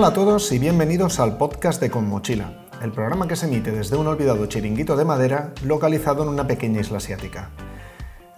Hola 0.00 0.08
a 0.08 0.14
todos 0.14 0.50
y 0.50 0.58
bienvenidos 0.58 1.20
al 1.20 1.36
podcast 1.36 1.78
de 1.78 1.90
Con 1.90 2.08
Mochila, 2.08 2.64
el 2.80 2.90
programa 2.90 3.28
que 3.28 3.36
se 3.36 3.44
emite 3.44 3.70
desde 3.70 3.98
un 3.98 4.06
olvidado 4.06 4.46
chiringuito 4.46 4.96
de 4.96 5.04
madera 5.04 5.52
localizado 5.62 6.22
en 6.22 6.30
una 6.30 6.46
pequeña 6.46 6.80
isla 6.80 6.96
asiática. 6.96 7.50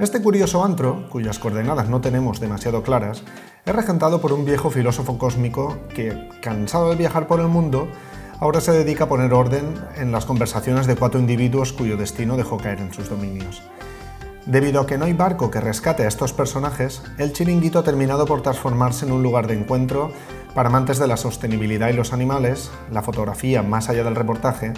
Este 0.01 0.21
curioso 0.21 0.65
antro, 0.65 1.09
cuyas 1.09 1.39
coordenadas 1.39 1.89
no 1.89 2.01
tenemos 2.01 2.41
demasiado 2.41 2.83
claras, 2.83 3.23
es 3.65 3.77
regentado 3.77 4.21
por 4.21 4.33
un 4.33 4.45
viejo 4.45 4.71
filósofo 4.71 5.19
cósmico 5.19 5.79
que, 5.95 6.31
cansado 6.43 6.91
de 6.91 6.97
viajar 6.97 7.29
por 7.29 7.39
el 7.39 7.47
mundo, 7.47 7.87
ahora 8.41 8.61
se 8.61 8.73
dedica 8.73 9.05
a 9.05 9.09
poner 9.09 9.33
orden 9.33 9.73
en 9.97 10.11
las 10.11 10.25
conversaciones 10.25 10.89
de 10.89 10.97
cuatro 10.97 11.21
individuos 11.21 11.73
cuyo 11.73 11.97
destino 11.97 12.37
dejó 12.37 12.57
caer 12.57 12.81
en 12.81 12.93
sus 12.93 13.09
dominios. 13.09 13.63
Debido 14.47 14.81
a 14.81 14.87
que 14.89 14.99
no 14.99 15.05
hay 15.05 15.13
barco 15.13 15.53
que 15.53 15.61
rescate 15.61 16.03
a 16.03 16.09
estos 16.09 16.33
personajes, 16.33 17.05
el 17.19 17.33
chiringuito 17.33 17.79
ha 17.79 17.85
terminado 17.85 18.27
por 18.27 18.43
transformarse 18.43 19.07
en 19.07 19.13
un 19.13 19.23
lugar 19.23 19.47
de 19.47 19.55
encuentro 19.55 20.11
para 20.55 20.69
amantes 20.69 20.99
de 20.99 21.07
la 21.07 21.17
sostenibilidad 21.17 21.89
y 21.89 21.95
los 21.95 22.13
animales, 22.13 22.71
la 22.91 23.03
fotografía 23.03 23.63
más 23.63 23.89
allá 23.89 24.05
del 24.05 24.17
reportaje, 24.17 24.73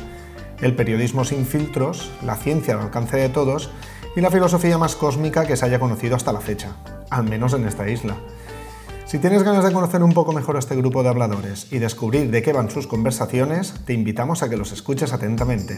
el 0.60 0.76
periodismo 0.76 1.24
sin 1.24 1.46
filtros, 1.46 2.10
la 2.24 2.36
ciencia 2.36 2.74
al 2.74 2.80
alcance 2.80 3.16
de 3.16 3.28
todos 3.28 3.70
y 4.16 4.20
la 4.20 4.30
filosofía 4.30 4.78
más 4.78 4.96
cósmica 4.96 5.46
que 5.46 5.56
se 5.56 5.64
haya 5.64 5.80
conocido 5.80 6.16
hasta 6.16 6.32
la 6.32 6.40
fecha, 6.40 6.76
al 7.10 7.24
menos 7.24 7.52
en 7.54 7.66
esta 7.66 7.88
isla. 7.88 8.16
Si 9.06 9.18
tienes 9.18 9.42
ganas 9.42 9.64
de 9.64 9.72
conocer 9.72 10.02
un 10.02 10.12
poco 10.12 10.32
mejor 10.32 10.56
a 10.56 10.60
este 10.60 10.76
grupo 10.76 11.02
de 11.02 11.10
habladores 11.10 11.72
y 11.72 11.78
descubrir 11.78 12.30
de 12.30 12.42
qué 12.42 12.52
van 12.52 12.70
sus 12.70 12.86
conversaciones, 12.86 13.74
te 13.84 13.92
invitamos 13.92 14.42
a 14.42 14.48
que 14.48 14.56
los 14.56 14.72
escuches 14.72 15.12
atentamente. 15.12 15.76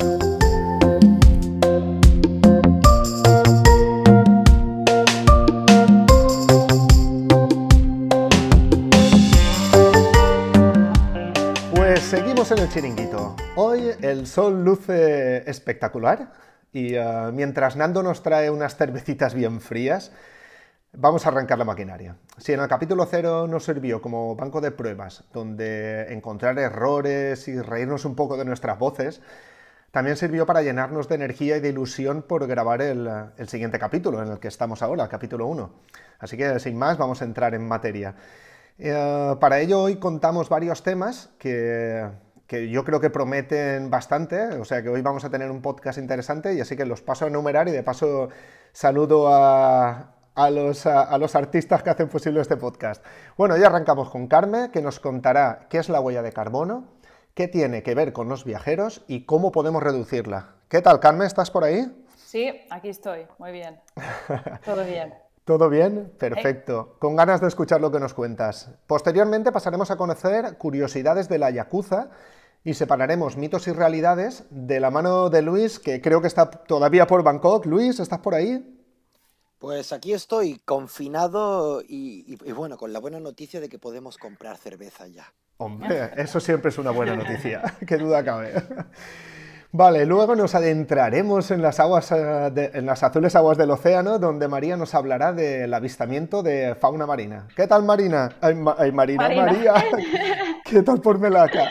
En 12.51 12.59
el 12.59 12.69
chiringuito. 12.69 13.35
Hoy 13.57 13.91
el 14.03 14.27
sol 14.29 14.65
luce 14.65 15.49
espectacular 15.51 16.33
y 16.73 16.95
eh, 16.95 17.31
mientras 17.33 17.75
Nando 17.75 18.05
nos 18.05 18.23
trae 18.23 18.51
unas 18.51 18.77
cervecitas 18.77 19.35
bien 19.35 19.61
frías, 19.61 20.13
vamos 20.93 21.27
a 21.27 21.31
arrancar 21.31 21.59
la 21.59 21.65
maquinaria. 21.65 22.17
Si 22.37 22.53
en 22.53 22.61
el 22.61 22.69
capítulo 22.69 23.05
0 23.11 23.49
nos 23.49 23.65
sirvió 23.65 24.01
como 24.01 24.37
banco 24.37 24.61
de 24.61 24.71
pruebas, 24.71 25.25
donde 25.33 26.13
encontrar 26.13 26.57
errores 26.61 27.49
y 27.49 27.61
reírnos 27.61 28.05
un 28.05 28.15
poco 28.15 28.37
de 28.37 28.45
nuestras 28.45 28.79
voces, 28.79 29.23
también 29.91 30.17
sirvió 30.17 30.47
para 30.47 30.63
llenarnos 30.63 31.09
de 31.09 31.17
energía 31.17 31.57
y 31.57 31.61
de 31.61 31.71
ilusión 31.71 32.23
por 32.23 32.47
grabar 32.47 32.81
el, 32.81 33.09
siguiente 33.49 33.81
capítulo, 33.81 34.23
en 34.23 34.31
el 34.31 34.39
que 34.39 34.49
estamos 34.49 34.83
ahora, 34.83 35.05
el 35.05 35.11
capítulo 35.11 35.47
1. 35.47 35.71
Así 36.21 36.37
que 36.37 36.61
sin 36.61 36.79
más, 36.79 36.97
vamos 36.97 37.23
a 37.23 37.25
entrar 37.25 37.55
en 37.55 37.67
materia. 37.67 38.15
Eh, 38.79 39.37
para 39.41 39.59
ello 39.59 39.83
hoy 39.83 39.97
contamos 39.97 40.49
varios 40.49 40.83
temas 40.83 41.31
que, 41.39 42.07
que 42.47 42.69
yo 42.69 42.85
creo 42.85 43.01
que 43.01 43.11
prometen 43.11 43.91
bastante, 43.91 44.41
o 44.59 44.65
sea 44.65 44.83
que 44.83 44.89
hoy 44.89 45.03
vamos 45.03 45.25
a 45.25 45.31
tener 45.31 45.51
un 45.51 45.63
podcast 45.63 45.99
interesante 45.99 46.55
y 46.55 46.61
así 46.61 46.77
que 46.77 46.85
los 46.85 47.03
paso 47.03 47.25
a 47.25 47.29
enumerar 47.29 47.69
y 47.69 47.73
de 47.73 47.83
paso 47.83 48.29
saludo 48.73 49.29
a, 49.29 50.13
los, 50.51 50.87
a, 50.87 51.19
los, 51.19 51.35
artistas 51.35 51.83
que 51.83 51.91
hacen 51.91 52.09
posible 52.09 52.41
este 52.41 52.57
podcast. 52.57 53.05
Bueno, 53.37 53.57
ya 53.57 53.67
arrancamos 53.67 54.11
con 54.11 54.29
Carmen, 54.29 54.71
que 54.71 54.83
nos 54.83 55.01
contará 55.01 55.67
qué 55.69 55.79
es 55.79 55.89
la 55.89 56.01
huella 56.01 56.23
de 56.23 56.33
carbono, 56.33 56.85
qué 57.35 57.49
tiene 57.49 57.83
que 57.83 57.95
ver 57.95 58.13
con 58.13 58.29
los 58.29 58.45
viajeros 58.45 59.05
y 59.09 59.25
cómo 59.25 59.51
podemos 59.51 59.83
reducirla. 59.83 60.55
¿Qué 60.69 60.83
tal, 60.83 61.01
Carmen? 61.01 61.27
¿Estás 61.27 61.51
por 61.51 61.65
ahí? 61.65 61.87
Sí, 62.17 62.51
aquí 62.71 62.91
estoy, 62.91 63.27
muy 63.39 63.53
bien. 63.53 63.81
Todo 64.65 64.85
bien. 64.85 65.26
¿Todo 65.47 65.71
bien? 65.71 66.13
Perfecto. 66.19 66.97
Con 66.99 67.15
ganas 67.15 67.41
de 67.41 67.47
escuchar 67.47 67.81
lo 67.81 67.93
que 67.93 68.01
nos 68.01 68.15
cuentas. 68.15 68.69
Posteriormente 68.89 69.53
pasaremos 69.53 69.93
a 69.93 69.97
conocer 69.97 70.59
curiosidades 70.59 71.29
de 71.29 71.39
la 71.39 71.53
Yakuza 71.53 72.09
y 72.65 72.75
separaremos 72.75 73.37
mitos 73.37 73.69
y 73.69 73.73
realidades 73.73 74.43
de 74.51 74.81
la 74.81 74.91
mano 74.91 75.31
de 75.31 75.43
Luis, 75.43 75.79
que 75.79 76.03
creo 76.03 76.21
que 76.21 76.27
está 76.27 76.51
todavía 76.51 77.07
por 77.07 77.23
Bangkok. 77.23 77.65
Luis, 77.65 78.01
¿estás 78.01 78.19
por 78.19 78.35
ahí? 78.35 78.77
Pues 79.61 79.93
aquí 79.93 80.15
estoy, 80.15 80.59
confinado 80.65 81.81
y, 81.81 82.35
bueno, 82.53 82.77
con 82.77 82.93
la 82.93 82.99
buena 82.99 83.21
noticia 83.21 83.61
de 83.61 83.69
que 83.69 83.79
podemos 83.79 84.19
comprar 84.19 84.57
cerveza 84.57 85.07
ya. 85.07 85.33
Hombre, 85.59 86.11
eso 86.17 86.41
siempre 86.41 86.71
es 86.71 86.79
una 86.79 86.91
buena 86.91 87.15
noticia, 87.15 87.63
qué 87.87 87.97
duda 87.99 88.25
cabe. 88.25 88.53
Vale, 89.73 90.07
luego 90.07 90.37
nos 90.37 90.55
adentraremos 90.55 91.51
en 91.51 91.61
las 91.61 91.81
aguas, 91.81 92.11
eh, 92.13 92.71
en 92.75 92.87
las 92.87 93.03
azules 93.03 93.35
aguas 93.37 93.59
del 93.59 93.71
océano, 93.71 94.19
donde 94.19 94.49
María 94.49 94.77
nos 94.77 94.95
hablará 94.95 95.33
del 95.33 95.73
avistamiento 95.75 96.43
de 96.43 96.75
fauna 96.75 97.07
marina. 97.07 97.49
¿Qué 97.57 97.67
tal, 97.67 97.83
Marina? 97.83 98.31
Ay, 98.41 98.55
Marina, 98.93 99.29
María. 99.29 99.75
¿Qué 100.65 100.83
tal 100.83 101.01
por 101.01 101.19
Melaca? 101.19 101.69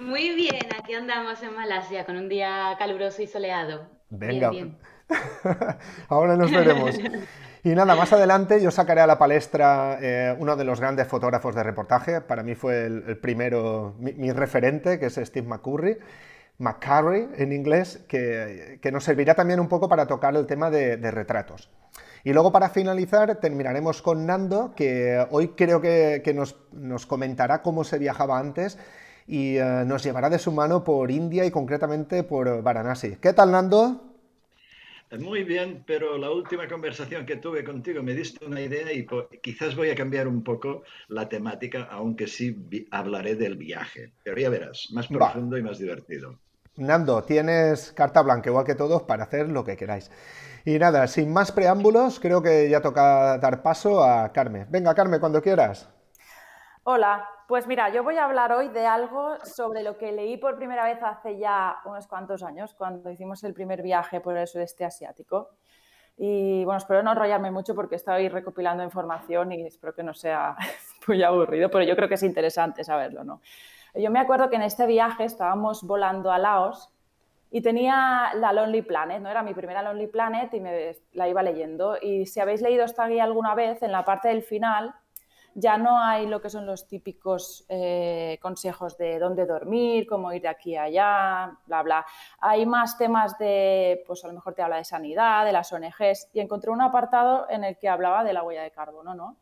Muy 0.00 0.34
bien, 0.34 0.66
aquí 0.78 0.94
andamos 0.94 1.42
en 1.42 1.54
Malasia 1.54 2.06
con 2.06 2.16
un 2.16 2.28
día 2.28 2.76
caluroso 2.78 3.22
y 3.22 3.26
soleado. 3.26 3.88
Venga, 4.08 4.50
ahora 6.08 6.36
nos 6.36 6.50
veremos. 6.50 6.96
Y 7.66 7.70
nada, 7.70 7.96
más 7.96 8.12
adelante 8.12 8.62
yo 8.62 8.70
sacaré 8.70 9.00
a 9.00 9.08
la 9.08 9.18
palestra 9.18 9.98
eh, 10.00 10.36
uno 10.38 10.54
de 10.54 10.64
los 10.64 10.80
grandes 10.80 11.08
fotógrafos 11.08 11.52
de 11.56 11.64
reportaje. 11.64 12.20
Para 12.20 12.44
mí 12.44 12.54
fue 12.54 12.86
el, 12.86 13.18
primero, 13.18 13.96
mi, 13.98 14.30
referente, 14.30 15.00
que 15.00 15.06
es 15.06 15.16
Steve 15.16 15.48
McCurry. 15.48 15.98
McCurry 16.58 17.28
en 17.36 17.52
inglés, 17.52 18.04
que, 18.08 18.80
nos 18.92 19.04
servirá 19.04 19.34
también 19.34 19.60
un 19.60 19.68
poco 19.68 19.88
para 19.88 20.06
tocar 20.06 20.34
el 20.36 20.46
tema 20.46 20.70
de, 20.70 21.10
retratos. 21.10 21.70
Y 22.24 22.32
luego 22.32 22.50
para 22.50 22.70
finalizar 22.70 23.36
terminaremos 23.36 24.02
con 24.02 24.26
Nando, 24.26 24.74
que 24.74 25.24
hoy 25.30 25.48
creo 25.48 25.80
que, 25.80 26.32
nos, 26.34 26.56
nos 26.72 27.06
comentará 27.06 27.62
cómo 27.62 27.84
se 27.84 27.98
viajaba 27.98 28.38
antes 28.38 28.78
y 29.26 29.56
eh, 29.56 29.84
nos 29.86 30.02
llevará 30.02 30.30
de 30.30 30.38
su 30.38 30.52
mano 30.52 30.84
por 30.84 31.10
India 31.10 31.44
y 31.44 31.50
concretamente 31.50 32.22
por 32.22 32.62
Varanasi. 32.62 33.16
¿Qué 33.16 33.32
tal, 33.32 33.50
Nando? 33.50 34.06
Eh, 35.10 35.18
muy 35.18 35.44
bien, 35.44 35.84
pero 35.86 36.18
la 36.18 36.30
última 36.30 36.66
conversación 36.68 37.26
que 37.26 37.36
tuve 37.36 37.62
contigo 37.64 38.02
me 38.02 38.14
diste 38.14 38.44
una 38.44 38.60
idea 38.60 38.92
y 38.92 39.06
quizás 39.40 39.76
voy 39.76 39.90
a 39.90 39.94
cambiar 39.94 40.26
un 40.26 40.42
poco 40.42 40.82
la 41.08 41.28
temática, 41.28 41.84
aunque 41.90 42.26
sí 42.26 42.56
hablaré 42.90 43.36
del 43.36 43.56
viaje. 43.56 44.12
Pero 44.24 44.40
ya 44.40 44.50
verás, 44.50 44.88
más 44.92 45.06
profundo 45.06 45.56
y 45.58 45.62
más 45.62 45.78
divertido. 45.78 46.38
Nando, 46.76 47.24
tienes 47.24 47.92
carta 47.92 48.20
blanca, 48.22 48.50
igual 48.50 48.66
que 48.66 48.74
todos, 48.74 49.02
para 49.02 49.24
hacer 49.24 49.48
lo 49.48 49.64
que 49.64 49.76
queráis. 49.76 50.10
Y 50.64 50.78
nada, 50.78 51.06
sin 51.06 51.32
más 51.32 51.52
preámbulos, 51.52 52.20
creo 52.20 52.42
que 52.42 52.68
ya 52.68 52.82
toca 52.82 53.38
dar 53.38 53.62
paso 53.62 54.04
a 54.04 54.32
Carmen. 54.32 54.66
Venga, 54.68 54.94
Carmen, 54.94 55.20
cuando 55.20 55.40
quieras. 55.40 55.88
Hola, 56.84 57.28
pues 57.48 57.66
mira, 57.66 57.88
yo 57.88 58.04
voy 58.04 58.16
a 58.16 58.24
hablar 58.24 58.52
hoy 58.52 58.68
de 58.68 58.86
algo 58.86 59.36
sobre 59.44 59.82
lo 59.82 59.96
que 59.96 60.12
leí 60.12 60.36
por 60.36 60.56
primera 60.56 60.84
vez 60.84 60.98
hace 61.02 61.38
ya 61.38 61.76
unos 61.84 62.06
cuantos 62.06 62.42
años, 62.42 62.74
cuando 62.74 63.10
hicimos 63.10 63.42
el 63.44 63.54
primer 63.54 63.80
viaje 63.82 64.20
por 64.20 64.36
el 64.36 64.46
sudeste 64.46 64.84
asiático. 64.84 65.50
Y 66.18 66.64
bueno, 66.64 66.78
espero 66.78 67.02
no 67.02 67.12
enrollarme 67.12 67.50
mucho 67.50 67.74
porque 67.74 67.96
estoy 67.96 68.28
recopilando 68.28 68.82
información 68.82 69.52
y 69.52 69.66
espero 69.66 69.94
que 69.94 70.02
no 70.02 70.14
sea 70.14 70.56
muy 71.08 71.22
aburrido, 71.22 71.70
pero 71.70 71.84
yo 71.84 71.96
creo 71.96 72.08
que 72.08 72.14
es 72.14 72.22
interesante 72.22 72.84
saberlo, 72.84 73.24
¿no? 73.24 73.40
Yo 73.98 74.10
me 74.10 74.18
acuerdo 74.18 74.50
que 74.50 74.56
en 74.56 74.62
este 74.62 74.86
viaje 74.86 75.24
estábamos 75.24 75.82
volando 75.82 76.30
a 76.30 76.38
Laos 76.38 76.90
y 77.50 77.62
tenía 77.62 78.32
la 78.34 78.52
Lonely 78.52 78.82
Planet, 78.82 79.22
¿no? 79.22 79.30
Era 79.30 79.42
mi 79.42 79.54
primera 79.54 79.82
Lonely 79.82 80.08
Planet 80.08 80.52
y 80.52 80.60
me 80.60 80.96
la 81.12 81.28
iba 81.28 81.42
leyendo. 81.42 81.96
Y 82.00 82.26
si 82.26 82.40
habéis 82.40 82.60
leído 82.60 82.84
esta 82.84 83.06
guía 83.06 83.24
alguna 83.24 83.54
vez, 83.54 83.82
en 83.82 83.92
la 83.92 84.04
parte 84.04 84.28
del 84.28 84.42
final 84.42 84.94
ya 85.58 85.78
no 85.78 85.98
hay 85.98 86.26
lo 86.26 86.42
que 86.42 86.50
son 86.50 86.66
los 86.66 86.86
típicos 86.86 87.64
eh, 87.70 88.38
consejos 88.42 88.98
de 88.98 89.18
dónde 89.18 89.46
dormir, 89.46 90.06
cómo 90.06 90.30
ir 90.34 90.42
de 90.42 90.48
aquí 90.48 90.76
a 90.76 90.82
allá, 90.82 91.58
bla, 91.64 91.82
bla. 91.82 92.06
Hay 92.40 92.66
más 92.66 92.98
temas 92.98 93.38
de, 93.38 94.04
pues 94.06 94.22
a 94.22 94.28
lo 94.28 94.34
mejor 94.34 94.52
te 94.52 94.60
habla 94.60 94.76
de 94.76 94.84
sanidad, 94.84 95.46
de 95.46 95.52
las 95.52 95.72
ONGs, 95.72 96.28
y 96.34 96.40
encontré 96.40 96.70
un 96.70 96.82
apartado 96.82 97.46
en 97.48 97.64
el 97.64 97.78
que 97.78 97.88
hablaba 97.88 98.22
de 98.22 98.34
la 98.34 98.42
huella 98.42 98.64
de 98.64 98.70
carbono, 98.70 99.14
¿no? 99.14 99.38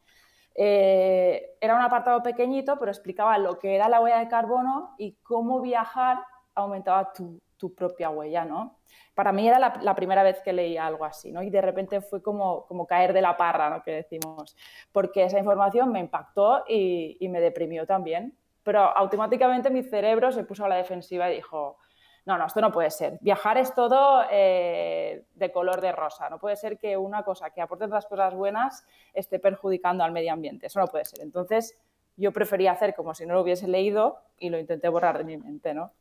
Eh, 0.55 1.57
era 1.61 1.75
un 1.75 1.83
apartado 1.83 2.23
pequeñito, 2.23 2.79
pero 2.79 2.91
explicaba 2.91 3.39
lo 3.39 3.59
que 3.59 3.75
era 3.75 3.89
la 3.89 4.01
huella 4.01 4.19
de 4.19 4.29
carbono 4.29 4.95
y 4.99 5.17
cómo 5.23 5.61
viajar 5.61 6.19
aumentaba 6.55 7.13
tu, 7.13 7.41
tu 7.57 7.75
propia 7.75 8.11
huella, 8.11 8.45
¿no? 8.45 8.79
para 9.15 9.33
mí 9.33 9.47
era 9.49 9.59
la, 9.59 9.95
primera 9.95 10.23
vez 10.23 10.41
que 10.43 10.53
leía 10.53 10.87
algo 10.87 11.05
así, 11.05 11.31
¿no? 11.31 11.43
Y 11.43 11.51
de 11.51 11.61
repente 11.61 12.01
fue 12.01 12.21
como, 12.21 12.67
como 12.67 12.87
caer 12.87 13.13
de 13.13 13.23
la 13.23 13.37
parra, 13.37 13.71
¿no? 13.71 13.83
Que 13.83 13.93
decimos, 13.93 14.57
porque 14.91 15.25
esa 15.25 15.39
información 15.39 15.93
me 15.93 16.01
impactó 16.01 16.65
y, 16.69 17.17
me 17.29 17.41
deprimió 17.41 17.87
también, 17.87 18.37
pero 18.63 18.81
automáticamente 18.81 19.71
mi 19.71 19.83
cerebro 19.83 20.33
se 20.33 20.45
puso 20.45 20.65
a 20.65 20.69
la 20.69 20.77
defensiva 20.77 21.31
y 21.31 21.37
dijo, 21.37 21.79
no, 22.27 22.39
no, 22.39 22.47
esto 22.47 22.61
no 22.61 22.73
puede 22.73 22.91
ser. 22.91 23.19
Viajar 23.21 23.59
es 23.59 23.75
todo 23.75 24.25
eh, 24.31 25.25
de 25.35 25.53
color 25.53 25.81
de 25.81 25.93
rosa. 25.93 26.31
No 26.31 26.39
puede 26.39 26.57
ser 26.57 26.79
que 26.79 26.97
una 26.97 27.23
cosa 27.23 27.51
que 27.51 27.61
aporte 27.61 27.87
las 27.87 28.07
cosas 28.07 28.35
buenas 28.35 28.87
esté 29.13 29.39
perjudicando 29.39 30.05
al 30.05 30.13
medio 30.13 30.33
ambiente. 30.33 30.67
Eso 30.67 30.81
no 30.81 30.87
puede 30.87 31.05
ser. 31.05 31.21
Entonces, 31.21 31.79
yo 32.17 32.33
prefería 32.33 32.73
hacer 32.73 32.95
como 32.95 33.15
si 33.15 33.27
no 33.27 33.35
lo 33.35 33.43
hubiese 33.43 33.69
leído 33.69 34.21
y 34.39 34.49
lo 34.49 34.59
intenté 34.59 34.89
borrar 34.89 35.19
de 35.19 35.25
mi 35.25 35.37
mente, 35.37 35.75
¿no? 35.75 35.93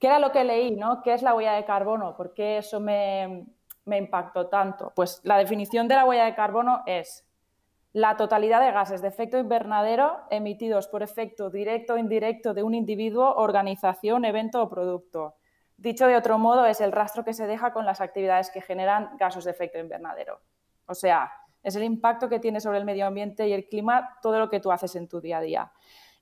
¿Qué 0.00 0.06
era 0.06 0.18
lo 0.18 0.32
que 0.32 0.44
leí? 0.44 0.70
¿no? 0.72 1.02
¿Qué 1.02 1.12
es 1.12 1.22
la 1.22 1.34
huella 1.34 1.52
de 1.52 1.64
carbono? 1.66 2.16
¿Por 2.16 2.32
qué 2.32 2.58
eso 2.58 2.80
me, 2.80 3.44
impactó 3.84 4.46
tanto? 4.48 4.92
Pues 4.96 5.20
la 5.24 5.36
definición 5.36 5.86
de 5.88 5.94
la 5.94 6.06
huella 6.06 6.24
de 6.24 6.34
carbono 6.34 6.82
es 6.86 7.26
la 7.92 8.16
totalidad 8.16 8.60
de 8.60 8.70
gases 8.70 9.02
de 9.02 9.08
efecto 9.08 9.38
invernadero 9.38 10.20
emitidos 10.30 10.86
por 10.86 11.02
efecto 11.02 11.50
directo 11.50 11.94
o 11.94 11.98
indirecto 11.98 12.54
de 12.54 12.62
un 12.62 12.74
individuo, 12.74 13.34
organización, 13.34 14.24
evento 14.24 14.62
o 14.62 14.68
producto. 14.68 15.34
Dicho 15.76 16.06
de 16.06 16.16
otro 16.16 16.38
modo, 16.38 16.66
es 16.66 16.80
el 16.80 16.92
rastro 16.92 17.24
que 17.24 17.32
se 17.32 17.46
deja 17.46 17.72
con 17.72 17.86
las 17.86 18.00
actividades 18.00 18.50
que 18.50 18.60
generan 18.60 19.16
gases 19.18 19.44
de 19.44 19.50
efecto 19.50 19.78
invernadero. 19.78 20.40
O 20.86 20.94
sea, 20.94 21.32
es 21.62 21.74
el 21.74 21.82
impacto 21.82 22.28
que 22.28 22.38
tiene 22.38 22.60
sobre 22.60 22.78
el 22.78 22.84
medio 22.84 23.06
ambiente 23.06 23.48
y 23.48 23.52
el 23.52 23.68
clima 23.68 24.18
todo 24.22 24.38
lo 24.38 24.48
que 24.48 24.60
tú 24.60 24.70
haces 24.70 24.94
en 24.94 25.08
tu 25.08 25.20
día 25.20 25.38
a 25.38 25.40
día. 25.40 25.72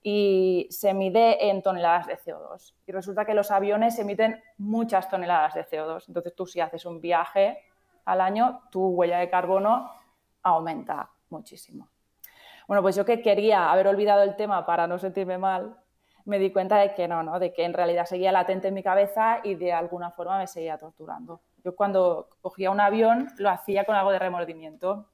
Y 0.02 0.68
se 0.70 0.94
mide 0.94 1.50
en 1.50 1.60
toneladas 1.60 2.06
de 2.06 2.16
CO2. 2.16 2.74
Y 2.86 2.92
resulta 2.92 3.24
que 3.24 3.34
los 3.34 3.50
aviones 3.50 3.98
emiten 3.98 4.42
muchas 4.56 5.08
toneladas 5.08 5.54
de 5.54 5.66
CO2. 5.66 6.04
Entonces 6.08 6.34
tú 6.34 6.46
si 6.46 6.60
haces 6.60 6.86
un 6.86 7.00
viaje 7.00 7.58
al 8.04 8.20
año, 8.20 8.62
tu 8.70 8.86
huella 8.88 9.18
de 9.18 9.28
carbono 9.28 9.90
aumenta 10.42 11.10
muchísimo. 11.30 11.88
Bueno, 12.66 12.82
pues 12.82 12.96
yo 12.96 13.04
que 13.04 13.22
quería 13.22 13.70
haber 13.70 13.88
olvidado 13.88 14.22
el 14.22 14.36
tema 14.36 14.66
para 14.66 14.86
no 14.86 14.98
sentirme 14.98 15.38
mal, 15.38 15.76
me 16.26 16.38
di 16.38 16.52
cuenta 16.52 16.76
de 16.76 16.94
que 16.94 17.08
no, 17.08 17.22
¿no? 17.22 17.38
de 17.38 17.54
que 17.54 17.64
en 17.64 17.72
realidad 17.72 18.04
seguía 18.04 18.30
latente 18.30 18.68
en 18.68 18.74
mi 18.74 18.82
cabeza 18.82 19.40
y 19.42 19.54
de 19.54 19.72
alguna 19.72 20.10
forma 20.10 20.38
me 20.38 20.46
seguía 20.46 20.76
torturando. 20.76 21.40
Yo 21.64 21.74
cuando 21.74 22.28
cogía 22.42 22.70
un 22.70 22.80
avión 22.80 23.28
lo 23.38 23.48
hacía 23.48 23.84
con 23.84 23.96
algo 23.96 24.12
de 24.12 24.18
remordimiento. 24.18 25.08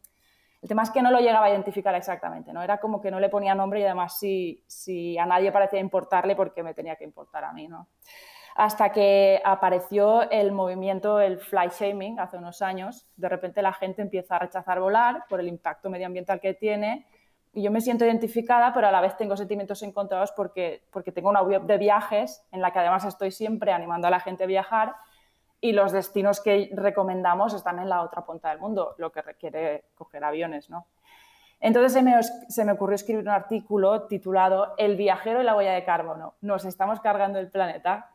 El 0.61 0.69
tema 0.69 0.83
es 0.83 0.91
que 0.91 1.03
no 1.03 1.11
lo 1.13 1.21
llegaba 1.21 1.47
a 1.47 1.51
identificar 1.51 1.95
exactamente, 1.95 2.53
¿no? 2.53 2.63
Era 2.63 2.79
como 2.79 3.01
que 3.01 3.11
no 3.11 3.21
le 3.21 3.29
ponía 3.29 3.55
nombre 3.55 3.81
y 3.81 3.85
además 3.85 4.19
si, 4.19 4.65
si 4.67 5.17
a 5.19 5.27
nadie 5.27 5.53
parecía 5.53 5.79
importarle 5.79 6.35
porque 6.35 6.63
me 6.63 6.75
tenía 6.75 6.97
que 6.97 7.05
importar 7.05 7.45
a 7.45 7.53
mí, 7.53 7.69
¿no? 7.69 7.89
Hasta 8.55 8.93
que 8.93 9.43
apareció 9.45 10.31
el 10.31 10.53
movimiento, 10.53 11.21
el 11.21 11.39
fly 11.39 11.69
shaming, 11.69 12.21
hace 12.21 12.37
unos 12.37 12.63
años. 12.63 13.07
De 13.17 13.29
repente 13.29 13.63
la 13.63 13.73
gente 13.73 14.01
empieza 14.01 14.37
a 14.37 14.39
rechazar 14.39 14.79
volar 14.81 15.25
por 15.29 15.41
el 15.41 15.49
impacto 15.49 15.91
medioambiental 15.91 16.41
que 16.41 16.55
tiene. 16.55 17.07
Y 17.53 17.63
yo 17.63 17.73
me 17.73 17.81
siento 17.81 18.05
identificada, 18.05 18.73
pero 18.73 18.87
a 18.87 18.93
la 18.93 19.01
vez 19.01 19.17
tengo 19.17 19.37
sentimientos 19.37 19.83
encontrados 19.83 20.33
porque, 20.33 20.83
porque 20.93 21.11
tengo 21.11 21.31
una 21.31 21.43
web 21.43 21.63
de 21.63 21.79
viajes 21.79 22.45
en 22.53 22.61
la 22.61 22.73
que 22.73 22.79
además 22.79 23.05
estoy 23.05 23.33
siempre 23.33 23.73
animando 23.73 24.07
a 24.07 24.11
la 24.11 24.21
gente 24.21 24.45
a 24.45 24.47
viajar 24.47 24.95
y 25.61 25.73
los 25.73 25.93
destinos 25.93 26.41
que 26.41 26.71
recomendamos 26.75 27.55
están 27.55 27.79
en 27.81 27.89
la 27.89 28.03
otra 28.03 28.25
punta 28.25 28.51
del 28.51 28.61
mundo, 28.61 28.95
lo 28.99 29.11
que 29.11 29.23
requiere 29.23 29.85
coger 29.95 30.23
aviones, 30.23 30.69
¿no? 30.71 30.87
Entonces 31.59 31.93
se 31.93 32.03
me, 32.03 32.23
se 32.23 32.65
me, 32.65 32.73
ocurrió 32.73 32.97
escribir 32.97 33.23
un 33.23 33.31
artículo 33.31 34.03
titulado 34.03 34.75
El 34.77 34.97
viajero 34.97 35.41
y 35.41 35.45
la 35.45 35.57
huella 35.57 35.73
de 35.73 35.85
carbono. 35.85 36.35
Nos 36.41 36.67
estamos 36.67 37.01
cargando 37.01 37.39
el 37.39 37.51
planeta 37.51 38.14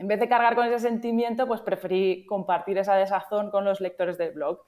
en 0.00 0.08
vez 0.08 0.18
de 0.18 0.28
cargar 0.28 0.54
con 0.54 0.66
ese 0.66 0.78
sentimiento, 0.78 1.46
pues 1.46 1.60
preferí 1.60 2.24
compartir 2.24 2.78
esa 2.78 2.94
desazón 2.94 3.50
con 3.50 3.66
los 3.66 3.82
lectores 3.82 4.16
del 4.16 4.32
blog. 4.32 4.62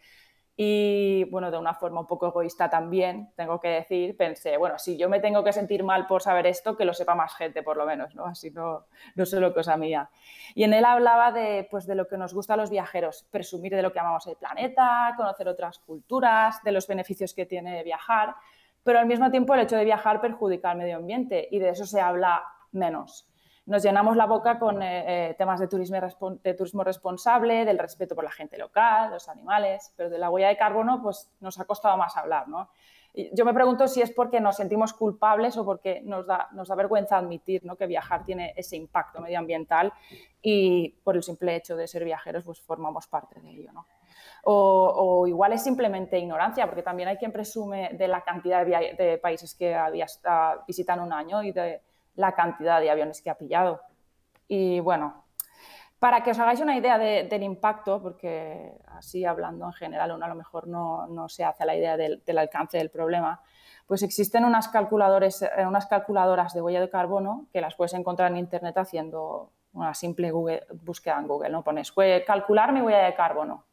Y 0.54 1.24
bueno, 1.30 1.50
de 1.50 1.56
una 1.56 1.72
forma 1.72 2.00
un 2.00 2.06
poco 2.06 2.26
egoísta 2.26 2.68
también, 2.68 3.32
tengo 3.34 3.58
que 3.58 3.68
decir, 3.68 4.14
pensé, 4.14 4.58
bueno, 4.58 4.78
si 4.78 4.98
yo 4.98 5.08
me 5.08 5.20
tengo 5.20 5.42
que 5.42 5.54
sentir 5.54 5.84
mal 5.84 6.06
por 6.06 6.20
saber 6.20 6.46
esto, 6.46 6.76
que 6.76 6.84
lo 6.84 6.92
sepa 6.92 7.14
más 7.14 7.34
gente 7.34 7.62
por 7.62 7.78
lo 7.78 7.86
menos, 7.86 8.14
¿no? 8.14 8.26
Así 8.26 8.50
no, 8.50 8.84
no 9.14 9.24
solo 9.24 9.54
cosa 9.54 9.78
mía. 9.78 10.10
Y 10.54 10.64
en 10.64 10.74
él 10.74 10.84
hablaba 10.84 11.32
de, 11.32 11.66
pues, 11.70 11.86
de 11.86 11.94
lo 11.94 12.06
que 12.06 12.18
nos 12.18 12.34
gusta 12.34 12.52
a 12.52 12.58
los 12.58 12.68
viajeros, 12.68 13.26
presumir 13.30 13.74
de 13.74 13.80
lo 13.80 13.90
que 13.90 14.00
amamos 14.00 14.26
el 14.26 14.36
planeta, 14.36 15.14
conocer 15.16 15.48
otras 15.48 15.78
culturas, 15.78 16.62
de 16.62 16.72
los 16.72 16.86
beneficios 16.86 17.32
que 17.32 17.46
tiene 17.46 17.82
viajar, 17.84 18.34
pero 18.82 18.98
al 18.98 19.06
mismo 19.06 19.30
tiempo 19.30 19.54
el 19.54 19.60
hecho 19.60 19.78
de 19.78 19.86
viajar 19.86 20.20
perjudica 20.20 20.72
al 20.72 20.76
medio 20.76 20.96
ambiente 20.96 21.48
y 21.50 21.58
de 21.58 21.70
eso 21.70 21.86
se 21.86 22.02
habla 22.02 22.44
menos 22.72 23.31
nos 23.66 23.82
llenamos 23.82 24.16
la 24.16 24.26
boca 24.26 24.58
con 24.58 24.82
eh, 24.82 25.30
eh, 25.30 25.34
temas 25.34 25.60
de 25.60 25.68
turismo, 25.68 25.96
de 26.42 26.54
turismo 26.54 26.84
responsable, 26.84 27.64
del 27.64 27.78
respeto 27.78 28.14
por 28.14 28.24
la 28.24 28.30
gente 28.30 28.58
local, 28.58 29.10
los 29.10 29.28
animales, 29.28 29.92
pero 29.96 30.10
de 30.10 30.18
la 30.18 30.30
huella 30.30 30.48
de 30.48 30.56
carbono 30.56 31.00
pues 31.02 31.30
nos 31.40 31.58
ha 31.60 31.64
costado 31.64 31.96
más 31.96 32.16
hablar, 32.16 32.48
¿no? 32.48 32.68
yo 33.14 33.44
me 33.44 33.52
pregunto 33.52 33.88
si 33.88 34.00
es 34.00 34.10
porque 34.10 34.40
nos 34.40 34.56
sentimos 34.56 34.94
culpables 34.94 35.56
o 35.58 35.64
porque 35.64 36.00
nos 36.02 36.26
da, 36.26 36.48
nos 36.52 36.68
da 36.68 36.74
vergüenza 36.74 37.18
admitir 37.18 37.64
¿no? 37.64 37.76
que 37.76 37.86
viajar 37.86 38.24
tiene 38.24 38.54
ese 38.56 38.76
impacto 38.76 39.20
medioambiental 39.20 39.92
y 40.40 40.88
por 41.04 41.16
el 41.16 41.22
simple 41.22 41.54
hecho 41.54 41.76
de 41.76 41.86
ser 41.86 42.04
viajeros 42.04 42.44
pues 42.44 42.60
formamos 42.60 43.06
parte 43.08 43.38
de 43.40 43.50
ello. 43.50 43.70
¿no? 43.72 43.86
O, 44.44 45.26
igual 45.26 45.52
es 45.52 45.62
simplemente 45.62 46.18
ignorancia, 46.18 46.66
porque 46.66 46.82
también 46.82 47.08
hay 47.10 47.16
quien 47.16 47.32
presume 47.32 47.90
de 47.92 48.08
la 48.08 48.22
cantidad 48.22 48.64
de, 48.64 48.94
de 48.96 49.18
países 49.18 49.54
que 49.54 49.76
visitan 50.66 51.00
un 51.00 51.12
año 51.12 51.42
y 51.42 51.52
de 51.52 51.82
la 52.14 52.32
cantidad 52.32 52.80
de 52.80 52.90
aviones 52.90 53.22
que 53.22 53.30
ha 53.30 53.38
pillado. 53.38 53.80
Y 54.48 54.80
bueno, 54.80 55.24
para 55.98 56.22
que 56.22 56.32
os 56.32 56.38
hagáis 56.38 56.60
una 56.60 56.76
idea 56.76 56.98
del 56.98 57.42
impacto, 57.42 58.02
porque 58.02 58.72
así 58.88 59.24
hablando 59.24 59.66
en 59.66 59.72
general 59.72 60.12
uno 60.12 60.24
a 60.24 60.28
lo 60.28 60.34
mejor 60.34 60.66
no, 60.66 61.28
se 61.28 61.44
hace 61.44 61.64
la 61.64 61.76
idea 61.76 61.96
del, 61.96 62.38
alcance 62.38 62.76
del 62.76 62.90
problema, 62.90 63.40
pues 63.86 64.02
existen 64.02 64.44
unas, 64.44 64.68
calculadores, 64.68 65.42
eh, 65.42 65.66
unas 65.66 65.86
calculadoras 65.86 66.54
de 66.54 66.62
huella 66.62 66.80
de 66.80 66.90
carbono 66.90 67.46
que 67.52 67.60
las 67.60 67.76
puedes 67.76 67.94
encontrar 67.94 68.32
en 68.32 68.38
Internet 68.38 68.76
haciendo 68.78 69.50
una 69.74 69.94
simple 69.94 70.30
Google, 70.30 70.66
búsqueda 70.82 71.18
en 71.18 71.28
Google. 71.28 71.50
¿no? 71.50 71.62
Pones 71.62 71.92
calcular 72.26 72.72
mi 72.72 72.80
huella 72.80 73.04
de 73.04 73.14
carbono 73.14 73.64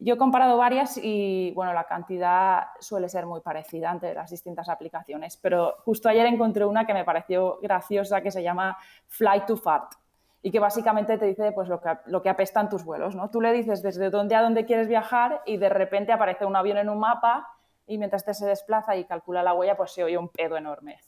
yo 0.00 0.14
he 0.14 0.16
comparado 0.16 0.56
varias 0.56 0.98
y 1.02 1.52
bueno, 1.54 1.72
la 1.72 1.84
cantidad 1.84 2.68
suele 2.78 3.08
ser 3.08 3.26
muy 3.26 3.40
parecida 3.40 3.90
entre 3.90 4.14
las 4.14 4.30
distintas 4.30 4.68
aplicaciones, 4.68 5.36
pero 5.36 5.74
justo 5.84 6.08
ayer 6.08 6.26
encontré 6.26 6.64
una 6.64 6.86
que 6.86 6.94
me 6.94 7.04
pareció 7.04 7.58
graciosa 7.60 8.20
que 8.20 8.30
se 8.30 8.42
llama 8.42 8.78
Fly 9.08 9.46
to 9.46 9.56
Fart 9.56 9.94
y 10.40 10.52
que 10.52 10.60
básicamente 10.60 11.18
te 11.18 11.26
dice 11.26 11.50
pues, 11.50 11.68
lo, 11.68 11.80
que, 11.80 11.90
lo 12.06 12.22
que 12.22 12.28
apestan 12.28 12.68
tus 12.68 12.84
vuelos. 12.84 13.16
¿no? 13.16 13.28
Tú 13.28 13.40
le 13.40 13.52
dices 13.52 13.82
desde 13.82 14.08
dónde 14.08 14.36
a 14.36 14.42
dónde 14.42 14.64
quieres 14.64 14.86
viajar 14.86 15.42
y 15.46 15.56
de 15.56 15.68
repente 15.68 16.12
aparece 16.12 16.44
un 16.44 16.54
avión 16.54 16.78
en 16.78 16.88
un 16.88 17.00
mapa 17.00 17.48
y 17.88 17.98
mientras 17.98 18.24
te 18.24 18.34
se 18.34 18.46
desplaza 18.46 18.94
y 18.94 19.04
calcula 19.04 19.42
la 19.42 19.54
huella, 19.54 19.76
pues 19.76 19.90
se 19.90 20.04
oye 20.04 20.16
un 20.16 20.28
pedo 20.28 20.56
enorme. 20.56 21.00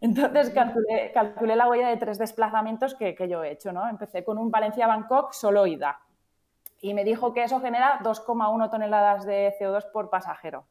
Entonces 0.00 0.50
calculé, 0.50 1.10
calculé 1.12 1.56
la 1.56 1.68
huella 1.68 1.88
de 1.88 1.96
tres 1.96 2.18
desplazamientos 2.18 2.94
que, 2.94 3.16
que 3.16 3.28
yo 3.28 3.42
he 3.42 3.50
hecho. 3.50 3.72
¿no? 3.72 3.88
Empecé 3.88 4.22
con 4.22 4.38
un 4.38 4.48
Valencia-Bangkok 4.48 5.32
solo 5.32 5.66
ida 5.66 5.98
y 6.80 6.94
me 6.94 7.04
dijo 7.04 7.32
que 7.32 7.44
eso 7.44 7.60
genera 7.60 8.00
2,1 8.00 8.70
toneladas 8.70 9.26
de 9.26 9.54
CO2 9.58 9.90
por 9.92 10.10
pasajero. 10.10 10.66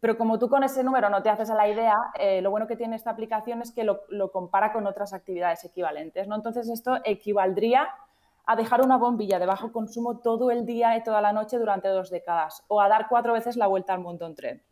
Pero 0.00 0.16
como 0.16 0.38
tú 0.38 0.48
con 0.48 0.62
ese 0.62 0.84
número 0.84 1.10
no 1.10 1.22
te 1.22 1.30
haces 1.30 1.50
a 1.50 1.54
la 1.54 1.68
idea, 1.68 1.96
eh, 2.18 2.40
lo 2.40 2.50
bueno 2.50 2.66
que 2.66 2.76
tiene 2.76 2.96
esta 2.96 3.10
aplicación 3.10 3.62
es 3.62 3.72
que 3.72 3.84
lo, 3.84 4.30
compara 4.32 4.72
con 4.72 4.86
otras 4.86 5.12
actividades 5.12 5.64
equivalentes. 5.64 6.28
¿no? 6.28 6.36
Entonces 6.36 6.68
esto 6.68 6.98
equivaldría 7.04 7.88
a 8.46 8.56
dejar 8.56 8.80
una 8.82 8.96
bombilla 8.96 9.38
de 9.38 9.46
bajo 9.46 9.72
consumo 9.72 10.20
todo 10.20 10.50
el 10.50 10.64
día 10.64 10.96
y 10.96 11.02
toda 11.02 11.20
la 11.20 11.32
noche 11.32 11.58
durante 11.58 11.88
dos 11.88 12.10
décadas 12.10 12.64
o 12.68 12.80
a 12.80 12.88
dar 12.88 13.06
cuatro 13.08 13.32
veces 13.32 13.56
la 13.56 13.66
vuelta 13.66 13.92
al 13.92 14.00
mundo 14.00 14.26
en 14.26 14.34
tren. 14.34 14.62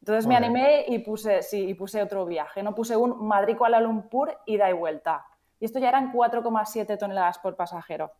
Entonces 0.00 0.26
me 0.28 0.36
animé 0.36 0.84
y 0.86 1.00
puse, 1.00 1.42
sí, 1.42 1.68
y 1.68 1.74
puse 1.74 2.00
otro 2.00 2.24
viaje. 2.26 2.62
No 2.62 2.74
puse 2.74 2.96
un 2.96 3.26
Madrid-Kuala 3.26 3.80
Lumpur 3.80 4.38
ida 4.46 4.70
y 4.70 4.72
vuelta. 4.72 5.26
Y 5.58 5.64
esto 5.64 5.80
ya 5.80 5.88
eran 5.88 6.12
4,7 6.12 6.96
toneladas 6.96 7.38
por 7.38 7.56
pasajero. 7.56 8.12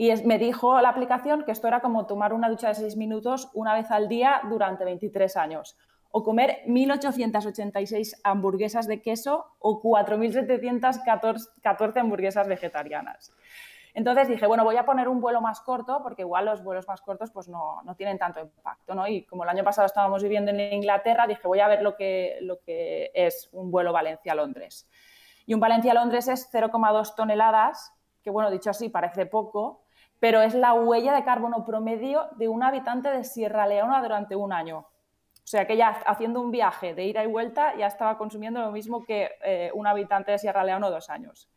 Y 0.00 0.10
me 0.24 0.38
dijo 0.38 0.80
la 0.80 0.88
aplicación 0.88 1.44
que 1.44 1.52
esto 1.52 1.68
era 1.68 1.80
como 1.80 2.06
tomar 2.06 2.32
una 2.32 2.48
ducha 2.48 2.68
de 2.68 2.74
seis 2.74 2.96
minutos 2.96 3.50
una 3.52 3.74
vez 3.74 3.90
al 3.90 4.08
día 4.08 4.40
durante 4.48 4.82
23 4.82 5.36
años, 5.36 5.76
o 6.10 6.24
comer 6.24 6.62
1.886 6.66 8.18
hamburguesas 8.24 8.88
de 8.88 9.02
queso 9.02 9.44
o 9.58 9.82
4.714 9.82 12.00
hamburguesas 12.00 12.48
vegetarianas. 12.48 13.34
Entonces 13.92 14.28
dije, 14.28 14.46
bueno, 14.46 14.64
voy 14.64 14.78
a 14.78 14.86
poner 14.86 15.06
un 15.06 15.20
vuelo 15.20 15.42
más 15.42 15.60
corto, 15.60 16.00
porque 16.02 16.22
igual 16.22 16.46
los 16.46 16.64
vuelos 16.64 16.88
más 16.88 17.02
cortos 17.02 17.30
pues 17.30 17.48
no, 17.48 17.82
no 17.82 17.94
tienen 17.94 18.16
tanto 18.16 18.40
impacto, 18.40 18.94
¿no? 18.94 19.06
Y 19.06 19.24
como 19.24 19.42
el 19.42 19.50
año 19.50 19.64
pasado 19.64 19.84
estábamos 19.84 20.22
viviendo 20.22 20.50
en 20.50 20.60
Inglaterra, 20.72 21.26
dije, 21.26 21.46
voy 21.46 21.60
a 21.60 21.68
ver 21.68 21.82
lo 21.82 21.94
que, 21.94 22.38
lo 22.40 22.58
que 22.60 23.10
es 23.12 23.50
un 23.52 23.70
vuelo 23.70 23.92
Valencia-Londres. 23.92 24.88
Y 25.44 25.52
un 25.52 25.60
Valencia-Londres 25.60 26.28
es 26.28 26.50
0,2 26.50 27.14
toneladas, 27.14 27.92
que 28.22 28.30
bueno, 28.30 28.50
dicho 28.50 28.70
así 28.70 28.88
parece 28.88 29.26
poco, 29.26 29.82
pero 30.20 30.42
es 30.42 30.54
la 30.54 30.74
huella 30.74 31.14
de 31.14 31.24
carbono 31.24 31.64
promedio 31.64 32.28
de 32.36 32.48
un 32.48 32.62
habitante 32.62 33.10
de 33.10 33.24
Sierra 33.24 33.66
Leona 33.66 34.00
durante 34.02 34.36
un 34.36 34.52
año. 34.52 34.78
O 34.78 35.48
sea 35.50 35.66
que 35.66 35.76
ya 35.76 35.88
haciendo 36.06 36.40
un 36.40 36.52
viaje 36.52 36.94
de 36.94 37.06
ida 37.06 37.24
y 37.24 37.26
vuelta 37.26 37.74
ya 37.76 37.86
estaba 37.86 38.16
consumiendo 38.16 38.60
lo 38.60 38.70
mismo 38.70 39.02
que 39.02 39.30
eh, 39.42 39.72
un 39.74 39.86
habitante 39.86 40.30
de 40.30 40.38
Sierra 40.38 40.62
Leona 40.62 40.90
dos 40.90 41.10
años. 41.10 41.50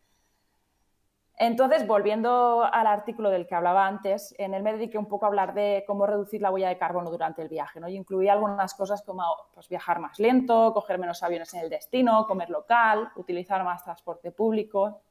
Entonces, 1.36 1.88
volviendo 1.88 2.63
al 2.63 2.86
artículo 2.86 3.29
del 3.29 3.48
que 3.48 3.55
hablaba 3.55 3.88
antes, 3.88 4.36
en 4.38 4.53
él 4.53 4.62
me 4.62 4.74
dediqué 4.74 5.00
un 5.00 5.08
poco 5.08 5.25
a 5.25 5.29
hablar 5.29 5.53
de 5.53 5.84
cómo 5.88 6.05
reducir 6.05 6.41
la 6.41 6.51
huella 6.51 6.70
de 6.70 6.77
carbono 6.77 7.10
durante 7.10 7.41
el 7.41 7.50
viaje. 7.50 7.79
¿no? 7.79 7.88
Y 7.88 7.96
incluí 7.96 8.29
algunas 8.29 8.74
cosas 8.75 9.01
como 9.01 9.24
pues, 9.53 9.67
viajar 9.67 10.00
más 10.00 10.20
lento, 10.20 10.74
coger 10.74 11.00
menos 11.00 11.24
aviones 11.24 11.53
en 11.55 11.62
el 11.62 11.70
destino, 11.70 12.27
comer 12.27 12.50
local, 12.50 13.12
utilizar 13.15 13.63
más 13.63 13.84
transporte 13.84 14.32
público. 14.32 15.01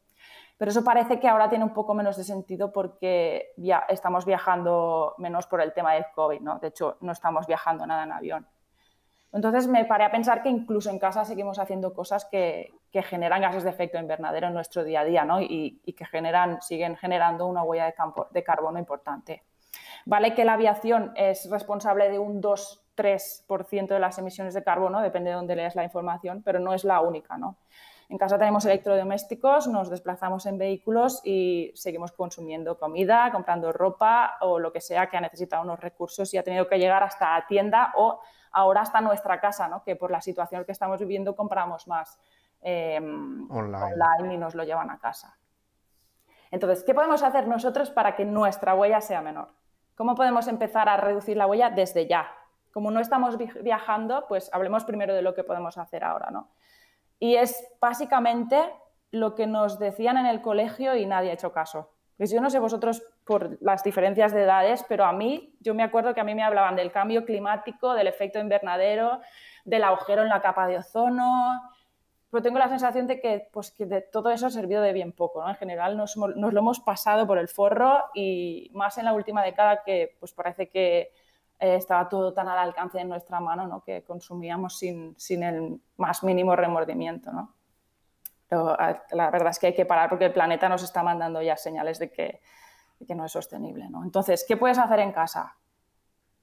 Pero 0.57 0.71
eso 0.71 0.85
parece 0.85 1.19
que 1.19 1.29
ahora 1.29 1.49
tiene 1.49 1.65
un 1.65 1.73
poco 1.73 1.95
menos 1.95 2.17
de 2.17 2.25
sentido 2.25 2.73
porque 2.73 3.53
ya 3.57 3.85
estamos 3.89 4.25
viajando 4.25 5.15
menos 5.19 5.47
por 5.47 5.61
el 5.61 5.73
tema 5.73 5.95
del 5.95 6.07
COVID, 6.15 6.41
¿no? 6.41 6.59
De 6.59 6.69
hecho, 6.69 6.99
no 7.01 7.13
estamos 7.13 7.47
viajando 7.47 7.87
nada 7.87 8.05
en 8.05 8.13
avión. 8.13 8.47
Entonces 9.33 9.67
me 9.67 9.85
paré 9.87 10.05
a 10.05 10.11
pensar 10.11 10.43
que 10.43 10.51
incluso 10.51 10.91
en 10.91 10.99
casa 10.99 11.25
seguimos 11.25 11.59
haciendo 11.59 11.95
cosas 11.95 12.27
que, 12.27 12.75
generan 12.93 13.41
gases 13.41 13.65
de 13.65 13.71
efecto 13.71 13.99
invernadero 13.99 14.49
en 14.49 14.55
nuestro 14.55 14.85
día 14.85 15.01
a 15.01 15.05
día 15.05 15.25
¿no? 15.25 15.41
y, 15.41 15.81
que 15.97 16.05
generan, 16.05 16.61
siguen 16.61 16.97
generando 16.97 17.47
una 17.47 17.63
huella 17.63 17.87
de, 17.87 17.95
de 18.31 18.45
carbono 18.45 18.79
importante. 18.79 19.43
Vale 20.05 20.35
que 20.35 20.45
la 20.45 20.53
aviación 20.53 21.13
es 21.17 21.49
responsable 21.51 22.11
de 22.11 22.19
un 22.19 22.43
2 22.43 22.83
3% 22.97 23.87
de 23.87 23.99
las 23.99 24.19
emisiones 24.19 24.55
de 24.55 24.63
carbono, 24.63 25.01
depende 25.01 25.31
de 25.31 25.37
dónde 25.37 25.57
leas 25.57 25.75
la 25.75 25.85
información, 25.85 26.43
pero 26.43 26.59
no 26.61 26.75
es 26.75 26.85
la 26.85 27.01
única. 27.01 27.37
¿no? 27.39 27.57
En 28.13 28.19
casa 28.19 28.37
tenemos 28.37 28.67
electrodomésticos, 28.67 29.69
nos 29.69 29.89
desplazamos 29.89 30.45
en 30.45 30.59
vehículos 30.59 31.23
y 31.25 31.73
seguimos 31.75 32.13
consumiendo 32.13 32.79
comida, 32.79 33.33
comprando 33.33 33.73
ropa 33.73 34.37
o 34.43 34.59
lo 34.59 34.71
que 34.71 34.83
sea 34.83 35.09
que 35.09 35.17
ha 35.17 35.21
necesitado 35.23 35.63
unos 35.63 35.81
recursos 35.81 36.35
y 36.35 36.37
ha 36.37 36.43
tenido 36.43 36.69
que 36.69 36.79
llegar 36.79 37.03
hasta 37.03 37.39
la 37.39 37.47
tienda 37.47 37.95
o 37.97 38.21
ahora 38.51 38.83
hasta 38.83 39.01
nuestra 39.01 39.41
casa, 39.41 39.67
¿no? 39.67 39.83
que 39.83 39.97
por 39.97 40.11
la 40.11 40.21
situación 40.21 40.67
que 40.67 40.73
estamos 40.73 41.01
viviendo 41.01 41.35
compramos 41.35 41.89
más 41.89 42.21
em, 42.61 43.51
online 43.51 44.35
y 44.35 44.37
nos 44.37 44.55
lo 44.55 44.65
llevan 44.65 44.91
a 44.91 44.99
casa. 44.99 45.39
Entonces, 46.51 46.85
¿qué 46.85 46.93
podemos 46.93 47.23
hacer 47.23 47.49
nosotros 47.49 47.91
para 47.91 48.15
que 48.15 48.27
nuestra 48.27 48.75
huella 48.75 49.01
sea 49.01 49.23
menor? 49.23 49.55
¿Cómo 49.97 50.15
podemos 50.17 50.49
empezar 50.49 50.87
a 50.91 50.99
reducir 50.99 51.39
la 51.39 51.47
huella 51.47 51.71
desde 51.71 52.07
ya? 52.07 52.31
Como 52.75 52.91
no 52.91 53.01
estamos 53.01 53.39
viajando, 53.39 54.27
pues 54.29 54.51
hablemos 54.53 54.85
primero 54.85 55.15
de 55.15 55.23
lo 55.23 55.35
que 55.35 55.45
podemos 55.45 55.79
hacer 55.79 56.05
ahora, 56.05 56.31
¿no? 56.31 56.51
Y 57.23 57.37
es 57.37 57.73
básicamente 57.81 58.61
lo 59.13 59.37
que 59.37 59.47
nos 59.47 59.79
decían 59.79 60.17
en 60.17 60.27
el 60.27 60.43
colegio 60.43 60.97
y 60.97 61.07
nadie 61.07 61.31
ha 61.31 61.35
hecho 61.35 61.53
caso. 61.53 61.93
Pues 62.17 62.33
yo 62.33 62.41
no 62.41 62.51
sé 62.51 62.59
vosotros 62.59 63.01
por 63.25 63.63
las 63.63 63.85
diferencias 63.85 64.33
de 64.33 64.43
edades, 64.43 64.85
pero 64.89 65.05
a 65.05 65.13
mí, 65.13 65.55
yo 65.61 65.73
me 65.73 65.85
acuerdo 65.85 66.15
que 66.15 66.21
a 66.21 66.25
mí 66.25 66.35
me 66.35 66.43
hablaban 66.43 66.75
del 66.75 66.91
cambio 66.91 67.25
climático, 67.25 67.95
del 67.95 68.09
efecto 68.09 68.41
invernadero, 68.41 69.21
del 69.65 69.85
agujero 69.85 70.23
en 70.23 70.31
la 70.31 70.41
capa 70.41 70.67
de 70.67 70.79
ozono, 70.79 71.63
pero 72.29 72.43
tengo 72.43 72.59
la 72.59 72.69
sensación 72.69 73.07
de 73.07 73.21
que, 73.21 73.49
pues, 73.53 73.71
que 73.71 73.87
todo 74.11 74.33
eso 74.33 74.49
ha 74.49 74.51
servido 74.51 74.83
de 74.83 74.93
bien 74.93 75.13
poco. 75.13 75.45
¿no? 75.45 75.51
En 75.51 75.55
general 75.55 75.97
nos, 75.97 76.17
nos, 76.17 76.53
lo 76.53 76.59
hemos 76.59 76.81
pasado 76.81 77.25
por 77.29 77.39
el 77.39 77.47
forro 77.47 78.03
y 78.15 78.69
más 78.75 78.99
en 78.99 79.05
la 79.05 79.13
última 79.13 79.45
década 79.45 79.85
que 79.85 80.17
pues, 80.19 80.33
parece 80.33 80.69
que 80.69 81.13
eh, 81.63 81.77
estaba 81.77 82.09
todo 82.09 82.35
tan 82.35 82.49
al 82.49 82.59
alcance 82.59 82.99
de 82.99 83.05
nuestra 83.05 83.39
mano 83.39 83.69
¿no? 83.69 83.85
que 83.85 84.03
consumíamos 84.03 84.77
sin, 84.77 85.15
sin, 85.17 85.45
el 85.45 85.81
más 85.97 86.25
mínimo 86.25 86.57
remordimiento. 86.57 87.31
¿no? 87.33 87.55
Pero 88.49 88.77
la 89.13 89.31
verdad 89.31 89.51
es 89.51 89.61
que 89.61 89.69
hay 89.69 89.75
que 89.75 89.87
parar 89.87 90.09
porque 90.09 90.25
el 90.25 90.33
planeta 90.33 90.69
nos 90.69 90.83
está 90.83 91.05
mandando 91.05 91.41
ya 91.41 91.57
señales 91.57 92.01
de 92.01 92.11
que, 92.11 92.41
que 93.07 93.15
no 93.15 93.25
es 93.25 93.31
sostenible. 93.31 93.89
¿no? 93.89 94.03
Entonces, 94.03 94.45
¿qué 94.47 94.57
puedes 94.57 94.77
hacer 94.77 94.99
en 94.99 95.13
casa? 95.13 95.57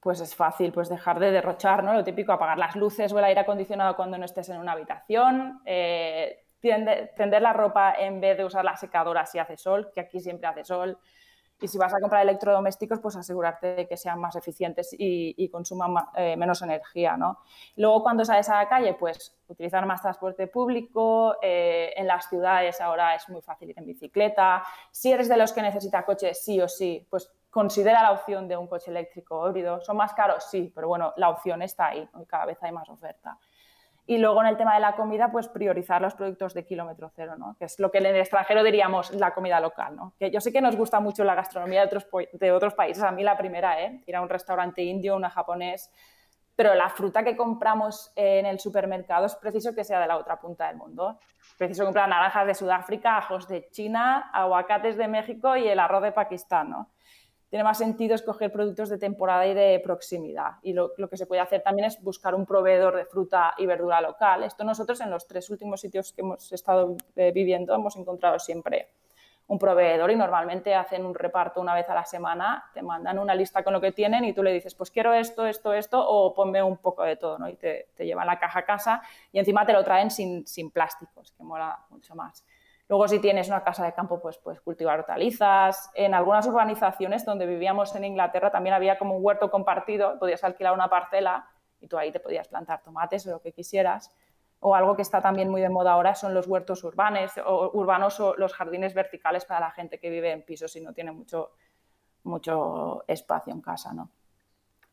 Pues 0.00 0.20
es 0.20 0.34
fácil, 0.34 0.72
pues 0.72 0.88
dejar 0.88 1.20
de 1.20 1.30
derrochar, 1.30 1.84
¿no? 1.84 1.92
Lo 1.92 2.02
típico, 2.02 2.32
apagar 2.32 2.56
las 2.56 2.74
luces 2.74 3.12
o 3.12 3.18
el 3.18 3.24
aire 3.26 3.40
acondicionado 3.40 3.96
cuando 3.96 4.16
no 4.16 4.24
estés 4.24 4.48
en 4.48 4.58
una 4.58 4.72
habitación, 4.72 5.60
eh, 5.66 6.46
tender 6.62 7.42
la 7.42 7.52
ropa 7.52 7.92
en 7.98 8.22
vez 8.22 8.38
de 8.38 8.46
usar 8.46 8.64
la 8.64 8.76
secadora 8.78 9.26
si 9.26 9.38
hace 9.38 9.58
sol, 9.58 9.90
que 9.92 10.00
aquí 10.00 10.18
siempre 10.18 10.48
hace 10.48 10.64
sol, 10.64 10.98
y 11.60 11.68
si 11.68 11.78
vas 11.78 11.92
a 11.94 12.00
comprar 12.00 12.22
electrodomésticos, 12.22 13.00
pues 13.00 13.16
asegurarte 13.16 13.74
de 13.74 13.88
que 13.88 13.96
sean 13.96 14.18
más 14.20 14.36
eficientes 14.36 14.94
y, 14.98 15.48
consuman 15.50 15.94
eh, 16.16 16.36
menos 16.36 16.62
energía, 16.62 17.16
¿no? 17.16 17.38
Luego, 17.76 18.02
cuando 18.02 18.24
sales 18.24 18.48
a 18.48 18.56
la 18.56 18.68
calle, 18.68 18.94
pues 18.94 19.36
utilizar 19.48 19.84
más 19.84 20.00
transporte 20.00 20.46
público. 20.46 21.36
Eh, 21.42 21.92
en 21.96 22.06
las 22.06 22.28
ciudades 22.28 22.80
ahora 22.80 23.14
es 23.14 23.28
muy 23.28 23.42
fácil 23.42 23.70
ir 23.70 23.78
en 23.78 23.86
bicicleta. 23.86 24.62
Si 24.90 25.12
eres 25.12 25.28
de 25.28 25.36
los 25.36 25.52
que 25.52 25.62
necesita 25.62 26.04
coche, 26.04 26.34
sí 26.34 26.60
o 26.60 26.68
sí, 26.68 27.06
pues 27.10 27.30
considera 27.50 28.02
la 28.02 28.12
opción 28.12 28.46
de 28.46 28.56
un 28.56 28.68
coche 28.68 28.90
eléctrico 28.90 29.48
híbrido. 29.48 29.80
¿Son 29.80 29.96
más 29.96 30.14
caros? 30.14 30.44
Sí, 30.50 30.72
pero 30.74 30.88
bueno, 30.88 31.12
la 31.16 31.30
opción 31.30 31.62
está 31.62 31.88
ahí 31.88 32.08
y 32.20 32.26
cada 32.26 32.46
vez 32.46 32.58
hay 32.62 32.72
más 32.72 32.88
oferta. 32.88 33.36
Y 34.10 34.18
luego 34.18 34.40
en 34.40 34.48
el 34.48 34.56
tema 34.56 34.74
de 34.74 34.80
la 34.80 34.96
comida, 34.96 35.30
pues 35.30 35.46
priorizar 35.46 36.02
los 36.02 36.16
productos 36.16 36.52
de 36.52 36.64
kilómetro 36.64 37.12
cero, 37.14 37.36
¿no? 37.38 37.54
que 37.56 37.66
es 37.66 37.78
lo 37.78 37.92
que 37.92 37.98
en 37.98 38.06
el 38.06 38.16
extranjero 38.16 38.64
diríamos 38.64 39.12
la 39.12 39.32
comida 39.32 39.60
local. 39.60 39.94
¿no? 39.94 40.14
Que 40.18 40.32
yo 40.32 40.40
sé 40.40 40.52
que 40.52 40.60
nos 40.60 40.74
gusta 40.74 40.98
mucho 40.98 41.22
la 41.22 41.36
gastronomía 41.36 41.82
de 41.82 41.86
otros, 41.86 42.08
de 42.32 42.50
otros 42.50 42.74
países, 42.74 43.04
a 43.04 43.12
mí 43.12 43.22
la 43.22 43.38
primera, 43.38 43.80
¿eh? 43.80 44.02
ir 44.04 44.16
a 44.16 44.20
un 44.20 44.28
restaurante 44.28 44.82
indio, 44.82 45.14
una 45.14 45.30
japonés, 45.30 45.92
pero 46.56 46.74
la 46.74 46.88
fruta 46.88 47.22
que 47.22 47.36
compramos 47.36 48.10
en 48.16 48.46
el 48.46 48.58
supermercado 48.58 49.26
es 49.26 49.36
preciso 49.36 49.76
que 49.76 49.84
sea 49.84 50.00
de 50.00 50.08
la 50.08 50.16
otra 50.16 50.40
punta 50.40 50.66
del 50.66 50.76
mundo. 50.76 51.20
Preciso 51.56 51.84
comprar 51.84 52.08
naranjas 52.08 52.48
de 52.48 52.54
Sudáfrica, 52.56 53.16
ajos 53.16 53.46
de 53.46 53.68
China, 53.70 54.28
aguacates 54.34 54.96
de 54.96 55.06
México 55.06 55.56
y 55.56 55.68
el 55.68 55.78
arroz 55.78 56.02
de 56.02 56.10
Pakistán. 56.10 56.70
¿no? 56.70 56.90
Tiene 57.50 57.64
más 57.64 57.78
sentido 57.78 58.14
escoger 58.14 58.52
productos 58.52 58.88
de 58.88 58.96
temporada 58.96 59.46
y 59.46 59.54
de 59.54 59.80
proximidad. 59.84 60.52
Y 60.62 60.72
lo, 60.72 60.94
que 60.94 61.16
se 61.16 61.26
puede 61.26 61.40
hacer 61.40 61.62
también 61.62 61.88
es 61.88 62.00
buscar 62.00 62.34
un 62.34 62.46
proveedor 62.46 62.96
de 62.96 63.04
fruta 63.04 63.54
y 63.58 63.66
verdura 63.66 64.00
local. 64.00 64.44
Esto 64.44 64.62
nosotros 64.62 65.00
en 65.00 65.10
los 65.10 65.26
tres 65.26 65.50
últimos 65.50 65.80
sitios 65.80 66.12
que 66.12 66.22
hemos 66.22 66.52
estado 66.52 66.96
eh, 67.16 67.32
viviendo 67.32 67.74
hemos 67.74 67.96
encontrado 67.96 68.38
siempre 68.38 68.88
un 69.48 69.58
proveedor 69.58 70.12
y 70.12 70.16
normalmente 70.16 70.76
hacen 70.76 71.04
un 71.04 71.12
reparto 71.12 71.60
una 71.60 71.74
vez 71.74 71.88
a 71.88 71.94
la 71.94 72.04
semana, 72.04 72.70
te 72.72 72.82
mandan 72.82 73.18
una 73.18 73.34
lista 73.34 73.64
con 73.64 73.72
lo 73.72 73.80
que 73.80 73.90
tienen 73.90 74.24
y 74.24 74.32
tú 74.32 74.44
le 74.44 74.52
dices, 74.52 74.76
pues 74.76 74.92
quiero 74.92 75.12
esto, 75.12 75.44
esto, 75.44 75.74
esto 75.74 76.00
o 76.08 76.32
ponme 76.32 76.62
un 76.62 76.76
poco 76.76 77.02
de 77.02 77.16
todo. 77.16 77.48
Y 77.48 77.56
te, 77.56 77.88
te 77.96 78.06
llevan 78.06 78.28
la 78.28 78.38
caja 78.38 78.60
a 78.60 78.64
casa 78.64 79.02
y 79.32 79.40
encima 79.40 79.66
te 79.66 79.72
lo 79.72 79.82
traen 79.82 80.12
sin, 80.12 80.46
sin 80.46 80.70
plásticos, 80.70 81.32
que 81.32 81.42
mola 81.42 81.80
mucho 81.90 82.14
más. 82.14 82.44
Luego, 82.90 83.06
si 83.06 83.20
tienes 83.20 83.46
una 83.46 83.62
casa 83.62 83.84
de 83.84 83.92
campo, 83.92 84.20
pues 84.20 84.36
puedes 84.38 84.60
cultivar 84.62 84.98
hortalizas. 84.98 85.92
En 85.94 86.12
algunas 86.12 86.44
urbanizaciones 86.48 87.24
donde 87.24 87.46
vivíamos 87.46 87.94
en 87.94 88.02
Inglaterra 88.02 88.50
también 88.50 88.74
había 88.74 88.98
como 88.98 89.16
un 89.16 89.24
huerto 89.24 89.48
compartido, 89.48 90.18
podías 90.18 90.42
alquilar 90.42 90.74
una 90.74 90.90
parcela 90.90 91.48
y 91.80 91.86
tú 91.86 91.96
ahí 91.96 92.10
te 92.10 92.18
podías 92.18 92.48
plantar 92.48 92.82
tomates 92.82 93.28
o 93.28 93.30
lo 93.30 93.40
que 93.40 93.52
quisieras. 93.52 94.12
O 94.58 94.74
algo 94.74 94.96
que 94.96 95.02
está 95.02 95.22
también 95.22 95.48
muy 95.48 95.60
de 95.60 95.68
moda 95.68 95.92
ahora 95.92 96.16
son 96.16 96.34
los 96.34 96.48
huertos 96.48 96.82
urbanos 96.82 97.30
o, 97.46 97.70
urbanos 97.74 98.18
o 98.18 98.34
los 98.34 98.52
jardines 98.54 98.92
verticales 98.92 99.44
para 99.44 99.60
la 99.60 99.70
gente 99.70 100.00
que 100.00 100.10
vive 100.10 100.32
en 100.32 100.42
pisos 100.42 100.74
y 100.74 100.80
no 100.80 100.92
tiene 100.92 101.12
mucho, 101.12 101.52
mucho 102.24 103.04
espacio 103.06 103.52
en 103.52 103.60
casa. 103.60 103.94
¿no? 103.94 104.10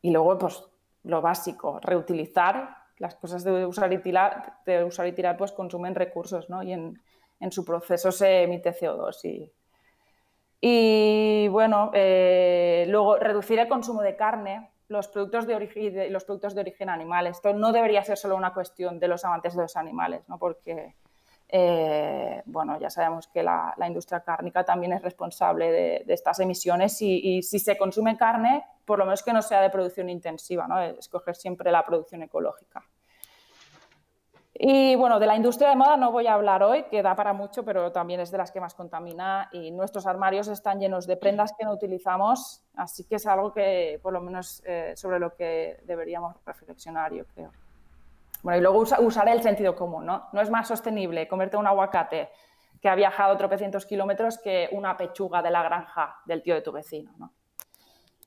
Y 0.02 0.12
luego, 0.12 0.38
pues 0.38 0.62
lo 1.02 1.20
básico, 1.20 1.80
reutilizar. 1.82 2.76
Las 2.98 3.16
cosas 3.16 3.42
de 3.42 3.66
usar 3.66 3.92
y 3.92 3.98
tirar, 3.98 4.58
de 4.66 4.84
usar 4.84 5.08
y 5.08 5.12
tirar 5.12 5.36
pues 5.36 5.50
consumen 5.52 5.94
recursos, 5.94 6.50
¿no? 6.50 6.64
Y 6.64 6.72
en, 6.72 7.00
en 7.40 7.52
su 7.52 7.64
proceso 7.64 8.12
se 8.12 8.42
emite 8.42 8.72
CO2. 8.72 9.50
Y, 10.60 11.48
bueno, 11.48 11.90
eh, 11.94 12.84
luego 12.88 13.16
reducir 13.16 13.58
el 13.58 13.68
consumo 13.68 14.02
de 14.02 14.16
carne, 14.16 14.70
los 14.88 15.06
productos 15.08 15.46
de, 15.46 15.54
origen, 15.54 16.12
los 16.12 16.24
productos 16.24 16.54
de 16.54 16.62
origen 16.62 16.88
animal. 16.88 17.26
Esto 17.26 17.52
no 17.52 17.72
debería 17.72 18.02
ser 18.02 18.18
solo 18.18 18.36
una 18.36 18.52
cuestión 18.52 18.98
de 18.98 19.08
los 19.08 19.24
amantes 19.24 19.54
de 19.54 19.62
los 19.62 19.76
animales, 19.76 20.28
¿no? 20.28 20.38
porque 20.38 20.96
eh, 21.50 22.42
bueno, 22.46 22.78
ya 22.78 22.90
sabemos 22.90 23.28
que 23.28 23.42
la, 23.42 23.74
industria 23.86 24.20
cárnica 24.20 24.64
también 24.64 24.92
es 24.92 25.02
responsable 25.02 25.70
de, 25.70 26.12
estas 26.12 26.40
emisiones 26.40 27.00
y, 27.00 27.36
y, 27.36 27.42
si 27.42 27.58
se 27.58 27.78
consume 27.78 28.16
carne, 28.16 28.64
por 28.84 28.98
lo 28.98 29.04
menos 29.04 29.22
que 29.22 29.32
no 29.32 29.42
sea 29.42 29.62
de 29.62 29.70
producción 29.70 30.10
intensiva, 30.10 30.66
¿no? 30.66 30.80
escoger 30.80 31.36
siempre 31.36 31.70
la 31.70 31.84
producción 31.86 32.22
ecológica. 32.22 32.84
Y 34.60 34.96
bueno, 34.96 35.20
de 35.20 35.26
la 35.26 35.36
industria 35.36 35.68
de 35.68 35.76
moda 35.76 35.96
no 35.96 36.10
voy 36.10 36.26
a 36.26 36.34
hablar 36.34 36.64
hoy, 36.64 36.82
que 36.90 37.00
da 37.00 37.14
para 37.14 37.32
mucho, 37.32 37.64
pero 37.64 37.92
también 37.92 38.18
es 38.18 38.32
de 38.32 38.38
las 38.38 38.50
que 38.50 38.60
más 38.60 38.74
contamina 38.74 39.48
y 39.52 39.70
nuestros 39.70 40.04
armarios 40.04 40.48
están 40.48 40.80
llenos 40.80 41.06
de 41.06 41.16
prendas 41.16 41.52
que 41.56 41.64
no 41.64 41.72
utilizamos, 41.72 42.64
así 42.74 43.04
que 43.04 43.14
es 43.14 43.26
algo 43.28 43.52
que 43.52 44.00
por 44.02 44.12
lo 44.12 44.20
menos 44.20 44.60
eh, 44.66 44.94
sobre 44.96 45.20
lo 45.20 45.36
que 45.36 45.78
deberíamos 45.84 46.34
reflexionar, 46.44 47.12
yo 47.12 47.24
creo. 47.26 47.52
Bueno, 48.42 48.58
y 48.58 48.60
luego 48.60 48.80
usar 48.80 49.28
el 49.28 49.42
sentido 49.44 49.76
común, 49.76 50.04
¿no? 50.04 50.28
No 50.32 50.40
es 50.40 50.50
más 50.50 50.66
sostenible 50.66 51.28
comerte 51.28 51.56
un 51.56 51.68
aguacate 51.68 52.28
que 52.82 52.88
ha 52.88 52.96
viajado 52.96 53.36
tropecientos 53.36 53.86
kilómetros 53.86 54.38
que 54.38 54.68
una 54.72 54.96
pechuga 54.96 55.40
de 55.40 55.52
la 55.52 55.62
granja 55.62 56.16
del 56.24 56.42
tío 56.42 56.56
de 56.56 56.62
tu 56.62 56.72
vecino, 56.72 57.12
¿no? 57.16 57.32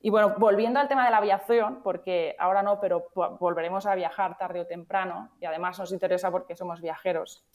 Y 0.04 0.10
bueno, 0.10 0.34
volviendo 0.36 0.80
al 0.80 0.88
tema 0.88 1.04
de 1.04 1.12
la 1.12 1.18
aviación, 1.18 1.80
porque 1.84 2.34
ahora 2.40 2.60
no, 2.60 2.80
pero 2.80 3.06
volveremos 3.38 3.86
a 3.86 3.94
viajar 3.94 4.36
tarde 4.36 4.60
o 4.60 4.66
temprano, 4.66 5.30
y 5.40 5.44
además 5.44 5.78
nos 5.78 5.92
interesa 5.92 6.28
porque 6.28 6.56
somos 6.56 6.80
viajeros. 6.80 7.46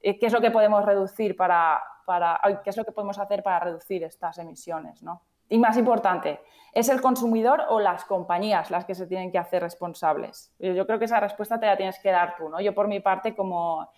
Eh, 0.00 0.16
¿Qué 0.16 0.26
es 0.26 0.32
lo 0.32 0.40
que 0.40 0.52
podemos 0.52 0.84
reducir 0.84 1.36
para, 1.36 1.82
para 2.06 2.40
qué 2.62 2.70
es 2.70 2.76
lo 2.76 2.84
que 2.84 2.92
podemos 2.92 3.18
hacer 3.18 3.42
para 3.42 3.58
reducir 3.58 4.04
estas 4.04 4.38
emisiones? 4.38 5.02
¿no? 5.02 5.22
Y 5.48 5.58
más 5.58 5.76
importante, 5.76 6.40
¿es 6.72 6.88
el 6.88 7.00
consumidor 7.00 7.64
o 7.68 7.80
las 7.80 8.04
compañías 8.04 8.70
las 8.70 8.84
que 8.84 8.94
se 8.94 9.08
tienen 9.08 9.32
que 9.32 9.38
hacer 9.38 9.60
responsables? 9.60 10.54
Yo 10.60 10.86
creo 10.86 11.00
que 11.00 11.06
esa 11.06 11.18
respuesta 11.18 11.58
te 11.58 11.66
la 11.66 11.76
tienes 11.76 11.98
que 11.98 12.12
dar 12.12 12.36
tú. 12.36 12.48
¿no? 12.48 12.60
Yo 12.60 12.72
por 12.72 12.86
mi 12.86 13.00
parte, 13.00 13.34
como, 13.34 13.90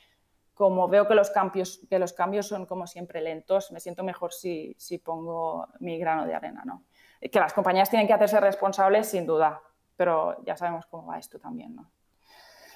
como 0.54 0.88
veo 0.88 1.06
que 1.06 1.14
los, 1.14 1.30
cambios, 1.30 1.86
que 1.90 1.98
los 1.98 2.14
cambios 2.14 2.48
son 2.48 2.64
como 2.64 2.86
siempre 2.86 3.20
lentos, 3.20 3.70
me 3.70 3.80
siento 3.80 4.02
mejor 4.02 4.32
si, 4.32 4.74
si 4.78 4.96
pongo 4.96 5.68
mi 5.80 5.98
grano 5.98 6.24
de 6.24 6.34
arena. 6.34 6.62
¿no? 6.64 6.84
Que 7.30 7.40
las 7.40 7.52
compañías 7.52 7.90
tienen 7.90 8.06
que 8.06 8.14
hacerse 8.14 8.40
responsables 8.40 9.08
sin 9.08 9.26
duda, 9.26 9.60
pero 9.96 10.42
ya 10.44 10.56
sabemos 10.56 10.86
cómo 10.86 11.06
va 11.06 11.18
esto 11.18 11.38
también, 11.38 11.76
¿no? 11.76 11.90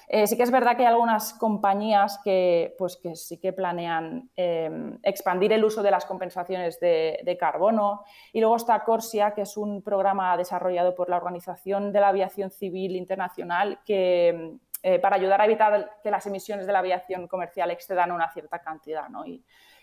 Eh, 0.09 0.25
sí 0.25 0.37
que 0.37 0.43
es 0.43 0.51
verdad 0.51 0.77
que 0.77 0.83
hay 0.83 0.87
algunas 0.87 1.33
compañías 1.33 2.17
que, 2.23 2.73
pues, 2.77 2.95
que 2.95 3.17
sí 3.17 3.39
que 3.39 3.51
planean 3.51 4.29
em, 4.37 4.97
expandir 5.03 5.51
el 5.51 5.65
uso 5.65 5.83
de 5.83 5.91
las 5.91 6.05
compensaciones 6.05 6.79
de, 6.79 7.37
carbono. 7.37 8.03
Y 8.31 8.39
luego 8.39 8.55
está 8.55 8.85
Corsia, 8.85 9.31
que 9.31 9.41
es 9.41 9.57
un 9.57 9.81
programa 9.81 10.37
desarrollado 10.37 10.95
por 10.95 11.09
la 11.09 11.17
Organización 11.17 11.91
de 11.91 11.99
la 11.99 12.07
Aviación 12.07 12.51
Civil 12.51 12.95
Internacional 12.95 13.79
que, 13.85 14.55
eh, 14.81 14.99
para 14.99 15.17
ayudar 15.17 15.41
a 15.41 15.45
evitar 15.45 15.99
que 16.01 16.09
las 16.09 16.25
emisiones 16.25 16.65
de 16.65 16.71
la 16.71 16.79
aviación 16.79 17.27
comercial 17.27 17.69
excedan 17.71 18.13
una 18.13 18.31
cierta 18.31 18.59
cantidad. 18.59 19.09
¿no? 19.09 19.25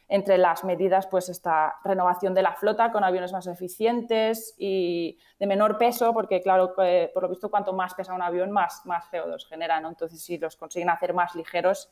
Entre 0.08 0.36
las 0.36 0.64
medidas, 0.64 1.06
pues 1.06 1.28
esta 1.28 1.76
renovación 1.82 2.34
de 2.34 2.42
la 2.42 2.54
flota 2.54 2.92
con 2.92 3.04
aviones 3.04 3.32
más 3.32 3.46
eficientes 3.46 4.54
y 4.58 5.18
de 5.38 5.46
menor 5.46 5.78
peso, 5.78 6.12
porque 6.12 6.42
claro, 6.42 6.74
por 6.74 7.22
lo 7.22 7.28
visto, 7.28 7.50
cuanto 7.50 7.72
más 7.72 7.94
pesa 7.94 8.14
un 8.14 8.22
avión, 8.22 8.50
más, 8.50 8.84
más 8.84 9.10
CO2 9.10 9.46
genera, 9.48 9.78
Entonces, 9.78 10.22
si 10.22 10.36
los 10.36 10.56
consiguen 10.56 10.90
hacer 10.90 11.14
más 11.14 11.34
ligeros, 11.34 11.90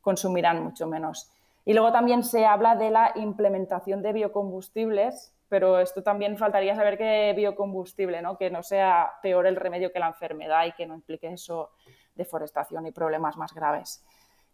consumirán 0.00 0.62
mucho 0.62 0.86
menos. 0.86 1.30
Y 1.64 1.74
luego 1.74 1.92
también 1.92 2.24
se 2.24 2.44
habla 2.44 2.74
de 2.74 2.90
la 2.90 3.12
implementación 3.14 4.02
de 4.02 4.12
biocombustibles, 4.12 5.32
pero 5.48 5.78
esto 5.78 6.02
también 6.02 6.36
faltaría 6.36 6.74
saber 6.74 6.98
qué 6.98 7.32
biocombustible, 7.36 8.22
¿no? 8.22 8.36
que 8.36 8.50
no 8.50 8.62
sea 8.62 9.12
peor 9.22 9.46
el 9.46 9.56
remedio 9.56 9.92
que 9.92 10.00
la 10.00 10.08
enfermedad 10.08 10.66
y 10.66 10.72
que 10.72 10.86
no 10.86 10.94
implique 10.94 11.28
eso 11.28 11.70
deforestación 12.14 12.86
y 12.86 12.92
problemas 12.92 13.36
más 13.36 13.54
graves. 13.54 14.04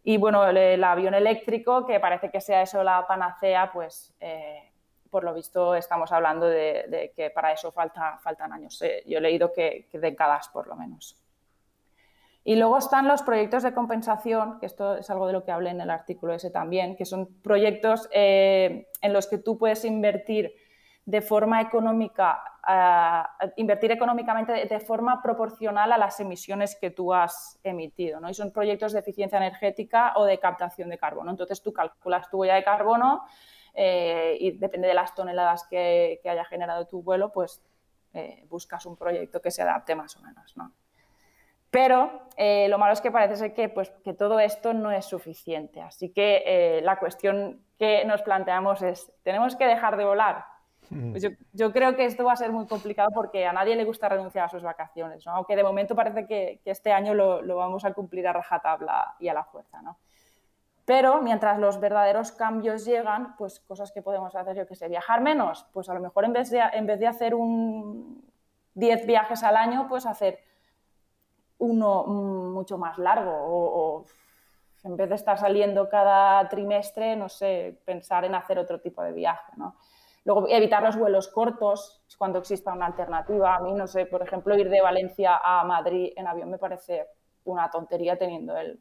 Y 0.09 0.17
bueno, 0.17 0.43
el, 0.47 0.83
avión 0.83 1.13
eléctrico, 1.13 1.85
que 1.85 1.99
parece 1.99 2.31
que 2.31 2.41
sea 2.41 2.63
eso 2.63 2.83
la 2.83 3.05
panacea, 3.05 3.71
pues 3.71 4.11
eh, 4.19 4.71
por 5.07 5.23
lo 5.23 5.35
visto 5.35 5.75
estamos 5.75 6.11
hablando 6.11 6.47
de, 6.47 7.13
que 7.15 7.29
para 7.29 7.51
eso 7.51 7.71
falta, 7.71 8.17
faltan 8.17 8.51
años. 8.51 8.81
Eh, 8.81 9.03
yo 9.05 9.19
he 9.19 9.21
leído 9.21 9.53
que, 9.53 9.87
décadas 9.93 10.49
por 10.49 10.65
lo 10.65 10.75
menos. 10.75 11.15
Y 12.43 12.55
luego 12.55 12.79
están 12.79 13.07
los 13.07 13.21
proyectos 13.21 13.61
de 13.61 13.71
compensación, 13.71 14.59
que 14.59 14.65
esto 14.65 14.95
es 14.95 15.07
algo 15.11 15.27
de 15.27 15.33
lo 15.33 15.43
que 15.43 15.51
hablé 15.51 15.69
en 15.69 15.81
el 15.81 15.91
artículo 15.91 16.33
ese 16.33 16.49
también, 16.49 16.95
que 16.95 17.05
son 17.05 17.27
proyectos 17.43 18.09
eh, 18.11 18.87
en 19.03 19.13
los 19.13 19.27
que 19.27 19.37
tú 19.37 19.59
puedes 19.59 19.85
invertir 19.85 20.55
de 21.09 21.21
forma 21.21 21.59
económica, 21.59 22.39
eh, 22.67 23.51
invertir 23.55 23.91
económicamente 23.91 24.51
de, 24.53 24.79
forma 24.79 25.23
proporcional 25.23 25.91
a 25.91 25.97
las 25.97 26.19
emisiones 26.19 26.75
que 26.75 26.91
tú 26.91 27.11
has 27.11 27.59
emitido. 27.63 28.19
¿no? 28.19 28.29
Y 28.29 28.35
son 28.35 28.51
proyectos 28.51 28.93
de 28.93 28.99
eficiencia 28.99 29.37
energética 29.37 30.13
o 30.17 30.25
de 30.25 30.37
captación 30.37 30.87
de 30.89 30.99
carbono. 30.99 31.31
Entonces 31.31 31.63
tú 31.63 31.73
calculas 31.73 32.29
tu 32.29 32.37
huella 32.37 32.53
de 32.53 32.63
carbono 32.63 33.25
eh, 33.73 34.37
y 34.39 34.51
depende 34.51 34.87
de 34.87 34.93
las 34.93 35.15
toneladas 35.15 35.65
que, 35.67 36.21
haya 36.23 36.45
generado 36.45 36.85
tu 36.85 37.01
vuelo, 37.01 37.31
pues 37.31 37.61
buscas 38.49 38.85
un 38.87 38.95
proyecto 38.95 39.39
que 39.39 39.51
se 39.51 39.61
adapte 39.61 39.95
más 39.95 40.15
o 40.17 40.21
menos. 40.21 40.55
¿no? 40.57 40.71
Pero 41.71 42.27
eh, 42.35 42.67
lo 42.69 42.77
malo 42.77 42.93
es 42.93 43.01
que 43.01 43.11
parece 43.11 43.35
ser 43.35 43.53
que, 43.53 43.69
pues, 43.69 43.91
que, 44.03 44.13
todo 44.13 44.39
esto 44.39 44.73
no 44.73 44.91
es 44.91 45.05
suficiente. 45.05 45.81
Así 45.81 46.09
que 46.09 46.43
eh, 46.45 46.81
la 46.81 46.97
cuestión 46.97 47.63
que 47.77 48.03
nos 48.05 48.21
planteamos 48.23 48.81
es, 48.81 49.11
¿tenemos 49.23 49.55
que 49.55 49.65
dejar 49.65 49.95
de 49.97 50.05
volar? 50.05 50.45
Mm. 50.89 51.11
Pues 51.11 51.27
yo, 51.53 51.71
creo 51.71 51.95
que 51.95 52.05
esto 52.05 52.25
va 52.25 52.33
a 52.33 52.35
ser 52.35 52.51
muy 52.51 52.65
complicado 52.67 53.09
porque 53.13 53.45
a 53.45 53.53
nadie 53.53 53.75
le 53.75 53.85
gusta 53.85 54.09
renunciar 54.09 54.45
a 54.45 54.49
sus 54.49 54.63
vacaciones, 54.63 55.25
¿no? 55.25 55.33
aunque 55.33 55.55
de 55.55 55.63
momento 55.63 55.95
parece 55.95 56.25
que, 56.25 56.61
este 56.65 56.91
año 56.91 57.13
lo, 57.13 57.41
lo, 57.41 57.57
vamos 57.57 57.85
a 57.85 57.93
cumplir 57.93 58.27
a 58.27 58.33
rajatabla 58.33 59.15
y 59.19 59.27
a 59.27 59.33
la 59.33 59.43
fuerza. 59.43 59.81
¿no? 59.81 59.97
Pero 60.89 61.21
mientras 61.21 61.59
los 61.59 61.79
verdaderos 61.79 62.31
cambios 62.31 62.83
llegan, 62.83 63.35
pues 63.37 63.59
cosas 63.59 63.91
que 63.91 64.01
podemos 64.01 64.35
hacer, 64.35 64.55
yo 64.55 64.65
que 64.65 64.73
sé, 64.73 64.87
viajar 64.87 65.21
menos, 65.21 65.67
pues 65.71 65.87
a 65.87 65.93
lo 65.93 65.99
mejor 65.99 66.25
en 66.25 66.33
vez 66.33 66.49
de, 66.49 66.59
en 66.73 66.87
vez 66.87 66.99
de 66.99 67.05
hacer 67.05 67.35
un 67.35 68.27
10 68.73 69.05
viajes 69.05 69.43
al 69.43 69.55
año, 69.55 69.87
pues 69.87 70.07
hacer 70.07 70.39
uno 71.59 72.05
mm, 72.07 72.53
mucho 72.53 72.79
más 72.79 72.97
largo 72.97 73.31
o, 73.31 74.05
en 74.83 74.95
vez 74.95 75.09
de 75.09 75.15
estar 75.15 75.37
saliendo 75.37 75.89
cada 75.89 76.47
trimestre, 76.49 77.15
no 77.15 77.29
sé, 77.29 77.79
pensar 77.85 78.25
en 78.25 78.33
hacer 78.33 78.57
otro 78.57 78.79
tipo 78.79 79.03
de 79.03 79.11
viaje, 79.11 79.51
¿no? 79.57 79.75
Luego, 80.25 80.47
evitar 80.49 80.83
los 80.83 80.97
vuelos 80.97 81.27
cortos 81.29 82.03
cuando 82.17 82.39
exista 82.39 82.73
una 82.73 82.87
alternativa. 82.87 83.55
A 83.55 83.59
mí, 83.59 83.73
no 83.73 83.87
sé, 83.87 84.05
por 84.05 84.21
ejemplo, 84.21 84.57
ir 84.57 84.69
de 84.69 84.81
Valencia 84.81 85.39
a 85.43 85.63
Madrid 85.63 86.11
en 86.15 86.27
avión 86.27 86.49
me 86.49 86.57
parece 86.57 87.07
una 87.45 87.69
tontería 87.69 88.17
teniendo 88.17 88.55
el, 88.57 88.79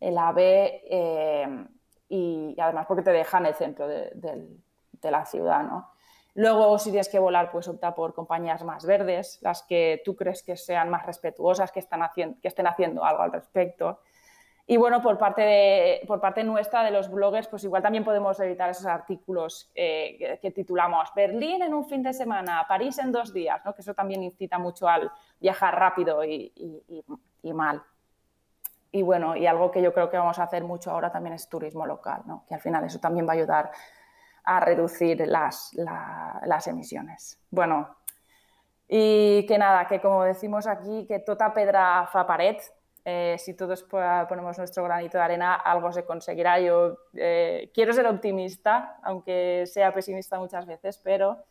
el 0.00 0.18
AVE 0.18 0.82
eh, 0.88 1.66
y, 2.08 2.54
además 2.58 2.86
porque 2.86 3.02
te 3.02 3.10
deja 3.10 3.38
en 3.38 3.46
el 3.46 3.54
centro 3.54 3.88
de, 3.88 4.10
de 4.12 5.10
la 5.10 5.24
ciudad, 5.24 5.62
¿no? 5.62 5.94
Luego, 6.36 6.78
si 6.80 6.90
tienes 6.90 7.08
que 7.08 7.20
volar, 7.20 7.52
pues 7.52 7.68
opta 7.68 7.94
por 7.94 8.12
compañías 8.12 8.64
más 8.64 8.84
verdes, 8.84 9.38
las 9.40 9.62
que 9.62 10.02
tú 10.04 10.16
crees 10.16 10.42
que 10.42 10.56
sean 10.56 10.90
más 10.90 11.06
respetuosas, 11.06 11.70
que, 11.70 11.78
están 11.78 12.02
haciendo, 12.02 12.40
que 12.40 12.48
estén 12.48 12.66
haciendo 12.66 13.04
algo 13.04 13.22
al 13.22 13.32
respecto. 13.32 14.00
Y 14.66 14.78
bueno, 14.78 15.02
por 15.02 15.18
parte, 15.18 15.42
de, 15.42 16.00
por 16.06 16.20
parte 16.20 16.42
nuestra, 16.42 16.82
de 16.82 16.90
los 16.90 17.10
bloggers, 17.10 17.48
pues 17.48 17.64
igual 17.64 17.82
también 17.82 18.02
podemos 18.02 18.40
evitar 18.40 18.70
esos 18.70 18.86
artículos 18.86 19.70
eh, 19.74 20.38
que, 20.40 20.50
titulamos 20.52 21.12
Berlín 21.14 21.62
en 21.62 21.74
un 21.74 21.84
fin 21.84 22.02
de 22.02 22.14
semana, 22.14 22.64
París 22.66 22.98
en 22.98 23.12
dos 23.12 23.34
días, 23.34 23.60
¿no? 23.64 23.74
que 23.74 23.82
eso 23.82 23.92
también 23.92 24.22
incita 24.22 24.58
mucho 24.58 24.88
al 24.88 25.10
viajar 25.38 25.78
rápido 25.78 26.24
y, 26.24 26.50
y, 27.42 27.52
mal. 27.52 27.82
Y 28.90 29.02
bueno, 29.02 29.36
y 29.36 29.46
algo 29.46 29.70
que 29.70 29.82
yo 29.82 29.92
creo 29.92 30.08
que 30.08 30.16
vamos 30.16 30.38
a 30.38 30.44
hacer 30.44 30.64
mucho 30.64 30.90
ahora 30.90 31.12
también 31.12 31.34
es 31.34 31.46
turismo 31.46 31.84
local, 31.84 32.22
¿no? 32.24 32.44
que 32.48 32.54
al 32.54 32.60
final 32.60 32.84
eso 32.84 32.98
también 32.98 33.26
va 33.28 33.32
a 33.32 33.36
ayudar 33.36 33.70
a 34.44 34.60
reducir 34.60 35.26
las, 35.26 35.74
las 35.74 36.66
emisiones. 36.68 37.38
Bueno, 37.50 37.96
y 38.88 39.46
que 39.46 39.58
nada, 39.58 39.86
que 39.86 40.00
como 40.00 40.24
decimos 40.24 40.66
aquí, 40.66 41.06
que 41.06 41.18
tota 41.18 41.52
pedra 41.52 42.06
fa 42.12 42.26
pared. 42.26 42.56
Eh, 43.04 43.36
si 43.38 43.54
todos 43.54 43.82
ponemos 43.82 44.56
nuestro 44.56 44.82
granito 44.84 45.18
de 45.18 45.24
arena, 45.24 45.54
algo 45.54 45.92
se 45.92 46.04
conseguirá. 46.04 46.58
Yo 46.58 46.96
eh, 47.14 47.70
quiero 47.74 47.92
ser 47.92 48.06
optimista, 48.06 48.98
aunque 49.02 49.64
sea 49.66 49.92
pesimista 49.92 50.38
muchas 50.38 50.64
veces, 50.64 50.98
pero 50.98 51.44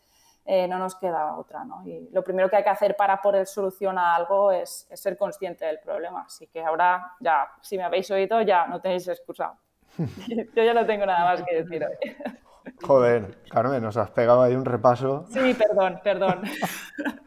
eh, 0.46 0.68
no 0.68 0.80
nos 0.80 0.96
queda 0.96 1.38
otra. 1.38 1.64
¿no? 1.64 1.86
Y 1.86 2.10
lo 2.12 2.24
primero 2.24 2.50
que 2.50 2.56
hay 2.56 2.64
que 2.64 2.70
hacer 2.70 2.96
para 2.96 3.22
poder 3.22 3.46
solucionar 3.46 4.20
algo 4.20 4.52
es, 4.52 4.88
es, 4.90 5.00
ser 5.00 5.16
consciente 5.16 5.66
del 5.66 5.80
problema. 5.80 6.24
Así 6.26 6.48
que 6.48 6.64
ahora, 6.64 7.14
ya, 7.20 7.48
si 7.62 7.78
me 7.78 7.84
habéis 7.84 8.10
oído, 8.10 8.42
ya 8.42 8.66
no 8.66 8.82
tenéis 8.82 9.08
excusa. 9.08 9.54
Yo 9.98 10.64
ya 10.64 10.74
no 10.74 10.86
tengo 10.86 11.06
nada 11.06 11.24
más 11.24 11.44
que 11.44 11.64
decir 11.64 11.86
hoy. 11.86 12.16
Joder, 12.82 13.38
Carmen, 13.50 13.82
nos 13.82 13.98
has 13.98 14.12
pegado 14.12 14.42
ahí 14.42 14.56
un 14.56 14.66
repaso. 14.66 15.26
Sí, 15.30 15.54
perdón, 15.54 16.00
perdón. 16.04 16.42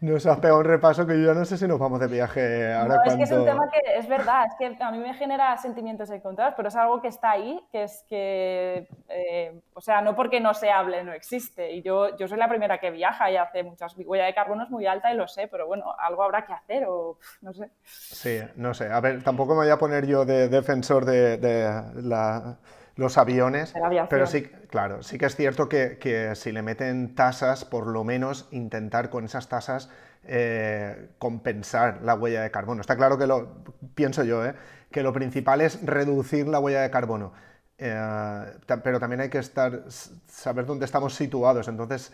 Nos 0.00 0.26
has 0.26 0.38
pegado 0.38 0.60
un 0.60 0.64
repaso 0.64 1.06
que 1.06 1.20
yo 1.20 1.26
ya 1.26 1.34
no 1.34 1.44
sé 1.44 1.58
si 1.58 1.66
nos 1.66 1.78
vamos 1.78 1.98
de 1.98 2.06
viaje 2.06 2.72
ahora. 2.72 2.96
No, 2.96 3.04
es 3.04 3.16
que 3.16 3.22
es 3.24 3.32
un 3.32 3.44
tema 3.44 3.68
que 3.68 3.98
es 3.98 4.08
verdad, 4.08 4.46
es 4.46 4.54
que 4.54 4.76
a 4.80 4.90
mí 4.92 4.98
me 4.98 5.12
genera 5.14 5.56
sentimientos 5.56 6.08
encontrados, 6.10 6.54
pero 6.56 6.68
es 6.68 6.76
algo 6.76 7.02
que 7.02 7.08
está 7.08 7.32
ahí, 7.32 7.60
que 7.72 7.82
es 7.82 8.04
que, 8.08 8.86
eh, 9.08 9.60
o 9.74 9.80
sea, 9.80 10.00
no 10.00 10.14
porque 10.14 10.40
no 10.40 10.54
se 10.54 10.70
hable, 10.70 11.02
no 11.02 11.12
existe. 11.12 11.72
Y 11.72 11.82
yo, 11.82 12.16
yo 12.16 12.28
soy 12.28 12.38
la 12.38 12.48
primera 12.48 12.78
que 12.78 12.92
viaja 12.92 13.30
y 13.30 13.36
hace 13.36 13.64
muchas. 13.64 13.96
Mi 13.96 14.04
huella 14.04 14.26
de 14.26 14.34
carbono 14.34 14.62
es 14.62 14.70
muy 14.70 14.86
alta 14.86 15.12
y 15.12 15.16
lo 15.16 15.26
sé, 15.26 15.48
pero 15.48 15.66
bueno, 15.66 15.92
algo 15.98 16.22
habrá 16.22 16.46
que 16.46 16.52
hacer 16.52 16.84
o 16.86 17.18
no 17.40 17.52
sé. 17.52 17.68
Sí, 17.82 18.38
no 18.54 18.74
sé. 18.74 18.92
A 18.92 19.00
ver, 19.00 19.24
tampoco 19.24 19.54
me 19.54 19.62
voy 19.62 19.70
a 19.70 19.78
poner 19.78 20.06
yo 20.06 20.24
de 20.24 20.48
defensor 20.48 21.04
de, 21.04 21.38
de 21.38 21.82
la 22.02 22.56
los 22.98 23.16
aviones, 23.16 23.72
pero 24.10 24.26
sí, 24.26 24.42
claro, 24.68 25.04
sí 25.04 25.18
que 25.18 25.26
es 25.26 25.36
cierto 25.36 25.68
que, 25.68 26.32
si 26.34 26.50
le 26.50 26.62
meten 26.62 27.14
tasas, 27.14 27.64
por 27.64 27.86
lo 27.86 28.02
menos 28.02 28.48
intentar 28.50 29.08
con 29.08 29.24
esas 29.24 29.48
tasas 29.48 29.88
eh, 30.24 31.10
compensar 31.18 32.00
la 32.02 32.16
huella 32.16 32.42
de 32.42 32.50
carbono. 32.50 32.80
Está 32.80 32.96
claro 32.96 33.16
que 33.16 33.28
lo 33.28 33.62
pienso 33.94 34.24
yo, 34.24 34.44
¿eh? 34.44 34.56
que 34.90 35.04
lo 35.04 35.12
principal 35.12 35.60
es 35.60 35.80
reducir 35.86 36.48
la 36.48 36.58
huella 36.58 36.82
de 36.82 36.90
carbono. 36.90 37.32
Eh, 37.78 38.58
pero 38.82 38.98
también 38.98 39.20
hay 39.20 39.28
que 39.28 39.38
estar, 39.38 39.84
saber 40.26 40.66
dónde 40.66 40.84
estamos 40.84 41.14
situados. 41.14 41.68
Entonces, 41.68 42.12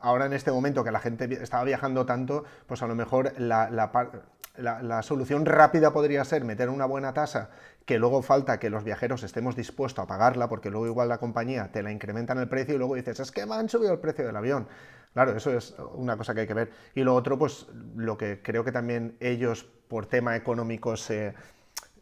ahora 0.00 0.26
en 0.26 0.32
este 0.32 0.50
momento 0.50 0.82
que 0.82 0.90
la 0.90 0.98
gente 0.98 1.32
estaba 1.40 1.62
viajando 1.62 2.04
tanto, 2.06 2.42
pues 2.66 2.82
a 2.82 2.88
lo 2.88 2.96
mejor 2.96 3.34
la, 3.38 3.70
la, 3.70 3.92
solución 5.02 5.46
rápida 5.46 5.92
podría 5.92 6.24
ser 6.24 6.44
meter 6.44 6.68
una 6.68 6.86
buena 6.86 7.12
tasa 7.12 7.50
que 7.84 7.98
luego 7.98 8.22
falta 8.22 8.60
que 8.60 8.70
los 8.70 8.84
viajeros 8.84 9.22
estemos 9.22 9.56
dispuestos 9.56 10.04
a 10.04 10.06
pagarla, 10.06 10.48
porque 10.48 10.70
luego 10.70 10.86
igual 10.86 11.08
la 11.08 11.18
compañía 11.18 11.72
te 11.72 11.82
la 11.82 11.90
incrementa 11.90 12.34
en 12.34 12.38
el 12.38 12.48
precio 12.48 12.74
y 12.74 12.78
luego 12.78 12.94
dices, 12.94 13.18
es 13.18 13.32
que 13.32 13.44
me 13.46 13.56
han 13.56 13.68
subido 13.68 13.92
el 13.92 13.98
precio 13.98 14.24
del 14.24 14.36
avión. 14.36 14.68
Claro, 15.12 15.36
eso 15.36 15.50
es 15.56 15.74
una 15.94 16.16
cosa 16.16 16.34
que 16.34 16.42
hay 16.42 16.46
que 16.46 16.54
ver. 16.54 16.70
Y 16.94 17.02
lo 17.02 17.16
otro, 17.16 17.36
pues 17.36 17.66
lo 17.96 18.16
que 18.16 18.42
creo 18.42 18.64
que 18.64 18.70
también 18.70 19.16
ellos, 19.18 19.64
por 19.88 20.06
tema 20.06 20.36
económico, 20.36 20.96
se, 20.96 21.34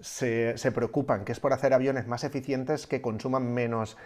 se, 0.00 0.72
preocupan, 0.74 1.24
que 1.24 1.32
es 1.32 1.40
por 1.40 1.54
hacer 1.54 1.72
aviones 1.72 2.06
más 2.06 2.22
eficientes 2.22 2.86
que 2.86 3.00
consuman 3.00 3.52
menos, 3.54 3.96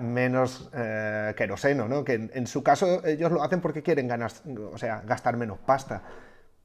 menos 0.00 0.70
eh, 0.74 1.34
queroseno, 1.36 1.88
¿no? 1.88 2.04
Que 2.04 2.30
en, 2.32 2.46
su 2.46 2.62
caso 2.62 3.04
ellos 3.04 3.32
lo 3.32 3.42
hacen 3.42 3.60
porque 3.60 3.82
quieren 3.82 4.06
ganar, 4.06 4.30
o 4.72 4.78
sea, 4.78 5.02
gastar 5.04 5.36
menos 5.36 5.58
pasta 5.58 6.02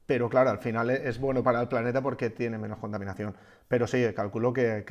pero 0.08 0.30
claro, 0.30 0.48
al 0.48 0.58
final 0.58 0.88
es 0.88 1.20
bueno 1.20 1.42
para 1.42 1.60
el 1.60 1.68
planeta 1.68 2.00
porque 2.00 2.30
tiene 2.30 2.56
menos 2.56 2.78
contaminación. 2.78 3.36
Pero 3.68 3.86
sí, 3.86 4.02
calculo 4.14 4.54
que, 4.54 4.82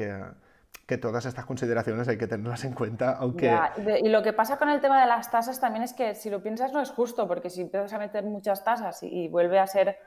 que, 0.86 0.97
todas 0.99 1.25
estas 1.25 1.43
consideraciones 1.43 2.08
hay 2.08 2.19
que 2.19 2.27
tenerlas 2.27 2.63
en 2.65 2.73
cuenta, 2.73 3.17
aunque... 3.17 3.51
y 4.03 4.10
lo 4.10 4.21
que 4.21 4.32
pasa 4.32 4.60
con 4.60 4.69
el 4.69 4.80
tema 4.80 5.01
de 5.01 5.08
las 5.08 5.32
tasas 5.32 5.60
también 5.60 5.82
es 5.82 5.93
que 5.93 6.13
si 6.13 6.30
lo 6.30 6.43
piensas 6.43 6.71
no 6.71 6.82
es 6.82 6.91
justo, 6.91 7.27
porque 7.27 7.49
si 7.49 7.62
empiezas 7.62 7.93
a 7.93 7.97
meter 7.97 8.25
muchas 8.25 8.63
tasas 8.63 9.01
y, 9.01 9.27
vuelve 9.27 9.58
a 9.58 9.65
ser 9.65 9.97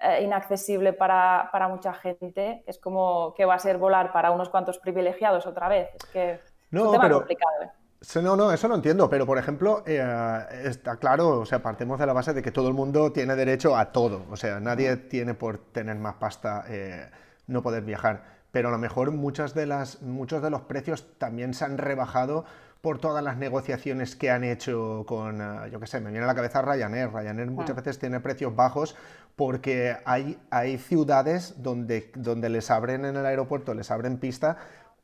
eh, 0.00 0.22
inaccesible 0.22 0.92
para, 0.92 1.48
para, 1.50 1.68
mucha 1.68 1.94
gente, 1.94 2.62
es 2.66 2.78
como 2.78 3.32
que 3.34 3.46
va 3.46 3.54
a 3.54 3.58
ser 3.58 3.78
volar 3.78 4.12
para 4.12 4.32
unos 4.32 4.50
cuantos 4.50 4.78
privilegiados 4.78 5.46
otra 5.46 5.68
vez. 5.68 5.88
Es 5.94 6.04
que 6.10 6.40
no, 6.72 6.80
es 6.80 6.86
un 6.88 6.92
tema 6.92 7.04
pero... 7.04 7.18
complicado. 7.20 7.62
¿eh? 7.62 7.70
No, 8.22 8.36
no, 8.36 8.52
eso 8.52 8.68
lo 8.68 8.76
entiendo, 8.76 9.10
pero 9.10 9.26
por 9.26 9.38
ejemplo, 9.38 9.82
eh, 9.84 10.00
está 10.64 10.96
claro, 10.96 11.40
o 11.40 11.46
sea, 11.46 11.60
partimos 11.62 11.98
de 11.98 12.06
la 12.06 12.12
base 12.12 12.32
de 12.32 12.42
que 12.42 12.52
todo 12.52 12.68
el 12.68 12.74
mundo 12.74 13.10
tiene 13.10 13.34
derecho 13.34 13.76
a 13.76 13.90
todo, 13.90 14.24
o 14.30 14.36
sea, 14.36 14.60
nadie 14.60 14.96
tiene 14.96 15.34
por 15.34 15.58
tener 15.58 15.96
más 15.96 16.14
pasta 16.14 16.64
eh, 16.68 17.10
no 17.48 17.60
poder 17.62 17.82
viajar. 17.82 18.38
pero 18.52 18.68
a 18.68 18.72
lo 18.72 18.78
mejor 18.78 19.10
muchas 19.10 19.52
de 19.52 19.66
las, 19.66 20.00
muchos 20.02 20.42
de 20.42 20.48
los 20.50 20.62
precios 20.62 21.18
también 21.18 21.54
se 21.54 21.64
han 21.64 21.76
rebajado 21.76 22.44
por 22.80 22.98
todas 22.98 23.22
las 23.22 23.36
negociaciones 23.36 24.14
que 24.16 24.30
han 24.30 24.44
hecho 24.44 25.04
con, 25.06 25.40
eh, 25.42 25.68
yo 25.70 25.80
qué 25.80 25.86
sé, 25.88 26.00
me 26.00 26.10
viene 26.10 26.24
a 26.24 26.28
la 26.28 26.34
cabeza 26.36 26.62
Ryanair. 26.62 27.12
Ryanair 27.12 27.50
muchas 27.50 27.70
Ah. 27.76 27.80
veces 27.80 27.98
tiene 27.98 28.20
precios 28.20 28.54
bajos 28.54 28.94
porque 29.36 29.96
hay, 30.06 30.38
hay 30.50 30.78
ciudades 30.78 31.54
donde, 31.62 32.10
donde 32.14 32.48
les 32.48 32.70
abren 32.70 33.04
en 33.04 33.16
el 33.16 33.26
aeropuerto, 33.26 33.74
les 33.74 33.90
abren 33.90 34.18
pista, 34.18 34.56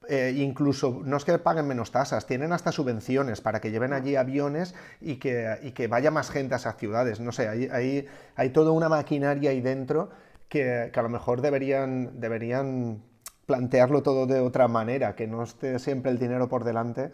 eh, 0.09 0.33
incluso 0.37 1.01
no 1.05 1.17
es 1.17 1.25
que 1.25 1.38
paguen 1.38 1.67
menos 1.67 1.90
tasas, 1.90 2.27
tienen 2.27 2.53
hasta 2.53 2.73
subvenciones 2.73 3.40
para 3.40 3.61
que 3.61 3.71
lleven 3.71 3.93
allí 3.93 4.17
aviones 4.17 4.75
y 5.01 5.17
que, 5.17 5.59
y 5.62 5.73
que 5.73 5.87
vaya 5.87 6.11
más 6.11 6.31
gente 6.31 6.55
a 6.55 6.59
esas 6.59 6.77
ciudades. 6.77 7.21
No 7.21 7.33
sé, 7.33 7.49
hay, 7.49 7.69
hay, 7.73 8.07
hay 8.37 8.51
toda 8.51 8.73
una 8.73 8.88
maquinaria 8.88 9.51
ahí 9.51 9.61
dentro 9.61 10.11
que, 10.49 10.90
que 10.93 11.01
a 11.01 11.03
lo 11.03 11.09
mejor 11.09 11.40
deberían, 11.40 12.21
deberían 12.21 13.03
plantearlo 13.47 14.03
todo 14.03 14.27
de 14.27 14.40
otra 14.40 14.69
manera, 14.69 15.14
que 15.14 15.27
no 15.27 15.43
esté 15.43 15.79
siempre 15.79 16.11
el 16.11 16.19
dinero 16.19 16.49
por 16.49 16.64
delante 16.64 17.12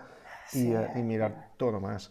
y, 0.52 0.72
eh, 0.72 0.88
y 0.96 1.02
mirar 1.02 1.50
todo 1.56 1.80
más. 1.80 2.10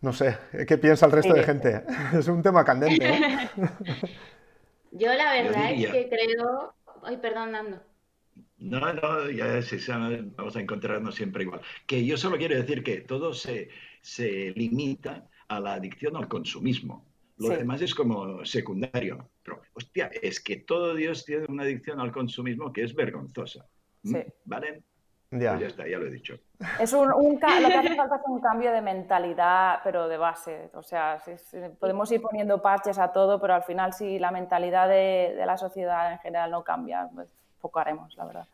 No 0.00 0.12
sé, 0.12 0.36
¿qué 0.68 0.76
piensa 0.76 1.06
el 1.06 1.12
resto 1.12 1.32
de 1.32 1.42
gente? 1.42 1.82
Es 2.12 2.28
un 2.28 2.42
tema 2.42 2.64
candente, 2.64 3.08
¿eh? 3.08 3.50
Yo 4.90 5.12
la 5.12 5.32
verdad 5.32 5.72
es 5.72 5.90
que 5.90 6.08
creo... 6.08 6.74
Ay, 7.02 7.16
perdón, 7.16 7.52
Nando. 7.52 7.93
No, 8.58 8.92
no, 8.92 9.30
ya 9.30 9.60
se 9.62 9.78
sabe, 9.78 10.22
vamos 10.36 10.56
a 10.56 10.60
encontrarnos 10.60 11.14
siempre 11.16 11.42
igual. 11.42 11.60
Que 11.86 12.04
yo 12.06 12.16
solo 12.16 12.36
quiero 12.38 12.54
decir 12.56 12.82
que 12.82 13.00
todo 13.00 13.32
se, 13.34 13.68
se 14.00 14.52
limita 14.56 15.28
a 15.48 15.60
la 15.60 15.74
adicción 15.74 16.16
al 16.16 16.28
consumismo. 16.28 17.04
Lo 17.36 17.48
Sí. 17.48 17.56
demás 17.56 17.82
es 17.82 17.94
como 17.94 18.44
secundario. 18.44 19.28
Pero, 19.42 19.60
hostia, 19.74 20.08
es 20.22 20.40
que 20.40 20.56
todo 20.58 20.94
Dios 20.94 21.24
tiene 21.24 21.46
una 21.48 21.64
adicción 21.64 22.00
al 22.00 22.12
consumismo 22.12 22.72
que 22.72 22.84
es 22.84 22.94
vergonzosa. 22.94 23.66
¿Mm? 24.04 24.14
Sí. 24.14 24.22
¿Vale? 24.44 24.82
Ya. 25.32 25.50
Pues 25.50 25.60
ya 25.62 25.66
está, 25.66 25.88
ya 25.88 25.98
lo 25.98 26.06
he 26.06 26.10
dicho. 26.12 26.38
Es 26.78 26.92
un, 26.92 27.12
un 27.12 27.38
ca- 27.38 27.58
lo 27.60 27.66
que 27.66 27.74
hace 27.74 27.96
falta 27.96 28.16
es 28.16 28.22
un 28.26 28.40
cambio 28.40 28.70
de 28.70 28.80
mentalidad, 28.80 29.80
pero 29.82 30.06
de 30.06 30.16
base. 30.16 30.70
O 30.74 30.82
sea, 30.84 31.18
si- 31.18 31.36
si 31.36 31.56
podemos 31.80 32.10
ir 32.12 32.22
poniendo 32.22 32.62
parches 32.62 32.98
a 33.00 33.10
todo, 33.12 33.40
pero 33.40 33.54
al 33.54 33.64
final 33.64 33.92
si 33.92 34.20
la 34.20 34.30
mentalidad 34.30 34.88
de, 34.88 35.34
de 35.36 35.44
la 35.44 35.56
sociedad 35.58 36.12
en 36.12 36.18
general 36.20 36.52
no 36.52 36.62
cambia, 36.62 37.08
pues 37.12 37.28
poco 37.64 37.78
haremos, 37.80 38.16
la 38.16 38.26
verdad. 38.26 38.48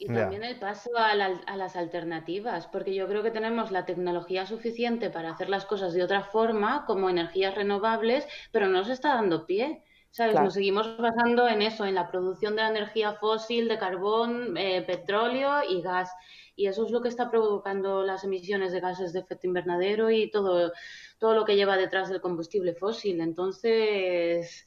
Y 0.00 0.10
también 0.12 0.44
el 0.44 0.58
paso 0.60 0.90
a, 0.96 1.14
la- 1.16 1.40
a 1.46 1.56
las 1.56 1.74
alternativas, 1.76 2.68
porque 2.68 2.94
yo 2.94 3.08
creo 3.08 3.22
que 3.24 3.32
tenemos 3.32 3.72
la 3.72 3.84
tecnología 3.84 4.46
suficiente 4.46 5.10
para 5.10 5.30
hacer 5.30 5.48
las 5.50 5.66
cosas 5.66 5.92
de 5.92 6.04
otra 6.04 6.22
forma, 6.22 6.84
como 6.86 7.10
energías 7.10 7.54
renovables, 7.56 8.26
pero 8.52 8.68
no 8.68 8.84
se 8.84 8.92
está 8.92 9.14
dando 9.14 9.46
pie. 9.46 9.82
¿Sabes? 10.10 10.32
Claro. 10.32 10.46
Nos 10.46 10.54
seguimos 10.54 10.96
basando 10.98 11.48
en 11.48 11.60
eso, 11.62 11.84
en 11.84 11.94
la 11.94 12.10
producción 12.10 12.56
de 12.56 12.62
la 12.62 12.70
energía 12.70 13.12
fósil, 13.14 13.68
de 13.68 13.78
carbón, 13.78 14.56
eh, 14.56 14.82
petróleo 14.82 15.62
y 15.68 15.82
gas. 15.82 16.10
Y 16.56 16.66
eso 16.66 16.84
es 16.86 16.90
lo 16.90 17.02
que 17.02 17.08
está 17.10 17.30
provocando 17.30 18.02
las 18.04 18.24
emisiones 18.24 18.72
de 18.72 18.80
gases 18.80 19.12
de 19.12 19.20
efecto 19.20 19.46
invernadero 19.46 20.10
y 20.10 20.30
todo, 20.30 20.72
todo 21.18 21.34
lo 21.34 21.44
que 21.44 21.56
lleva 21.56 21.76
detrás 21.76 22.08
del 22.08 22.20
combustible 22.22 22.74
fósil. 22.74 23.20
Entonces, 23.20 24.66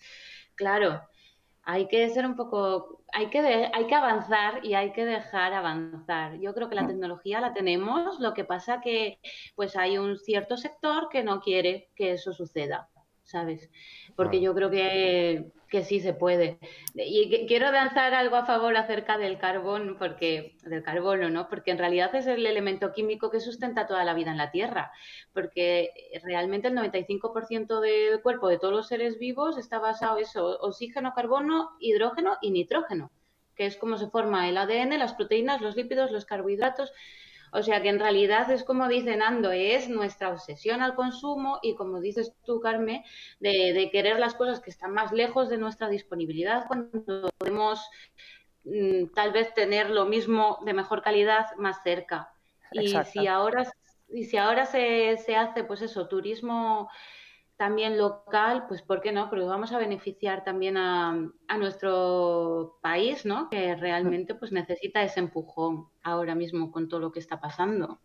claro, 0.55 1.01
hay 1.63 1.87
que 1.87 2.09
ser 2.09 2.25
un 2.25 2.35
poco, 2.35 3.00
hay 3.13 3.29
que, 3.29 3.41
de- 3.41 3.69
hay 3.73 3.87
que 3.87 3.95
avanzar 3.95 4.65
y 4.65 4.73
hay 4.75 4.91
que 4.93 5.05
dejar 5.05 5.53
avanzar. 5.53 6.39
Yo 6.39 6.53
creo 6.53 6.69
que 6.69 6.75
la 6.75 6.87
tecnología 6.87 7.41
la 7.41 7.53
tenemos, 7.53 8.19
lo 8.19 8.33
que 8.33 8.43
pasa 8.45 8.81
que 8.81 9.19
pues 9.55 9.75
hay 9.75 9.97
un 9.97 10.17
cierto 10.17 10.57
sector 10.57 11.09
que 11.09 11.23
no 11.23 11.39
quiere 11.41 11.89
que 11.95 12.13
eso 12.13 12.33
suceda, 12.33 12.89
¿sabes? 13.23 13.69
Porque 14.15 14.39
Claro. 14.39 14.45
yo 14.53 14.55
creo 14.55 14.69
que, 14.71 15.51
que 15.69 15.83
sí 15.83 15.99
se 16.01 16.13
puede. 16.13 16.57
Y 16.95 17.29
que- 17.29 17.45
quiero 17.45 17.71
lanzar 17.71 18.13
algo 18.13 18.35
a 18.35 18.45
favor 18.45 18.75
acerca 18.75 19.17
del 19.17 19.37
carbón, 19.37 19.95
porque, 19.97 20.57
del 20.63 20.83
carbono, 20.83 21.29
¿no? 21.29 21.47
Porque 21.47 21.71
en 21.71 21.77
realidad 21.77 22.13
es 22.15 22.27
el 22.27 22.45
elemento 22.45 22.91
químico 22.91 23.31
que 23.31 23.39
sustenta 23.39 23.87
toda 23.87 24.03
la 24.03 24.13
vida 24.13 24.31
en 24.31 24.37
la 24.37 24.51
Tierra 24.51 24.91
porque 25.33 25.91
realmente 26.23 26.67
el 26.67 26.75
95% 26.75 27.79
del 27.79 28.21
cuerpo 28.21 28.49
de 28.49 28.59
todos 28.59 28.73
los 28.73 28.87
seres 28.87 29.17
vivos 29.17 29.57
está 29.57 29.79
basado 29.79 30.17
en 30.17 30.23
eso, 30.23 30.57
oxígeno, 30.59 31.13
carbono, 31.15 31.71
hidrógeno 31.79 32.37
y 32.41 32.51
nitrógeno, 32.51 33.11
que 33.55 33.65
es 33.65 33.77
como 33.77 33.97
se 33.97 34.09
forma 34.09 34.49
el 34.49 34.57
ADN, 34.57 34.97
las 34.97 35.13
proteínas, 35.13 35.61
los 35.61 35.75
lípidos, 35.77 36.11
los 36.11 36.25
carbohidratos. 36.25 36.91
O 37.51 37.61
sea 37.61 37.81
que 37.81 37.89
en 37.89 37.99
realidad 37.99 38.49
es 38.49 38.63
como 38.63 38.87
dice 38.87 39.15
Nando, 39.17 39.51
es 39.51 39.89
nuestra 39.89 40.29
obsesión 40.29 40.81
al 40.81 40.95
consumo 40.95 41.59
y 41.61 41.75
como 41.75 41.99
dices 41.99 42.33
tú, 42.45 42.61
Carmen, 42.61 43.03
de, 43.39 43.73
de 43.73 43.89
querer 43.91 44.19
las 44.19 44.35
cosas 44.35 44.61
que 44.61 44.69
están 44.69 44.93
más 44.93 45.11
lejos 45.11 45.49
de 45.49 45.57
nuestra 45.57 45.89
disponibilidad 45.89 46.65
cuando 46.67 47.29
podemos 47.37 47.85
mm, 48.63 49.07
tal 49.13 49.33
vez 49.33 49.53
tener 49.53 49.89
lo 49.89 50.05
mismo 50.05 50.59
de 50.65 50.73
mejor 50.73 51.01
calidad 51.01 51.47
más 51.57 51.83
cerca. 51.83 52.31
Y 52.71 52.95
si 53.03 53.27
ahora, 53.27 53.69
y 54.09 54.23
si 54.23 54.37
ahora 54.37 54.65
se, 54.65 55.17
se 55.17 55.35
hace, 55.35 55.65
pues 55.65 55.81
eso, 55.81 56.07
turismo 56.07 56.89
también 57.61 57.95
local, 57.95 58.65
pues 58.67 58.81
¿por 58.81 59.01
qué 59.01 59.11
no? 59.11 59.29
Porque 59.29 59.45
vamos 59.45 59.71
a 59.71 59.77
beneficiar 59.77 60.43
también 60.43 60.77
a, 60.77 61.15
nuestro 61.59 62.79
país, 62.81 63.23
¿no? 63.23 63.51
Que 63.51 63.75
realmente 63.75 64.33
pues 64.33 64.51
necesita 64.51 65.03
ese 65.03 65.19
empujón 65.19 65.87
ahora 66.01 66.33
mismo 66.33 66.71
con 66.71 66.89
todo 66.89 66.99
lo 66.99 67.11
que 67.11 67.19
está 67.19 67.39
pasando. 67.39 68.01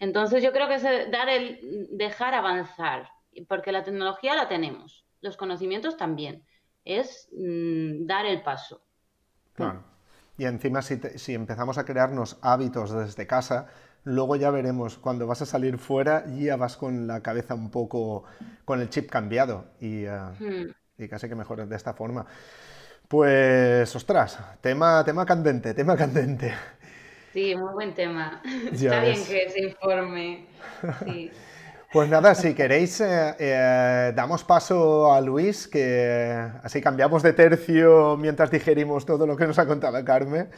Entonces 0.00 0.42
yo 0.42 0.50
creo 0.50 0.66
que 0.66 0.74
es 0.74 0.82
dar 0.82 1.28
el, 1.28 1.86
dejar 1.92 2.34
avanzar, 2.34 3.08
porque 3.46 3.70
la 3.70 3.84
tecnología 3.84 4.34
la 4.34 4.48
tenemos, 4.48 5.06
los 5.20 5.36
conocimientos 5.36 5.96
también. 5.96 6.44
Es 6.84 7.28
mm, 7.30 8.06
dar 8.06 8.26
el 8.26 8.42
paso. 8.42 8.82
Claro. 9.52 9.84
Y 10.36 10.46
encima 10.46 10.82
si, 10.82 10.96
te- 10.96 11.16
si 11.16 11.32
empezamos 11.32 11.78
a 11.78 11.84
crearnos 11.84 12.38
hábitos 12.42 12.90
desde 12.90 13.24
casa, 13.28 13.68
luego 14.06 14.36
ya 14.36 14.50
veremos, 14.50 14.96
cuando 14.98 15.26
vas 15.26 15.42
a 15.42 15.46
salir 15.46 15.78
fuera 15.78 16.24
ya 16.38 16.56
vas 16.56 16.76
con 16.78 17.06
la 17.06 17.20
cabeza 17.22 17.54
un 17.54 17.70
poco, 17.70 18.24
con 18.64 18.80
el 18.80 18.88
chip 18.88 19.10
cambiado 19.10 19.66
y, 19.80 20.04
eh, 20.06 20.10
Hmm. 20.40 20.70
y 20.98 21.08
casi 21.08 21.28
que 21.28 21.34
mejor 21.36 21.66
de 21.68 21.76
esta 21.76 21.92
forma. 21.94 22.26
Pues, 23.08 23.94
ostras, 23.94 24.38
tema, 24.60 25.04
tema 25.04 25.24
candente, 25.26 25.74
tema 25.74 25.96
candente. 25.96 26.54
Sí, 27.32 27.54
muy 27.54 27.72
buen 27.74 27.94
tema. 27.94 28.40
Ya 28.72 28.94
Está 28.94 29.00
bien 29.00 29.16
ves. 29.16 29.28
que 29.28 29.50
se 29.50 29.60
informe. 29.60 30.46
Sí. 31.04 31.30
Pues 31.92 32.08
nada, 32.10 32.34
si 32.34 32.52
queréis, 32.52 33.00
eh, 33.00 33.34
eh, 33.38 34.12
damos 34.14 34.44
paso 34.44 35.14
a 35.14 35.20
Luis, 35.20 35.68
que 35.68 36.36
así 36.62 36.82
cambiamos 36.82 37.22
de 37.22 37.32
tercio 37.32 38.16
mientras 38.18 38.50
digerimos 38.50 39.06
todo 39.06 39.26
lo 39.26 39.36
que 39.36 39.46
nos 39.46 39.58
ha 39.58 39.66
contado 39.66 40.04
Carmen, 40.04 40.50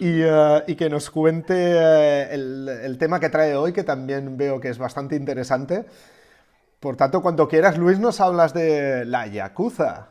y, 0.00 0.22
eh, 0.22 0.64
y 0.66 0.74
que 0.74 0.88
nos 0.88 1.10
cuente 1.10 1.54
eh, 1.56 2.34
el, 2.34 2.96
tema 2.98 3.20
que 3.20 3.28
trae 3.28 3.54
hoy, 3.54 3.72
que 3.72 3.84
también 3.84 4.36
veo 4.36 4.60
que 4.60 4.68
es 4.68 4.78
bastante 4.78 5.16
interesante. 5.16 5.86
Por 6.80 6.96
tanto, 6.96 7.22
cuando 7.22 7.48
quieras, 7.48 7.76
Luis, 7.76 7.98
nos 7.98 8.20
hablas 8.20 8.54
de 8.54 9.04
la 9.04 9.26
Yakuza. 9.26 10.10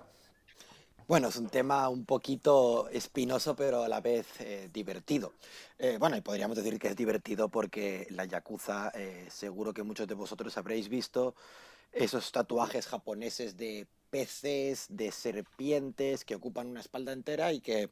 Bueno, 1.07 1.29
es 1.29 1.37
un 1.37 1.47
tema 1.47 1.87
un 1.87 2.03
poquito 2.03 2.89
espinoso, 2.89 3.55
pero 3.55 3.83
a 3.83 3.87
la 3.87 4.01
vez 4.01 4.27
eh, 4.39 4.69
divertido. 4.73 5.33
Bueno, 5.99 6.17
y 6.17 6.21
podríamos 6.21 6.57
decir 6.57 6.79
que 6.79 6.89
es 6.89 6.95
divertido 6.95 7.49
porque 7.49 8.07
la 8.09 8.25
Yakuza, 8.25 8.91
eh, 8.95 9.27
seguro 9.29 9.73
que 9.73 9.83
muchos 9.83 10.07
de 10.07 10.15
vosotros 10.15 10.57
habréis 10.57 10.89
visto 10.89 11.35
esos 11.91 12.31
tatuajes 12.31 12.87
japoneses 12.87 13.57
de 13.57 13.87
peces, 14.09 14.87
de 14.89 15.11
serpientes 15.11 16.25
que 16.25 16.35
ocupan 16.35 16.67
una 16.67 16.79
espalda 16.79 17.13
entera 17.13 17.53
y 17.53 17.59
que, 17.59 17.89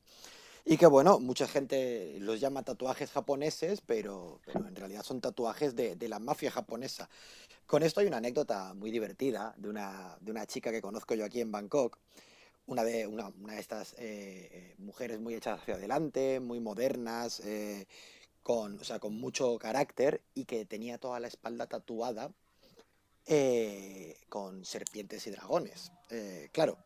y 0.65 0.77
que 0.77 0.87
bueno, 0.87 1.19
mucha 1.19 1.47
gente 1.47 2.17
los 2.19 2.39
llama 2.39 2.63
tatuajes 2.63 3.11
japoneses, 3.11 3.81
pero, 3.81 4.41
pero 4.45 4.67
en 4.67 4.75
realidad 4.75 5.03
son 5.03 5.21
tatuajes 5.21 5.75
de, 5.75 5.95
de 5.95 6.09
la 6.09 6.19
mafia 6.19 6.51
japonesa. 6.51 7.09
Con 7.67 7.83
esto 7.83 7.99
hay 7.99 8.07
una 8.07 8.17
anécdota 8.17 8.73
muy 8.73 8.91
divertida 8.91 9.53
de 9.57 9.69
una, 9.69 10.17
de 10.19 10.31
una 10.31 10.45
chica 10.45 10.71
que 10.71 10.81
conozco 10.81 11.15
yo 11.15 11.25
aquí 11.25 11.41
en 11.41 11.51
Bangkok 11.51 11.97
una 12.67 12.83
de, 12.83 13.07
una, 13.07 13.31
de 13.31 13.59
estas 13.59 13.95
eh, 13.97 14.75
mujeres 14.77 15.19
muy 15.19 15.35
hechas 15.35 15.59
hacia 15.59 15.75
adelante, 15.75 16.39
muy 16.39 16.59
modernas, 16.59 17.39
eh, 17.41 17.87
con, 18.41 18.79
o 18.79 18.83
sea, 18.83 18.99
con 18.99 19.13
mucho 19.15 19.57
carácter 19.57 20.21
y 20.33 20.45
que 20.45 20.65
tenía 20.65 20.97
toda 20.97 21.19
la 21.19 21.27
espalda 21.27 21.67
tatuada 21.67 22.31
eh, 23.27 24.17
con 24.29 24.65
serpientes 24.65 25.25
y 25.27 25.31
dragones. 25.31 25.91
Claro, 26.51 26.77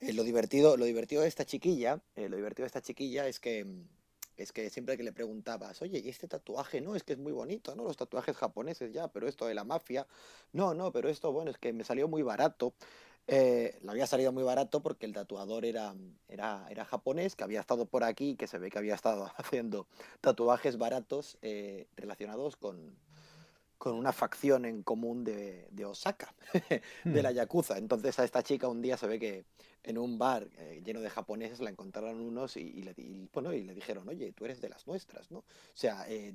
eh, 0.00 0.12
lo, 0.12 0.22
divertido, 0.22 0.76
lo 0.76 0.84
divertido 0.84 1.22
de 1.22 1.28
esta 1.28 1.44
chiquilla, 1.44 2.00
eh, 2.14 2.28
lo 2.28 2.36
divertido 2.36 2.64
de 2.64 2.68
esta 2.68 2.82
chiquilla 2.82 3.26
es 3.26 3.40
que, 3.40 3.64
mm, 3.64 3.88
es 4.36 4.52
que 4.52 4.70
siempre 4.70 4.96
que 4.96 5.02
le 5.02 5.12
preguntabas, 5.12 5.82
oye, 5.82 5.98
¿y 5.98 6.08
este 6.08 6.28
tatuaje? 6.28 6.80
No, 6.80 6.94
es 6.94 7.02
que 7.02 7.14
es 7.14 7.18
muy 7.18 7.32
bonito, 7.32 7.74
¿no? 7.74 7.84
Los 7.84 7.96
tatuajes 7.96 8.36
japoneses 8.36 8.92
ya, 8.92 9.08
pero 9.08 9.26
esto 9.26 9.46
de 9.46 9.54
la 9.54 9.64
mafia, 9.64 10.06
no, 10.52 10.74
no, 10.74 10.92
pero 10.92 11.08
esto, 11.08 11.32
bueno, 11.32 11.50
es 11.50 11.58
que 11.58 11.72
me 11.72 11.84
salió 11.84 12.06
muy 12.08 12.22
barato. 12.22 12.74
Eh, 13.26 13.78
le 13.82 13.90
había 13.90 14.06
salido 14.06 14.32
muy 14.32 14.42
barato 14.42 14.80
porque 14.80 15.04
el 15.04 15.12
tatuador 15.12 15.66
era, 15.66 15.94
era, 16.28 16.66
era 16.70 16.84
japonés, 16.84 17.36
que 17.36 17.44
había 17.44 17.60
estado 17.60 17.84
por 17.86 18.04
aquí, 18.04 18.36
que 18.36 18.46
se 18.46 18.58
ve 18.58 18.70
que 18.70 18.78
había 18.78 18.94
estado 18.94 19.30
haciendo 19.36 19.86
tatuajes 20.20 20.78
baratos 20.78 21.36
eh, 21.42 21.88
relacionados 21.96 22.56
con, 22.56 22.96
con 23.78 23.94
una 23.94 24.12
facción 24.12 24.64
en 24.64 24.82
común 24.82 25.24
de, 25.24 25.68
Osaka, 25.86 26.34
de 27.04 27.22
la 27.22 27.30
hmm. 27.30 27.34
Yakuza. 27.34 27.78
Entonces 27.78 28.18
a 28.18 28.24
esta 28.24 28.42
chica 28.42 28.68
un 28.68 28.82
día 28.82 28.96
se 28.96 29.06
ve 29.06 29.18
que 29.18 29.44
en 29.84 29.96
un 29.96 30.18
bar 30.18 30.48
eh, 30.58 30.82
lleno 30.84 31.00
de 31.00 31.08
japoneses 31.08 31.60
la 31.60 31.70
encontraron 31.70 32.20
unos 32.20 32.56
y, 32.56 32.82
le, 32.82 32.94
bueno, 33.32 33.54
y 33.54 33.62
le 33.62 33.74
dijeron, 33.74 34.08
oye, 34.08 34.32
tú 34.32 34.44
eres 34.44 34.60
de 34.60 34.68
las 34.68 34.86
nuestras, 34.86 35.30
¿no? 35.30 35.38
O 35.38 35.44
sea, 35.74 36.04
eh, 36.08 36.34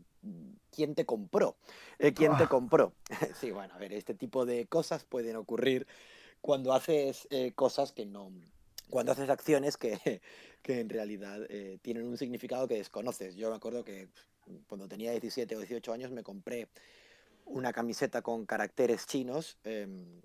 ¿quién 0.72 0.96
te 0.96 1.06
compró? 1.06 1.58
Eh, 2.00 2.14
¿Quién 2.14 2.36
te 2.38 2.46
ah. 2.46 2.50
compró? 2.50 2.94
sí, 3.40 3.52
bueno, 3.52 3.74
a 3.74 3.78
ver, 3.78 3.94
este 3.94 4.16
tipo 4.16 4.46
de 4.46 4.66
cosas 4.66 5.04
pueden 5.04 5.36
ocurrir 5.36 5.86
cuando 6.42 6.74
haces 6.74 7.28
cosas 7.56 7.92
que 7.92 8.06
no... 8.06 8.32
Cuando 8.90 9.12
haces 9.12 9.30
acciones 9.30 9.78
que, 9.78 10.22
que 10.62 10.80
en 10.80 10.90
realidad 10.90 11.40
tienen 11.82 12.06
un 12.06 12.18
significado 12.18 12.68
que 12.68 12.76
desconoces. 12.76 13.36
Yo 13.36 13.50
me 13.50 13.56
acuerdo 13.56 13.84
que 13.84 14.10
cuando 14.68 14.88
tenía 14.88 15.12
17 15.12 15.56
o 15.56 15.60
18 15.60 15.94
años 15.94 16.12
me 16.12 16.22
compré 16.22 16.68
una 17.46 17.74
camiseta 17.74 18.22
con 18.22 18.46
caracteres 18.46 19.06
chinos 19.06 19.58
em, 19.64 20.22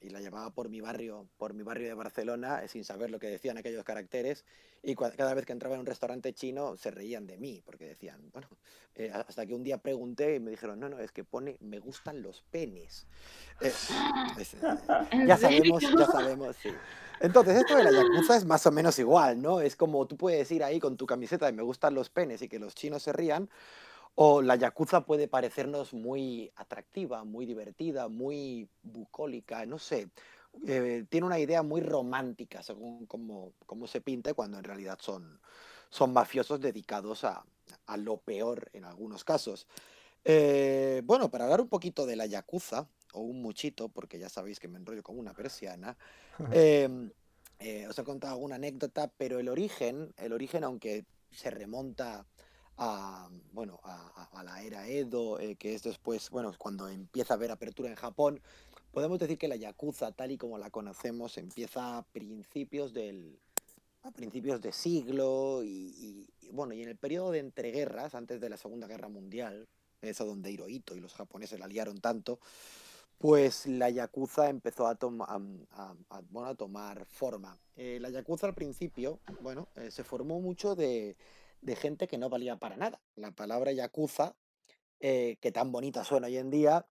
y 0.00 0.10
la 0.10 0.20
llevaba 0.20 0.50
por 0.50 0.68
mi 0.68 0.80
barrio, 0.80 1.26
por 1.36 1.52
mi 1.54 1.62
barrio 1.62 1.88
de 1.88 1.94
Barcelona, 1.94 2.62
eh, 2.62 2.68
sin 2.68 2.84
saber 2.84 3.10
lo 3.10 3.18
que 3.18 3.28
decían 3.28 3.58
aquellos 3.58 3.84
caracteres. 3.84 4.44
Y 4.82 4.94
cada 4.94 5.34
vez 5.34 5.44
que 5.46 5.52
entraba 5.52 5.74
en 5.74 5.80
un 5.80 5.86
restaurante 5.86 6.32
chino 6.32 6.76
se 6.76 6.92
reían 6.92 7.26
de 7.26 7.38
mí, 7.38 7.60
porque 7.64 7.86
decían, 7.86 8.20
bueno, 8.32 8.48
eh, 8.94 9.10
hasta 9.12 9.44
que 9.44 9.54
un 9.54 9.64
día 9.64 9.78
pregunté 9.78 10.36
y 10.36 10.40
me 10.40 10.50
dijeron, 10.50 10.78
no, 10.78 10.88
no, 10.88 11.00
es 11.00 11.10
que 11.10 11.24
pone, 11.24 11.56
me 11.60 11.80
gustan 11.80 12.22
los 12.22 12.42
penes. 12.42 13.06
Eh, 13.60 13.72
ya 15.26 15.36
sabemos, 15.36 15.82
ya 15.82 16.06
sabemos, 16.06 16.56
sí. 16.62 16.70
Entonces, 17.20 17.56
esto 17.56 17.76
de 17.76 17.84
la 17.84 17.90
Yakuza 17.90 18.36
es 18.36 18.44
más 18.44 18.64
o 18.66 18.70
menos 18.70 18.98
igual, 18.98 19.40
¿no? 19.42 19.60
Es 19.60 19.74
como 19.74 20.06
tú 20.06 20.16
puedes 20.16 20.50
ir 20.52 20.62
ahí 20.62 20.78
con 20.78 20.96
tu 20.96 21.06
camiseta 21.06 21.46
de 21.46 21.52
me 21.52 21.62
gustan 21.62 21.94
los 21.94 22.10
penes 22.10 22.42
y 22.42 22.48
que 22.48 22.58
los 22.58 22.74
chinos 22.74 23.02
se 23.02 23.12
rían, 23.12 23.48
o 24.16 24.40
la 24.40 24.56
Yakuza 24.56 25.02
puede 25.02 25.28
parecernos 25.28 25.92
muy 25.92 26.50
atractiva, 26.56 27.22
muy 27.24 27.44
divertida, 27.44 28.08
muy 28.08 28.66
bucólica, 28.82 29.64
no 29.66 29.78
sé. 29.78 30.08
Eh, 30.66 31.04
tiene 31.10 31.26
una 31.26 31.38
idea 31.38 31.62
muy 31.62 31.82
romántica 31.82 32.62
según 32.62 33.04
cómo, 33.06 33.52
se 33.86 34.00
pinta, 34.00 34.32
cuando 34.32 34.56
en 34.56 34.64
realidad 34.64 34.98
son, 35.02 35.38
son 35.90 36.14
mafiosos 36.14 36.60
dedicados 36.60 37.24
a, 37.24 37.44
lo 37.98 38.16
peor 38.16 38.70
en 38.72 38.84
algunos 38.84 39.22
casos. 39.22 39.66
Eh, 40.24 41.02
bueno, 41.04 41.30
para 41.30 41.44
hablar 41.44 41.60
un 41.60 41.68
poquito 41.68 42.06
de 42.06 42.16
la 42.16 42.24
Yakuza, 42.24 42.88
o 43.12 43.20
un 43.20 43.42
muchito, 43.42 43.90
porque 43.90 44.18
ya 44.18 44.30
sabéis 44.30 44.58
que 44.58 44.68
me 44.68 44.78
enrollo 44.78 45.02
como 45.02 45.20
una 45.20 45.34
persiana, 45.34 45.94
em, 46.52 47.10
eh, 47.58 47.86
os 47.86 47.98
he 47.98 48.04
contado 48.04 48.32
alguna 48.32 48.56
anécdota, 48.56 49.12
pero 49.18 49.38
el 49.40 49.50
origen, 49.50 50.14
el 50.16 50.32
origen, 50.32 50.64
aunque 50.64 51.04
se 51.30 51.50
remonta 51.50 52.24
a, 52.76 53.28
bueno, 53.52 53.80
a, 53.84 54.42
la 54.44 54.62
era 54.62 54.86
Edo, 54.88 55.40
eh, 55.40 55.56
que 55.56 55.74
es 55.74 55.82
después, 55.82 56.30
bueno, 56.30 56.54
cuando 56.58 56.88
empieza 56.88 57.34
a 57.34 57.36
haber 57.36 57.50
apertura 57.50 57.88
en 57.88 57.96
Japón, 57.96 58.40
podemos 58.92 59.18
decir 59.18 59.38
que 59.38 59.48
la 59.48 59.56
Yakuza, 59.56 60.12
tal 60.12 60.30
y 60.32 60.38
como 60.38 60.58
la 60.58 60.70
conocemos, 60.70 61.38
empieza 61.38 61.98
a 61.98 62.02
principios 62.02 62.92
del 62.92 63.38
a 64.02 64.12
principios 64.12 64.60
de 64.60 64.70
siglo 64.70 65.64
y, 65.64 66.28
bueno, 66.52 66.74
y 66.74 66.82
en 66.82 66.88
el 66.88 66.96
periodo 66.96 67.32
de 67.32 67.40
entreguerras, 67.40 68.14
antes 68.14 68.40
de 68.40 68.48
la 68.48 68.56
Segunda 68.56 68.86
Guerra 68.86 69.08
Mundial, 69.08 69.66
eso 70.00 70.24
donde 70.24 70.52
Hirohito 70.52 70.94
y 70.94 71.00
los 71.00 71.14
japoneses 71.14 71.58
la 71.58 71.66
liaron 71.66 72.00
tanto, 72.00 72.38
pues 73.18 73.66
la 73.66 73.90
Yakuza 73.90 74.48
empezó 74.48 74.86
a, 74.86 74.92
a, 74.92 76.54
tomar 76.54 77.04
forma. 77.06 77.58
Eh, 77.74 77.98
la 78.00 78.10
Yakuza 78.10 78.46
al 78.46 78.54
principio, 78.54 79.18
bueno, 79.40 79.66
eh, 79.74 79.90
se 79.90 80.04
formó 80.04 80.40
mucho 80.40 80.76
de, 80.76 81.16
de 81.60 81.76
gente 81.76 82.06
que 82.06 82.18
no 82.18 82.28
valía 82.28 82.56
para 82.56 82.76
nada. 82.76 83.00
La 83.14 83.32
palabra 83.32 83.72
yakuza, 83.72 84.34
eh, 85.00 85.36
que 85.40 85.52
tan 85.52 85.72
bonita 85.72 86.04
suena 86.04 86.26
hoy 86.26 86.36
en 86.36 86.50
día, 86.50 86.86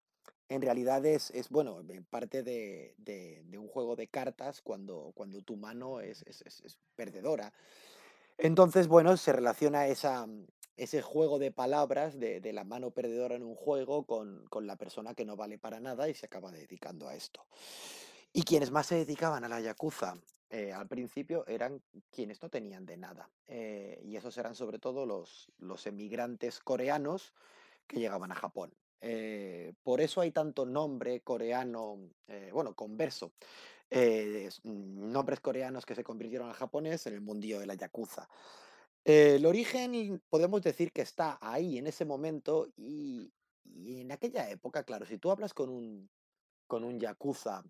en 0.48 0.62
realidad 0.62 1.06
es, 1.06 1.32
es 1.32 1.50
bueno, 1.50 1.82
parte 2.10 2.44
de, 2.44 3.46
un 3.58 3.68
juego 3.68 3.96
de 3.96 4.08
cartas 4.08 4.62
cuando, 4.62 5.12
cuando 5.16 5.42
tu 5.42 5.58
mano 5.58 6.02
es, 6.02 6.24
perdedora. 6.96 7.54
Entonces, 8.38 8.88
bueno, 8.88 9.18
se 9.18 9.34
relaciona 9.34 9.88
esa, 9.88 10.28
ese 10.78 11.02
juego 11.02 11.40
de 11.40 11.52
palabras 11.52 12.20
de, 12.20 12.54
la 12.54 12.64
mano 12.64 12.92
perdedora 12.92 13.36
en 13.36 13.44
un 13.44 13.56
juego 13.56 14.06
con, 14.06 14.46
con, 14.50 14.68
la 14.68 14.76
persona 14.76 15.16
que 15.16 15.26
no 15.26 15.36
vale 15.36 15.58
para 15.58 15.80
nada 15.80 16.10
y 16.10 16.14
se 16.14 16.28
acaba 16.28 16.52
dedicando 16.52 17.08
a 17.08 17.16
esto. 17.16 17.46
Y 18.38 18.44
quienes 18.44 18.70
más 18.70 18.88
se 18.88 18.96
dedicaban 18.96 19.46
a 19.46 19.48
la 19.48 19.62
yakuza 19.62 20.18
eh, 20.50 20.74
al 20.74 20.90
principio 20.90 21.48
eran 21.48 21.82
quienes 22.12 22.42
no 22.42 22.50
tenían 22.50 22.86
de 22.86 22.98
nada. 22.98 23.30
Eh, 23.48 24.02
y 24.04 24.18
esos 24.18 24.38
eran 24.38 24.56
sobre 24.56 24.78
todo 24.78 25.06
los, 25.06 25.50
los 25.58 25.88
emigrantes 25.88 26.60
coreanos 26.60 27.34
que 27.88 27.98
llegaban 27.98 28.34
a 28.34 28.36
Japón. 28.36 28.74
Eh, 29.00 29.72
por 29.84 30.02
eso 30.02 30.20
hay 30.20 30.32
tanto 30.32 30.66
nombre 30.66 31.22
coreano, 31.22 32.10
bueno, 32.52 32.76
converso, 32.76 33.32
mm, 33.90 35.12
nombres 35.14 35.40
coreanos 35.40 35.86
que 35.86 35.96
se 35.96 36.04
convirtieron 36.04 36.50
al 36.50 36.56
japonés 36.56 37.08
en 37.08 37.14
el 37.14 37.22
mundillo 37.22 37.62
de 37.62 37.68
la 37.68 37.76
yakuza. 37.76 38.28
el 39.06 39.46
origen 39.46 40.22
podemos 40.30 40.62
decir 40.62 40.92
que 40.92 41.04
está 41.04 41.38
ahí 41.40 41.78
en 41.78 41.88
ese 41.88 42.04
momento 42.04 42.68
y, 42.76 43.32
y 43.64 44.02
en 44.02 44.12
aquella 44.12 44.50
época, 44.50 44.84
claro, 44.84 45.06
si 45.06 45.20
tú 45.20 45.32
hablas 45.32 45.54
con 45.54 45.70
un, 45.70 46.10
con 46.68 46.84
un 46.84 47.00
yakuza 47.00 47.64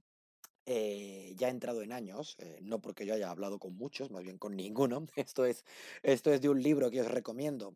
eh, 0.67 1.33
ya 1.37 1.49
entrado 1.49 1.83
en 1.83 1.91
años, 1.91 2.35
eh, 2.39 2.57
no 2.61 2.79
porque 2.81 3.05
yo 3.05 3.13
haya 3.13 3.29
hablado 3.29 3.59
con 3.59 3.75
muchos, 3.75 4.09
más 4.09 4.23
bien 4.23 4.37
con 4.37 4.55
ninguno. 4.55 5.05
Esto 5.15 5.45
es, 5.45 5.63
esto 6.01 6.33
es 6.33 6.41
de 6.41 6.49
un 6.49 6.61
libro 6.61 6.89
que 6.89 7.01
os 7.01 7.07
recomiendo, 7.07 7.75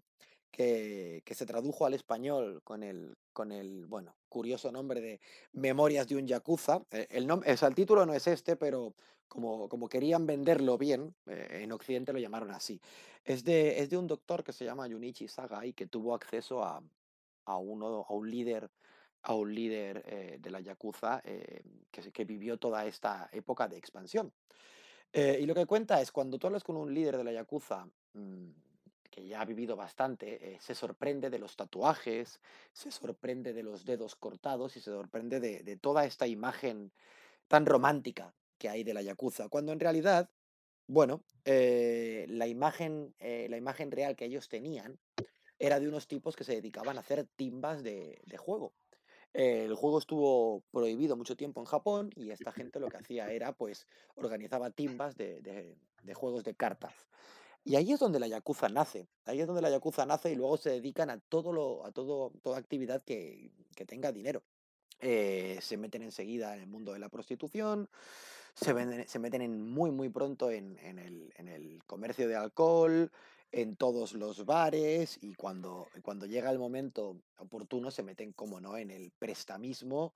que, 0.52 1.21
que 1.23 1.36
se 1.36 1.45
tradujo 1.45 1.86
al 1.86 1.93
español 1.93 2.62
con 2.63 2.82
el, 2.82 3.15
con 3.32 3.52
el, 3.52 3.86
bueno, 3.86 4.15
curioso 4.28 4.71
nombre 4.71 5.02
de 5.02 5.19
Memorias 5.54 6.08
de 6.08 6.15
un 6.15 6.28
Yakuza. 6.28 6.84
Eh, 6.91 7.08
el, 7.12 7.28
nombre, 7.28 7.52
el 7.52 7.75
título 7.75 8.06
no 8.06 8.13
es 8.13 8.25
este, 8.25 8.56
pero 8.56 8.95
como, 9.28 9.69
como 9.69 9.88
querían 9.88 10.25
venderlo 10.25 10.80
bien, 10.80 11.13
en 11.28 11.71
Occidente 11.71 12.12
lo 12.12 12.17
llamaron 12.17 12.49
así. 12.49 12.82
Es 13.23 13.43
de, 13.43 13.80
es 13.80 13.91
de 13.91 13.97
un 13.97 14.08
doctor 14.08 14.43
que 14.43 14.54
se 14.54 14.65
llama 14.65 14.89
Junichi 14.89 15.28
Sagai, 15.28 15.73
que 15.73 15.86
tuvo 15.86 16.15
acceso 16.15 16.63
a, 16.63 16.82
a, 17.45 17.58
uno, 17.58 18.08
a 18.10 18.13
un 18.13 18.32
líder 18.32 18.71
a 19.23 19.34
un 19.34 19.53
líder 19.53 20.03
eh, 20.05 20.38
de 20.39 20.49
la 20.49 20.60
Yakuza 20.60 21.21
eh, 21.23 21.62
que, 21.91 22.25
vivió 22.25 22.58
toda 22.58 22.86
esta 22.86 23.29
época 23.32 23.67
de 23.67 23.77
expansión. 23.77 24.32
Eh, 25.12 25.39
y 25.41 25.45
lo 25.45 25.55
que 25.55 25.65
cuenta 25.65 26.01
es 26.01 26.12
cuando 26.12 26.38
tú 26.38 26.47
hablas 26.47 26.63
con 26.63 26.77
un 26.77 26.93
líder 26.93 27.17
de 27.17 27.23
la 27.23 27.34
Yakuza 27.34 27.88
mm, 28.13 28.49
que 29.10 29.27
ya 29.27 29.41
ha 29.41 29.45
vivido 29.45 29.75
bastante, 29.75 30.58
se 30.62 30.75
sorprende 30.75 31.32
de 31.32 31.39
los 31.39 31.55
tatuajes, 31.55 32.39
se 32.71 32.91
sorprende 32.91 33.53
de 33.53 33.63
los 33.63 33.84
dedos 33.84 34.15
cortados 34.15 34.77
y 34.77 34.82
se 34.82 34.91
sorprende 34.91 35.39
de, 35.39 35.77
toda 35.77 36.05
esta 36.05 36.27
imagen 36.27 36.91
tan 37.47 37.65
romántica 37.65 38.36
que 38.60 38.69
hay 38.69 38.84
de 38.84 38.93
la 38.93 39.01
Yakuza, 39.01 39.49
cuando 39.49 39.71
en 39.71 39.79
realidad, 39.79 40.29
bueno, 40.86 41.23
la, 41.43 42.45
imagen, 42.45 43.15
la 43.19 43.58
imagen 43.58 43.89
real 43.89 44.15
que 44.15 44.25
ellos 44.25 44.47
tenían 44.47 44.99
era 45.58 45.79
de 45.79 45.88
unos 45.88 46.08
tipos 46.08 46.36
que 46.36 46.43
se 46.43 46.53
dedicaban 46.53 46.97
a 46.97 46.99
hacer 46.99 47.25
timbas 47.36 47.82
de 47.82 48.38
juego. 48.38 48.73
El 49.34 49.76
juego 49.76 50.00
estuvo 50.00 50.63
prohibido 50.72 51.15
mucho 51.15 51.36
tiempo 51.36 51.60
en 51.60 51.65
Japón 51.65 52.12
y 52.15 52.32
esta 52.32 52.52
gente 52.52 52.80
lo 52.80 52.89
que 52.89 52.98
hacía 52.98 53.32
era, 53.32 53.54
pues, 53.54 53.86
organizaba 54.15 54.72
timbas 54.72 55.15
de, 55.15 55.76
juegos 56.15 56.44
de 56.44 56.56
cartas. 56.56 56.94
Y 57.63 57.76
ahí 57.76 57.92
es 57.92 58.00
donde 58.00 58.20
la 58.20 58.28
Yakuza 58.28 58.70
nace. 58.70 59.08
Ahí 59.26 59.42
es 59.42 59.48
donde 59.48 59.62
la 59.62 59.70
Yakuza 59.70 60.06
nace 60.06 60.32
y 60.32 60.36
luego 60.36 60.58
se 60.58 60.72
dedican 60.72 61.10
a 61.10 61.20
todo 61.20 61.54
lo, 61.54 61.86
a 61.86 61.92
todo, 61.92 62.32
toda 62.42 62.58
actividad 62.58 63.04
que, 63.04 63.52
tenga 63.88 64.12
dinero. 64.12 64.44
Eh, 65.00 65.60
se 65.62 65.78
meten 65.78 66.02
enseguida 66.02 66.54
en 66.56 66.62
el 66.62 66.68
mundo 66.68 66.92
de 66.92 67.00
la 67.00 67.08
prostitución, 67.08 67.89
se, 68.54 69.08
se 69.08 69.20
meten 69.20 69.42
en 69.42 69.62
muy, 69.62 69.92
muy 69.92 70.10
pronto 70.10 70.52
en, 70.52 70.78
el, 70.80 71.34
en 71.38 71.48
el 71.48 71.82
comercio 71.86 72.28
de 72.28 72.36
alcohol, 72.36 73.10
en 73.51 73.75
todos 73.75 74.13
los 74.13 74.45
bares 74.45 75.17
y 75.21 75.33
cuando, 75.33 75.88
cuando 76.01 76.25
llega 76.25 76.51
el 76.51 76.59
momento 76.59 77.17
oportuno 77.38 77.91
se 77.91 78.03
meten, 78.03 78.33
como 78.33 78.59
no, 78.62 78.77
en 78.77 78.91
el 78.91 79.12
prestamismo 79.12 80.13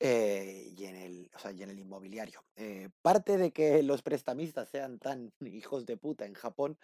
eh, 0.00 0.72
y, 0.76 0.84
en 0.84 0.96
el, 0.96 1.30
o 1.34 1.38
sea, 1.38 1.52
y 1.52 1.62
en 1.62 1.70
el 1.70 1.78
inmobiliario. 1.78 2.42
Eh, 2.56 2.88
parte 3.00 3.38
de 3.38 3.52
que 3.52 3.82
los 3.82 4.02
prestamistas 4.02 4.68
sean 4.68 4.98
tan 4.98 5.32
hijos 5.40 5.86
de 5.86 5.96
puta 5.96 6.26
en 6.26 6.34
Japón 6.34 6.76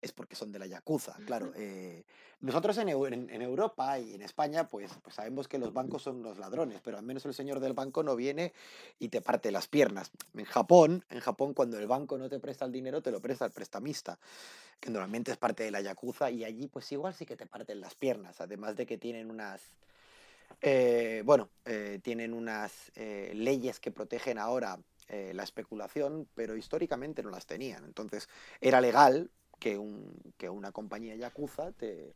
es 0.00 0.12
porque 0.12 0.36
son 0.36 0.52
de 0.52 0.58
la 0.58 0.66
Yakuza, 0.66 1.16
claro. 1.26 1.52
Eh, 1.64 2.04
nosotros 2.40 2.76
en, 2.78 2.88
en, 2.88 3.42
Europa 3.42 4.00
y 4.00 4.14
en 4.14 4.22
España, 4.22 4.66
pues, 4.66 4.90
pues 5.00 5.14
sabemos 5.14 5.46
que 5.46 5.58
los 5.58 5.72
bancos 5.72 6.02
son 6.02 6.24
los 6.24 6.38
ladrones, 6.38 6.80
pero 6.82 6.98
al 6.98 7.04
menos 7.04 7.24
el 7.24 7.34
señor 7.34 7.60
del 7.60 7.72
banco 7.72 8.02
no 8.02 8.16
viene 8.16 8.52
y 8.98 9.10
te 9.10 9.20
parte 9.20 9.52
las 9.52 9.68
piernas. 9.68 10.10
En 10.34 10.44
Japón, 10.44 11.04
en 11.08 11.20
Japón 11.20 11.54
cuando 11.54 11.78
el 11.78 11.86
banco 11.86 12.18
no 12.18 12.28
te 12.28 12.40
presta 12.40 12.64
el 12.64 12.72
dinero, 12.72 13.00
te 13.00 13.12
lo 13.12 13.20
presta 13.20 13.44
el 13.44 13.52
prestamista, 13.52 14.18
que 14.80 14.90
normalmente 14.90 15.30
es 15.30 15.36
parte 15.36 15.62
de 15.62 15.70
la 15.70 15.82
Yakuza, 15.82 16.32
y 16.32 16.44
allí 16.44 16.66
pues 16.66 16.90
igual 16.90 17.14
sí 17.14 17.26
que 17.26 17.36
te 17.36 17.46
parten 17.46 17.80
las 17.80 17.94
piernas, 17.94 18.40
además 18.40 18.74
de 18.76 18.86
que 18.86 18.98
tienen 18.98 19.30
unas 19.30 19.62
eh, 20.60 21.22
bueno, 21.24 21.50
eh, 21.64 22.00
tienen 22.02 22.34
unas 22.34 22.92
eh, 22.94 23.32
leyes 23.34 23.80
que 23.80 23.90
protegen 23.90 24.38
ahora 24.38 24.78
la 25.34 25.42
especulación, 25.42 26.26
pero 26.34 26.56
históricamente 26.56 27.22
no 27.22 27.28
las 27.28 27.44
tenían. 27.44 27.84
Entonces, 27.84 28.30
era 28.62 28.80
legal 28.80 29.30
que, 29.58 29.76
un, 29.76 30.10
que 30.38 30.48
una 30.48 30.72
compañía 30.72 31.14
yakuza 31.16 31.72
te, 31.72 32.14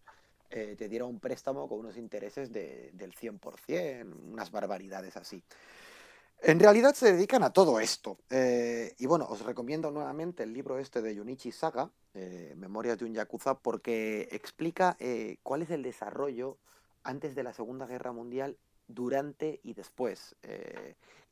eh, 0.51 0.77
te 0.79 0.88
diera 0.88 1.05
un 1.05 1.18
préstamo 1.18 1.68
con 1.68 1.81
unos 1.81 1.96
intereses 1.96 2.53
de, 2.53 2.90
del 2.92 3.12
100%, 3.12 4.14
unas 4.31 4.51
barbaridades 4.51 5.16
así. 5.16 5.42
En 6.40 6.61
realidad 6.61 6.94
se 6.94 7.12
dedican 7.12 7.42
a 7.42 7.53
todo 7.53 7.81
esto. 7.81 8.18
Eh, 8.31 8.94
y 8.99 9.07
bueno, 9.07 9.27
os 9.29 9.40
recomiendo 9.44 9.90
nuevamente 9.90 10.44
el 10.44 10.53
libro 10.53 10.79
este 10.79 11.03
de 11.03 11.16
Junichi 11.16 11.51
Saga, 11.51 11.90
eh, 12.14 12.55
Memorias 12.57 12.99
de 12.99 13.07
un 13.07 13.14
Yakuza, 13.14 13.59
porque 13.59 14.29
explica 14.31 14.96
cuál 15.42 15.62
es 15.62 15.70
el 15.70 15.83
desarrollo 15.83 16.59
antes 17.07 17.35
de 17.35 17.42
la 17.42 17.53
Segunda 17.53 17.87
Guerra 17.87 18.12
Mundial, 18.12 18.57
durante 18.88 19.61
y 19.64 19.75
después. 19.75 20.37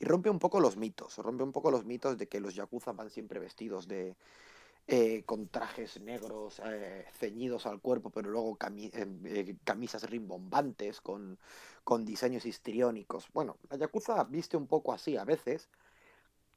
y 0.00 0.04
rompe 0.04 0.30
un 0.30 0.38
poco 0.38 0.58
los 0.60 0.76
mitos, 0.76 1.18
rompe 1.18 1.44
un 1.44 1.52
poco 1.52 1.70
los 1.70 1.84
mitos 1.84 2.18
de 2.18 2.26
que 2.26 2.40
los 2.40 2.54
Yakuza 2.54 2.92
van 2.92 3.10
siempre 3.10 3.38
vestidos 3.38 3.87
de, 3.87 4.16
eh, 4.87 5.22
con 5.24 5.48
trajes 5.48 5.98
negros 6.02 6.60
eh, 6.62 7.06
ceñidos 7.12 7.64
al 7.64 7.80
cuerpo, 7.80 8.10
pero 8.10 8.28
luego 8.28 8.58
eh, 8.60 9.56
camisas 9.64 10.10
rimbombantes 10.10 11.00
con, 11.00 11.38
con 11.84 12.04
diseños 12.04 12.44
histriónicos. 12.44 13.28
Bueno, 13.32 13.56
la 13.70 13.78
Yakuza 13.78 14.22
viste 14.24 14.58
un 14.58 14.66
poco 14.66 14.92
así 14.92 15.16
a 15.16 15.24
veces, 15.24 15.70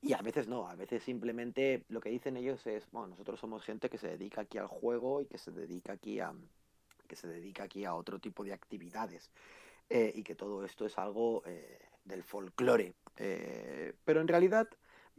y 0.01 0.11
a 0.11 0.21
veces 0.21 0.49
no, 0.49 0.67
a 0.67 0.75
veces 0.75 1.03
simplemente 1.03 1.85
lo 1.87 2.01
que 2.01 2.09
dicen 2.09 2.35
ellos 2.35 2.67
es, 2.67 2.91
bueno, 2.91 3.07
nosotros 3.07 3.39
somos 3.39 3.63
gente 3.63 3.89
que 3.89 3.97
se 3.97 4.09
dedica 4.09 4.41
aquí 4.41 4.57
al 4.57 4.67
juego 4.67 5.21
y 5.21 5.25
que 5.27 5.37
se 5.37 5.51
dedica 5.51 5.93
aquí 5.93 6.19
a, 6.19 6.33
que 7.07 7.15
se 7.15 7.27
dedica 7.27 7.63
aquí 7.63 7.85
a 7.85 7.95
otro 7.95 8.19
tipo 8.19 8.43
de 8.43 8.53
actividades. 8.53 9.31
y 9.89 10.23
que 10.23 10.35
todo 10.35 10.65
esto 10.65 10.85
es 10.85 10.97
algo 10.97 11.43
del 12.03 12.23
folclore. 12.23 12.93
pero 13.15 14.21
en 14.21 14.27
realidad 14.27 14.67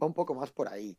va 0.01 0.07
un 0.07 0.13
poco 0.13 0.35
más 0.35 0.51
por 0.51 0.67
ahí. 0.69 0.97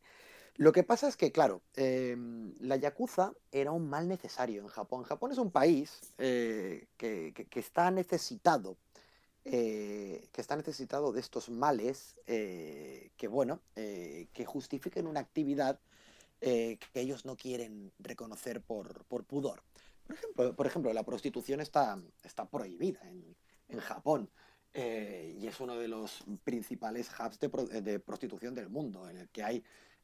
Lo 0.57 0.71
que 0.71 0.83
pasa 0.83 1.07
es 1.07 1.17
que, 1.17 1.31
claro, 1.31 1.61
em, 1.75 2.53
la 2.59 2.75
Yakuza 2.75 3.33
era 3.51 3.71
un 3.71 3.89
mal 3.89 4.07
necesario 4.07 4.61
en 4.61 4.67
Japón. 4.67 5.03
Japón 5.03 5.31
es 5.31 5.37
un 5.37 5.51
país 5.51 5.99
eh, 6.17 6.87
que, 6.97 7.33
está 7.55 7.89
necesitado, 7.89 8.77
eh, 9.45 10.27
que 10.31 10.41
está 10.41 10.55
necesitado 10.55 11.13
de 11.13 11.21
estos 11.21 11.49
males 11.49 12.15
eh, 12.27 13.11
que, 13.17 13.27
bueno, 13.27 13.61
que 13.73 14.45
justifiquen 14.45 15.07
una 15.07 15.21
actividad 15.21 15.79
que 16.39 16.79
ellos 16.95 17.25
no 17.25 17.35
quieren 17.37 17.91
reconocer 17.99 18.61
por, 18.61 19.05
pudor. 19.25 19.61
Por 20.35 20.65
ejemplo, 20.67 20.93
la 20.93 21.03
prostitución 21.03 21.61
está, 21.61 22.01
está 22.23 22.49
prohibida 22.49 23.01
en, 23.09 23.79
Japón. 23.79 24.29
y 24.73 25.47
es 25.47 25.59
uno 25.59 25.77
de 25.77 25.87
los 25.87 26.23
principales 26.43 27.09
hubs 27.17 27.39
de, 27.39 27.81
de, 27.81 27.99
prostitución 27.99 28.53
del 28.53 28.69
mundo, 28.69 29.09
en 29.09 29.17
el 29.17 29.29
que 29.29 29.43
hay 29.43 29.63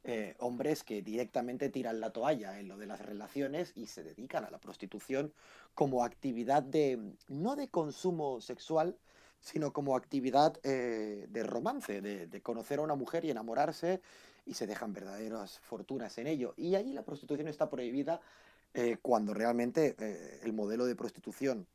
eh, 0.09 0.35
hombres 0.39 0.85
que 0.85 1.01
directamente 1.01 1.67
tiran 1.69 1.99
la 1.99 2.11
toalla 2.11 2.61
en 2.61 2.69
lo 2.69 2.77
de 2.77 2.85
las 2.85 3.01
relaciones 3.01 3.73
y 3.75 3.87
se 3.87 4.03
dedican 4.03 4.45
a 4.45 4.49
la 4.49 4.57
prostitución 4.57 5.33
como 5.73 6.05
actividad 6.05 6.63
de, 6.63 7.13
no 7.27 7.57
de 7.57 7.67
consumo 7.67 8.39
sexual, 8.39 8.97
sino 9.41 9.73
como 9.73 9.97
actividad 9.97 10.57
eh, 10.63 11.27
de 11.29 11.43
romance, 11.43 11.99
de, 11.99 12.41
conocer 12.41 12.79
a 12.79 12.83
una 12.83 12.95
mujer 12.95 13.25
y 13.25 13.31
enamorarse 13.31 14.01
y 14.45 14.53
se 14.53 14.65
dejan 14.65 14.93
verdaderas 14.93 15.59
fortunas 15.59 16.17
en 16.19 16.27
ello. 16.27 16.53
Y 16.55 16.75
allí 16.75 16.93
la 16.93 17.03
prostitución 17.03 17.49
está 17.49 17.69
prohibida 17.69 18.21
eh, 18.73 18.97
cuando 19.01 19.34
realmente 19.34 19.95
el 20.43 20.53
modelo 20.53 20.86
de 20.86 20.95
prostitución 20.95 21.67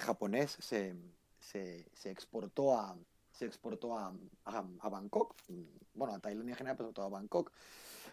japonés 0.00 0.56
se, 0.60 0.94
se 1.40 2.10
exportó 2.10 2.76
a, 2.76 2.96
se 3.34 3.46
exportó 3.46 3.98
a, 3.98 4.12
a, 4.44 4.88
Bangkok, 4.88 5.34
bueno, 5.94 6.14
a 6.14 6.18
Tailandia 6.20 6.52
en 6.52 6.56
general, 6.56 6.76
pero 6.76 6.92
todo 6.92 7.06
a 7.06 7.10
Bangkok. 7.10 7.50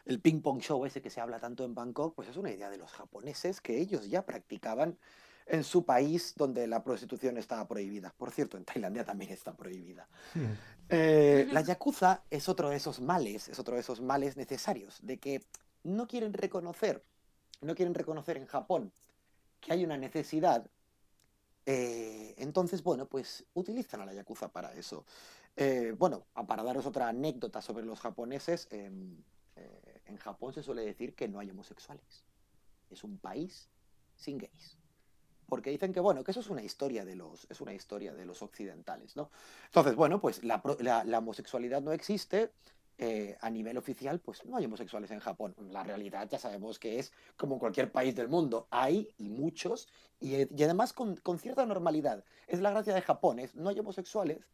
El 0.06 0.20
ping 0.20 0.42
pong 0.42 0.60
show 0.60 0.84
ese 0.86 1.02
que 1.02 1.12
se 1.12 1.22
habla 1.22 1.40
tanto 1.40 1.64
en 1.64 1.76
Bangkok, 1.76 2.16
pues 2.16 2.28
es 2.28 2.38
una 2.38 2.52
idea 2.52 2.70
de 2.70 2.78
los 2.78 2.92
japoneses 2.92 3.62
que 3.62 3.80
ellos 3.80 4.10
ya 4.10 4.26
practicaban 4.26 4.98
en 5.46 5.64
su 5.64 5.86
país 5.86 6.34
donde 6.36 6.66
la 6.66 6.84
prostitución 6.84 7.38
estaba 7.38 7.68
prohibida. 7.68 8.14
Por 8.18 8.32
cierto, 8.32 8.58
en 8.58 8.66
Tailandia 8.66 9.06
también 9.06 9.32
está 9.32 9.56
prohibida. 9.56 10.08
Hmm. 10.34 10.46
Eh, 10.94 11.48
la 11.54 11.62
yakuza 11.62 12.22
es 12.30 12.50
otro 12.50 12.70
de 12.70 12.76
esos 12.76 13.00
males, 13.00 13.48
es 13.48 13.58
otro 13.60 13.76
de 13.76 13.80
esos 13.80 14.02
males 14.02 14.36
necesarios, 14.36 15.00
de 15.02 15.20
que 15.20 15.42
no 15.84 16.06
quieren 16.06 16.34
reconocer, 16.34 17.06
no 17.62 17.76
quieren 17.76 17.94
reconocer 17.94 18.38
en 18.38 18.46
Japón 18.46 18.92
que 19.60 19.74
hay 19.74 19.84
una 19.84 19.98
necesidad 19.98 20.70
eh, 21.66 22.34
entonces, 22.38 22.84
bueno, 22.84 23.06
pues 23.08 23.46
utilizan 23.54 24.02
a 24.02 24.06
la 24.06 24.14
Yakuza 24.14 24.50
para 24.50 24.74
eso. 24.74 25.06
Eh, 25.56 25.94
bueno, 25.98 26.26
para 26.48 26.64
daros 26.64 26.86
otra 26.86 27.08
anécdota 27.08 27.62
sobre 27.62 27.86
los 27.86 28.00
japoneses, 28.00 28.68
eh, 28.72 28.92
en 30.06 30.18
Japón 30.18 30.54
se 30.54 30.64
suele 30.64 30.84
decir 30.84 31.14
que 31.14 31.28
no 31.28 31.40
hay 31.40 31.50
homosexuales. 31.50 32.24
Es 32.90 33.04
un 33.04 33.18
país 33.18 33.70
sin 34.16 34.38
gays. 34.38 34.78
Porque 35.48 35.70
dicen 35.70 35.94
que, 35.94 36.00
bueno, 36.00 36.24
que 36.24 36.32
eso 36.32 36.40
es 36.40 36.50
una 36.50 36.64
historia 36.64 37.06
de 37.06 37.16
los, 37.16 37.46
es 37.50 37.62
una 37.62 37.74
historia 37.74 38.14
de 38.14 38.26
los 38.26 38.42
occidentales, 38.42 39.16
¿no? 39.16 39.30
Entonces, 39.66 39.96
bueno, 39.96 40.20
pues 40.20 40.44
la, 40.44 40.62
la 41.06 41.18
homosexualidad 41.18 41.82
no 41.82 41.92
existe, 41.92 42.52
eh, 43.04 43.36
a 43.42 43.50
nivel 43.50 43.80
oficial, 43.80 44.20
pues 44.20 44.46
no 44.46 44.58
hay 44.58 44.66
homosexuales 44.66 45.10
en 45.10 45.20
Japón. 45.20 45.56
La 45.72 45.84
realidad 45.84 46.30
ya 46.30 46.38
sabemos 46.38 46.78
que 46.78 47.00
es 47.00 47.12
como 47.36 47.56
en 47.56 47.60
cualquier 47.60 47.92
país 47.92 48.16
del 48.16 48.28
mundo. 48.28 48.68
Hay 48.70 49.10
y 49.18 49.28
muchos, 49.28 49.88
y, 50.20 50.36
eh, 50.36 50.50
además 50.54 50.94
con, 50.94 51.18
cierta 51.40 51.66
normalidad. 51.66 52.24
Es 52.46 52.62
la 52.62 52.70
gracia 52.70 52.94
de 52.94 53.02
Japón, 53.02 53.42
no 53.56 53.70
hay 53.70 53.80
homosexuales, 53.80 54.46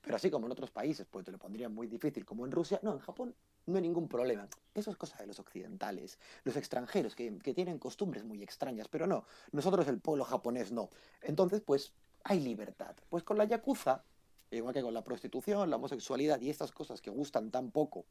pero 0.00 0.14
así 0.14 0.30
como 0.30 0.46
en 0.46 0.52
otros 0.52 0.70
países, 0.70 1.08
pues 1.10 1.24
te 1.24 1.32
lo 1.32 1.38
pondrían 1.38 1.74
muy 1.74 1.88
difícil, 1.88 2.24
como 2.24 2.46
en 2.46 2.52
Rusia, 2.52 2.78
no, 2.84 2.92
en 2.92 3.00
Japón 3.00 3.34
no 3.66 3.74
hay 3.74 3.82
ningún 3.82 4.06
problema. 4.06 4.46
Eso 4.76 4.92
es 4.92 4.96
cosa 4.96 5.18
de 5.18 5.26
los 5.26 5.40
occidentales, 5.40 6.20
los 6.44 6.54
extranjeros, 6.54 7.16
que 7.16 7.52
tienen 7.52 7.80
costumbres 7.80 8.22
muy 8.22 8.44
extrañas, 8.44 8.86
pero 8.86 9.08
no, 9.08 9.24
nosotros 9.50 9.88
el 9.88 9.98
pueblo 9.98 10.22
japonés 10.22 10.70
no. 10.70 10.88
Entonces, 11.20 11.62
pues 11.62 11.92
hay 12.22 12.38
libertad. 12.38 12.94
Pues 13.08 13.24
con 13.24 13.38
la 13.38 13.44
Yakuza 13.44 14.04
igual 14.50 14.74
que 14.74 14.82
con 14.82 14.94
la 14.94 15.04
prostitución, 15.04 15.70
la 15.70 15.76
homosexualidad 15.76 16.40
y 16.40 16.50
estas 16.50 16.72
cosas 16.72 17.00
que 17.00 17.10
gustan 17.10 17.50
tan 17.50 17.70
poco 17.70 18.06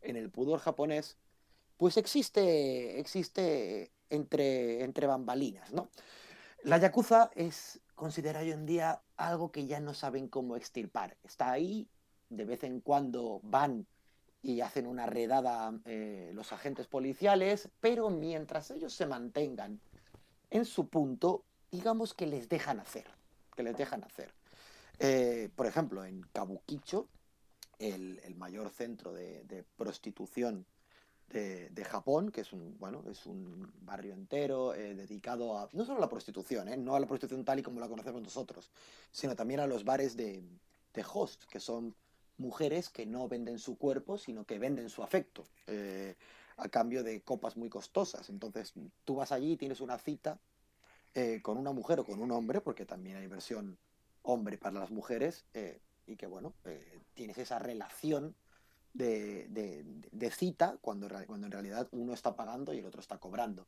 en 0.00 0.16
el 0.16 0.30
pudor 0.30 0.60
japonés, 0.60 1.16
pues 1.76 1.96
existe, 1.96 2.98
existe 2.98 3.92
entre, 4.10 4.82
entre 4.82 5.06
bambalinas, 5.06 5.72
¿no? 5.72 5.90
La 6.64 6.78
yakuza 6.78 7.30
es 7.34 7.80
considerada 7.94 8.44
hoy 8.44 8.52
en 8.52 8.66
día 8.66 9.00
algo 9.16 9.52
que 9.52 9.66
ya 9.66 9.80
no 9.80 9.94
saben 9.94 10.28
cómo 10.28 10.56
extirpar. 10.56 11.16
Está 11.22 11.52
ahí, 11.52 11.88
de 12.28 12.44
vez 12.44 12.64
en 12.64 12.80
cuando 12.80 13.40
van 13.42 13.86
y 14.42 14.60
hacen 14.60 14.86
una 14.86 15.06
redada 15.06 15.72
eh, 15.84 16.30
los 16.34 16.52
agentes 16.52 16.86
policiales, 16.86 17.68
pero 17.80 18.10
mientras 18.10 18.70
ellos 18.70 18.92
se 18.92 19.06
mantengan 19.06 19.80
en 20.50 20.64
su 20.64 20.88
punto, 20.88 21.44
digamos 21.70 22.14
que 22.14 22.26
les 22.26 22.48
dejan 22.48 22.80
hacer, 22.80 23.06
que 23.56 23.62
les 23.62 23.76
dejan 23.76 24.04
hacer. 24.04 24.32
Eh, 25.00 25.48
por 25.54 25.66
ejemplo, 25.66 26.04
en 26.04 26.22
Kabukicho, 26.32 27.08
el, 27.78 28.34
mayor 28.36 28.70
centro 28.70 29.12
de, 29.12 29.64
prostitución 29.76 30.66
de, 31.28 31.84
Japón, 31.84 32.32
que 32.32 32.40
es 32.40 32.52
un, 32.52 32.76
bueno, 32.78 33.04
es 33.08 33.26
un 33.26 33.72
barrio 33.82 34.14
entero 34.14 34.74
eh, 34.74 34.94
dedicado 34.94 35.56
a, 35.56 35.68
no 35.72 35.84
solo 35.84 35.98
a 35.98 36.00
la 36.00 36.08
prostitución, 36.08 36.68
eh, 36.68 36.76
no 36.76 36.96
a 36.96 37.00
la 37.00 37.06
prostitución 37.06 37.44
tal 37.44 37.60
y 37.60 37.62
como 37.62 37.80
la 37.80 37.88
conocemos 37.88 38.22
nosotros, 38.22 38.70
sino 39.12 39.36
también 39.36 39.60
a 39.60 39.66
los 39.66 39.84
bares 39.84 40.16
de, 40.16 40.42
host, 41.12 41.44
que 41.44 41.60
son 41.60 41.94
mujeres 42.38 42.88
que 42.88 43.06
no 43.06 43.28
venden 43.28 43.60
su 43.60 43.78
cuerpo, 43.78 44.18
sino 44.18 44.44
que 44.44 44.58
venden 44.58 44.88
su 44.88 45.04
afecto 45.04 45.44
a 46.56 46.68
cambio 46.70 47.04
de 47.04 47.20
copas 47.20 47.56
muy 47.56 47.68
costosas. 47.68 48.30
Entonces, 48.30 48.72
tú 49.04 49.14
vas 49.14 49.30
allí 49.30 49.52
y 49.52 49.56
tienes 49.56 49.80
una 49.80 49.96
cita 49.96 50.40
con 51.42 51.56
una 51.56 51.70
mujer 51.70 52.00
o 52.00 52.04
con 52.04 52.20
un 52.20 52.32
hombre, 52.32 52.60
porque 52.60 52.84
también 52.84 53.16
hay 53.16 53.28
versión 53.28 53.78
hombre 54.28 54.58
para 54.58 54.78
las 54.78 54.90
mujeres 54.90 55.44
eh, 55.54 55.80
y 56.06 56.16
que, 56.16 56.26
bueno, 56.26 56.54
eh, 56.64 57.00
tienes 57.14 57.38
esa 57.38 57.58
relación 57.58 58.34
de, 58.92 60.30
cita 60.36 60.76
cuando, 60.80 61.08
cuando 61.26 61.46
en 61.46 61.52
realidad 61.52 61.88
uno 61.92 62.12
está 62.12 62.34
pagando 62.34 62.74
y 62.74 62.78
el 62.78 62.86
otro 62.86 63.00
está 63.00 63.18
cobrando. 63.18 63.66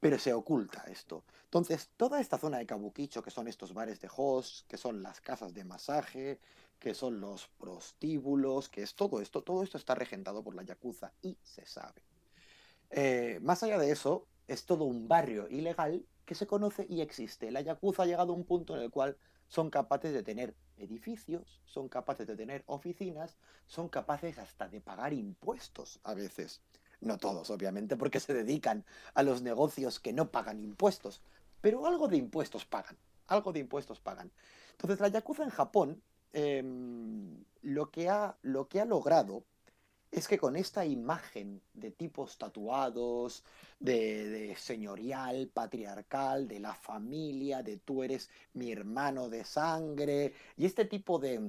Pero 0.00 0.18
se 0.18 0.32
oculta 0.32 0.84
esto. 0.88 1.24
Entonces, 1.44 1.90
toda 1.96 2.20
esta 2.20 2.38
zona 2.38 2.58
de 2.58 2.66
Kabukicho, 2.66 3.22
que 3.22 3.30
son 3.30 3.48
estos 3.48 3.72
bares 3.72 4.00
de 4.00 4.08
host, 4.14 4.66
que 4.68 4.76
son 4.76 5.02
las 5.02 5.20
casas 5.20 5.54
de 5.54 5.64
masaje, 5.64 6.40
que 6.78 6.94
son 6.94 7.20
los 7.20 7.48
prostíbulos, 7.58 8.68
que 8.68 8.82
es 8.82 8.94
todo 8.94 9.20
esto, 9.20 9.42
todo 9.42 9.62
esto 9.62 9.78
está 9.78 9.94
regentado 9.94 10.42
por 10.42 10.54
la 10.54 10.62
Yakuza 10.62 11.12
y 11.22 11.38
se 11.42 11.64
sabe. 11.64 12.02
Eh, 12.90 13.38
más 13.42 13.62
allá 13.62 13.78
de 13.78 13.90
eso, 13.90 14.26
es 14.48 14.66
todo 14.66 14.84
un 14.84 15.08
barrio 15.08 15.48
ilegal 15.48 16.04
que 16.26 16.34
se 16.34 16.46
conoce 16.46 16.86
y 16.88 17.00
existe. 17.00 17.50
La 17.50 17.60
Yakuza 17.60 18.02
ha 18.02 18.06
llegado 18.06 18.32
a 18.32 18.36
un 18.36 18.44
punto 18.44 18.76
en 18.76 18.82
el 18.82 18.90
cual 18.90 19.16
son 19.52 19.68
capaces 19.68 20.14
de 20.14 20.22
tener 20.22 20.54
edificios, 20.78 21.60
son 21.66 21.86
capaces 21.86 22.26
de 22.26 22.36
tener 22.36 22.64
oficinas, 22.64 23.36
son 23.66 23.90
capaces 23.90 24.38
hasta 24.38 24.66
de 24.66 24.80
pagar 24.80 25.12
impuestos 25.12 26.00
a 26.04 26.14
veces. 26.14 26.62
No 27.02 27.18
todos, 27.18 27.50
obviamente, 27.50 27.98
porque 27.98 28.18
se 28.18 28.32
dedican 28.32 28.82
a 29.12 29.22
los 29.22 29.42
negocios 29.42 30.00
que 30.00 30.14
no 30.14 30.30
pagan 30.30 30.58
impuestos, 30.58 31.20
pero 31.60 31.86
algo 31.86 32.08
de 32.08 32.16
impuestos 32.16 32.64
pagan, 32.64 32.96
algo 33.26 33.52
de 33.52 33.60
impuestos 33.60 34.00
pagan. 34.00 34.32
Entonces 34.70 35.00
la 35.00 35.08
Yakuza 35.08 35.42
en 35.42 35.50
Japón 35.50 36.02
em, 36.32 37.44
lo, 37.60 37.90
que 37.90 38.08
ha, 38.08 38.38
lo 38.40 38.68
que 38.68 38.80
ha 38.80 38.86
logrado 38.86 39.44
es 40.12 40.28
que 40.28 40.38
con 40.38 40.56
esta 40.56 40.84
imagen 40.84 41.62
de 41.72 41.90
tipos 41.90 42.36
tatuados, 42.36 43.42
de, 43.80 44.54
señorial, 44.58 45.48
patriarcal, 45.52 46.46
de 46.46 46.60
la 46.60 46.74
familia, 46.74 47.62
de 47.62 47.78
tú 47.78 48.02
eres 48.02 48.28
mi 48.52 48.70
hermano 48.70 49.30
de 49.30 49.42
sangre, 49.42 50.34
y 50.58 50.66
este 50.66 50.84
tipo 50.84 51.18
de, 51.18 51.40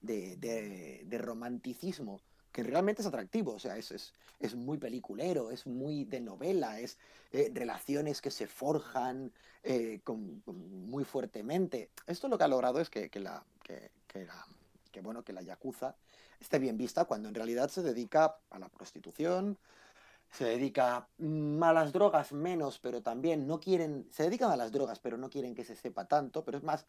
de, 0.00 1.18
romanticismo 1.18 2.20
que 2.50 2.62
realmente 2.62 3.02
es 3.02 3.08
atractivo, 3.08 3.54
o 3.54 3.58
sea, 3.58 3.76
es, 3.76 4.14
es, 4.40 4.54
muy 4.54 4.78
peliculero, 4.78 5.50
es 5.50 5.66
muy 5.66 6.04
de 6.04 6.20
novela, 6.20 6.80
es 6.80 6.98
eh, 7.30 7.50
relaciones 7.54 8.20
que 8.22 8.30
se 8.30 8.46
forjan 8.46 9.32
eh, 9.62 10.00
muy 10.46 11.04
fuertemente. 11.04 11.90
Esto 12.06 12.28
lo 12.28 12.38
que 12.38 12.44
ha 12.44 12.48
logrado 12.48 12.80
es 12.80 12.90
que, 12.90 13.08
la, 13.20 13.44
que, 13.62 13.90
que, 14.06 14.26
bueno, 15.00 15.24
que 15.24 15.32
la 15.32 15.42
Yakuza 15.42 15.96
esté 16.40 16.58
bien 16.58 16.76
vista 16.76 17.04
cuando 17.04 17.28
en 17.28 17.34
realidad 17.34 17.68
se 17.70 17.82
dedica 17.82 18.36
a 18.50 18.58
la 18.58 18.68
prostitución, 18.68 19.58
se 20.30 20.44
dedica 20.44 21.06
mm, 21.18 21.62
a 21.62 21.72
las 21.72 21.92
drogas 21.92 22.32
menos, 22.32 22.78
pero 22.78 23.02
también 23.02 23.46
no 23.46 23.60
quieren, 23.60 24.06
se 24.10 24.24
dedican 24.24 24.50
a 24.50 24.56
las 24.56 24.72
drogas, 24.72 24.98
pero 24.98 25.16
no 25.16 25.30
quieren 25.30 25.54
que 25.54 25.64
se 25.64 25.76
sepa 25.76 26.06
tanto, 26.06 26.44
pero 26.44 26.58
es 26.58 26.64
más 26.64 26.86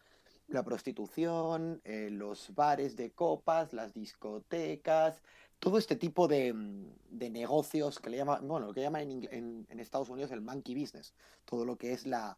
la 0.48 0.64
prostitución, 0.64 1.82
eh, 1.84 2.10
los 2.12 2.54
bares 2.56 2.96
de 2.96 3.12
copas, 3.12 3.74
las 3.74 3.94
discotecas, 3.94 5.22
todo 5.60 5.78
este 5.78 5.96
tipo 5.96 6.28
de, 6.28 6.54
mm, 6.54 6.86
de 7.10 7.30
negocios 7.30 8.00
que 8.00 8.10
le 8.10 8.18
llaman, 8.18 8.48
bueno, 8.48 8.68
lo 8.68 8.74
que 8.74 8.82
llaman 8.82 9.10
en, 9.10 9.66
en, 9.70 9.80
Estados 9.80 10.10
Unidos 10.10 10.32
el 10.32 10.42
monkey 10.42 10.76
business, 10.76 11.14
todo 11.46 11.66
lo 11.66 11.78
que 11.78 11.94
es 11.94 12.06
la, 12.06 12.38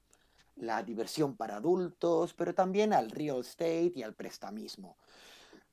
la 0.56 0.84
diversión 0.84 1.36
para 1.36 1.58
adultos, 1.58 2.34
pero 2.34 2.54
también 2.54 2.94
al 2.94 3.12
real 3.12 3.40
estate 3.40 3.94
y 3.96 4.04
al 4.04 4.14
prestamismo. 4.14 4.98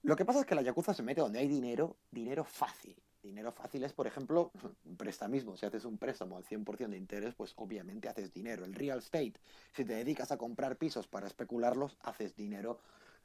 Lo 0.03 0.17
que 0.17 0.25
pasa 0.25 0.41
es 0.41 0.47
que 0.47 0.57
la 0.57 0.63
Yakuza 0.63 0.95
se 0.95 1.03
mete 1.03 1.21
donde 1.21 1.39
hay 1.39 1.47
dinero, 1.47 1.97
dinero 2.11 2.45
fácil. 2.45 2.97
Dinero 3.23 3.53
fácil 3.53 3.85
es, 3.85 3.93
por 3.93 4.09
ejemplo, 4.09 4.51
prestamismo. 4.97 5.57
Si 5.57 5.65
haces 5.65 5.85
un 5.85 5.97
préstamo 5.97 6.37
al 6.37 6.45
100% 6.45 6.89
de 6.89 6.97
interés, 6.97 7.35
pues 7.35 7.53
obviamente 7.55 8.09
haces 8.09 8.33
dinero. 8.33 8.65
El 8.65 8.75
real 8.75 8.99
estate, 8.99 9.35
si 9.73 9.85
te 9.85 9.95
dedicas 9.95 10.33
a 10.33 10.37
comprar 10.37 10.77
pisos 10.77 11.07
para 11.07 11.29
especularlos, 11.29 11.97
haces 12.03 12.35
dinero 12.35 12.81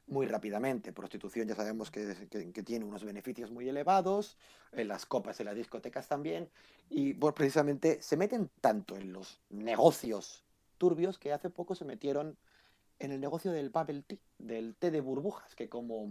muy 0.06 0.26
rápidamente. 0.26 0.92
Prostitución 0.92 1.48
ya 1.48 1.56
sabemos 1.56 1.90
que, 1.90 2.14
tiene 2.64 2.84
unos 2.84 3.04
beneficios 3.04 3.50
muy 3.50 3.68
elevados, 3.68 4.38
en 4.70 4.86
las 4.86 5.04
copas, 5.04 5.40
en 5.40 5.46
las 5.46 5.56
discotecas 5.56 6.06
también, 6.06 6.48
y 6.88 7.14
pues, 7.14 7.34
precisamente 7.34 8.00
se 8.02 8.16
meten 8.16 8.50
tanto 8.60 8.96
en 8.96 9.12
los 9.12 9.40
negocios 9.50 10.44
turbios 10.78 11.18
que 11.18 11.32
hace 11.32 11.50
poco 11.50 11.74
se 11.74 11.84
metieron 11.84 12.36
en 13.00 13.10
el 13.10 13.20
negocio 13.20 13.50
del 13.50 13.70
bubble 13.70 14.02
tea, 14.02 14.18
del 14.38 14.76
té 14.76 14.90
de 14.90 15.00
burbujas, 15.00 15.54
que 15.54 15.68
como 15.68 16.08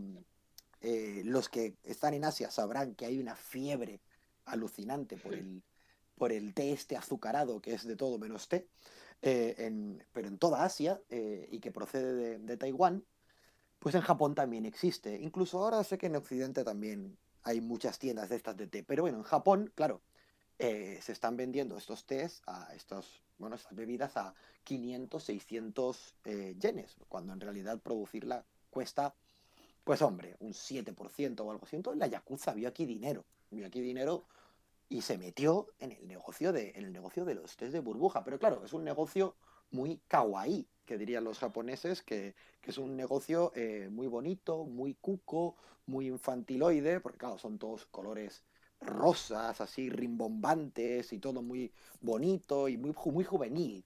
eh, 0.81 1.23
los 1.25 1.49
que 1.49 1.75
están 1.83 2.13
en 2.13 2.25
Asia 2.25 2.51
sabrán 2.51 2.93
que 2.95 3.05
hay 3.05 3.19
una 3.19 3.35
fiebre 3.35 4.01
alucinante 4.45 5.17
por 5.17 5.33
el, 5.33 5.63
por 6.15 6.31
el 6.31 6.53
té 6.53 6.71
este 6.71 6.95
azucarado, 6.95 7.61
que 7.61 7.73
es 7.73 7.85
de 7.85 7.95
todo 7.95 8.19
menos 8.19 8.47
té, 8.47 8.67
eh, 9.21 9.99
pero 10.13 10.27
en 10.27 10.37
toda 10.37 10.63
Asia 10.63 11.01
eh, 11.09 11.47
y 11.51 11.59
que 11.59 11.71
procede 11.71 12.37
de, 12.39 12.57
Taiwán, 12.57 13.03
pues 13.79 13.95
en 13.95 14.01
Japón 14.01 14.35
también 14.35 14.65
existe. 14.65 15.19
Incluso 15.19 15.63
ahora 15.63 15.83
sé 15.83 15.97
que 15.97 16.07
en 16.07 16.15
Occidente 16.15 16.63
también 16.63 17.17
hay 17.43 17.59
muchas 17.59 17.97
tiendas 17.97 18.29
de 18.29 18.35
estas 18.35 18.55
de 18.57 18.67
té, 18.67 18.83
pero 18.83 19.03
bueno, 19.03 19.17
en 19.17 19.23
Japón, 19.23 19.71
claro, 19.75 20.01
se 20.59 21.11
están 21.11 21.37
vendiendo 21.37 21.77
estos 21.77 22.05
tés, 22.05 22.41
a 22.47 22.73
estos, 22.75 23.23
bueno, 23.37 23.55
estas 23.55 23.75
bebidas 23.75 24.17
a 24.17 24.33
500, 24.63 25.23
600 25.23 26.15
yenes, 26.59 26.95
cuando 27.07 27.33
en 27.33 27.39
realidad 27.39 27.79
producirla 27.79 28.43
cuesta 28.69 29.15
pues 29.87 30.01
hombre, 30.01 30.35
un 30.39 30.53
7% 30.53 31.39
o 31.45 31.49
algo 31.49 31.63
así. 31.65 31.77
Entonces 31.77 31.97
la 31.97 32.07
Yakuza 32.07 32.53
vio 32.53 32.67
aquí 32.67 32.85
dinero, 32.85 33.23
vio 33.49 33.65
aquí 33.65 33.79
dinero 33.79 34.25
y 34.89 34.99
se 35.01 35.17
metió 35.17 35.69
en 35.79 35.93
el 35.93 36.05
negocio 36.09 36.51
de, 36.51 36.73
en 36.75 36.83
el 36.83 36.91
negocio 36.91 37.23
de 37.23 37.35
los 37.35 37.55
test 37.55 37.71
de 37.71 37.79
burbuja. 37.79 38.21
Pero 38.25 38.37
claro, 38.37 38.65
es 38.65 38.73
un 38.73 38.83
negocio 38.83 39.37
muy 39.71 40.01
kawaii, 40.09 40.67
que 40.85 40.97
dirían 40.97 41.23
los 41.23 41.39
japoneses, 41.39 42.01
que, 42.01 42.35
es 42.63 42.77
un 42.77 42.97
negocio 42.97 43.53
eh, 43.55 43.87
muy 43.89 44.07
bonito, 44.07 44.65
muy 44.65 44.93
cuco, 44.95 45.55
muy 45.85 46.07
infantiloide, 46.07 46.99
porque 46.99 47.19
claro, 47.19 47.37
son 47.37 47.57
todos 47.57 47.85
colores 47.85 48.43
rosas, 48.81 49.61
así 49.61 49.89
rimbombantes 49.89 51.13
y 51.13 51.19
todo 51.19 51.41
muy 51.41 51.71
bonito 52.01 52.67
y 52.67 52.75
muy, 52.75 52.93
muy 53.05 53.23
juvenil. 53.23 53.85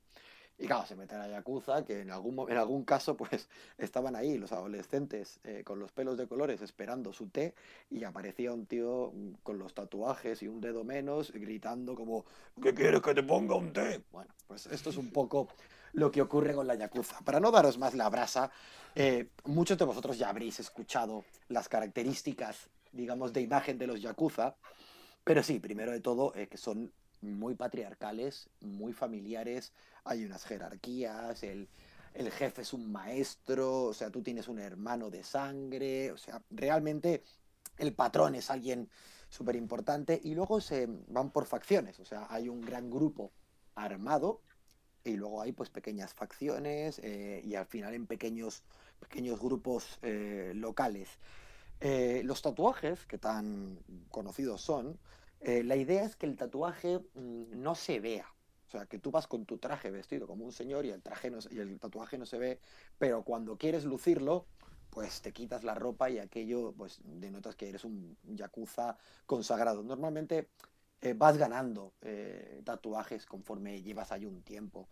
Y 0.62 0.68
claro, 0.68 0.86
se 0.86 0.95
meten 0.95 1.20
a 1.20 1.28
Yakuza, 1.28 1.84
que 1.84 2.01
en 2.01 2.12
algún, 2.12 2.47
en 2.47 2.55
algún 2.55 2.84
caso 2.84 3.18
pues 3.18 3.49
estaban 3.80 4.16
ahí 4.16 4.38
los 4.38 4.51
adolescentes 4.51 5.39
eh, 5.43 5.64
con 5.66 5.80
los 5.80 5.91
pelos 5.91 6.20
de 6.20 6.28
colores 6.28 6.62
esperando 6.62 7.12
su 7.14 7.30
té 7.30 7.55
y 7.89 8.03
aparecía 8.03 8.53
un 8.53 8.68
tío 8.68 9.12
mm, 9.12 9.32
con 9.41 9.57
los 9.57 9.74
tatuajes 9.74 10.43
y 10.43 10.47
un 10.47 10.62
dedo 10.62 10.84
menos 10.84 11.32
gritando 11.32 11.95
como 11.95 12.26
¿qué 12.62 12.76
quieres 12.76 13.01
que 13.01 13.16
te 13.16 13.24
ponga 13.24 13.55
un 13.55 13.74
té? 13.74 14.03
Bueno, 14.12 14.32
pues 14.45 14.68
esto 14.68 14.91
es 14.91 14.97
un 14.97 15.09
poco 15.09 15.47
lo 15.93 16.12
que 16.12 16.22
ocurre 16.22 16.53
con 16.53 16.68
la 16.68 16.76
Yakuza. 16.76 17.20
Para 17.22 17.39
no 17.39 17.49
daros 17.49 17.80
más 17.80 17.95
la 17.95 18.07
brasa, 18.09 18.51
eh, 18.93 19.30
muchos 19.45 19.80
de 19.80 19.86
vosotros 19.86 20.20
ya 20.20 20.30
habréis 20.30 20.59
escuchado 20.59 21.26
las 21.49 21.70
características, 21.70 22.70
digamos, 22.91 23.34
de 23.34 23.41
imagen 23.41 23.80
de 23.80 23.88
los 23.88 23.99
Yakuza, 23.99 24.55
pero 25.24 25.41
sí, 25.41 25.59
primero 25.59 25.91
de 25.91 26.01
todo, 26.01 26.36
eh, 26.36 26.47
que 26.47 26.57
son 26.57 26.91
muy 27.22 27.55
patriarcales, 27.55 28.49
muy 28.61 28.93
familiares, 28.93 29.74
hay 30.03 30.26
unas 30.26 30.45
jerarquías, 30.45 31.43
el, 31.43 31.67
jefe 32.13 32.63
es 32.63 32.74
un 32.74 32.91
maestro, 32.91 33.84
o 33.84 33.93
sea, 33.93 34.09
tú 34.09 34.22
tienes 34.22 34.47
un 34.47 34.59
hermano 34.59 35.09
de 35.09 35.24
sangre, 35.24 36.11
o 36.11 36.17
sea, 36.17 36.41
realmente 36.49 37.24
el 37.78 37.93
patrón 37.93 38.36
es 38.36 38.49
alguien 38.49 38.89
súper 39.30 39.55
importante 39.55 40.19
y 40.22 40.36
luego 40.36 40.59
se 40.59 40.88
van 41.07 41.32
por 41.32 41.45
facciones, 41.45 41.99
o 41.99 42.05
sea, 42.05 42.28
hay 42.30 42.49
un 42.49 42.61
gran 42.61 42.89
grupo 42.89 43.32
armado 43.76 44.41
y 45.03 45.15
luego 45.15 45.41
hay 45.41 45.51
pues 45.51 45.69
pequeñas 45.69 46.13
facciones 46.13 46.99
eh, 47.03 47.41
y 47.43 47.55
al 47.55 47.65
final 47.65 47.93
en 47.93 48.07
pequeños, 48.07 48.63
pequeños 48.99 49.39
grupos 49.39 49.99
eh, 50.01 50.51
locales. 50.55 51.09
Eh, 51.80 52.22
los 52.24 52.43
tatuajes, 52.43 53.05
que 53.07 53.17
tan 53.17 53.80
conocidos 54.09 54.61
son, 54.61 54.99
eh, 55.41 55.63
la 55.63 55.75
idea 55.75 56.03
es 56.03 56.15
que 56.15 56.27
el 56.27 56.35
tatuaje 56.35 56.99
mm, 57.15 57.61
no 57.61 57.75
se 57.75 57.99
vea. 57.99 58.27
O 58.67 58.71
sea, 58.71 58.85
que 58.85 58.99
tú 58.99 59.11
vas 59.11 59.27
con 59.27 59.45
tu 59.45 59.57
traje 59.57 59.91
vestido 59.91 60.27
como 60.27 60.45
un 60.45 60.51
señor 60.53 60.85
y 60.85 60.91
el, 60.91 61.01
traje 61.01 61.31
y 61.49 61.59
el 61.59 61.79
tatuaje 61.79 62.17
no 62.17 62.25
se 62.25 62.37
ve, 62.37 62.59
pero 62.97 63.23
cuando 63.23 63.57
quieres 63.57 63.83
lucirlo, 63.83 64.45
pues 64.89 65.21
te 65.21 65.33
quitas 65.33 65.63
la 65.63 65.75
ropa 65.75 66.09
y 66.09 66.19
aquello, 66.19 66.73
pues 66.77 67.01
denotas 67.03 67.55
que 67.55 67.69
eres 67.69 67.83
un 67.83 68.17
yakuza 68.23 68.97
consagrado. 69.25 69.83
Normalmente 69.83 70.49
eh, 71.01 71.13
vas 71.13 71.37
ganando 71.37 71.93
eh, 72.01 72.61
tatuajes 72.63 73.25
conforme 73.25 73.81
llevas 73.81 74.11
ahí 74.11 74.25
un 74.25 74.41
tiempo. 74.43 74.87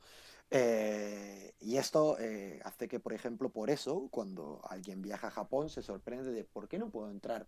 y 1.61 1.77
esto 1.77 2.17
hace 2.63 2.87
que, 2.87 2.99
por 2.99 3.13
ejemplo, 3.13 3.49
por 3.49 3.69
eso, 3.69 4.07
cuando 4.11 4.61
alguien 4.69 5.01
viaja 5.01 5.27
a 5.27 5.31
Japón, 5.31 5.69
se 5.69 5.81
sorprende 5.83 6.31
de 6.31 6.43
por 6.43 6.67
qué 6.67 6.79
no 6.79 6.89
puedo 6.89 7.09
entrar 7.11 7.47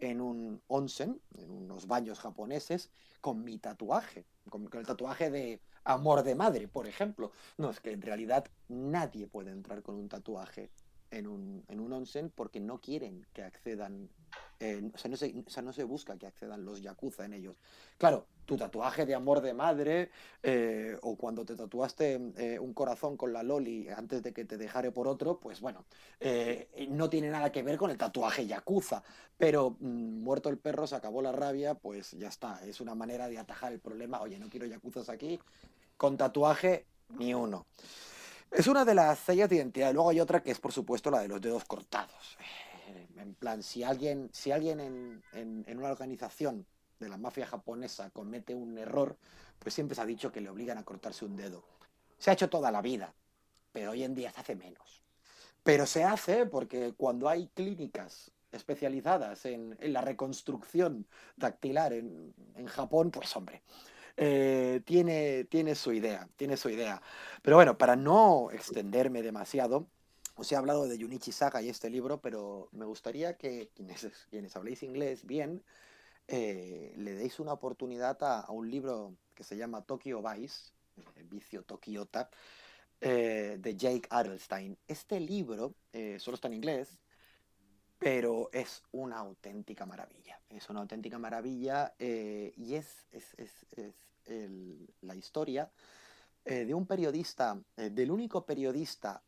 en 0.00 0.20
un 0.20 0.62
onsen, 0.66 1.20
en 1.36 1.50
unos 1.50 1.86
baños 1.86 2.18
japoneses, 2.18 2.90
con 3.20 3.44
mi 3.44 3.58
tatuaje, 3.58 4.24
con, 4.48 4.68
el 4.72 4.86
tatuaje 4.86 5.30
de 5.30 5.60
amor 5.84 6.22
de 6.22 6.34
madre, 6.34 6.68
por 6.68 6.86
ejemplo. 6.86 7.32
No, 7.58 7.70
es 7.70 7.80
que 7.80 7.92
en 7.92 8.02
realidad 8.02 8.46
nadie 8.68 9.26
puede 9.26 9.50
entrar 9.50 9.82
con 9.82 9.96
un 9.96 10.08
tatuaje 10.08 10.70
en 11.10 11.26
un, 11.26 11.64
en 11.68 11.80
un 11.80 11.92
onsen 11.92 12.30
porque 12.30 12.60
no 12.60 12.80
quieren 12.80 13.26
que 13.32 13.42
accedan, 13.42 14.08
o, 14.94 14.98
sea, 14.98 15.10
no 15.10 15.16
se, 15.16 15.34
no 15.62 15.72
se 15.72 15.84
busca 15.84 16.16
que 16.16 16.26
accedan 16.26 16.64
los 16.64 16.80
yakuza 16.80 17.24
en 17.24 17.34
ellos. 17.34 17.56
Claro, 17.98 18.26
tu 18.50 18.56
tatuaje 18.56 19.06
de 19.06 19.14
amor 19.14 19.40
de 19.42 19.54
madre 19.54 20.10
eh, 20.42 20.98
o 21.02 21.14
cuando 21.14 21.44
te 21.44 21.54
tatuaste 21.54 22.32
eh, 22.36 22.58
un 22.58 22.74
corazón 22.74 23.16
con 23.16 23.32
la 23.32 23.44
loli 23.44 23.88
antes 23.88 24.24
de 24.24 24.32
que 24.32 24.44
te 24.44 24.56
dejare 24.58 24.90
por 24.90 25.06
otro, 25.06 25.38
pues 25.38 25.60
bueno, 25.60 25.84
eh, 26.18 26.68
no 26.88 27.08
tiene 27.08 27.30
nada 27.30 27.52
que 27.52 27.62
ver 27.62 27.78
con 27.78 27.92
el 27.92 27.96
tatuaje 27.96 28.48
yakuza, 28.48 29.04
pero 29.38 29.76
mm, 29.78 30.24
muerto 30.24 30.48
el 30.48 30.58
perro, 30.58 30.88
se 30.88 30.96
acabó 30.96 31.22
la 31.22 31.30
rabia, 31.30 31.74
pues 31.76 32.10
ya 32.18 32.26
está, 32.26 32.60
es 32.66 32.80
una 32.80 32.96
manera 32.96 33.28
de 33.28 33.38
atajar 33.38 33.72
el 33.72 33.78
problema, 33.78 34.20
oye, 34.20 34.36
no 34.40 34.48
quiero 34.48 34.66
yakuzas 34.66 35.08
aquí, 35.10 35.38
con 35.96 36.16
tatuaje 36.16 36.86
ni 37.20 37.32
uno. 37.32 37.66
Es 38.50 38.66
una 38.66 38.84
de 38.84 38.96
las 38.96 39.20
sellas 39.20 39.48
de 39.48 39.56
identidad. 39.56 39.94
Luego 39.94 40.10
hay 40.10 40.18
otra 40.18 40.42
que 40.42 40.50
es, 40.50 40.58
por 40.58 40.72
supuesto, 40.72 41.08
la 41.08 41.20
de 41.20 41.28
los 41.28 41.40
dedos 41.40 41.64
cortados. 41.66 42.36
En 43.16 43.34
plan, 43.34 43.62
si 43.62 43.84
alguien, 43.84 44.28
si 44.32 44.50
alguien 44.50 44.80
en, 44.80 45.22
en, 45.34 45.78
una 45.78 45.92
organización 45.92 46.66
de 47.00 47.08
la 47.08 47.16
mafia 47.16 47.46
japonesa 47.46 48.10
comete 48.10 48.54
un 48.54 48.78
error, 48.78 49.16
pues 49.58 49.74
siempre 49.74 49.96
se 49.96 50.02
ha 50.02 50.06
dicho 50.06 50.30
que 50.30 50.40
le 50.40 50.50
obligan 50.50 50.78
a 50.78 50.84
cortarse 50.84 51.24
un 51.24 51.36
dedo. 51.36 51.64
Se 52.18 52.30
ha 52.30 52.34
hecho 52.34 52.48
toda 52.48 52.70
la 52.70 52.82
vida, 52.82 53.12
pero 53.72 53.90
hoy 53.90 54.04
en 54.04 54.14
día 54.14 54.30
se 54.30 54.40
hace 54.40 54.54
menos. 54.54 55.02
Pero 55.62 55.86
se 55.86 56.04
hace 56.04 56.46
porque 56.46 56.94
cuando 56.96 57.28
hay 57.28 57.48
clínicas 57.48 58.30
especializadas 58.52 59.44
en, 59.46 59.76
la 59.80 60.00
reconstrucción 60.00 61.06
dactilar 61.36 61.92
en, 61.92 62.34
en 62.56 62.66
Japón, 62.66 63.10
pues 63.10 63.34
hombre, 63.36 63.62
eh, 64.16 64.82
tiene, 64.84 65.44
tiene 65.44 65.74
su 65.74 65.92
idea, 65.92 66.28
tiene 66.36 66.56
su 66.56 66.68
idea. 66.68 67.00
Pero 67.42 67.56
bueno, 67.56 67.78
para 67.78 67.96
no 67.96 68.50
extenderme 68.50 69.22
demasiado, 69.22 69.86
os 70.36 70.50
he 70.52 70.56
hablado 70.56 70.86
de 70.88 70.98
Junichi 70.98 71.32
Saga 71.32 71.62
y 71.62 71.68
este 71.68 71.90
libro, 71.90 72.20
pero 72.20 72.68
me 72.72 72.84
gustaría 72.84 73.36
que 73.36 73.70
quienes, 73.74 74.06
quienes 74.30 74.56
habléis 74.56 74.82
inglés 74.82 75.24
bien, 75.24 75.62
eh, 76.32 76.92
le 76.96 77.14
deis 77.14 77.40
una 77.40 77.52
oportunidad 77.52 78.16
a, 78.22 78.48
un 78.52 78.70
libro 78.70 79.16
que 79.34 79.42
se 79.42 79.56
llama 79.56 79.82
Tokyo 79.82 80.22
Vice, 80.22 80.70
eh, 80.96 81.24
Vicio 81.28 81.64
Tokiota, 81.64 82.30
eh, 83.00 83.56
de 83.58 83.76
Jake 83.76 84.06
Adelstein. 84.08 84.78
Este 84.86 85.18
libro 85.18 85.74
solo 86.18 86.36
está 86.36 86.46
en 86.46 86.54
inglés, 86.54 87.00
pero 87.98 88.48
es 88.52 88.84
una 88.92 89.18
auténtica 89.18 89.86
maravilla. 89.86 90.40
Es 90.48 90.70
una 90.70 90.82
auténtica 90.82 91.18
maravilla 91.18 91.94
y 91.98 92.74
es, 92.74 93.08
es, 93.10 93.34
la 95.00 95.16
historia 95.16 95.68
de 96.44 96.72
un 96.72 96.86
periodista, 96.86 97.60
del 97.74 98.10
único 98.12 98.46
periodista 98.46 99.20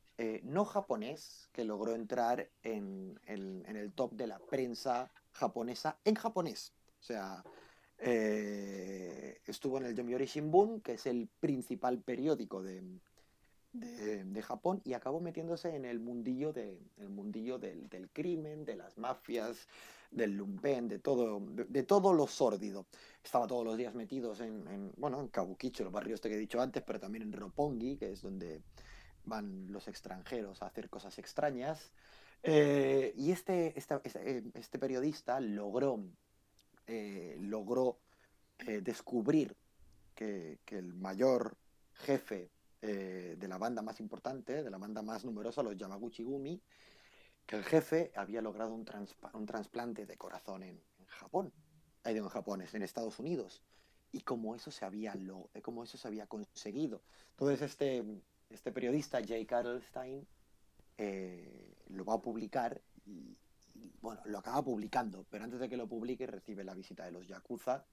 no 0.44 0.64
japonés 0.64 1.48
que 1.52 1.64
logró 1.64 1.96
entrar 1.96 2.48
en, 2.62 3.18
en, 3.26 3.64
el 3.74 3.92
top 3.92 4.12
de 4.12 4.28
la 4.28 4.38
prensa 4.38 5.10
japonesa 5.32 5.98
en 6.04 6.14
japonés. 6.14 6.72
O 7.02 7.04
sea, 7.04 7.42
eh, 7.98 9.40
estuvo 9.44 9.76
en 9.78 9.86
el 9.86 9.96
Yomiuri 9.96 10.26
Shimbun, 10.26 10.80
que 10.80 10.92
es 10.92 11.06
el 11.06 11.28
principal 11.40 12.00
periódico 12.00 12.62
de, 12.62 12.80
de, 13.72 14.42
Japón, 14.42 14.80
y 14.84 14.92
acabó 14.92 15.20
metiéndose 15.20 15.74
en 15.74 15.84
el 15.84 15.98
mundillo, 15.98 16.52
de, 16.52 16.78
mundillo 17.08 17.58
del, 17.58 18.08
crimen, 18.12 18.64
de 18.64 18.76
las 18.76 18.98
mafias, 18.98 19.66
del 20.12 20.36
lumpen, 20.36 20.86
de 20.86 21.00
todo, 21.00 21.40
de, 21.40 21.82
todo 21.82 22.12
lo 22.12 22.28
sórdido. 22.28 22.86
Estaba 23.24 23.48
todos 23.48 23.64
los 23.64 23.76
días 23.76 23.96
metidos 23.96 24.40
en, 24.40 24.92
bueno, 24.96 25.20
en 25.20 25.26
Kabukicho, 25.26 25.82
el 25.82 25.90
barrio 25.90 26.14
este 26.14 26.28
que 26.28 26.36
he 26.36 26.38
dicho 26.38 26.60
antes, 26.60 26.84
pero 26.84 27.00
también 27.00 27.22
en 27.22 27.32
Roppongi, 27.32 27.96
que 27.96 28.12
es 28.12 28.22
donde 28.22 28.62
van 29.24 29.72
los 29.72 29.88
extranjeros 29.88 30.62
a 30.62 30.66
hacer 30.66 30.88
cosas 30.88 31.18
extrañas. 31.18 31.92
Eh, 32.44 33.12
y 33.16 33.32
este, 33.32 33.76
este, 33.76 34.00
este, 34.04 34.44
este 34.54 34.78
periodista 34.78 35.40
logró 35.40 36.00
eh, 36.94 37.38
logró 37.40 38.00
eh, 38.66 38.82
descubrir 38.82 39.56
que, 40.14 40.58
el 40.66 40.92
mayor 40.92 41.56
jefe 41.94 42.50
eh, 42.82 43.34
de 43.38 43.48
la 43.48 43.56
banda 43.56 43.80
más 43.80 43.98
importante, 43.98 44.62
de 44.62 44.70
la 44.70 44.76
banda 44.76 45.00
más 45.00 45.24
numerosa, 45.24 45.62
los 45.62 45.74
Yamaguchi 45.74 46.22
Gumi, 46.22 46.60
que 47.46 47.56
el 47.56 47.64
jefe 47.64 48.12
había 48.14 48.42
logrado 48.42 48.74
un, 48.74 48.84
trasplante 48.84 50.04
de 50.04 50.18
corazón 50.18 50.64
en, 50.64 50.82
Japón, 51.06 51.50
en 52.04 52.28
Japón, 52.28 52.62
en 52.70 52.82
Estados 52.82 53.18
Unidos. 53.18 53.62
Y 54.12 54.20
como 54.20 54.54
eso 54.54 54.70
se 54.70 54.84
había, 54.84 55.14
lo, 55.14 55.48
como 55.62 55.84
eso 55.84 55.96
se 55.96 56.08
había 56.08 56.26
conseguido. 56.26 57.00
Entonces 57.30 57.62
este, 57.62 58.04
este 58.50 58.70
periodista, 58.70 59.22
Jay 59.26 59.46
Carlstein, 59.46 60.28
lo 61.88 62.04
va 62.04 62.14
a 62.16 62.20
publicar 62.20 62.82
y, 63.06 63.38
bueno, 64.00 64.20
lo 64.26 64.38
acaba 64.38 64.62
publicando, 64.62 65.26
pero 65.30 65.44
antes 65.44 65.60
de 65.60 65.68
que 65.68 65.76
lo 65.76 65.88
publique 65.88 66.26
recibe 66.26 66.64
la 66.64 66.74
visita 66.74 67.04
de 67.04 67.12
los 67.12 67.26
Yakuza 67.26 67.84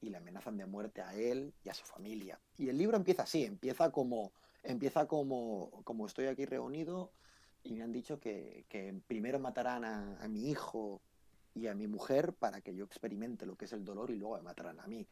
y 0.00 0.10
le 0.10 0.16
amenazan 0.16 0.56
de 0.56 0.66
muerte 0.66 1.02
a 1.02 1.14
él 1.14 1.52
y 1.64 1.68
a 1.68 1.74
su 1.74 1.84
familia. 1.84 2.40
Y 2.56 2.68
el 2.68 2.78
libro 2.78 2.96
empieza 2.96 3.24
así, 3.24 3.44
empieza 3.44 3.90
como, 3.90 4.32
empieza 4.62 5.06
como, 5.06 5.70
como 5.84 6.06
estoy 6.06 6.26
aquí 6.26 6.44
reunido 6.44 7.12
y 7.64 7.72
me 7.72 7.82
han 7.82 7.92
dicho 7.92 8.20
que, 8.20 8.64
primero 9.06 9.38
matarán 9.38 9.84
a, 9.84 10.28
mi 10.28 10.50
hijo 10.50 11.00
y 11.54 11.66
a 11.66 11.74
mi 11.74 11.86
mujer 11.86 12.32
para 12.32 12.60
que 12.60 12.74
yo 12.74 12.84
experimente 12.84 13.46
lo 13.46 13.56
que 13.56 13.64
es 13.64 13.72
el 13.72 13.84
dolor 13.84 14.10
y 14.10 14.16
luego 14.16 14.36
me 14.36 14.42
matarán 14.42 14.80
a 14.80 14.86
mí. 14.86 15.06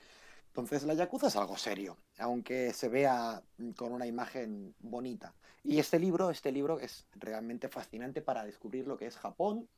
Entonces 0.48 0.84
la 0.84 0.94
Yakuza 0.94 1.26
es 1.26 1.36
algo 1.36 1.56
serio, 1.58 1.98
aunque 2.18 2.72
se 2.72 2.88
vea 2.88 3.42
con 3.76 3.92
una 3.92 4.06
imagen 4.06 4.74
bonita. 4.78 5.34
Y 5.62 5.78
este 5.78 5.98
libro, 5.98 6.30
este 6.30 6.52
libro 6.52 6.78
es 6.78 7.06
realmente 7.14 7.68
fascinante 7.68 8.22
para 8.22 8.44
descubrir 8.44 8.86
lo 8.86 8.96
que 8.96 9.06
es 9.06 9.16
Japón, 9.16 9.68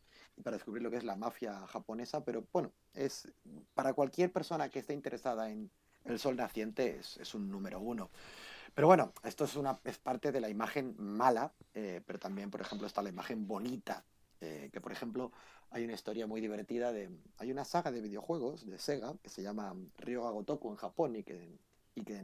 para 0.42 0.56
descubrir 0.56 0.82
lo 0.82 0.90
que 0.90 0.96
es 0.96 1.04
la 1.04 1.16
mafia 1.16 1.66
japonesa, 1.66 2.24
pero 2.24 2.46
bueno, 2.52 2.72
es 2.94 3.28
para 3.74 3.94
cualquier 3.94 4.32
persona 4.32 4.68
que 4.68 4.80
esté 4.80 4.92
interesada 4.92 5.50
en 5.50 5.70
el 6.04 6.18
sol 6.18 6.36
naciente 6.36 6.98
es, 6.98 7.34
un 7.34 7.50
número 7.50 7.80
uno. 7.80 8.10
Pero 8.74 8.86
bueno, 8.86 9.12
esto 9.24 9.44
es, 9.44 9.56
una, 9.56 9.78
es 9.84 9.98
parte 9.98 10.32
de 10.32 10.40
la 10.40 10.48
imagen 10.48 10.94
mala, 10.98 11.52
eh, 11.74 12.00
pero 12.06 12.18
también, 12.18 12.50
por 12.50 12.60
ejemplo, 12.60 12.86
está 12.86 13.02
la 13.02 13.08
imagen 13.08 13.46
bonita, 13.46 14.04
eh, 14.40 14.70
que 14.72 14.80
por 14.80 14.92
ejemplo 14.92 15.32
hay 15.70 15.84
una 15.84 15.94
historia 15.94 16.26
muy 16.26 16.40
divertida 16.40 16.92
de... 16.92 17.10
Hay 17.38 17.50
una 17.50 17.64
saga 17.64 17.90
de 17.90 18.00
videojuegos 18.00 18.66
de 18.66 18.78
Sega 18.78 19.14
que 19.22 19.28
se 19.28 19.42
llama 19.42 19.74
Ryoga 19.98 20.30
Gotoku 20.30 20.70
en 20.70 20.76
Japón 20.76 21.16
y 21.16 21.24
que, 21.24 21.58
y 21.94 22.02
que, 22.02 22.22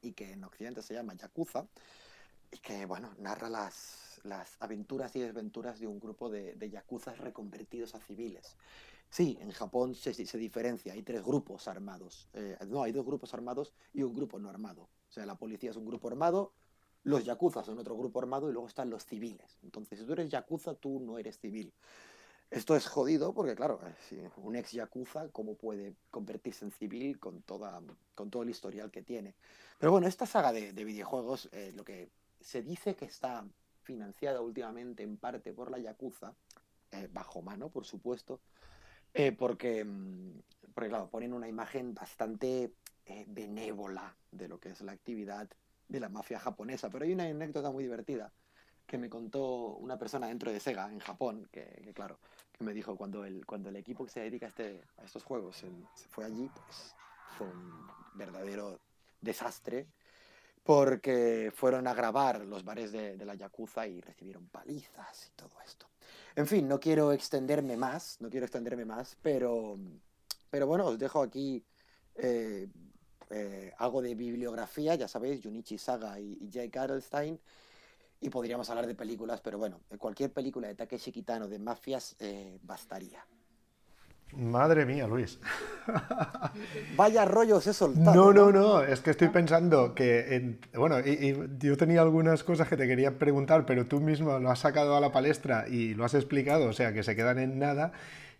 y 0.00 0.12
que 0.12 0.32
en 0.32 0.44
Occidente 0.44 0.82
se 0.82 0.94
llama 0.94 1.14
Yakuza, 1.14 1.66
y 2.50 2.58
que, 2.58 2.86
bueno, 2.86 3.14
narra 3.18 3.48
las, 3.48 4.09
las 4.24 4.56
aventuras 4.60 5.14
y 5.16 5.20
desventuras 5.20 5.80
de 5.80 5.86
un 5.86 6.00
grupo 6.00 6.30
de, 6.30 6.54
de 6.54 6.70
yakuzas 6.70 7.18
reconvertidos 7.18 7.94
a 7.94 8.00
civiles. 8.00 8.56
Sí, 9.10 9.36
en 9.40 9.50
Japón 9.50 9.94
se, 9.94 10.14
se 10.14 10.38
diferencia, 10.38 10.92
hay 10.92 11.02
tres 11.02 11.24
grupos 11.24 11.66
armados. 11.66 12.28
Eh, 12.32 12.56
no, 12.68 12.82
hay 12.82 12.92
dos 12.92 13.04
grupos 13.04 13.34
armados 13.34 13.72
y 13.92 14.02
un 14.02 14.14
grupo 14.14 14.38
no 14.38 14.48
armado. 14.48 14.82
O 14.82 15.12
sea, 15.12 15.26
la 15.26 15.36
policía 15.36 15.70
es 15.70 15.76
un 15.76 15.84
grupo 15.84 16.08
armado, 16.08 16.52
los 17.02 17.24
yakuzas 17.24 17.66
son 17.66 17.78
otro 17.78 17.96
grupo 17.96 18.20
armado 18.20 18.48
y 18.48 18.52
luego 18.52 18.68
están 18.68 18.88
los 18.88 19.04
civiles. 19.04 19.58
Entonces, 19.62 19.98
si 19.98 20.04
tú 20.04 20.12
eres 20.12 20.28
yakuza, 20.28 20.74
tú 20.74 21.00
no 21.00 21.18
eres 21.18 21.38
civil. 21.38 21.72
Esto 22.50 22.76
es 22.76 22.86
jodido 22.86 23.32
porque, 23.32 23.54
claro, 23.54 23.80
eh, 24.10 24.30
un 24.36 24.54
ex 24.54 24.72
yakuza, 24.72 25.28
¿cómo 25.28 25.54
puede 25.54 25.94
convertirse 26.10 26.64
en 26.64 26.72
civil 26.72 27.18
con, 27.18 27.42
toda, 27.42 27.80
con 28.14 28.30
todo 28.30 28.42
el 28.42 28.50
historial 28.50 28.90
que 28.90 29.02
tiene? 29.02 29.34
Pero 29.78 29.92
bueno, 29.92 30.06
esta 30.06 30.26
saga 30.26 30.52
de, 30.52 30.72
de 30.72 30.84
videojuegos, 30.84 31.48
eh, 31.52 31.72
lo 31.74 31.84
que 31.84 32.10
se 32.40 32.62
dice 32.62 32.94
que 32.94 33.04
está 33.06 33.44
financiada 33.90 34.40
últimamente 34.40 35.02
en 35.02 35.16
parte 35.16 35.52
por 35.52 35.68
la 35.68 35.78
Yakuza, 35.78 36.32
eh, 36.92 37.08
bajo 37.12 37.42
mano, 37.42 37.70
por 37.70 37.84
supuesto, 37.84 38.40
eh, 39.12 39.32
porque, 39.32 39.84
mm, 39.84 40.42
porque, 40.72 40.88
claro, 40.88 41.10
ponen 41.10 41.32
una 41.32 41.48
imagen 41.48 41.92
bastante 41.92 42.72
eh, 43.04 43.24
benévola 43.26 44.14
de 44.30 44.46
lo 44.46 44.60
que 44.60 44.68
es 44.68 44.80
la 44.82 44.92
actividad 44.92 45.48
de 45.88 45.98
la 45.98 46.08
mafia 46.08 46.38
japonesa. 46.38 46.88
Pero 46.88 47.04
hay 47.04 47.12
una 47.12 47.24
anécdota 47.24 47.72
muy 47.72 47.82
divertida 47.82 48.32
que 48.86 48.96
me 48.96 49.10
contó 49.10 49.74
una 49.78 49.98
persona 49.98 50.28
dentro 50.28 50.52
de 50.52 50.60
Sega, 50.60 50.92
en 50.92 51.00
Japón, 51.00 51.48
que, 51.50 51.90
claro, 51.92 52.20
que 52.52 52.62
me 52.62 52.72
dijo 52.72 52.96
cuando 52.96 53.24
el, 53.24 53.44
cuando 53.44 53.70
el 53.70 53.76
equipo 53.76 54.04
que 54.04 54.12
se 54.12 54.20
dedica 54.20 54.46
a, 54.46 54.50
este, 54.50 54.84
a 54.98 55.04
estos 55.04 55.24
juegos 55.24 55.56
se, 55.56 55.68
fue 56.10 56.24
allí, 56.24 56.48
pues 56.54 56.94
fue 57.36 57.48
un 57.48 57.88
verdadero 58.14 58.78
desastre 59.20 59.88
porque 60.62 61.52
fueron 61.54 61.86
a 61.86 61.94
grabar 61.94 62.44
los 62.44 62.64
bares 62.64 62.92
de, 62.92 63.16
la 63.24 63.34
Yakuza 63.34 63.86
y 63.86 64.00
recibieron 64.00 64.48
palizas 64.48 65.28
y 65.28 65.30
todo 65.36 65.60
esto. 65.64 65.86
En 66.36 66.46
fin, 66.46 66.68
no 66.68 66.78
quiero 66.78 67.12
extenderme 67.12 67.76
más, 67.76 68.20
no 68.20 68.30
quiero 68.30 68.46
extenderme 68.46 68.84
más, 68.84 69.16
pero, 69.22 69.78
pero 70.48 70.66
bueno, 70.66 70.86
os 70.86 70.98
dejo 70.98 71.22
aquí 71.22 71.64
eh, 72.14 72.68
eh, 73.30 73.72
algo 73.78 74.02
de 74.02 74.14
bibliografía, 74.14 74.94
ya 74.94 75.08
sabéis, 75.08 75.40
Junichi 75.42 75.78
Saga 75.78 76.20
y, 76.20 76.48
Jake 76.48 76.78
Adelstein, 76.78 77.40
y 78.20 78.28
podríamos 78.28 78.68
hablar 78.70 78.86
de 78.86 78.94
películas, 78.94 79.40
pero 79.40 79.58
bueno, 79.58 79.80
cualquier 79.98 80.32
película 80.32 80.68
de 80.68 80.74
Takeshi 80.74 81.10
Kitano 81.10 81.48
de 81.48 81.58
mafias 81.58 82.16
eh, 82.18 82.58
bastaría. 82.62 83.24
Madre 84.36 84.86
mía, 84.86 85.06
Luis. 85.06 85.38
Vaya 86.96 87.24
rollos 87.24 87.66
he 87.66 87.74
soltado. 87.74 88.14
No, 88.14 88.32
no, 88.32 88.52
no, 88.52 88.82
es 88.82 89.00
que 89.00 89.10
estoy 89.10 89.28
pensando 89.28 89.94
que, 89.94 90.58
bueno, 90.74 90.96
yo 91.58 91.76
tenía 91.76 92.00
algunas 92.02 92.44
cosas 92.44 92.68
que 92.68 92.76
te 92.76 92.86
quería 92.86 93.18
preguntar, 93.18 93.66
pero 93.66 93.86
tú 93.86 94.00
mismo 94.00 94.38
lo 94.38 94.50
has 94.50 94.60
sacado 94.60 94.96
a 94.96 95.00
la 95.00 95.10
palestra 95.12 95.66
y 95.68 95.94
lo 95.94 96.04
has 96.04 96.14
explicado, 96.14 96.66
o 96.66 96.72
sea, 96.72 96.92
que 96.92 97.02
se 97.02 97.16
quedan 97.16 97.38
en 97.38 97.58
nada. 97.58 97.92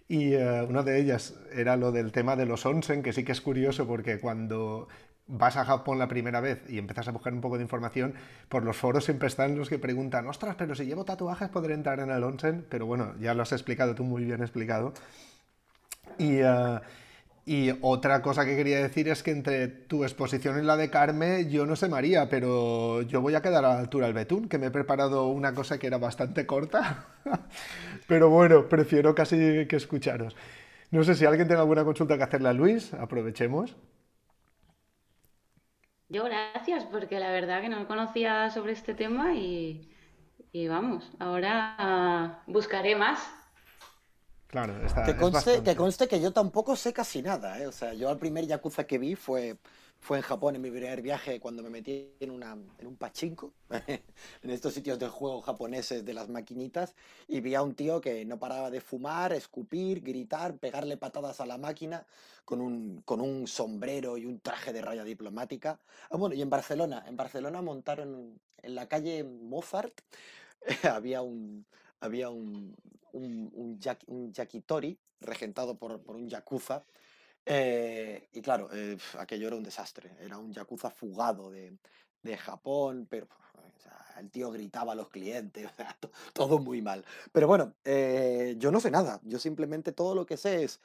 Y 0.08 0.34
eh, 0.34 0.66
una 0.68 0.82
de 0.82 1.00
ellas 1.00 1.34
era 1.52 1.76
lo 1.76 1.92
del 1.92 2.10
tema 2.12 2.36
de 2.36 2.46
los 2.46 2.66
onsen, 2.66 3.02
que 3.02 3.12
sí 3.12 3.24
que 3.24 3.32
es 3.32 3.40
curioso 3.40 3.86
porque 3.86 4.18
cuando 4.18 4.88
vas 5.30 5.56
a 5.56 5.64
Japón 5.64 5.98
la 5.98 6.08
primera 6.08 6.40
vez 6.40 6.62
y 6.68 6.78
empiezas 6.78 7.06
a 7.08 7.12
buscar 7.12 7.32
un 7.32 7.40
poco 7.40 7.56
de 7.56 7.62
información, 7.62 8.14
por 8.48 8.64
los 8.64 8.76
foros 8.76 9.04
siempre 9.04 9.28
están 9.28 9.56
los 9.56 9.68
que 9.68 9.78
preguntan, 9.78 10.26
ostras, 10.26 10.56
pero 10.58 10.74
si 10.74 10.84
llevo 10.84 11.04
tatuajes 11.04 11.48
podré 11.48 11.74
entrar 11.74 12.00
en 12.00 12.10
el 12.10 12.24
onsen, 12.24 12.66
pero 12.68 12.86
bueno, 12.86 13.14
ya 13.20 13.34
lo 13.34 13.42
has 13.42 13.52
explicado 13.52 13.94
tú 13.94 14.02
muy 14.04 14.24
bien 14.24 14.42
explicado. 14.42 14.92
Eh, 16.18 16.80
y, 17.46 17.70
otra 17.80 18.22
cosa 18.22 18.44
que 18.44 18.56
quería 18.56 18.80
decir 18.82 19.08
es 19.08 19.22
que 19.22 19.30
entre 19.30 19.68
tu 19.68 20.04
exposición 20.04 20.58
y 20.58 20.62
la 20.62 20.76
de 20.76 20.90
Carme, 20.90 21.48
yo 21.48 21.66
no 21.66 21.76
sé 21.76 21.88
María, 21.88 22.28
pero 22.28 23.02
yo 23.02 23.20
voy 23.20 23.34
a 23.34 23.42
quedar 23.42 23.64
a 23.64 23.74
la 23.74 23.78
altura 23.78 24.06
del 24.06 24.14
betún, 24.14 24.48
que 24.48 24.58
me 24.58 24.66
he 24.66 24.70
preparado 24.70 25.28
una 25.28 25.54
cosa 25.54 25.78
que 25.78 25.86
era 25.86 25.98
bastante 25.98 26.46
corta. 26.46 27.06
pero 28.06 28.30
bueno, 28.30 28.68
prefiero 28.68 29.14
casi 29.14 29.66
que 29.66 29.76
escucharos. 29.76 30.36
No 30.90 31.02
sé 31.04 31.14
si 31.14 31.24
alguien 31.24 31.46
tiene 31.46 31.60
alguna 31.60 31.84
consulta 31.84 32.16
que 32.16 32.24
hacerle 32.24 32.48
a 32.48 32.52
Luis, 32.52 32.92
aprovechemos. 32.94 33.76
Yo 36.08 36.24
gracias, 36.24 36.84
porque 36.86 37.20
la 37.20 37.30
verdad 37.30 37.60
que 37.60 37.68
no 37.68 37.86
conocía 37.86 38.50
sobre 38.50 38.72
este 38.72 38.94
tema 38.94 39.34
y, 39.34 39.88
y 40.52 40.66
vamos, 40.66 41.12
ahora 41.20 42.42
buscaré 42.48 42.96
más 42.96 43.39
Claro, 44.50 44.84
está, 44.84 45.04
que, 45.04 45.16
conste, 45.16 45.62
que 45.62 45.76
conste 45.76 46.08
que 46.08 46.20
yo 46.20 46.32
tampoco 46.32 46.74
sé 46.74 46.92
casi 46.92 47.22
nada, 47.22 47.60
¿eh? 47.60 47.68
O 47.68 47.72
sea, 47.72 47.94
yo 47.94 48.08
al 48.08 48.18
primer 48.18 48.48
Yakuza 48.48 48.84
que 48.84 48.98
vi 48.98 49.14
fue, 49.14 49.56
fue 50.00 50.16
en 50.16 50.24
Japón 50.24 50.56
en 50.56 50.62
mi 50.62 50.72
primer 50.72 51.02
viaje 51.02 51.38
cuando 51.38 51.62
me 51.62 51.70
metí 51.70 52.10
en, 52.18 52.32
una, 52.32 52.58
en 52.78 52.86
un 52.88 52.96
pachinko, 52.96 53.52
en 53.86 54.50
estos 54.50 54.74
sitios 54.74 54.98
de 54.98 55.08
juego 55.08 55.40
japoneses 55.40 56.04
de 56.04 56.14
las 56.14 56.28
maquinitas, 56.28 56.96
y 57.28 57.40
vi 57.40 57.54
a 57.54 57.62
un 57.62 57.76
tío 57.76 58.00
que 58.00 58.24
no 58.24 58.40
paraba 58.40 58.70
de 58.70 58.80
fumar, 58.80 59.32
escupir, 59.32 60.00
gritar, 60.00 60.56
pegarle 60.56 60.96
patadas 60.96 61.40
a 61.40 61.46
la 61.46 61.56
máquina 61.56 62.04
con 62.44 62.60
un, 62.60 63.02
con 63.02 63.20
un 63.20 63.46
sombrero 63.46 64.18
y 64.18 64.26
un 64.26 64.40
traje 64.40 64.72
de 64.72 64.82
raya 64.82 65.04
diplomática. 65.04 65.78
Ah, 66.10 66.16
bueno, 66.16 66.34
y 66.34 66.42
en 66.42 66.50
Barcelona, 66.50 67.04
en 67.06 67.16
Barcelona 67.16 67.62
montaron 67.62 68.40
en 68.62 68.74
la 68.74 68.88
calle 68.88 69.22
Mozart, 69.22 70.00
había 70.82 71.22
un, 71.22 71.64
había 72.00 72.30
un, 72.30 72.74
un, 73.12 73.50
un, 73.54 73.80
un 74.06 74.32
yakitori 74.32 74.98
regentado 75.20 75.78
por, 75.78 76.02
por 76.02 76.16
un 76.16 76.28
yakuza 76.28 76.84
eh, 77.46 78.28
y 78.32 78.42
claro, 78.42 78.68
eh, 78.72 78.96
aquello 79.18 79.46
era 79.48 79.56
un 79.56 79.62
desastre. 79.62 80.16
Era 80.20 80.38
un 80.38 80.52
yakuza 80.52 80.90
fugado 80.90 81.50
de, 81.50 81.76
de 82.22 82.36
Japón, 82.36 83.06
pero 83.08 83.28
el 84.18 84.30
tío 84.30 84.50
gritaba 84.50 84.92
a 84.92 84.94
los 84.94 85.08
clientes, 85.08 85.68
todo 86.34 86.58
muy 86.58 86.82
mal. 86.82 87.04
Pero 87.32 87.46
bueno, 87.46 87.74
eh, 87.84 88.54
yo 88.58 88.70
no 88.70 88.80
sé 88.80 88.90
nada. 88.90 89.20
Yo 89.24 89.38
simplemente 89.38 89.92
todo 89.92 90.14
lo 90.14 90.26
que 90.26 90.36
sé 90.36 90.64
es 90.64 90.80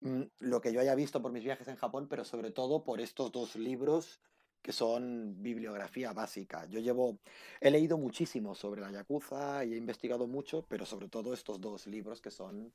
mm, 0.00 0.22
lo 0.40 0.60
que 0.60 0.72
yo 0.72 0.80
haya 0.80 0.94
visto 0.94 1.22
por 1.22 1.32
mis 1.32 1.44
viajes 1.44 1.68
en 1.68 1.76
Japón, 1.76 2.06
pero 2.08 2.24
sobre 2.24 2.50
todo 2.50 2.84
por 2.84 3.00
estos 3.00 3.32
dos 3.32 3.56
libros 3.56 4.20
que 4.64 4.72
son 4.72 5.42
bibliografía 5.42 6.14
básica. 6.14 6.64
Yo 6.70 6.80
llevo, 6.80 7.18
he 7.60 7.70
leído 7.70 7.98
muchísimo 7.98 8.54
sobre 8.54 8.80
la 8.80 8.90
Yakuza 8.90 9.62
y 9.62 9.74
he 9.74 9.76
investigado 9.76 10.26
mucho, 10.26 10.64
pero 10.66 10.86
sobre 10.86 11.08
todo 11.08 11.34
estos 11.34 11.60
dos 11.60 11.86
libros 11.86 12.22
que 12.22 12.30
son 12.30 12.72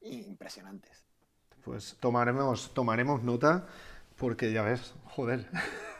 impresionantes. 0.00 1.04
Pues 1.62 1.98
tomaremos, 2.00 2.72
tomaremos 2.72 3.22
nota 3.22 3.66
porque 4.16 4.54
ya 4.54 4.62
ves, 4.62 4.94
joder, 5.04 5.46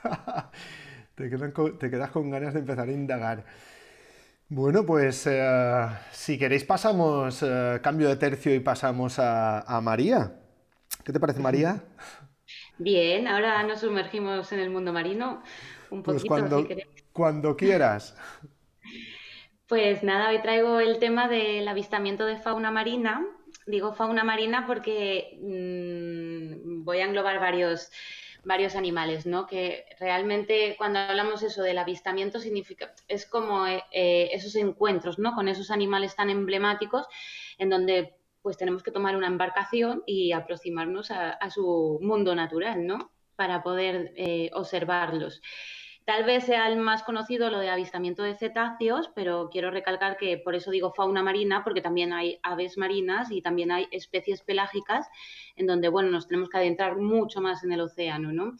te, 1.14 1.28
quedas 1.28 2.10
con 2.10 2.30
ganas 2.30 2.54
de 2.54 2.60
empezar 2.60 2.88
a 2.88 2.92
indagar. 2.92 3.44
Bueno, 4.48 4.86
pues 4.86 5.26
eh, 5.26 5.88
si 6.10 6.38
queréis 6.38 6.64
pasamos, 6.64 7.42
eh, 7.42 7.80
cambio 7.82 8.08
de 8.08 8.16
tercio 8.16 8.54
y 8.54 8.60
pasamos 8.60 9.18
a, 9.18 9.78
María. 9.82 10.40
¿Qué 11.04 11.12
te 11.12 11.20
parece, 11.20 11.40
María? 11.40 11.84
Bien, 12.78 13.26
ahora 13.26 13.62
nos 13.64 13.80
sumergimos 13.80 14.50
en 14.52 14.60
el 14.60 14.70
mundo 14.70 14.92
marino 14.92 15.42
un 15.90 16.02
pues 16.02 16.22
poquito. 16.22 16.34
Pues 16.34 16.50
cuando, 16.50 16.68
cuando 17.12 17.56
quieras. 17.56 18.16
Pues 19.66 20.02
nada, 20.02 20.30
hoy 20.30 20.40
traigo 20.40 20.80
el 20.80 20.98
tema 20.98 21.28
del 21.28 21.68
avistamiento 21.68 22.24
de 22.24 22.38
fauna 22.38 22.70
marina 22.70 23.26
digo 23.68 23.92
fauna 23.92 24.24
marina 24.24 24.66
porque 24.66 25.38
mmm, 25.40 26.84
voy 26.84 26.98
a 26.98 27.04
englobar 27.04 27.38
varios, 27.38 27.90
varios 28.44 28.74
animales, 28.74 29.26
¿no? 29.26 29.46
Que 29.46 29.84
realmente 30.00 30.74
cuando 30.78 30.98
hablamos 30.98 31.42
eso 31.42 31.62
del 31.62 31.78
avistamiento 31.78 32.40
significa, 32.40 32.94
es 33.06 33.26
como 33.26 33.66
eh, 33.66 33.84
eh, 33.92 34.30
esos 34.32 34.54
encuentros, 34.56 35.18
¿no? 35.18 35.34
Con 35.34 35.48
esos 35.48 35.70
animales 35.70 36.16
tan 36.16 36.30
emblemáticos 36.30 37.06
en 37.58 37.68
donde 37.68 38.17
pues 38.48 38.56
tenemos 38.56 38.82
que 38.82 38.90
tomar 38.90 39.14
una 39.14 39.26
embarcación 39.26 40.02
y 40.06 40.32
aproximarnos 40.32 41.10
a, 41.10 41.50
su 41.50 41.98
mundo 42.00 42.34
natural, 42.34 42.86
¿no? 42.86 43.12
Para 43.36 43.62
poder 43.62 44.14
eh, 44.16 44.48
observarlos. 44.54 45.42
Tal 46.06 46.24
vez 46.24 46.44
sea 46.44 46.66
el 46.66 46.78
más 46.78 47.02
conocido 47.02 47.50
lo 47.50 47.58
de 47.58 47.68
avistamiento 47.68 48.22
de 48.22 48.36
cetáceos, 48.36 49.10
pero 49.14 49.50
quiero 49.52 49.70
recalcar 49.70 50.16
que 50.16 50.38
por 50.38 50.54
eso 50.54 50.70
digo 50.70 50.94
fauna 50.94 51.22
marina, 51.22 51.62
porque 51.62 51.82
también 51.82 52.14
hay 52.14 52.40
aves 52.42 52.78
marinas 52.78 53.30
y 53.30 53.42
también 53.42 53.70
hay 53.70 53.86
especies 53.90 54.40
pelágicas 54.40 55.06
en 55.54 55.66
donde, 55.66 55.90
bueno, 55.90 56.08
nos 56.08 56.26
tenemos 56.26 56.48
que 56.48 56.56
adentrar 56.56 56.96
mucho 56.96 57.42
más 57.42 57.62
en 57.64 57.72
el 57.72 57.82
océano, 57.82 58.32
¿no? 58.32 58.54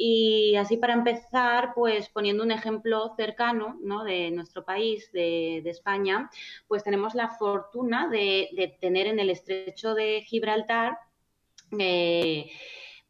Y 0.00 0.54
así 0.54 0.76
para 0.76 0.94
empezar, 0.94 1.72
pues 1.74 2.08
poniendo 2.08 2.44
un 2.44 2.52
ejemplo 2.52 3.12
cercano 3.16 3.76
¿no? 3.82 4.04
de 4.04 4.30
nuestro 4.30 4.64
país, 4.64 5.10
de, 5.10 5.58
España, 5.68 6.30
pues 6.68 6.84
tenemos 6.84 7.16
la 7.16 7.30
fortuna 7.30 8.08
de, 8.08 8.76
tener 8.80 9.08
en 9.08 9.18
el 9.18 9.28
estrecho 9.28 9.94
de 9.96 10.22
Gibraltar 10.22 10.98
eh, 11.76 12.48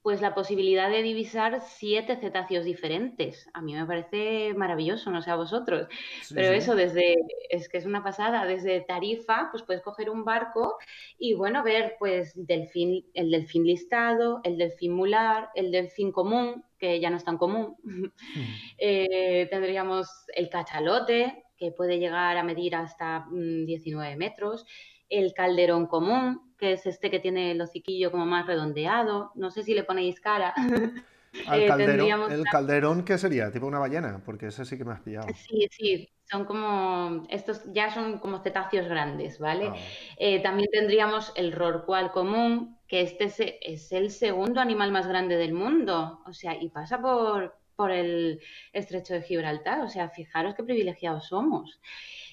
pues 0.03 0.21
la 0.21 0.35
posibilidad 0.35 0.89
de 0.91 1.03
divisar 1.03 1.61
siete 1.61 2.17
cetáceos 2.17 2.65
diferentes. 2.65 3.49
A 3.53 3.61
mí 3.61 3.75
me 3.75 3.85
parece 3.85 4.55
maravilloso, 4.55 5.11
no 5.11 5.23
sé 5.23 5.31
a 5.31 5.37
vosotros. 5.37 5.89
Pero 6.33 6.53
eso 6.53 6.75
desde, 6.75 7.17
es 7.51 7.69
que 7.69 7.79
es 7.79 7.85
una 7.85 8.03
pasada, 8.03 8.47
desde 8.47 8.81
Tarifa, 8.81 9.49
pues 9.51 9.65
puedes 9.65 9.83
coger 9.83 10.09
un 10.09 10.25
barco 10.25 10.77
y 11.19 11.35
bueno, 11.35 11.63
ver 11.63 11.97
pues 11.99 12.33
delfín, 12.35 13.07
el 13.15 13.31
delfín 13.31 13.65
listado, 13.65 14.41
el 14.45 14.57
delfín 14.57 14.93
mular, 14.93 15.51
el 15.55 15.73
delfín 15.73 16.13
común, 16.13 16.65
que 16.79 17.01
ya 17.01 17.11
no 17.11 17.17
es 17.17 17.25
tan 17.25 17.39
común. 17.39 17.77
Hmm. 17.83 18.05
Eh, 18.81 19.49
tendríamos 19.51 20.09
el 20.35 20.49
cachalote, 20.49 21.45
que 21.57 21.73
puede 21.73 21.99
llegar 21.99 22.37
a 22.37 22.45
medir 22.45 22.77
hasta 22.77 23.27
19 23.31 24.15
mm, 24.15 24.19
metros, 24.19 24.65
el 25.09 25.35
calderón 25.35 25.87
común, 25.87 26.48
que 26.59 26.73
es 26.73 26.87
este 26.87 27.11
que 27.11 27.21
tiene 27.21 27.53
el 27.53 27.61
hociquillo 27.61 28.11
como 28.11 28.27
más 28.27 28.47
redondeado. 28.47 29.33
No 29.35 29.51
sé 29.51 29.63
si 29.63 29.75
le 29.75 29.85
ponéis 29.85 30.21
cara. 30.21 30.55
Al 31.47 31.61
eh, 31.61 31.67
calderón, 31.67 32.33
¿El 32.33 32.45
calderón 32.45 33.05
qué 33.05 33.19
sería? 33.19 33.53
¿Tipo 33.53 33.67
una 33.67 33.79
ballena? 33.79 34.23
Porque 34.25 34.47
ese 34.47 34.65
sí 34.65 34.79
que 34.79 34.85
me 34.85 34.93
has 34.93 35.01
pillado. 35.01 35.29
Sí, 35.35 35.69
sí, 35.71 36.11
son 36.25 36.45
como, 36.45 37.27
estos 37.29 37.63
ya 37.73 37.93
son 37.93 38.19
como 38.19 38.43
cetáceos 38.43 38.89
grandes, 38.89 39.39
¿vale? 39.39 39.69
Ah. 39.69 39.77
Eh, 40.17 40.41
también 40.43 40.69
tendríamos 40.71 41.33
el 41.37 41.53
rorcual 41.53 42.13
común, 42.13 42.79
que 42.87 43.03
este 43.03 43.59
es, 43.61 43.93
el 43.93 44.11
segundo 44.11 44.61
animal 44.61 44.91
más 44.91 45.07
grande 45.07 45.37
del 45.37 45.53
mundo, 45.53 46.21
o 46.27 46.33
sea, 46.33 46.61
y 46.61 46.71
pasa 46.71 47.01
por, 47.01 47.57
por 47.77 47.91
el 47.91 48.41
estrecho 48.73 49.15
de 49.15 49.23
Gibraltar, 49.23 49.81
o 49.81 49.89
sea, 49.89 50.09
fijaros 50.09 50.55
qué 50.55 50.63
privilegiados 50.63 51.29
somos. 51.29 51.81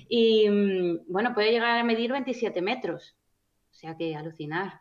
Y 0.08 0.50
mm, 0.50 1.06
bueno, 1.08 1.34
puede 1.34 1.52
llegar 1.52 1.78
a 1.78 1.84
medir 1.84 2.12
27 2.12 2.62
metros, 2.62 3.16
o 3.76 3.78
sea 3.78 3.98
que 3.98 4.16
alucinar. 4.16 4.80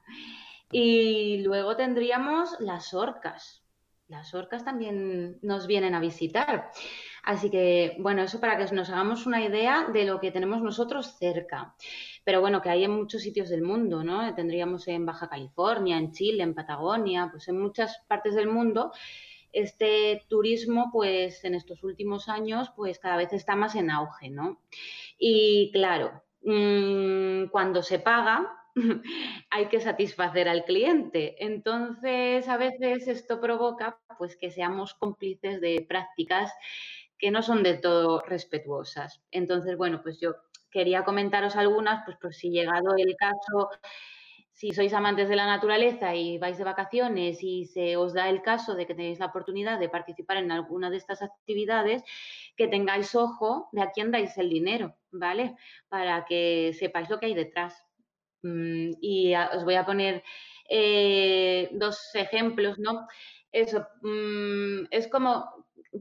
Y 0.70 1.42
luego 1.42 1.74
tendríamos 1.74 2.56
las 2.60 2.94
orcas. 2.94 3.64
Las 4.06 4.34
orcas 4.34 4.64
también 4.64 5.38
nos 5.42 5.66
vienen 5.66 5.94
a 5.94 6.00
visitar. 6.00 6.70
Así 7.24 7.50
que, 7.50 7.96
bueno, 7.98 8.22
eso 8.22 8.38
para 8.38 8.56
que 8.56 8.72
nos 8.72 8.90
hagamos 8.90 9.26
una 9.26 9.42
idea 9.44 9.88
de 9.92 10.04
lo 10.04 10.20
que 10.20 10.30
tenemos 10.30 10.62
nosotros 10.62 11.16
cerca. 11.18 11.74
Pero 12.22 12.40
bueno, 12.40 12.62
que 12.62 12.68
hay 12.68 12.84
en 12.84 12.92
muchos 12.92 13.22
sitios 13.22 13.48
del 13.48 13.62
mundo, 13.62 14.04
¿no? 14.04 14.32
Tendríamos 14.34 14.86
en 14.86 15.04
Baja 15.06 15.28
California, 15.28 15.98
en 15.98 16.12
Chile, 16.12 16.44
en 16.44 16.54
Patagonia, 16.54 17.28
pues 17.32 17.48
en 17.48 17.58
muchas 17.58 17.98
partes 18.06 18.36
del 18.36 18.48
mundo. 18.48 18.92
Este 19.52 20.24
turismo, 20.28 20.90
pues 20.92 21.44
en 21.44 21.56
estos 21.56 21.82
últimos 21.82 22.28
años, 22.28 22.70
pues 22.76 23.00
cada 23.00 23.16
vez 23.16 23.32
está 23.32 23.56
más 23.56 23.74
en 23.74 23.90
auge, 23.90 24.30
¿no? 24.30 24.60
Y 25.18 25.70
claro, 25.72 26.22
mm, 26.42 27.46
cuando 27.50 27.82
se 27.82 27.98
paga, 27.98 28.63
hay 29.50 29.66
que 29.68 29.80
satisfacer 29.80 30.48
al 30.48 30.64
cliente. 30.64 31.36
Entonces, 31.44 32.48
a 32.48 32.56
veces 32.56 33.08
esto 33.08 33.40
provoca 33.40 33.98
pues 34.18 34.36
que 34.36 34.50
seamos 34.50 34.94
cómplices 34.94 35.60
de 35.60 35.84
prácticas 35.88 36.52
que 37.18 37.30
no 37.30 37.42
son 37.42 37.62
de 37.62 37.74
todo 37.74 38.20
respetuosas. 38.22 39.22
Entonces, 39.30 39.76
bueno, 39.76 40.02
pues 40.02 40.20
yo 40.20 40.34
quería 40.70 41.04
comentaros 41.04 41.56
algunas, 41.56 42.04
pues 42.04 42.16
por 42.16 42.34
si 42.34 42.50
llegado 42.50 42.96
el 42.96 43.14
caso, 43.16 43.70
si 44.52 44.72
sois 44.72 44.92
amantes 44.94 45.28
de 45.28 45.36
la 45.36 45.46
naturaleza 45.46 46.14
y 46.14 46.38
vais 46.38 46.58
de 46.58 46.64
vacaciones 46.64 47.42
y 47.42 47.66
se 47.66 47.96
os 47.96 48.14
da 48.14 48.28
el 48.28 48.42
caso 48.42 48.74
de 48.74 48.86
que 48.86 48.94
tenéis 48.94 49.20
la 49.20 49.26
oportunidad 49.26 49.78
de 49.78 49.88
participar 49.88 50.38
en 50.38 50.50
alguna 50.52 50.90
de 50.90 50.96
estas 50.96 51.22
actividades, 51.22 52.02
que 52.56 52.68
tengáis 52.68 53.14
ojo 53.14 53.68
de 53.72 53.82
a 53.82 53.90
quién 53.92 54.10
dais 54.10 54.36
el 54.38 54.50
dinero, 54.50 54.96
¿vale? 55.12 55.56
Para 55.88 56.24
que 56.24 56.72
sepáis 56.78 57.10
lo 57.10 57.18
que 57.20 57.26
hay 57.26 57.34
detrás. 57.34 57.83
Mm, 58.44 58.92
y 59.00 59.34
os 59.34 59.64
voy 59.64 59.74
a 59.74 59.86
poner 59.86 60.22
eh, 60.68 61.70
dos 61.72 62.14
ejemplos, 62.14 62.78
¿no? 62.78 63.08
Eso, 63.50 63.86
mm, 64.02 64.86
es 64.90 65.08
como 65.08 65.46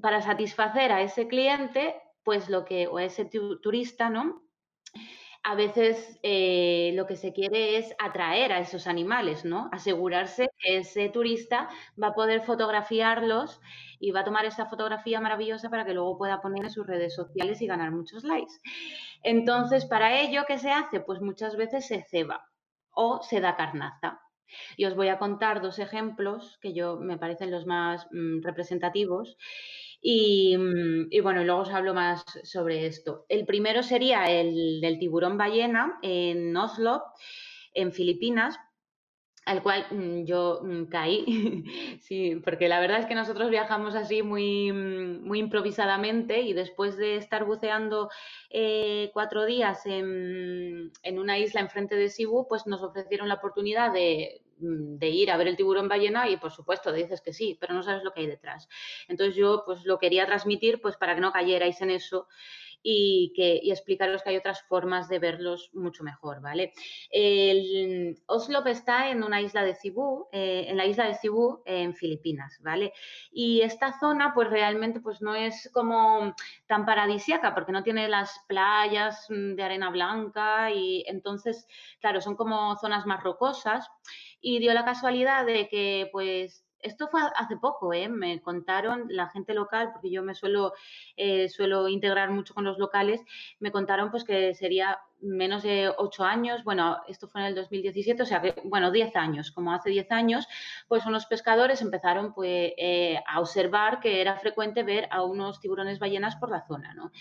para 0.02 0.22
satisfacer 0.22 0.92
a 0.92 1.02
ese 1.02 1.28
cliente, 1.28 1.96
pues 2.24 2.50
lo 2.50 2.66
que, 2.66 2.88
o 2.88 2.98
a 2.98 3.06
ese 3.06 3.30
turista, 3.62 4.10
¿no? 4.10 4.44
A 5.44 5.56
veces 5.56 6.20
eh, 6.24 6.94
lo 6.96 7.06
que 7.06 7.18
se 7.18 7.34
quiere 7.34 7.78
es 7.78 7.94
atraer 8.00 8.54
a 8.54 8.60
esos 8.60 8.88
animales, 8.88 9.44
¿no? 9.44 9.70
Asegurarse 9.74 10.50
que 10.58 10.78
ese 10.78 11.10
turista 11.10 11.70
va 12.02 12.08
a 12.08 12.14
poder 12.14 12.44
fotografiarlos 12.44 13.60
y 14.00 14.12
va 14.12 14.22
a 14.22 14.24
tomar 14.24 14.46
esta 14.46 14.68
fotografía 14.68 15.20
maravillosa 15.20 15.70
para 15.70 15.86
que 15.86 15.94
luego 15.94 16.18
pueda 16.18 16.42
poner 16.42 16.64
en 16.64 16.72
sus 16.72 16.88
redes 16.88 17.14
sociales 17.14 17.62
y 17.62 17.68
ganar 17.68 17.92
muchos 17.92 18.24
likes. 18.24 18.54
Entonces, 19.22 19.86
para 19.86 20.20
ello, 20.22 20.44
¿qué 20.48 20.58
se 20.58 20.72
hace? 20.72 21.02
Pues 21.02 21.20
muchas 21.20 21.58
veces 21.58 21.86
se 21.88 22.04
ceba 22.04 22.50
o 22.92 23.22
se 23.22 23.42
da 23.42 23.58
carnaza. 23.58 24.22
Y 24.78 24.86
os 24.86 24.96
voy 24.96 25.10
a 25.10 25.20
contar 25.20 25.62
dos 25.62 25.80
ejemplos 25.80 26.58
que 26.62 26.74
yo 26.74 26.98
me 26.98 27.18
parecen 27.18 27.52
los 27.52 27.66
más 27.66 28.08
mm, 28.12 28.44
representativos 28.44 29.38
Mm, 30.04 31.08
y, 31.10 31.20
bueno, 31.22 31.44
luego 31.44 31.62
os 31.62 31.70
hablo 31.70 31.94
más 31.94 32.24
sobre 32.44 32.86
esto. 32.88 33.26
El 33.30 33.46
primero 33.46 33.84
sería 33.84 34.26
el 34.26 34.82
del 34.82 35.00
tiburón 35.00 35.38
ballena 35.38 35.98
en 36.02 36.56
Oslo, 36.58 37.04
en 37.74 37.94
Filipinas. 37.94 38.60
al 39.46 39.62
cual 39.64 39.86
mm, 39.92 40.26
yo 40.26 40.62
mm, 40.64 40.86
caí, 40.86 41.26
sí, 42.02 42.38
porque 42.44 42.70
la 42.70 42.80
verdad 42.80 43.00
es 43.00 43.06
que 43.08 43.16
nosotros 43.16 43.50
viajamos 43.50 43.96
así 43.96 44.24
muy, 44.24 44.72
muy 44.72 45.40
improvisadamente 45.40 46.42
y 46.42 46.54
después 46.54 46.98
de 46.98 47.18
estar 47.18 47.46
buceando 47.46 48.10
eh, 48.50 49.12
cuatro 49.14 49.46
días 49.46 49.86
en, 49.86 50.92
una 51.18 51.40
isla 51.40 51.62
enfrente 51.62 51.96
de 51.96 52.10
Sibu, 52.10 52.48
pues 52.48 52.68
nos 52.68 52.84
ofrecieron 52.84 53.28
la 53.28 53.36
oportunidad 53.36 53.92
de, 53.94 54.43
de, 54.58 55.10
ir 55.10 55.32
a 55.32 55.38
ver 55.38 55.48
el 55.48 55.56
tiburón 55.56 55.88
ballena 55.88 56.30
y 56.30 56.38
por 56.38 56.52
supuesto 56.52 56.92
dices 56.92 57.22
que 57.22 57.34
sí, 57.34 57.58
pero 57.60 57.74
no 57.74 57.84
sabes 57.84 58.04
lo 58.04 58.12
que 58.14 58.22
hay 58.22 58.28
detrás. 58.28 58.68
Entonces 59.08 59.36
yo 59.36 59.64
pues 59.66 59.86
lo 59.86 60.00
quería 60.00 60.26
transmitir 60.26 60.82
pues 60.82 60.98
para 60.98 61.16
que 61.16 61.22
no 61.22 61.32
cayerais 61.32 61.82
en 61.82 61.92
eso 61.92 62.28
y, 62.84 63.32
que, 63.36 63.62
explicaros 63.64 64.22
que 64.22 64.32
hay 64.32 64.38
otras 64.38 64.62
formas 64.64 65.08
de 65.08 65.20
verlos 65.20 65.70
mucho 65.74 66.04
mejor, 66.04 66.42
¿vale? 66.42 66.74
El 67.10 68.22
Oslo 68.28 68.64
está 68.66 69.10
en 69.10 69.24
una 69.24 69.42
isla 69.42 69.64
de 69.64 69.76
Cibú, 69.76 70.28
eh, 70.32 70.66
en 70.68 70.78
la 70.78 70.86
isla 70.86 71.06
de 71.08 71.16
Cibú, 71.16 71.64
en 71.66 71.96
Filipinas, 71.96 72.60
¿vale? 72.62 72.94
Y 73.32 73.62
esta 73.62 73.98
zona, 74.00 74.34
pues 74.34 74.50
realmente, 74.50 75.00
pues 75.00 75.22
no 75.22 75.34
es 75.34 75.70
como 75.74 76.36
tan 76.68 76.86
paradisiaca, 76.86 77.56
porque 77.56 77.72
no 77.72 77.84
tiene 77.84 78.08
las 78.10 78.38
playas 78.48 79.26
de 79.30 79.64
arena 79.64 79.90
blanca 79.90 80.72
y 80.72 81.04
entonces, 81.08 81.68
claro, 82.02 82.22
son 82.22 82.36
como 82.36 82.76
zonas 82.78 83.06
más 83.06 83.24
rocosas 83.24 83.90
y 84.42 84.60
dio 84.60 84.74
la 84.74 84.84
casualidad 84.84 85.46
de 85.46 85.70
que, 85.70 86.10
pues, 86.12 86.63
esto 86.84 87.08
fue 87.08 87.22
hace 87.36 87.58
poco, 87.58 87.94
¿eh? 87.94 88.10
me 88.10 88.42
contaron 88.42 89.06
la 89.10 89.30
gente 89.30 89.54
local, 89.54 89.92
porque 89.94 90.12
yo 90.12 90.22
me 90.24 90.36
suelo, 90.36 90.74
eh, 91.18 91.50
suelo 91.50 91.88
integrar 91.88 92.30
mucho 92.30 92.54
con 92.54 92.64
los 92.64 92.78
locales, 92.78 93.22
me 93.60 93.72
contaron 93.72 94.12
pues 94.12 94.24
que 94.24 94.54
sería 94.54 95.00
menos 95.24 95.64
de 95.64 95.90
ocho 95.98 96.24
años, 96.24 96.64
bueno, 96.64 96.98
esto 97.08 97.28
fue 97.28 97.42
en 97.42 97.48
el 97.48 97.56
2017, 97.56 98.22
o 98.22 98.26
sea 98.26 98.42
que, 98.42 98.54
bueno, 98.66 98.92
diez 98.92 99.16
años, 99.16 99.52
como 99.52 99.74
hace 99.74 99.90
diez 99.90 100.12
años, 100.12 100.48
pues 100.88 101.06
unos 101.06 101.26
pescadores 101.26 101.82
empezaron 101.82 102.34
pues 102.34 102.74
eh, 102.78 103.20
a 103.28 103.40
observar 103.40 104.00
que 104.00 104.22
era 104.22 104.38
frecuente 104.38 104.84
ver 104.84 105.08
a 105.12 105.24
unos 105.24 105.60
tiburones 105.60 106.00
ballenas 106.00 106.36
por 106.36 106.52
la 106.52 106.66
zona, 106.68 106.94
¿no? 106.94 107.12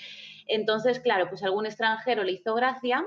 Entonces, 0.46 1.00
claro, 1.00 1.28
pues 1.28 1.42
algún 1.42 1.66
extranjero 1.66 2.24
le 2.24 2.32
hizo 2.32 2.54
gracia, 2.54 3.04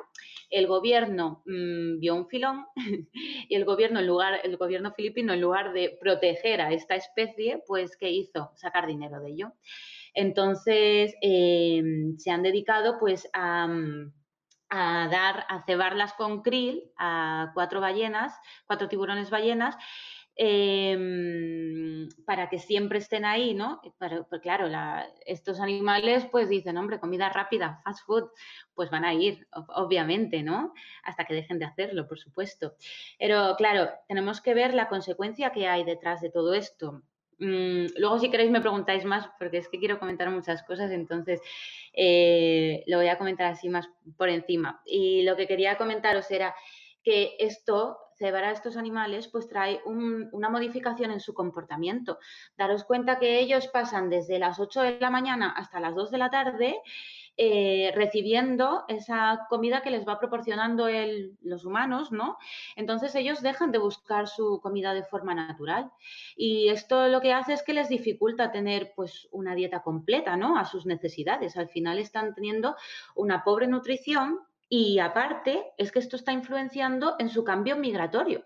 el 0.50 0.68
gobierno 0.68 1.44
mmm, 1.46 2.00
vio 2.00 2.16
un 2.16 2.28
filón 2.28 2.66
y 3.50 3.56
el 3.56 3.66
gobierno, 3.66 4.00
en 4.00 4.08
lugar, 4.08 4.40
el 4.44 4.58
gobierno 4.58 4.94
filipino, 4.94 5.34
en 5.34 5.42
lugar 5.42 5.74
de 5.74 5.98
proteger 6.00 6.62
a 6.62 6.72
esta 6.72 6.96
especie, 6.96 7.62
pues, 7.68 7.98
¿qué 7.98 8.10
hizo? 8.10 8.52
Sacar 8.56 8.88
dinero 8.88 9.20
de 9.20 9.32
ello. 9.32 9.54
Entonces, 10.14 11.14
eh, 11.22 11.84
se 12.18 12.32
han 12.32 12.42
dedicado 12.42 12.98
pues 13.00 13.30
a 13.34 13.68
a 14.70 15.08
dar, 15.10 15.46
a 15.50 15.64
cebarlas 15.64 16.14
con 16.14 16.42
krill 16.42 16.92
a 16.98 17.52
cuatro 17.54 17.82
ballenas, 17.82 18.40
cuatro 18.66 18.88
tiburones 18.88 19.30
ballenas, 19.30 19.78
eh, 20.38 22.08
para 22.26 22.50
que 22.50 22.60
siempre 22.60 23.00
estén 23.00 23.24
ahí, 23.24 23.54
¿no? 23.54 23.80
Pero, 23.98 24.28
pues 24.28 24.42
claro, 24.42 24.68
la, 24.68 25.08
estos 25.26 25.60
animales 25.62 26.28
pues 26.30 26.50
dicen, 26.50 26.78
hombre, 26.78 27.00
comida 27.00 27.30
rápida, 27.30 27.82
fast 27.84 28.06
food, 28.06 28.30
pues 28.74 28.90
van 28.90 29.06
a 29.06 29.14
ir, 29.14 29.48
obviamente, 29.52 30.44
¿no? 30.44 30.74
Hasta 31.04 31.26
que 31.26 31.34
dejen 31.34 31.60
de 31.60 31.66
hacerlo, 31.66 32.08
por 32.08 32.20
supuesto. 32.20 32.76
Pero 33.18 33.56
claro, 33.58 33.90
tenemos 34.08 34.42
que 34.42 34.54
ver 34.54 34.74
la 34.74 34.90
consecuencia 34.90 35.52
que 35.52 35.68
hay 35.68 35.84
detrás 35.86 36.22
de 36.22 36.32
todo 36.32 36.54
esto. 36.54 37.04
Mm, 37.40 37.88
luego, 37.98 38.20
si 38.20 38.30
queréis, 38.30 38.52
me 38.52 38.62
preguntáis 38.62 39.04
más, 39.06 39.30
porque 39.38 39.58
es 39.58 39.68
que 39.68 39.80
quiero 39.80 40.00
comentar 40.00 40.30
muchas 40.30 40.64
cosas, 40.64 40.92
entonces 40.92 41.42
eh, 41.94 42.84
lo 42.88 42.98
voy 42.98 43.08
a 43.08 43.18
comentar 43.18 43.48
así 43.48 43.70
más 43.70 43.90
por 44.18 44.30
encima. 44.30 44.82
Y 44.86 45.24
lo 45.24 45.36
que 45.36 45.48
quería 45.48 45.78
comentaros 45.78 46.32
era 46.32 46.56
que 47.04 47.36
esto, 47.40 47.98
cebar 48.18 48.46
a 48.46 48.52
estos 48.52 48.78
animales, 48.78 49.28
pues 49.28 49.48
trae 49.48 49.82
una 49.86 50.50
modificación 50.50 51.12
en 51.12 51.20
su 51.20 51.34
comportamiento. 51.34 52.18
Daros 52.58 52.84
cuenta 52.84 53.20
que 53.20 53.40
ellos 53.40 53.68
pasan 53.68 54.10
desde 54.10 54.40
las 54.40 54.60
8 54.60 54.82
de 54.82 55.00
la 55.00 55.12
mañana 55.12 55.52
hasta 55.56 55.80
las 55.80 55.94
2 55.94 56.10
de 56.12 56.18
la 56.18 56.30
tarde 56.32 56.82
eh, 57.38 57.92
recibiendo 57.96 58.86
esa 58.88 59.46
comida 59.50 59.82
que 59.82 59.92
les 59.92 60.08
va 60.08 60.20
proporcionando 60.20 60.88
el, 60.88 61.38
los 61.42 61.66
humanos, 61.66 62.12
¿no? 62.12 62.38
Entonces 62.78 63.14
ellos 63.16 63.42
dejan 63.42 63.72
de 63.72 63.78
buscar 63.78 64.28
su 64.28 64.62
comida 64.62 64.94
de 64.94 65.04
forma 65.04 65.36
natural. 65.36 65.92
Y 66.38 66.70
esto 66.70 67.08
lo 67.10 67.20
que 67.20 67.34
hace 67.34 67.54
es 67.54 67.64
que 67.64 67.74
les 67.74 67.90
dificulta 67.90 68.52
tener 68.52 68.94
pues 68.96 69.28
una 69.32 69.54
dieta 69.54 69.82
completa, 69.82 70.38
¿no? 70.38 70.58
A 70.58 70.64
sus 70.64 70.86
necesidades. 70.86 71.58
Al 71.58 71.68
final 71.68 72.00
están 72.00 72.34
teniendo 72.34 72.76
una 73.16 73.44
pobre 73.44 73.68
nutrición 73.68 74.40
y 74.70 75.00
aparte 75.00 75.74
es 75.78 75.92
que 75.92 76.00
esto 76.00 76.16
está 76.16 76.32
influenciando 76.32 77.16
en 77.20 77.30
su 77.30 77.44
cambio 77.44 77.76
migratorio 77.76 78.46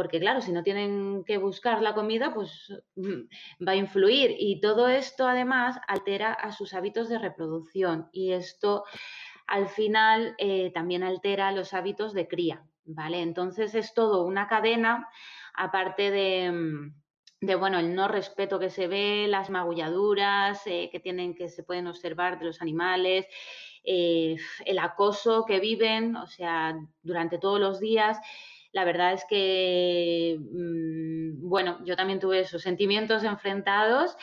porque 0.00 0.18
claro, 0.18 0.40
si 0.40 0.50
no 0.50 0.62
tienen 0.62 1.24
que 1.26 1.36
buscar 1.36 1.82
la 1.82 1.92
comida, 1.92 2.32
pues 2.32 2.72
mm, 2.96 3.66
va 3.68 3.72
a 3.72 3.76
influir. 3.76 4.34
Y 4.38 4.58
todo 4.58 4.88
esto 4.88 5.28
además 5.28 5.78
altera 5.88 6.32
a 6.32 6.52
sus 6.52 6.72
hábitos 6.72 7.10
de 7.10 7.18
reproducción 7.18 8.08
y 8.10 8.32
esto 8.32 8.84
al 9.46 9.68
final 9.68 10.34
eh, 10.38 10.70
también 10.72 11.02
altera 11.02 11.52
los 11.52 11.74
hábitos 11.74 12.14
de 12.14 12.28
cría, 12.28 12.64
¿vale? 12.86 13.20
Entonces 13.20 13.74
es 13.74 13.92
todo 13.92 14.24
una 14.24 14.48
cadena, 14.48 15.06
aparte 15.52 16.10
de, 16.10 16.50
mm, 16.50 17.58
bueno, 17.58 17.78
el 17.78 17.94
no 17.94 18.08
respeto 18.08 18.58
que 18.58 18.70
se 18.70 18.88
ve, 18.88 19.26
las 19.28 19.50
magulladuras 19.50 20.66
eh, 20.66 20.88
que 20.90 21.00
tienen, 21.00 21.34
que 21.34 21.50
se 21.50 21.62
pueden 21.62 21.88
observar 21.88 22.38
de 22.38 22.46
los 22.46 22.62
animales, 22.62 23.26
eh, 23.84 24.38
el 24.64 24.78
acoso 24.78 25.44
que 25.44 25.60
viven, 25.60 26.16
o 26.16 26.26
sea, 26.26 26.74
durante 27.02 27.36
todos 27.36 27.60
los 27.60 27.80
días 27.80 28.18
la 28.72 28.84
verdad 28.84 29.12
es 29.12 29.24
que, 29.28 30.38
mm, 30.38 31.48
bueno, 31.48 31.78
yo 31.84 31.96
también 31.96 32.20
tuve 32.20 32.40
esos 32.40 32.62
sentimientos 32.62 33.24
enfrentados. 33.24 34.16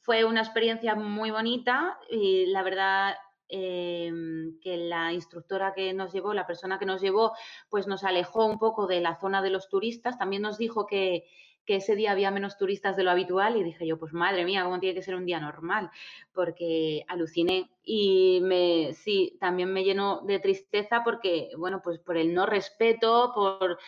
Fue 0.00 0.24
una 0.24 0.40
experiencia 0.40 0.94
muy 0.94 1.30
bonita 1.30 1.98
y 2.10 2.46
la 2.46 2.62
verdad 2.62 3.16
em, 3.52 4.60
que 4.60 4.76
la 4.76 5.12
instructora 5.12 5.72
que 5.74 5.92
nos 5.92 6.12
llevó, 6.12 6.32
la 6.34 6.46
persona 6.46 6.78
que 6.78 6.86
nos 6.86 7.00
llevó, 7.00 7.32
pues 7.68 7.88
nos 7.88 8.04
alejó 8.04 8.46
un 8.46 8.60
poco 8.60 8.86
de 8.86 9.00
la 9.00 9.16
zona 9.16 9.42
de 9.42 9.50
los 9.50 9.68
turistas. 9.68 10.18
También 10.18 10.42
nos 10.42 10.56
dijo 10.56 10.86
que, 10.86 11.24
que 11.70 11.76
ese 11.76 11.94
día 11.94 12.10
había 12.10 12.32
menos 12.32 12.58
turistas 12.58 12.96
de 12.96 13.04
lo 13.04 13.12
habitual 13.12 13.56
y 13.56 13.62
dije 13.62 13.86
yo, 13.86 13.96
pues 13.96 14.12
madre 14.12 14.44
mía, 14.44 14.64
¿cómo 14.64 14.80
tiene 14.80 14.96
que 14.96 15.04
ser 15.04 15.14
un 15.14 15.24
día 15.24 15.38
normal? 15.38 15.88
Porque 16.34 17.04
aluciné 17.06 17.70
y 17.84 18.40
me, 18.42 18.92
sí, 18.92 19.36
también 19.38 19.72
me 19.72 19.84
llenó 19.84 20.22
de 20.22 20.40
tristeza 20.40 21.02
porque, 21.04 21.50
bueno, 21.56 21.80
pues 21.80 22.00
por 22.00 22.16
el 22.16 22.34
no 22.34 22.44
respeto, 22.44 23.30
por 23.36 23.78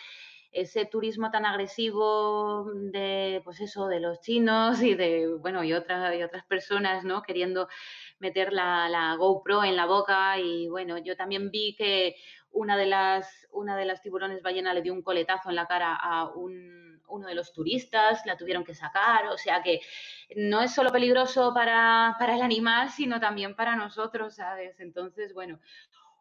ese 0.52 0.84
turismo 0.84 1.32
tan 1.32 1.44
agresivo 1.44 2.70
de, 2.72 3.40
pues 3.42 3.60
eso, 3.60 3.88
de 3.88 3.98
los 3.98 4.20
chinos 4.20 4.80
y 4.80 4.94
de, 4.94 5.34
bueno, 5.40 5.64
y 5.64 5.72
otras, 5.72 6.14
y 6.14 6.22
otras 6.22 6.44
personas, 6.44 7.02
¿no? 7.02 7.22
Queriendo 7.22 7.66
meter 8.20 8.52
la, 8.52 8.88
la 8.88 9.16
GoPro 9.16 9.64
en 9.64 9.74
la 9.74 9.86
boca 9.86 10.38
y, 10.38 10.68
bueno, 10.68 10.98
yo 10.98 11.16
también 11.16 11.50
vi 11.50 11.74
que 11.74 12.14
una 12.52 12.76
de 12.76 12.86
las, 12.86 13.48
una 13.50 13.76
de 13.76 13.86
las 13.86 14.02
tiburones 14.02 14.40
ballena 14.40 14.72
le 14.72 14.82
dio 14.82 14.92
un 14.92 15.02
coletazo 15.02 15.50
en 15.50 15.56
la 15.56 15.66
cara 15.66 15.96
a 15.96 16.28
un, 16.28 16.91
uno 17.12 17.28
de 17.28 17.34
los 17.34 17.52
turistas, 17.52 18.24
la 18.26 18.36
tuvieron 18.36 18.64
que 18.64 18.74
sacar, 18.74 19.26
o 19.26 19.38
sea 19.38 19.62
que 19.62 19.80
no 20.34 20.62
es 20.62 20.74
solo 20.74 20.90
peligroso 20.90 21.52
para, 21.54 22.16
para 22.18 22.34
el 22.34 22.42
animal, 22.42 22.90
sino 22.90 23.20
también 23.20 23.54
para 23.54 23.76
nosotros, 23.76 24.36
¿sabes? 24.36 24.80
Entonces, 24.80 25.34
bueno, 25.34 25.60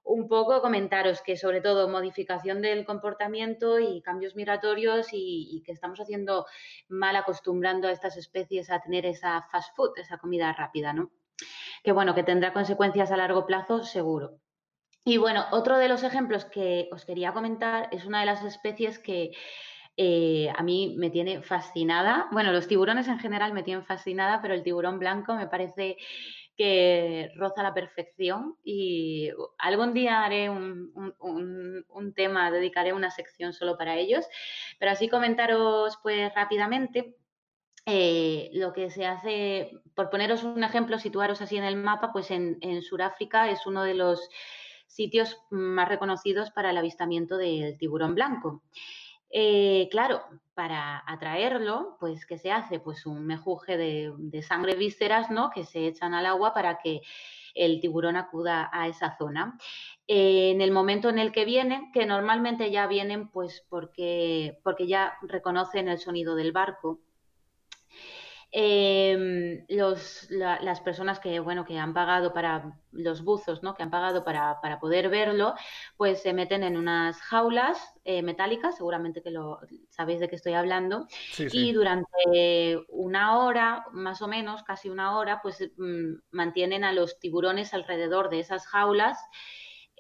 un 0.04 0.28
poco 0.28 0.62
comentaros 0.62 1.22
que 1.22 1.38
sobre 1.38 1.62
todo 1.62 1.88
modificación 1.88 2.62
del 2.62 2.86
comportamiento 2.86 3.80
y 3.80 4.02
cambios 4.02 4.36
migratorios 4.36 5.08
y, 5.12 5.64
que 5.66 5.72
estamos 5.72 6.00
haciendo 6.00 6.46
mal 6.90 7.16
acostumbrando 7.16 7.88
a 7.88 7.92
estas 7.92 8.18
especies 8.18 8.70
a 8.70 8.80
tener 8.80 9.06
esa 9.06 9.48
fast 9.52 9.76
food, 9.76 9.92
esa 9.98 10.18
comida 10.18 10.54
rápida, 10.54 10.94
¿no? 10.94 11.12
Que 11.84 11.92
bueno, 11.92 12.16
que 12.16 12.24
tendrá 12.24 12.54
consecuencias 12.54 13.12
a 13.12 13.18
largo 13.18 13.46
plazo, 13.46 13.84
seguro. 13.84 14.40
Y 15.04 15.18
bueno, 15.18 15.46
otro 15.52 15.78
de 15.78 15.88
los 15.88 16.04
ejemplos 16.04 16.46
que 16.46 16.88
os 16.92 17.06
quería 17.06 17.34
comentar 17.34 17.90
es 17.92 18.06
una 18.06 18.20
de 18.20 18.28
las 18.28 18.44
especies 18.44 19.00
que 19.00 19.32
eh, 20.04 20.52
a 20.58 20.64
mí 20.64 20.96
me 20.98 21.12
tiene 21.12 21.44
fascinada. 21.44 22.28
Bueno, 22.32 22.52
los 22.52 22.68
tiburones 22.68 23.08
en 23.08 23.20
general 23.20 23.54
me 23.54 23.62
tienen 23.62 23.86
fascinada, 23.86 24.42
pero 24.42 24.56
el 24.56 24.64
tiburón 24.64 24.98
blanco 24.98 25.36
me 25.36 25.46
parece 25.46 25.96
que 26.58 27.32
roza 27.36 27.62
la 27.62 27.76
perfección 27.76 28.56
y 28.64 29.30
algún 29.60 29.94
día 29.94 30.24
haré 30.24 30.50
un, 30.50 32.14
tema, 32.16 32.50
dedicaré 32.50 32.94
una 32.94 33.12
sección 33.12 33.54
solo 33.54 33.78
para 33.78 33.96
ellos, 33.96 34.26
pero 34.80 34.90
así 34.90 35.08
comentaros 35.08 36.00
pues 36.02 36.34
rápidamente 36.34 37.16
eh, 37.86 38.50
lo 38.54 38.74
que 38.74 38.90
se 38.90 39.06
hace, 39.06 39.70
por 39.94 40.10
poneros 40.10 40.44
un 40.44 40.64
ejemplo, 40.64 40.98
situaros 40.98 41.44
así 41.44 41.58
en 41.58 41.64
el 41.64 41.76
mapa, 41.76 42.12
pues 42.12 42.32
en, 42.32 42.58
en 42.62 42.82
Sudáfrica 42.82 43.52
es 43.52 43.68
uno 43.68 43.84
de 43.84 43.94
los 43.94 44.30
sitios 44.88 45.38
más 45.52 45.88
reconocidos 45.88 46.50
para 46.50 46.72
el 46.72 46.78
avistamiento 46.78 47.38
del 47.38 47.78
tiburón 47.78 48.16
blanco. 48.16 48.64
Eh, 49.34 49.88
claro, 49.92 50.22
para 50.54 51.04
atraerlo, 51.08 51.98
pues, 52.00 52.26
¿qué 52.26 52.38
se 52.38 52.52
hace? 52.52 52.80
Pues 52.80 53.06
un 53.06 53.26
mejuje 53.26 53.78
de, 53.78 54.42
sangre 54.42 54.76
vísceras, 54.76 55.32
¿no? 55.32 55.50
Que 55.50 55.64
se 55.64 55.88
echan 55.88 56.14
al 56.14 56.26
agua 56.26 56.54
para 56.54 56.80
que 56.80 57.02
el 57.56 57.80
tiburón 57.82 58.16
acuda 58.18 58.70
a 58.72 58.88
esa 58.88 59.18
zona. 59.18 59.58
en 60.08 60.62
el 60.62 60.72
momento 60.72 61.10
en 61.10 61.20
el 61.20 61.32
que 61.32 61.46
vienen, 61.46 61.92
que 61.94 62.06
normalmente 62.06 62.72
ya 62.72 62.88
vienen 62.88 63.30
pues 63.30 63.66
porque, 63.70 64.60
porque 64.64 64.88
ya 64.88 65.18
reconocen 65.22 65.88
el 65.88 66.00
sonido 66.00 66.36
del 66.36 66.52
barco, 66.52 67.00
eh, 68.54 69.64
los, 69.70 70.30
las 70.30 70.82
personas 70.82 71.20
que, 71.20 71.40
bueno, 71.40 71.64
que 71.64 71.80
han 71.80 71.94
pagado 71.94 72.34
para 72.34 72.78
los 72.92 73.24
buzos, 73.24 73.64
¿no? 73.64 73.76
que 73.76 73.84
han 73.84 73.90
pagado 73.90 74.26
para, 74.26 74.60
para 74.62 74.80
poder 74.80 75.08
verlo, 75.08 75.56
pues 75.96 76.22
se 76.22 76.34
meten 76.34 76.64
en 76.64 76.76
unas 76.76 77.22
jaulas 77.22 77.94
eh, 78.04 78.22
metálicas, 78.22 78.76
seguramente 78.76 79.24
que 79.24 79.32
lo 79.32 79.60
sabéis 79.90 80.20
de 80.20 80.28
qué 80.28 80.36
estoy 80.36 80.54
hablando, 80.54 81.08
y 81.38 81.72
durante 81.72 82.78
una 82.90 83.40
hora, 83.40 83.86
más 83.94 84.22
o 84.22 84.28
menos, 84.28 84.64
casi 84.64 84.90
una 84.90 85.18
hora, 85.18 85.40
pues 85.42 85.72
mm, 85.78 86.16
mantienen 86.32 86.84
a 86.84 86.92
los 86.92 87.20
tiburones 87.20 87.74
alrededor 87.74 88.30
de 88.30 88.40
esas 88.40 88.68
jaulas. 88.68 89.18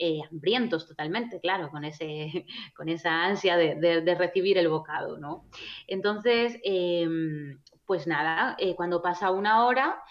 Eh, 0.04 0.20
hambrientos 0.32 0.88
totalmente, 0.88 1.39
claro, 1.39 1.70
con, 1.70 1.84
ese, 1.84 2.47
con 2.76 2.89
esa 2.89 3.24
ansia 3.24 3.56
de, 3.56 3.76
de, 3.76 4.16
recibir 4.16 4.58
el 4.58 4.68
bocado, 4.68 5.20
¿no? 5.20 5.45
Entonces, 5.86 6.58
eh, 6.64 7.08
pues 7.91 8.07
nada, 8.07 8.55
eh, 8.57 8.73
cuando 8.73 9.01
pasa 9.01 9.31
una 9.31 9.65
hora, 9.65 10.01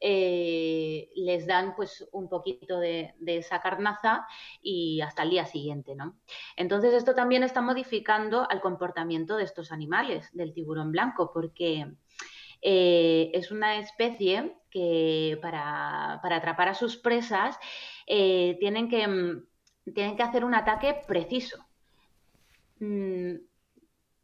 eh, 0.00 1.08
les 1.14 1.46
dan 1.46 1.76
pues 1.76 2.04
un 2.10 2.28
poquito 2.28 2.80
de, 2.80 3.14
esa 3.26 3.60
carnaza 3.60 4.26
y 4.60 5.00
hasta 5.02 5.22
el 5.22 5.30
día 5.30 5.46
siguiente, 5.46 5.94
¿no? 5.94 6.18
Entonces 6.56 6.92
esto 6.94 7.14
también 7.14 7.44
está 7.44 7.60
modificando 7.60 8.44
al 8.50 8.60
comportamiento 8.60 9.36
de 9.36 9.44
estos 9.44 9.70
animales, 9.70 10.28
del 10.32 10.52
tiburón 10.52 10.90
blanco, 10.90 11.30
porque 11.32 11.86
eh, 12.60 13.30
es 13.32 13.52
una 13.52 13.78
especie 13.78 14.56
que 14.68 15.38
para, 15.40 16.14
atrapar 16.14 16.70
a 16.70 16.74
sus 16.74 16.96
presas 16.96 17.56
tienen, 18.04 18.88
que, 18.88 19.06
mm, 19.06 19.94
tienen 19.94 20.16
que 20.16 20.24
hacer 20.24 20.44
un 20.44 20.56
ataque 20.56 21.02
preciso. 21.06 21.64
Mm, 22.80 23.36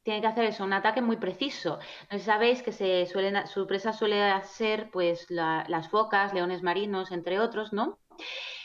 tiene 0.04 0.20
que 0.20 0.26
hacer 0.28 0.44
eso, 0.44 0.64
un 0.64 0.72
ataque 0.74 1.00
muy 1.02 1.16
preciso. 1.16 1.78
sabéis 2.20 2.62
que 2.62 2.72
se 2.72 3.06
suelen, 3.06 3.46
su 3.46 3.66
presa 3.66 3.92
suele 3.92 4.30
ser 4.44 4.90
pues 4.90 5.26
las 5.30 5.88
focas, 5.88 6.34
leones 6.34 6.62
marinos, 6.62 7.10
entre 7.10 7.40
otros, 7.40 7.72
¿no? 7.72 7.98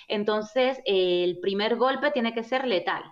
Entonces, 0.08 0.80
el 0.86 1.40
primer 1.40 1.78
golpe 1.78 2.12
tiene 2.12 2.34
que 2.34 2.44
ser 2.44 2.68
letal. 2.68 3.04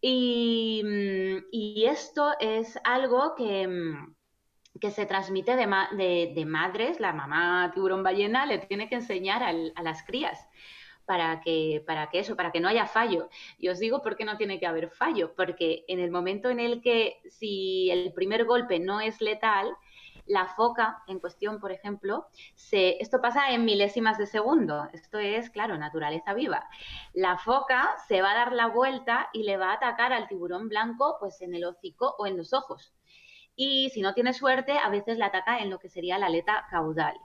Y, 0.00 0.82
mm, 0.84 1.88
esto 1.88 2.32
es 2.40 2.78
algo 2.84 3.34
que, 3.36 3.66
mm, 3.68 4.14
que 4.80 4.90
se 4.90 5.06
transmite 5.06 5.56
de, 5.56 6.32
de, 6.34 6.44
madres, 6.46 7.00
la 7.00 7.12
mamá 7.12 7.70
tiburón 7.74 8.02
ballena 8.02 8.46
le 8.46 8.58
tiene 8.58 8.88
que 8.88 8.94
enseñar 8.96 9.42
a 9.42 9.82
las 9.82 10.02
crías 10.04 10.38
para 11.10 11.40
que, 11.40 11.82
para 11.84 12.08
que 12.08 12.20
eso, 12.20 12.36
para 12.36 12.52
que 12.52 12.60
no 12.60 12.68
haya 12.68 12.86
fallo. 12.86 13.28
Y 13.58 13.68
os 13.68 13.80
digo 13.80 14.00
por 14.00 14.16
qué 14.16 14.24
no 14.24 14.36
tiene 14.36 14.60
que 14.60 14.66
haber 14.68 14.90
fallo, 14.90 15.34
porque 15.34 15.84
en 15.88 15.98
el 15.98 16.12
momento 16.12 16.50
en 16.50 16.60
el 16.60 16.80
que 16.80 17.20
si 17.28 17.90
el 17.90 18.12
primer 18.12 18.44
golpe 18.44 18.78
no 18.78 19.00
es 19.00 19.20
letal, 19.20 19.76
la 20.26 20.46
foca 20.46 21.02
en 21.08 21.18
cuestión, 21.18 21.58
por 21.58 21.72
ejemplo, 21.72 22.28
se, 22.54 23.02
esto 23.02 23.20
pasa 23.20 23.50
en 23.50 23.64
milésimas 23.64 24.18
de 24.18 24.26
segundo. 24.26 24.88
Esto 24.92 25.18
es, 25.18 25.50
claro, 25.50 25.76
naturaleza 25.76 26.32
viva. 26.32 26.68
La 27.12 27.36
foca 27.38 27.96
se 28.06 28.22
va 28.22 28.30
a 28.30 28.36
dar 28.36 28.52
la 28.52 28.68
vuelta 28.68 29.30
y 29.32 29.42
le 29.42 29.56
va 29.56 29.70
a 29.70 29.74
atacar 29.74 30.12
al 30.12 30.28
tiburón 30.28 30.68
blanco 30.68 31.16
pues 31.18 31.42
en 31.42 31.56
el 31.56 31.64
hocico 31.64 32.14
o 32.18 32.28
en 32.28 32.36
los 32.36 32.52
ojos. 32.52 32.94
Y 33.56 33.90
si 33.90 34.00
no 34.00 34.14
tiene 34.14 34.32
suerte, 34.32 34.78
a 34.78 34.88
veces 34.90 35.18
le 35.18 35.24
ataca 35.24 35.58
en 35.58 35.70
lo 35.70 35.80
que 35.80 35.88
sería 35.88 36.18
la 36.18 36.26
aleta 36.26 36.68
caudal 36.70 37.18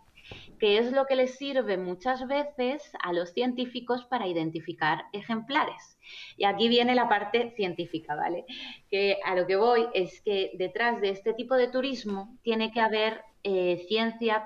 que 0.60 0.78
es 0.78 0.92
lo 0.92 1.06
que 1.06 1.16
les 1.16 1.38
sirve 1.38 1.78
muchas 1.78 2.28
veces 2.28 2.92
a 3.02 3.14
los 3.14 3.32
científicos 3.34 4.06
para 4.06 4.28
identificar 4.28 5.04
ejemplares. 5.14 5.98
Y 6.38 6.46
aquí 6.46 6.70
viene 6.70 6.96
la 6.96 7.10
parte 7.10 7.54
científica, 7.56 8.16
¿vale? 8.16 8.46
Que 8.90 9.20
a 9.26 9.36
lo 9.36 9.46
que 9.48 9.56
voy 9.56 9.88
es 9.94 10.22
que 10.22 10.52
detrás 10.56 11.02
de 11.02 11.10
este 11.10 11.34
tipo 11.34 11.56
de 11.56 11.68
turismo 11.68 12.38
tiene 12.42 12.72
que 12.72 12.82
haber 12.82 13.22
eh, 13.44 13.86
ciencia, 13.88 14.46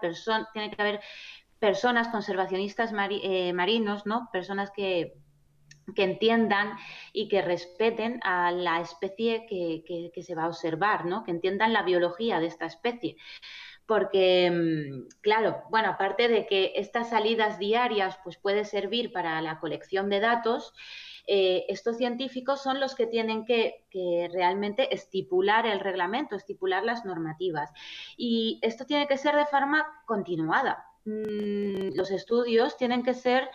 tiene 0.54 0.72
que 0.72 0.82
haber 0.82 1.00
personas 1.60 2.08
conservacionistas 2.08 2.92
eh, 3.10 3.54
marinos, 3.54 4.06
¿no? 4.06 4.30
Personas 4.32 4.72
que 4.72 5.14
que 5.96 6.04
entiendan 6.04 6.78
y 7.14 7.28
que 7.30 7.42
respeten 7.42 8.20
a 8.24 8.52
la 8.52 8.80
especie 8.80 9.48
que, 9.48 9.84
que, 10.14 10.22
se 10.22 10.36
va 10.36 10.44
a 10.44 10.48
observar, 10.48 11.06
¿no? 11.06 11.24
que 11.24 11.32
entiendan 11.32 11.74
la 11.74 11.82
biología 11.82 12.40
de 12.40 12.46
esta 12.46 12.68
especie 12.68 13.18
porque, 13.90 14.52
mm, 14.52 15.18
claro, 15.22 15.64
bueno, 15.72 15.90
aparte 15.90 16.28
de 16.28 16.46
que 16.46 16.74
estas 16.76 17.10
salidas 17.10 17.58
diarias 17.58 18.20
pues 18.24 18.38
puede 18.38 18.64
servir 18.64 19.12
para 19.12 19.42
la 19.42 19.60
colección 19.60 20.12
de 20.12 20.20
datos, 20.20 20.76
eh, 21.26 21.66
estos 21.70 21.98
científicos 21.98 22.62
son 22.62 22.80
los 22.80 22.94
que 22.94 23.08
tienen 23.08 23.46
que, 23.46 23.84
realmente 24.32 24.94
estipular 24.94 25.66
el 25.66 25.80
reglamento, 25.80 26.36
estipular 26.36 26.84
las 26.84 27.04
normativas. 27.04 27.72
Y 28.16 28.60
esto 28.62 28.86
tiene 28.86 29.08
que 29.08 29.18
ser 29.18 29.36
de 29.36 29.48
forma 29.48 29.84
continuada. 30.06 30.86
Mm, 31.06 31.96
los 31.96 32.12
estudios 32.12 32.78
tienen 32.78 33.02
que 33.02 33.16
ser 33.16 33.50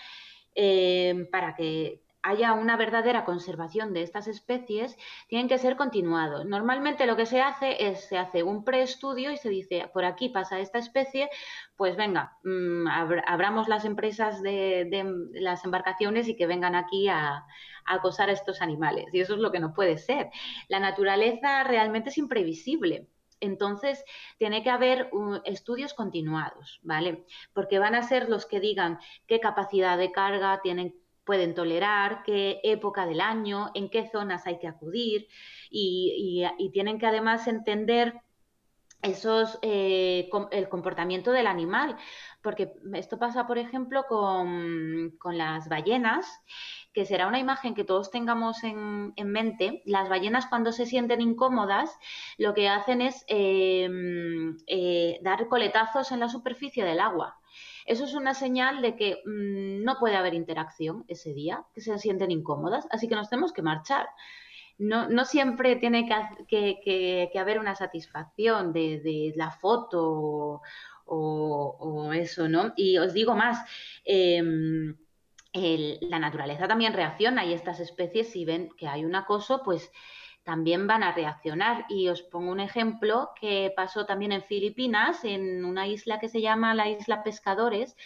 eh, 0.56 1.28
para 1.30 1.54
que 1.54 2.03
haya 2.24 2.54
una 2.54 2.78
verdadera 2.78 3.26
conservación 3.26 3.92
de 3.92 4.02
estas 4.02 4.28
especies, 4.28 4.96
tienen 5.28 5.46
que 5.46 5.58
ser 5.58 5.76
continuados. 5.76 6.46
Normalmente 6.46 7.04
lo 7.04 7.16
que 7.16 7.26
se 7.26 7.42
hace 7.42 7.86
es, 7.86 8.08
se 8.08 8.16
hace 8.16 8.42
un 8.42 8.64
preestudio 8.64 9.30
y 9.30 9.36
se 9.36 9.50
dice, 9.50 9.90
por 9.92 10.06
aquí 10.06 10.30
pasa 10.30 10.58
esta 10.58 10.78
especie, 10.78 11.28
pues 11.76 11.96
venga, 11.96 12.38
mm, 12.42 12.88
abramos 13.26 13.68
las 13.68 13.84
empresas 13.84 14.40
de, 14.40 14.88
las 15.34 15.66
embarcaciones 15.66 16.26
y 16.26 16.34
que 16.34 16.46
vengan 16.46 16.74
aquí 16.74 17.08
a, 17.08 17.44
acosar 17.84 18.30
a 18.30 18.32
estos 18.32 18.62
animales. 18.62 19.12
Y 19.12 19.20
eso 19.20 19.34
es 19.34 19.40
lo 19.40 19.52
que 19.52 19.60
no 19.60 19.74
puede 19.74 19.98
ser. 19.98 20.30
La 20.68 20.80
naturaleza 20.80 21.62
realmente 21.64 22.08
es 22.08 22.16
imprevisible. 22.16 23.06
Entonces, 23.40 24.02
tiene 24.38 24.62
que 24.62 24.70
haber 24.70 25.10
estudios 25.44 25.92
continuados, 25.92 26.80
¿vale? 26.82 27.26
Porque 27.52 27.78
van 27.78 27.94
a 27.94 28.02
ser 28.02 28.30
los 28.30 28.46
que 28.46 28.60
digan 28.60 28.98
qué 29.26 29.38
capacidad 29.40 29.98
de 29.98 30.12
carga 30.12 30.60
tienen 30.62 30.94
pueden 31.24 31.54
tolerar, 31.54 32.22
qué 32.24 32.60
época 32.62 33.06
del 33.06 33.20
año, 33.20 33.70
en 33.74 33.88
qué 33.90 34.08
zonas 34.10 34.46
hay 34.46 34.58
que 34.58 34.68
acudir 34.68 35.28
y, 35.70 36.44
tienen 36.72 36.98
que 36.98 37.06
además 37.06 37.46
entender 37.46 38.14
esos, 39.02 39.58
eh, 39.62 40.30
el 40.50 40.68
comportamiento 40.68 41.30
del 41.30 41.46
animal, 41.46 41.96
porque 42.42 42.72
esto 42.94 43.18
pasa, 43.18 43.46
por 43.46 43.58
ejemplo, 43.58 44.04
con, 44.08 45.12
las 45.36 45.68
ballenas, 45.68 46.26
que 46.92 47.04
será 47.04 47.26
una 47.26 47.38
imagen 47.38 47.74
que 47.74 47.84
todos 47.84 48.10
tengamos 48.10 48.64
en, 48.64 49.12
mente. 49.24 49.82
Las 49.84 50.08
ballenas 50.08 50.46
cuando 50.46 50.72
se 50.72 50.86
sienten 50.86 51.20
incómodas, 51.20 51.96
lo 52.38 52.54
que 52.54 52.68
hacen 52.68 53.02
es 53.02 53.24
eh, 53.28 53.88
eh, 54.66 55.18
dar 55.22 55.48
coletazos 55.48 56.12
en 56.12 56.20
la 56.20 56.28
superficie 56.28 56.84
del 56.84 57.00
agua. 57.00 57.38
Eso 57.84 58.04
es 58.04 58.14
una 58.14 58.34
señal 58.34 58.80
de 58.82 58.96
que 58.96 59.22
mm, 59.24 59.84
no 59.84 59.98
puede 59.98 60.16
haber 60.16 60.34
interacción 60.34 61.04
ese 61.08 61.34
día, 61.34 61.64
que 61.74 61.80
se 61.80 61.98
sienten 61.98 62.30
incómodas, 62.30 62.86
así 62.90 63.08
que 63.08 63.14
nos 63.14 63.28
tenemos 63.28 63.52
que 63.52 63.62
marchar. 63.62 64.08
No, 64.78 65.08
no 65.08 65.24
siempre 65.24 65.76
tiene 65.76 66.08
que, 66.48 67.38
haber 67.38 67.60
una 67.60 67.76
satisfacción 67.76 68.72
de, 68.72 69.32
la 69.36 69.50
foto 69.52 70.62
o, 71.06 72.12
eso, 72.12 72.48
¿no? 72.48 72.72
Y 72.76 72.98
os 72.98 73.12
digo 73.12 73.36
más, 73.36 73.64
em, 74.04 74.96
la 75.52 76.18
naturaleza 76.18 76.66
también 76.66 76.92
reacciona 76.92 77.44
y 77.44 77.52
estas 77.52 77.78
especies 77.78 78.30
si 78.30 78.44
ven 78.44 78.70
que 78.76 78.88
hay 78.88 79.04
un 79.04 79.14
acoso, 79.14 79.62
pues 79.62 79.92
también 80.44 80.86
van 80.86 81.02
a 81.02 81.12
reaccionar. 81.12 81.86
Y 81.88 82.08
os 82.08 82.22
pongo 82.22 82.52
un 82.52 82.60
ejemplo 82.60 83.30
que 83.40 83.72
pasó 83.74 84.06
también 84.06 84.32
en 84.32 84.44
Filipinas, 84.44 85.24
en 85.24 85.64
una 85.64 85.88
isla 85.88 86.20
que 86.20 86.28
se 86.28 86.40
llama 86.40 86.74
la 86.74 86.88
isla 86.88 87.24
Pescadores. 87.24 87.96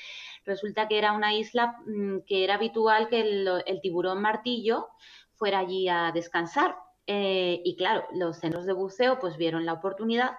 Resulta 0.45 0.89
que 0.89 0.99
era 0.99 1.12
una 1.12 1.34
isla 1.34 1.76
mm, 1.86 2.20
que 2.26 2.45
era 2.45 2.55
habitual 2.55 3.09
que 3.09 3.20
el, 3.20 3.80
tiburón 3.82 4.22
martillo 4.22 4.89
fuera 5.34 5.59
allí 5.59 5.89
a 5.89 6.12
descansar. 6.12 6.76
Eh, 7.07 7.61
y 7.64 7.76
claro, 7.76 8.07
los 8.12 8.39
centros 8.39 8.66
de 8.66 8.72
buceo 8.72 9.18
pues 9.18 9.36
vieron 9.36 9.66
la 9.66 9.74
oportunidad. 9.74 10.39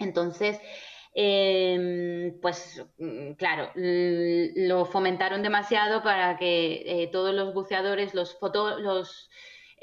Entonces, 0.00 0.60
em, 1.14 2.40
pues 2.40 2.84
mm, 2.98 3.32
claro, 3.34 3.70
lo 3.76 4.84
fomentaron 4.86 5.42
demasiado 5.42 6.02
para 6.02 6.36
que 6.36 6.82
eh, 6.86 7.08
todos 7.12 7.32
los 7.34 7.54
buceadores, 7.54 8.14
los, 8.14 8.36
foto, 8.38 8.80
los 8.80 9.30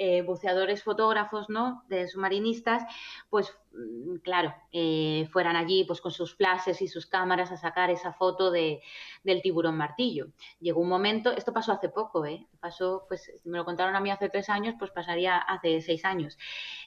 eh, 0.03 0.23
buceadores 0.23 0.81
fotógrafos, 0.81 1.47
¿no? 1.47 1.83
De 1.87 2.07
submarinistas, 2.07 2.81
pues 3.29 3.55
mm, 3.71 4.15
claro, 4.23 4.51
eh, 4.71 5.27
fueran 5.31 5.55
allí 5.55 5.83
pues 5.83 6.01
con 6.01 6.11
sus 6.11 6.33
flashes 6.35 6.81
y 6.81 6.87
sus 6.87 7.05
cámaras 7.05 7.51
a 7.51 7.57
sacar 7.57 7.91
esa 7.91 8.11
foto 8.11 8.49
de, 8.49 8.81
del 9.23 9.43
tiburón 9.43 9.77
martillo. 9.77 10.29
Llegó 10.59 10.81
un 10.81 10.89
momento, 10.89 11.29
esto 11.31 11.53
pasó 11.53 11.71
hace 11.71 11.89
poco, 11.89 12.25
¿eh? 12.25 12.47
Pasó, 12.59 13.05
pues 13.07 13.31
me 13.43 13.59
lo 13.59 13.63
contaron 13.63 13.95
a 13.95 13.99
mí 13.99 14.09
hace 14.09 14.27
tres 14.29 14.49
años, 14.49 14.73
pues 14.79 14.89
pasaría 14.89 15.37
hace 15.37 15.81
seis 15.81 16.03
años, 16.03 16.35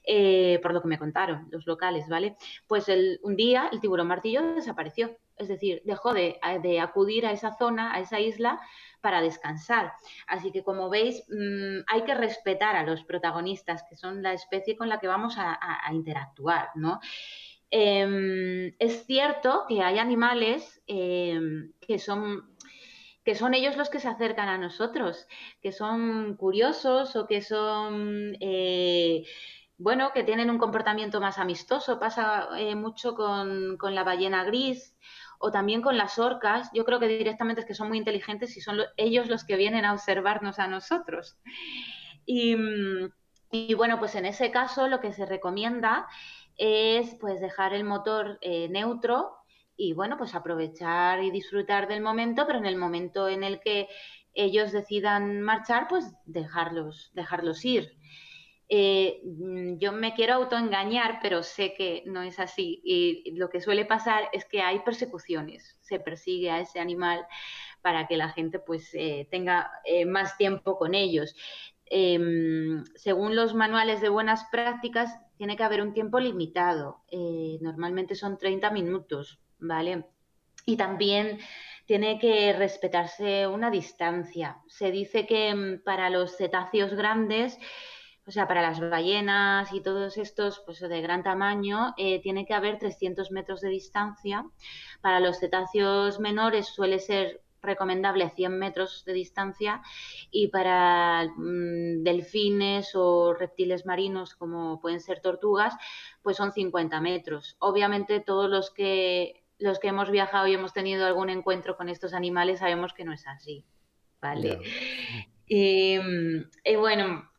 eh, 0.05 0.59
por 0.61 0.75
lo 0.75 0.83
que 0.83 0.89
me 0.89 0.99
contaron 0.99 1.47
los 1.53 1.69
locales, 1.69 2.09
¿vale? 2.09 2.37
Pues 2.67 2.89
el, 2.89 3.21
un 3.23 3.37
día 3.37 3.69
el 3.71 3.79
tiburón 3.79 4.09
martillo 4.09 4.43
desapareció 4.57 5.17
es 5.37 5.49
decir, 5.49 5.83
dejó 5.85 6.13
de, 6.13 6.39
acudir 6.81 7.27
a 7.27 7.33
esa 7.33 7.57
zona, 7.57 7.95
a 7.95 8.01
esa 8.01 8.21
isla, 8.21 8.61
para 9.01 9.21
descansar. 9.21 9.93
Así 10.27 10.51
que, 10.53 10.63
como 10.63 10.89
veis, 10.89 11.25
mm, 11.29 11.85
hay 11.87 12.03
que 12.05 12.15
respetar 12.15 12.77
a 12.77 12.85
los 12.85 13.05
protagonistas, 13.05 13.85
que 13.89 13.97
son 13.97 14.23
la 14.23 14.33
especie 14.33 14.77
con 14.77 14.89
la 14.89 14.99
que 14.99 15.09
vamos 15.09 15.35
a, 15.39 15.59
interactuar, 15.93 16.71
¿no? 16.75 17.01
Em, 17.71 18.75
es 18.79 19.05
cierto 19.07 19.65
que 19.69 19.83
hay 19.83 19.99
animales 19.99 20.83
em, 20.87 21.73
que 21.81 21.99
son 21.99 22.55
que 23.25 23.35
son 23.35 23.55
ellos 23.55 23.77
los 23.79 23.89
que 23.89 24.01
se 24.01 24.09
acercan 24.09 24.49
a 24.49 24.59
nosotros, 24.59 25.27
que 25.63 25.73
son 25.73 26.37
curiosos 26.37 27.17
o 27.17 27.27
que 27.27 27.41
son 27.41 28.37
eh, 28.41 29.25
bueno, 29.79 30.13
que 30.15 30.25
tienen 30.25 30.51
un 30.51 30.59
comportamiento 30.59 31.21
más 31.21 31.39
amistoso. 31.39 31.99
Pasa 31.99 32.49
eh, 32.59 32.75
mucho 32.75 33.15
con, 33.15 33.77
la 33.95 34.05
ballena 34.05 34.45
gris 34.45 34.97
o 35.45 35.51
también 35.51 35.83
con 35.83 35.99
las 35.99 36.19
orcas. 36.19 36.71
Yo 36.73 36.87
creo 36.87 36.99
que 36.99 37.07
directamente 37.07 37.61
es 37.61 37.67
que 37.67 37.75
son 37.75 37.89
muy 37.89 37.99
inteligentes 37.99 38.57
y 38.57 38.63
son 38.63 38.79
ellos 38.97 39.29
los 39.29 39.45
que 39.45 39.57
vienen 39.57 39.85
a 39.85 39.93
observarnos 39.93 40.59
a 40.59 40.69
nosotros. 40.69 41.37
Y, 42.25 42.57
bueno, 43.75 43.99
pues 43.99 44.15
en 44.15 44.25
ese 44.25 44.51
caso 44.51 44.89
lo 44.89 45.01
que 45.01 45.13
se 45.13 45.27
recomienda 45.27 46.07
es 46.57 47.15
pues 47.21 47.43
dejar 47.43 47.75
el 47.75 47.85
motor 47.85 48.39
eh, 48.41 48.69
neutro 48.71 49.37
y 49.77 49.93
bueno, 49.93 50.17
pues 50.17 50.35
aprovechar 50.35 51.23
y 51.23 51.31
disfrutar 51.31 51.89
del 51.89 52.01
momento, 52.01 52.47
pero 52.47 52.59
en 52.59 52.67
el 52.67 52.77
momento 52.77 53.29
en 53.29 53.45
el 53.45 53.61
que 53.61 53.89
ellos 54.33 54.73
decidan 54.73 55.43
marchar, 55.43 55.89
pues 55.89 56.11
dejarlos, 56.25 57.11
dejarlos 57.13 57.63
ir. 57.67 57.99
Eh, 58.77 59.21
mm, 59.23 59.77
yo 59.79 59.93
me 59.93 60.15
quiero 60.15 60.35
autoengañar, 60.35 61.21
pero 61.23 61.45
sé 61.45 61.75
que 61.75 62.03
no 62.07 62.23
es 62.23 62.41
así. 62.41 62.81
Y 62.83 63.31
lo 63.37 63.49
que 63.49 63.61
suele 63.61 63.85
pasar 63.85 64.29
es 64.33 64.47
que 64.47 64.63
hay 64.63 64.81
persecuciones, 64.81 65.79
se 65.81 66.01
persigue 66.01 66.51
a 66.51 66.59
ese 66.59 66.81
animal 66.81 67.25
para 67.83 68.09
que 68.09 68.17
la 68.17 68.31
gente 68.31 68.59
pues 68.59 68.91
eh, 68.95 69.29
tenga 69.31 69.71
eh, 69.85 70.07
más 70.07 70.37
tiempo 70.37 70.77
con 70.77 70.95
ellos. 70.95 71.37
Em, 71.87 72.83
según 72.97 73.37
los 73.37 73.55
manuales 73.55 74.01
de 74.01 74.09
buenas 74.09 74.45
prácticas, 74.51 75.21
tiene 75.37 75.57
que 75.57 75.63
haber 75.63 75.81
un 75.81 75.93
tiempo 75.93 76.19
limitado. 76.19 77.05
normalmente 77.61 78.17
son 78.17 78.39
30 78.39 78.71
minutos, 78.73 79.39
¿vale? 79.61 80.05
Y 80.67 80.77
también 80.77 81.39
tiene 81.87 82.19
que 82.19 82.53
respetarse 82.55 83.47
una 83.47 83.71
distancia. 83.71 84.59
Se 84.67 84.91
dice 84.91 85.27
que 85.27 85.55
mm, 85.55 85.85
para 85.85 86.11
los 86.11 86.37
cetáceos 86.37 86.93
grandes 86.95 87.59
o 88.27 88.31
sea, 88.31 88.49
para 88.49 88.63
las 88.63 88.81
ballenas 88.81 89.73
y 89.73 89.81
todos 89.81 90.17
estos 90.17 90.63
pues, 90.65 90.81
de 90.81 91.01
gran 91.03 91.23
tamaño, 91.23 91.95
eh, 91.99 92.21
tiene 92.23 92.47
que 92.47 92.55
haber 92.55 92.79
300 92.79 93.31
metros 93.31 93.61
de 93.61 93.69
distancia. 93.69 94.47
Para 95.03 95.21
los 95.21 95.39
cetáceos 95.39 96.21
menores 96.21 96.67
suele 96.67 96.99
ser 96.99 97.43
recomendable 97.61 98.31
100 98.31 98.59
metros 98.59 99.05
de 99.05 99.15
distancia 99.15 99.83
y 100.31 100.49
para 100.49 101.27
mm, 101.37 102.03
delfines 102.03 102.93
o 102.95 103.35
reptiles 103.35 103.87
marinos 103.87 104.35
como 104.35 104.81
pueden 104.81 105.01
ser 105.01 105.21
tortugas, 105.21 105.75
pues 106.23 106.37
son 106.37 106.53
50 106.53 107.01
metros. 107.01 107.57
Obviamente 107.59 108.21
todos 108.21 108.49
los 108.51 108.71
que 108.71 109.43
los 109.59 109.79
que 109.79 109.89
hemos 109.89 110.11
viajado 110.11 110.47
y 110.47 110.55
hemos 110.55 110.73
tenido 110.73 111.07
algún 111.07 111.31
encuentro 111.31 111.77
con 111.77 111.89
estos 111.89 112.13
animales 112.13 112.59
sabemos 112.59 112.93
que 112.93 113.05
no 113.05 113.13
es 113.13 113.27
así, 113.27 113.65
¿vale? 114.21 114.59
y 115.47 115.97
bueno, 116.77 117.31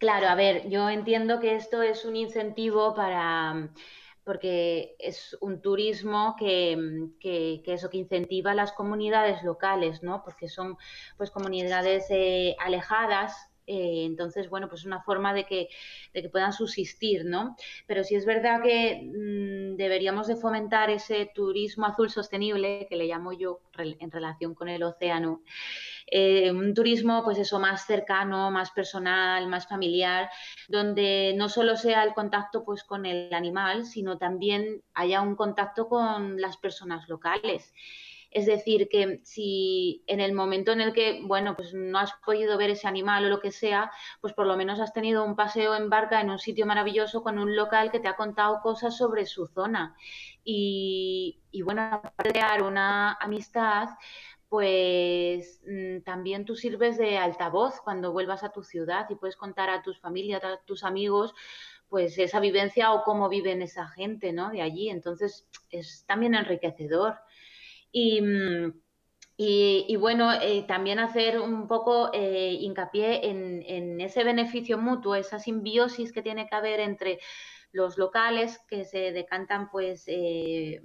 Claro, 0.00 0.28
a 0.28 0.34
ver, 0.34 0.68
yo 0.70 0.88
entiendo 0.88 1.40
que 1.40 1.54
esto 1.56 1.82
es 1.82 2.04
un 2.06 2.16
incentivo 2.16 2.94
para 2.94 3.70
porque 4.24 4.96
es 4.98 5.36
un 5.40 5.60
turismo 5.60 6.36
que, 6.38 7.10
que, 7.20 7.62
eso 7.66 7.90
que 7.90 7.98
incentiva 7.98 8.52
a 8.52 8.54
las 8.54 8.72
comunidades 8.72 9.42
locales, 9.42 10.02
¿no? 10.02 10.22
Porque 10.24 10.48
son 10.48 10.78
pues 11.18 11.30
comunidades 11.30 12.06
eh, 12.10 12.56
alejadas 12.60 13.49
eh, 13.72 14.04
entonces, 14.04 14.50
bueno, 14.50 14.68
pues 14.68 14.80
es 14.80 14.86
una 14.86 15.00
forma 15.00 15.32
de 15.32 15.46
que, 15.46 15.68
de 16.12 16.22
que 16.22 16.28
puedan 16.28 16.52
subsistir, 16.52 17.24
¿no? 17.24 17.54
Pero 17.86 18.02
sí 18.02 18.16
es 18.16 18.26
verdad 18.26 18.62
que 18.64 19.00
mm, 19.00 19.76
deberíamos 19.76 20.26
de 20.26 20.34
fomentar 20.34 20.90
ese 20.90 21.30
turismo 21.32 21.86
azul 21.86 22.10
sostenible, 22.10 22.88
que 22.88 22.96
le 22.96 23.06
llamo 23.06 23.32
yo 23.32 23.60
en 23.78 24.10
relación 24.10 24.54
con 24.56 24.68
el 24.68 24.82
océano, 24.82 25.42
eh, 26.08 26.50
un 26.50 26.74
turismo, 26.74 27.22
pues 27.22 27.38
eso, 27.38 27.60
más 27.60 27.86
cercano, 27.86 28.50
más 28.50 28.72
personal, 28.72 29.46
más 29.46 29.68
familiar, 29.68 30.28
donde 30.68 31.32
no 31.36 31.48
solo 31.48 31.76
sea 31.76 32.02
el 32.02 32.12
contacto 32.12 32.64
pues 32.64 32.82
con 32.82 33.06
el 33.06 33.32
animal, 33.32 33.86
sino 33.86 34.18
también 34.18 34.82
haya 34.94 35.20
un 35.20 35.36
contacto 35.36 35.88
con 35.88 36.40
las 36.40 36.56
personas 36.56 37.08
locales. 37.08 37.72
Es 38.30 38.46
decir, 38.46 38.88
que 38.88 39.20
si 39.24 40.04
en 40.06 40.20
el 40.20 40.32
momento 40.32 40.70
en 40.72 40.80
el 40.80 40.92
que, 40.92 41.20
bueno, 41.24 41.56
pues 41.56 41.74
no 41.74 41.98
has 41.98 42.12
podido 42.24 42.56
ver 42.56 42.70
ese 42.70 42.86
animal 42.86 43.24
o 43.24 43.28
lo 43.28 43.40
que 43.40 43.50
sea, 43.50 43.90
pues 44.20 44.32
por 44.34 44.46
lo 44.46 44.56
menos 44.56 44.78
has 44.78 44.92
tenido 44.92 45.24
un 45.24 45.34
paseo 45.34 45.74
en 45.74 45.90
barca 45.90 46.20
en 46.20 46.30
un 46.30 46.38
sitio 46.38 46.64
maravilloso 46.64 47.22
con 47.22 47.38
un 47.38 47.56
local 47.56 47.90
que 47.90 47.98
te 47.98 48.08
ha 48.08 48.16
contado 48.16 48.60
cosas 48.62 48.96
sobre 48.96 49.26
su 49.26 49.46
zona. 49.48 49.96
Y, 50.44 51.40
y 51.50 51.62
bueno, 51.62 52.02
crear 52.16 52.62
una 52.62 53.14
amistad, 53.14 53.88
pues 54.48 55.60
mm, 55.66 56.00
también 56.00 56.44
tú 56.44 56.56
sirves 56.56 56.98
de 56.98 57.18
altavoz 57.18 57.80
cuando 57.82 58.12
vuelvas 58.12 58.42
a 58.44 58.50
tu 58.50 58.62
ciudad 58.62 59.06
y 59.08 59.14
puedes 59.14 59.36
contar 59.36 59.70
a 59.70 59.82
tus 59.82 59.98
familias, 60.00 60.42
a 60.44 60.58
tus 60.64 60.84
amigos, 60.84 61.34
pues 61.88 62.18
esa 62.18 62.40
vivencia 62.40 62.92
o 62.92 63.02
cómo 63.02 63.28
viven 63.28 63.62
esa 63.62 63.88
gente, 63.88 64.32
¿no? 64.32 64.50
De 64.50 64.62
allí. 64.62 64.90
Entonces 64.90 65.46
es 65.70 66.04
también 66.06 66.34
enriquecedor. 66.34 67.16
Mm, 67.92 68.70
y, 69.42 69.96
bueno, 69.96 70.32
eh, 70.34 70.64
también 70.68 70.98
hacer 70.98 71.40
un 71.40 71.66
poco 71.66 72.10
eh, 72.12 72.58
hincapié 72.60 73.26
en, 73.30 74.00
ese 74.00 74.22
beneficio 74.22 74.76
mutuo, 74.76 75.14
esa 75.14 75.38
simbiosis 75.38 76.12
que 76.12 76.22
tiene 76.22 76.46
que 76.46 76.54
haber 76.54 76.80
entre 76.80 77.20
los 77.72 77.96
locales 77.96 78.58
que 78.68 78.84
se 78.84 79.12
decantan 79.12 79.70
pues 79.70 80.04
eh, 80.08 80.82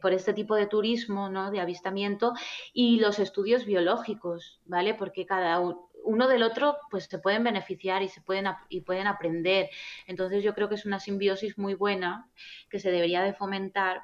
por 0.00 0.14
este 0.14 0.32
tipo 0.32 0.54
de 0.54 0.66
turismo, 0.66 1.28
¿no? 1.28 1.50
De 1.50 1.60
avistamiento 1.60 2.32
y 2.72 3.00
los 3.00 3.18
estudios 3.18 3.66
biológicos, 3.66 4.60
¿vale? 4.64 4.94
Porque 4.94 5.26
cada 5.26 5.60
uno 6.02 6.28
del 6.28 6.42
otro 6.42 6.78
pues 6.90 7.04
se 7.04 7.18
pueden 7.18 7.44
beneficiar 7.44 8.02
y 8.02 8.08
se 8.08 8.22
pueden 8.22 8.46
y 8.70 8.80
pueden 8.80 9.08
aprender. 9.08 9.68
Entonces 10.06 10.42
yo 10.42 10.54
creo 10.54 10.70
que 10.70 10.76
es 10.76 10.86
una 10.86 11.00
simbiosis 11.00 11.58
muy 11.58 11.74
buena 11.74 12.30
que 12.70 12.78
se 12.78 12.90
debería 12.90 13.22
de 13.22 13.34
fomentar. 13.34 14.02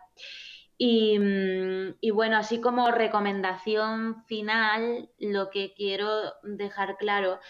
Mm, 0.79 1.97
y, 2.01 2.11
bueno, 2.11 2.37
así 2.37 2.61
como 2.61 2.91
recomendación 2.91 4.25
final, 4.27 5.09
lo 5.19 5.51
que 5.51 5.73
quiero 5.75 6.35
dejar 6.43 6.97
claro 6.99 7.41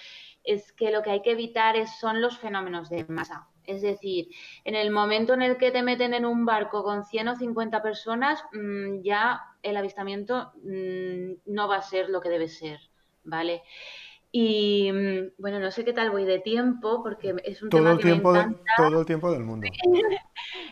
es 0.45 0.73
que 0.73 0.91
lo 0.93 1.03
que 1.03 1.11
hay 1.11 1.23
que 1.23 1.33
evitar 1.33 1.75
son 1.89 2.21
los 2.21 2.39
fenómenos 2.39 2.89
de 2.89 3.05
masa. 3.09 3.49
Es 3.65 3.83
decir, 3.83 4.29
en 4.65 4.77
el 4.77 4.93
momento 4.93 5.35
en 5.35 5.43
el 5.43 5.57
que 5.57 5.73
te 5.73 5.83
meten 5.83 6.15
en 6.15 6.25
un 6.25 6.45
barco 6.47 6.85
con 6.85 7.05
100 7.05 7.29
o 7.29 7.37
50 7.37 7.83
personas, 7.83 8.45
mm, 8.53 9.03
ya 9.03 9.41
el 9.63 9.77
avistamiento 9.77 10.53
mm, 10.63 11.53
no 11.53 11.69
va 11.69 11.77
a 11.79 11.83
ser 11.83 12.09
lo 12.09 12.21
que 12.21 12.29
debe 12.29 12.47
ser, 12.49 12.79
¿vale? 13.25 13.63
Y 14.39 14.93
mm, 14.93 15.33
bueno, 15.39 15.61
no 15.61 15.71
sé 15.71 15.83
qué 15.83 15.95
tal 15.95 16.11
voy 16.11 16.27
de 16.27 16.41
tiempo, 16.41 17.03
porque 17.03 17.35
es 17.43 17.63
un 17.63 17.71
todo 17.71 17.81
tema 17.81 17.93
el 17.93 17.97
que 17.97 18.03
tiempo 18.03 18.33
me 18.33 18.41
encanta. 18.41 18.73
todo 18.77 19.01
el 19.01 19.07
tiempo 19.07 19.33
del 19.33 19.45
mundo. 19.45 19.67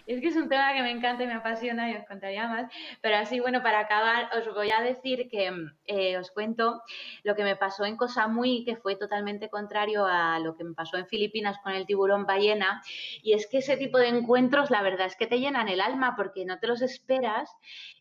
es 0.06 0.20
que 0.20 0.28
es 0.28 0.36
un 0.36 0.50
tema 0.50 0.74
que 0.74 0.82
me 0.82 0.90
encanta 0.90 1.24
y 1.24 1.26
me 1.26 1.32
apasiona 1.32 1.90
y 1.90 1.96
os 1.96 2.04
contaría 2.04 2.46
más. 2.46 2.70
Pero 3.00 3.16
así, 3.16 3.40
bueno, 3.40 3.62
para 3.62 3.78
acabar, 3.78 4.28
os 4.36 4.52
voy 4.52 4.70
a 4.70 4.82
decir 4.82 5.30
que 5.30 5.50
mm, 5.50 5.76
eh, 5.86 6.18
os 6.18 6.30
cuento 6.30 6.82
lo 7.22 7.34
que 7.34 7.42
me 7.42 7.56
pasó 7.56 7.86
en 7.86 7.96
Cosa 7.96 8.28
Muy, 8.28 8.66
que 8.66 8.76
fue 8.76 8.96
totalmente 8.96 9.48
contrario 9.48 10.04
a 10.04 10.38
lo 10.40 10.58
que 10.58 10.64
me 10.64 10.74
pasó 10.74 10.98
en 10.98 11.06
Filipinas 11.06 11.56
con 11.62 11.72
el 11.72 11.86
tiburón 11.86 12.26
ballena. 12.26 12.82
Y 13.22 13.32
es 13.32 13.46
que 13.46 13.58
ese 13.58 13.78
tipo 13.78 13.96
de 13.96 14.08
encuentros, 14.08 14.70
la 14.70 14.82
verdad 14.82 15.06
es 15.06 15.16
que 15.16 15.26
te 15.26 15.40
llenan 15.40 15.70
el 15.70 15.80
alma 15.80 16.16
porque 16.16 16.44
no 16.44 16.58
te 16.58 16.66
los 16.66 16.82
esperas 16.82 17.50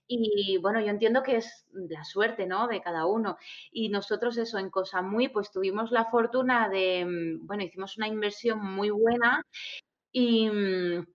y 0.08 0.58
bueno, 0.58 0.82
yo 0.82 0.88
entiendo 0.90 1.24
que 1.24 1.38
es 1.38 1.66
la 1.74 2.04
suerte, 2.04 2.46
¿no? 2.46 2.68
De 2.68 2.82
cada 2.82 3.06
uno. 3.06 3.38
Y 3.72 3.90
nosotros 3.90 4.38
eso, 4.38 4.58
en 4.58 4.70
Cosa 4.70 5.02
Muy, 5.02 5.30
pues 5.30 5.52
tuvimos 5.52 5.92
la 5.92 6.06
fortuna 6.06 6.70
de, 6.70 7.06
mm, 7.06 7.48
bueno, 7.48 7.64
hicimos 7.64 7.98
una 7.98 8.08
inversión 8.08 8.60
muy 8.64 8.90
buena 8.90 9.44
y, 10.12 10.50
mm, 10.50 11.06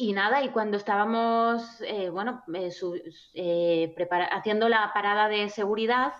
y 0.00 0.12
nada, 0.12 0.44
y 0.44 0.50
cuando 0.50 0.76
estábamos, 0.76 1.80
eh, 1.82 2.08
bueno, 2.10 2.44
eh, 2.54 2.70
eh, 3.34 3.94
haciendo 4.30 4.68
la 4.68 4.92
parada 4.94 5.28
de 5.28 5.48
seguridad, 5.48 6.12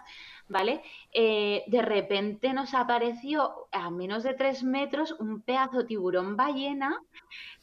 ¿vale? 0.49 0.83
de 1.15 1.83
repente 1.83 2.53
nos 2.53 2.75
apareció 2.75 3.69
a 3.73 3.91
menos 3.91 4.23
de 4.23 4.35
tres 4.35 4.63
metros 4.63 5.13
un 5.19 5.43
pedazo 5.43 5.85
tiburón 5.87 6.37
ballena 6.37 7.01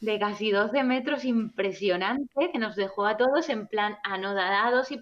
de 0.00 0.18
casi 0.18 0.50
12 0.50 0.82
metros 0.84 1.24
impresionante 1.24 2.50
que 2.52 2.58
nos 2.58 2.76
dejó 2.76 3.06
a 3.06 3.16
todos 3.16 3.48
en 3.48 3.66
plan 3.66 3.96
anodadados 4.04 4.90
y. 4.90 5.00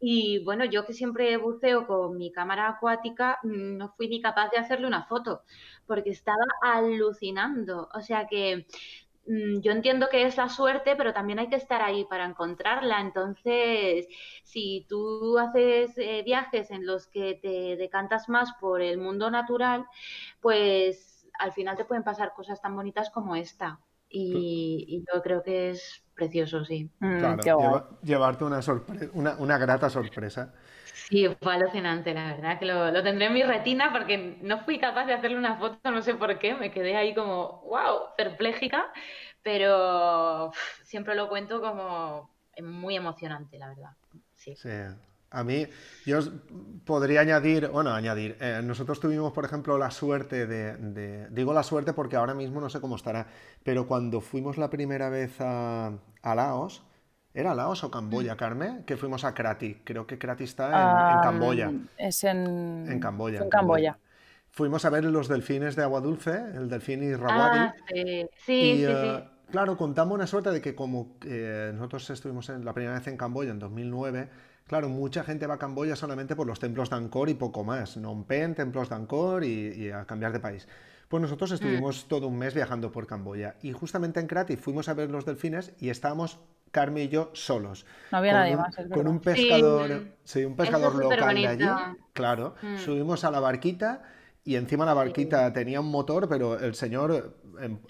Y 0.00 0.44
bueno, 0.44 0.64
yo 0.66 0.84
que 0.84 0.92
siempre 0.92 1.36
buceo 1.38 1.86
con 1.86 2.18
mi 2.18 2.30
cámara 2.30 2.68
acuática, 2.68 3.38
mm, 3.42 3.76
no 3.78 3.94
fui 3.96 4.08
ni 4.08 4.20
capaz 4.20 4.50
de 4.50 4.58
hacerle 4.58 4.86
una 4.86 5.04
foto 5.06 5.42
porque 5.86 6.10
estaba 6.10 6.44
alucinando. 6.62 7.88
O 7.94 8.00
sea 8.00 8.26
que 8.26 8.66
yo 9.26 9.72
entiendo 9.72 10.08
que 10.10 10.26
es 10.26 10.36
la 10.36 10.48
suerte, 10.48 10.96
pero 10.96 11.12
también 11.12 11.38
hay 11.38 11.48
que 11.48 11.56
estar 11.56 11.82
ahí 11.82 12.04
para 12.04 12.24
encontrarla. 12.24 13.00
Entonces, 13.00 14.06
si 14.42 14.86
tú 14.88 15.38
haces 15.38 15.96
eh, 15.96 16.22
viajes 16.24 16.70
en 16.70 16.86
los 16.86 17.06
que 17.06 17.38
te 17.40 17.76
decantas 17.76 18.28
más 18.28 18.52
por 18.60 18.82
el 18.82 18.98
mundo 18.98 19.30
natural, 19.30 19.86
pues 20.40 21.26
al 21.38 21.52
final 21.52 21.76
te 21.76 21.84
pueden 21.84 22.04
pasar 22.04 22.32
cosas 22.34 22.60
tan 22.60 22.76
bonitas 22.76 23.10
como 23.10 23.34
esta. 23.36 23.80
Y, 24.16 25.02
yo 25.12 25.22
creo 25.22 25.42
que 25.42 25.70
es 25.70 26.04
precioso, 26.14 26.64
sí. 26.64 26.88
Mm, 27.00 27.40
llevarte 28.02 28.44
una, 28.44 28.60
una, 29.14 29.36
una 29.36 29.58
grata 29.58 29.90
sorpresa. 29.90 30.54
Sí, 31.14 31.28
fue 31.40 31.54
alucinante, 31.54 32.12
la 32.12 32.34
verdad, 32.34 32.58
que 32.58 32.66
lo, 32.66 32.92
tendré 33.04 33.26
en 33.26 33.34
mi 33.34 33.44
retina 33.44 33.92
porque 33.92 34.36
no 34.42 34.64
fui 34.64 34.80
capaz 34.80 35.06
de 35.06 35.12
hacerle 35.12 35.38
una 35.38 35.56
foto, 35.58 35.92
no 35.92 36.02
sé 36.02 36.14
por 36.14 36.40
qué, 36.40 36.56
me 36.56 36.72
quedé 36.72 36.96
ahí 36.96 37.14
como, 37.14 37.62
wow, 37.68 38.16
perpléjica, 38.16 38.86
pero 39.40 40.50
siempre 40.82 41.14
lo 41.14 41.28
cuento 41.28 41.60
como 41.60 42.34
muy 42.60 42.96
emocionante, 42.96 43.60
la 43.60 43.68
verdad. 43.68 43.90
Sí. 44.34 44.56
A 45.30 45.44
mí, 45.44 45.68
yo 46.04 46.18
podría 46.84 47.20
añadir, 47.20 47.68
bueno, 47.68 47.90
añadir, 47.94 48.36
eh, 48.40 48.60
nosotros 48.64 48.98
tuvimos, 48.98 49.32
por 49.32 49.44
ejemplo, 49.44 49.78
la 49.78 49.92
suerte 49.92 50.48
de, 50.48 51.28
digo 51.30 51.54
la 51.54 51.62
suerte 51.62 51.92
porque 51.92 52.16
ahora 52.16 52.34
mismo 52.34 52.60
no 52.60 52.68
sé 52.68 52.80
cómo 52.80 52.96
estará, 52.96 53.28
pero 53.62 53.86
cuando 53.86 54.20
fuimos 54.20 54.58
la 54.58 54.68
primera 54.68 55.10
vez 55.10 55.40
a 55.40 55.96
Laos, 56.24 56.82
¿Era 57.34 57.54
Laos 57.54 57.82
o 57.84 57.90
Camboya, 57.90 58.34
mm. 58.34 58.36
Carmen? 58.38 58.84
Que 58.84 58.96
fuimos 58.96 59.24
a 59.24 59.34
Krati. 59.34 59.74
Creo 59.84 60.06
que 60.06 60.18
Krati 60.18 60.44
está 60.44 60.68
en, 60.68 60.74
ah, 60.74 61.20
Camboya. 61.22 61.72
Es 61.98 62.22
en, 62.24 62.86
en 62.88 63.00
Camboya. 63.00 63.42
En 63.42 63.50
Camboya. 63.50 63.98
Fuimos 64.50 64.84
a 64.84 64.90
ver 64.90 65.04
los 65.04 65.26
delfines 65.26 65.74
de 65.74 65.82
agua 65.82 66.00
dulce, 66.00 66.30
el 66.54 66.68
delfín 66.68 67.02
Irrawaddy. 67.02 67.58
Ah, 67.58 67.74
sí, 67.92 68.28
sí, 68.46 68.84
eh, 68.86 69.24
Claro, 69.50 69.76
contamos 69.76 70.14
una 70.14 70.26
suerte 70.26 70.50
de 70.50 70.60
que 70.60 70.74
como 70.74 71.16
eh, 71.24 71.70
nosotros 71.74 72.10
estuvimos 72.10 72.48
en, 72.48 72.64
la 72.64 72.72
primera 72.72 72.94
vez 72.94 73.06
en 73.06 73.16
Camboya 73.16 73.50
en 73.50 73.58
2009, 73.58 74.28
claro, 74.66 74.88
mucha 74.88 75.22
gente 75.22 75.46
va 75.46 75.54
a 75.54 75.58
Camboya 75.58 75.94
solamente 75.94 76.34
por 76.34 76.46
los 76.46 76.58
templos 76.58 76.90
de 76.90 76.96
Angkor 76.96 77.28
y 77.28 77.34
poco 77.34 77.62
más. 77.62 77.94
Phnom 77.94 78.24
templos 78.26 78.88
de 78.88 78.94
Angkor 78.96 79.44
y, 79.44 79.90
a 79.90 80.06
cambiar 80.06 80.32
de 80.32 80.40
país. 80.40 80.66
Pues 81.14 81.22
nosotros 81.22 81.52
mm. 81.52 81.54
estuvimos 81.54 82.08
todo 82.08 82.26
un 82.26 82.36
mes 82.36 82.54
viajando 82.54 82.90
por 82.90 83.06
Camboya 83.06 83.54
y 83.62 83.70
justamente 83.70 84.18
en 84.18 84.26
Krati 84.26 84.56
fuimos 84.56 84.88
a 84.88 84.94
ver 84.94 85.12
los 85.12 85.24
delfines 85.24 85.72
y 85.78 85.90
estábamos 85.90 86.40
Carmen 86.72 87.04
y 87.04 87.08
yo 87.08 87.30
solos. 87.34 87.86
No 88.10 88.18
había 88.18 88.32
nadie 88.32 88.56
más. 88.56 88.74
con 88.92 89.06
un 89.06 89.20
pescador, 89.20 90.06
sí, 90.24 90.44
un 90.44 90.56
pescador 90.56 90.92
local 90.96 91.36
de 91.36 91.46
allí. 91.46 91.66
Claro. 92.14 92.56
Mm. 92.60 92.78
Subimos 92.78 93.22
a 93.22 93.30
la 93.30 93.38
barquita 93.38 94.02
y 94.42 94.56
encima 94.56 94.84
la 94.84 94.94
barquita 94.94 95.52
tenía 95.52 95.78
un 95.78 95.88
motor, 95.88 96.28
pero 96.28 96.58
el 96.58 96.74
señor 96.74 97.36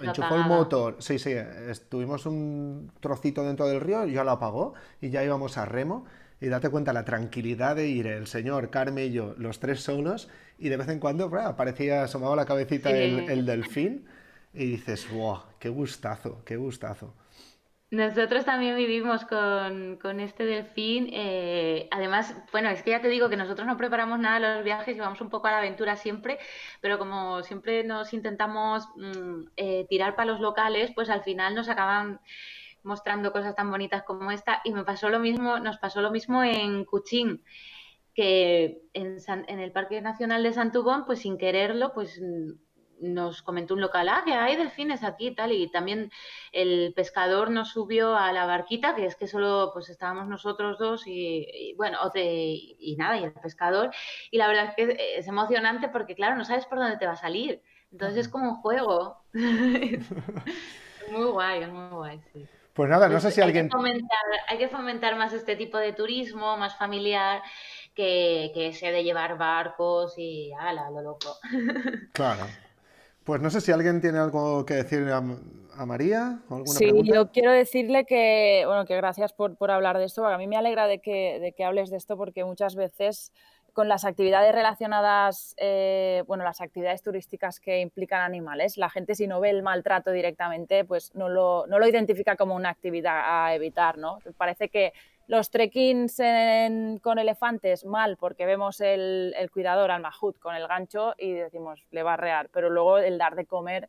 enchufó 0.00 0.34
el 0.34 0.44
motor. 0.44 0.96
Sí, 0.98 1.18
sí, 1.18 1.32
estuvimos 1.32 2.26
un 2.26 2.92
trocito 3.00 3.42
dentro 3.42 3.66
del 3.66 3.80
río, 3.80 4.04
ya 4.04 4.22
lo 4.22 4.32
apagó 4.32 4.74
y 5.00 5.08
ya 5.08 5.24
íbamos 5.24 5.56
a 5.56 5.64
remo. 5.64 6.04
Y 6.44 6.48
date 6.50 6.68
cuenta 6.68 6.92
la 6.92 7.06
tranquilidad 7.06 7.74
de 7.74 7.88
ir 7.88 8.06
el 8.06 8.26
señor, 8.26 8.68
Carmen 8.68 9.06
y 9.06 9.12
yo, 9.12 9.34
los 9.38 9.60
tres 9.60 9.80
solos, 9.80 10.28
y 10.58 10.68
de 10.68 10.76
vez 10.76 10.90
en 10.90 11.00
cuando 11.00 11.34
aparecía, 11.38 12.02
asomaba 12.02 12.36
la 12.36 12.44
cabecita 12.44 12.90
el, 12.90 13.30
el 13.30 13.46
delfín, 13.46 14.06
y 14.52 14.66
dices, 14.66 15.10
wow, 15.10 15.38
qué 15.58 15.70
gustazo, 15.70 16.42
qué 16.44 16.56
gustazo. 16.56 17.14
Nosotros 17.90 18.44
también 18.44 18.76
vivimos 18.76 19.24
con, 19.24 19.96
con 19.96 20.20
este 20.20 20.44
delfín. 20.44 21.08
Eh, 21.14 21.88
además, 21.90 22.36
bueno, 22.52 22.68
es 22.68 22.82
que 22.82 22.90
ya 22.90 23.00
te 23.00 23.08
digo 23.08 23.30
que 23.30 23.38
nosotros 23.38 23.66
no 23.66 23.78
preparamos 23.78 24.18
nada 24.18 24.56
los 24.56 24.64
viajes 24.64 24.96
y 24.96 25.00
vamos 25.00 25.22
un 25.22 25.30
poco 25.30 25.46
a 25.46 25.52
la 25.52 25.58
aventura 25.58 25.96
siempre, 25.96 26.38
pero 26.82 26.98
como 26.98 27.42
siempre 27.42 27.84
nos 27.84 28.12
intentamos 28.12 28.86
mm, 28.96 29.44
eh, 29.56 29.86
tirar 29.88 30.14
para 30.14 30.30
los 30.32 30.40
locales, 30.40 30.90
pues 30.94 31.08
al 31.08 31.22
final 31.22 31.54
nos 31.54 31.70
acaban 31.70 32.20
mostrando 32.84 33.32
cosas 33.32 33.54
tan 33.54 33.70
bonitas 33.70 34.02
como 34.02 34.30
esta. 34.30 34.60
Y 34.64 34.72
me 34.72 34.84
pasó 34.84 35.08
lo 35.08 35.18
mismo, 35.18 35.58
nos 35.58 35.78
pasó 35.78 36.00
lo 36.00 36.10
mismo 36.10 36.42
en 36.44 36.84
Cuchín, 36.84 37.42
que 38.14 38.82
en, 38.92 39.18
en 39.26 39.60
el 39.60 39.72
Parque 39.72 40.00
Nacional 40.00 40.42
de 40.42 40.52
Santubón, 40.52 41.04
pues 41.04 41.20
sin 41.20 41.38
quererlo, 41.38 41.92
pues 41.92 42.20
nos 43.00 43.42
comentó 43.42 43.74
un 43.74 43.80
local, 43.80 44.08
ah, 44.08 44.22
que 44.24 44.32
hay 44.32 44.56
delfines 44.56 45.02
aquí 45.02 45.28
y 45.28 45.34
tal, 45.34 45.52
y 45.52 45.70
también 45.70 46.10
el 46.52 46.92
pescador 46.94 47.50
nos 47.50 47.70
subió 47.70 48.16
a 48.16 48.32
la 48.32 48.46
barquita, 48.46 48.94
que 48.94 49.06
es 49.06 49.16
que 49.16 49.26
solo 49.26 49.70
pues 49.72 49.88
estábamos 49.88 50.26
nosotros 50.26 50.78
dos 50.78 51.04
y, 51.06 51.74
bueno, 51.76 51.98
y 52.14 52.96
nada, 52.98 53.18
y 53.18 53.24
el 53.24 53.32
pescador, 53.32 53.90
y 54.30 54.38
la 54.38 54.48
verdad 54.48 54.66
es 54.66 54.74
que 54.74 55.16
es 55.18 55.26
emocionante 55.26 55.88
porque 55.88 56.14
claro, 56.14 56.36
no 56.36 56.44
sabes 56.44 56.66
por 56.66 56.78
dónde 56.78 56.96
te 56.96 57.06
va 57.06 57.12
a 57.12 57.16
salir, 57.16 57.62
entonces 57.92 58.18
es 58.18 58.28
como 58.28 58.50
un 58.50 58.56
juego. 58.56 59.18
muy 59.34 61.24
guay, 61.30 61.62
es 61.62 61.68
muy 61.70 61.88
guay, 61.90 62.20
sí. 62.32 62.46
Pues 62.74 62.90
nada, 62.90 63.08
no 63.08 63.20
sé 63.20 63.30
si 63.30 63.40
alguien... 63.40 63.70
hay 64.48 64.58
que 64.58 64.68
fomentar 64.68 65.16
más 65.16 65.32
este 65.32 65.54
tipo 65.54 65.78
de 65.78 65.92
turismo, 65.92 66.56
más 66.56 66.76
familiar, 66.76 67.40
que, 67.94 68.50
que 68.52 68.68
ese 68.68 68.90
de 68.90 69.04
llevar 69.04 69.38
barcos 69.38 70.14
y 70.18 70.52
ala, 70.58 70.90
lo 70.90 71.00
loco. 71.00 71.36
Claro. 72.12 72.46
Pues 73.22 73.40
no 73.40 73.48
sé 73.48 73.60
si 73.60 73.72
alguien 73.72 74.00
tiene 74.00 74.18
algo 74.18 74.66
que 74.66 74.74
decir 74.74 75.08
a, 75.08 75.22
María. 75.86 76.40
¿alguna 76.50 76.66
sí, 76.66 76.92
yo 77.04 77.30
quiero 77.30 77.52
decirle 77.52 78.04
que, 78.04 78.64
bueno, 78.66 78.84
que 78.84 78.96
gracias 78.96 79.32
por, 79.32 79.56
hablar 79.70 79.96
de 79.96 80.04
esto, 80.04 80.22
porque 80.22 80.34
a 80.34 80.38
mí 80.38 80.46
me 80.46 80.56
alegra 80.56 80.86
de 80.86 81.00
que, 81.00 81.38
de 81.40 81.52
que 81.52 81.64
hables 81.64 81.90
de 81.90 81.96
esto 81.96 82.16
porque 82.16 82.44
muchas 82.44 82.74
veces 82.74 83.32
con 83.74 83.88
las 83.88 84.04
actividades 84.06 84.54
relacionadas, 84.54 85.54
eh, 85.58 86.22
bueno, 86.26 86.44
las 86.44 86.62
actividades 86.62 87.02
turísticas 87.02 87.60
que 87.60 87.80
implican 87.80 88.22
animales, 88.22 88.78
la 88.78 88.88
gente 88.88 89.14
si 89.14 89.26
no 89.26 89.40
ve 89.40 89.50
el 89.50 89.62
maltrato 89.62 90.12
directamente, 90.12 90.84
pues 90.84 91.14
no 91.14 91.28
lo, 91.28 91.66
no 91.66 91.78
lo 91.78 91.86
identifica 91.86 92.36
como 92.36 92.54
una 92.54 92.70
actividad 92.70 93.20
a 93.26 93.54
evitar, 93.54 93.98
¿no? 93.98 94.20
Parece 94.38 94.68
que 94.68 94.92
los 95.26 95.50
trekkings 95.50 96.16
con 97.02 97.18
elefantes, 97.18 97.84
mal, 97.84 98.16
porque 98.16 98.46
vemos 98.46 98.80
el, 98.80 99.34
cuidador 99.52 99.90
al 99.90 100.02
mahut 100.02 100.38
con 100.38 100.54
el 100.54 100.68
gancho 100.68 101.14
y 101.18 101.32
decimos, 101.32 101.82
le 101.90 102.02
va 102.02 102.14
a 102.14 102.16
rear, 102.16 102.50
pero 102.52 102.70
luego 102.70 102.98
el 102.98 103.18
dar 103.18 103.34
de 103.34 103.46
comer 103.46 103.88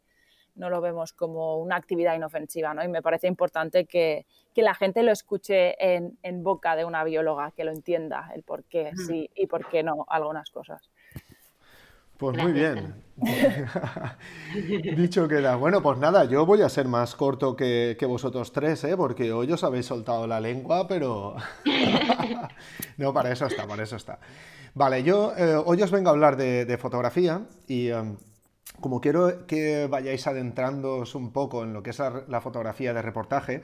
no 0.55 0.69
lo 0.69 0.81
vemos 0.81 1.13
como 1.13 1.57
una 1.57 1.75
actividad 1.75 2.15
inofensiva, 2.15 2.73
¿no? 2.73 2.83
Y 2.83 2.87
me 2.87 3.01
parece 3.01 3.27
importante 3.27 3.85
que, 3.85 4.25
la 4.55 4.73
gente 4.73 5.03
lo 5.03 5.11
escuche 5.11 5.75
en, 5.79 6.43
boca 6.43 6.75
de 6.75 6.85
una 6.85 7.03
bióloga, 7.03 7.51
que 7.51 7.65
lo 7.65 7.71
entienda, 7.71 8.31
el 8.33 8.43
por 8.43 8.63
qué 8.63 8.91
sí 9.07 9.29
y 9.35 9.47
por 9.47 9.67
qué 9.67 9.83
no 9.83 10.05
algunas 10.07 10.49
cosas. 10.49 10.89
Pues 12.17 12.37
muy 12.37 12.53
bien. 12.53 12.95
Dicho 14.95 15.27
queda. 15.27 15.57
Bueno, 15.57 15.81
pues 15.81 15.97
nada, 15.97 16.23
yo 16.25 16.45
voy 16.45 16.61
a 16.61 16.69
ser 16.69 16.87
más 16.87 17.15
corto 17.15 17.55
que, 17.55 17.97
vosotros 18.07 18.53
tres, 18.53 18.83
¿eh? 18.85 18.95
porque 18.95 19.33
hoy 19.33 19.51
os 19.51 19.63
habéis 19.63 19.85
soltado 19.85 20.25
la 20.25 20.39
lengua, 20.39 20.87
pero... 20.87 21.35
no, 22.97 23.13
para 23.13 23.31
eso 23.31 23.47
está, 23.47 23.67
para 23.67 23.83
eso 23.83 23.97
está. 23.97 24.19
Vale, 24.73 25.03
yo 25.03 25.33
eh, 25.37 25.55
hoy 25.55 25.81
os 25.81 25.91
vengo 25.91 26.09
a 26.09 26.13
hablar 26.13 26.37
de, 26.37 26.77
fotografía 26.77 27.41
y 27.67 27.89
em, 27.89 28.17
como 28.81 29.01
quiero 29.01 29.45
que 29.47 29.87
vayáis 29.87 30.27
adentrándoos 30.27 31.15
un 31.15 31.31
poco 31.31 31.63
en 31.63 31.73
lo 31.73 31.83
que 31.83 31.91
es 31.91 31.99
la, 31.99 32.41
fotografía 32.41 32.93
de 32.93 33.01
reportaje, 33.01 33.61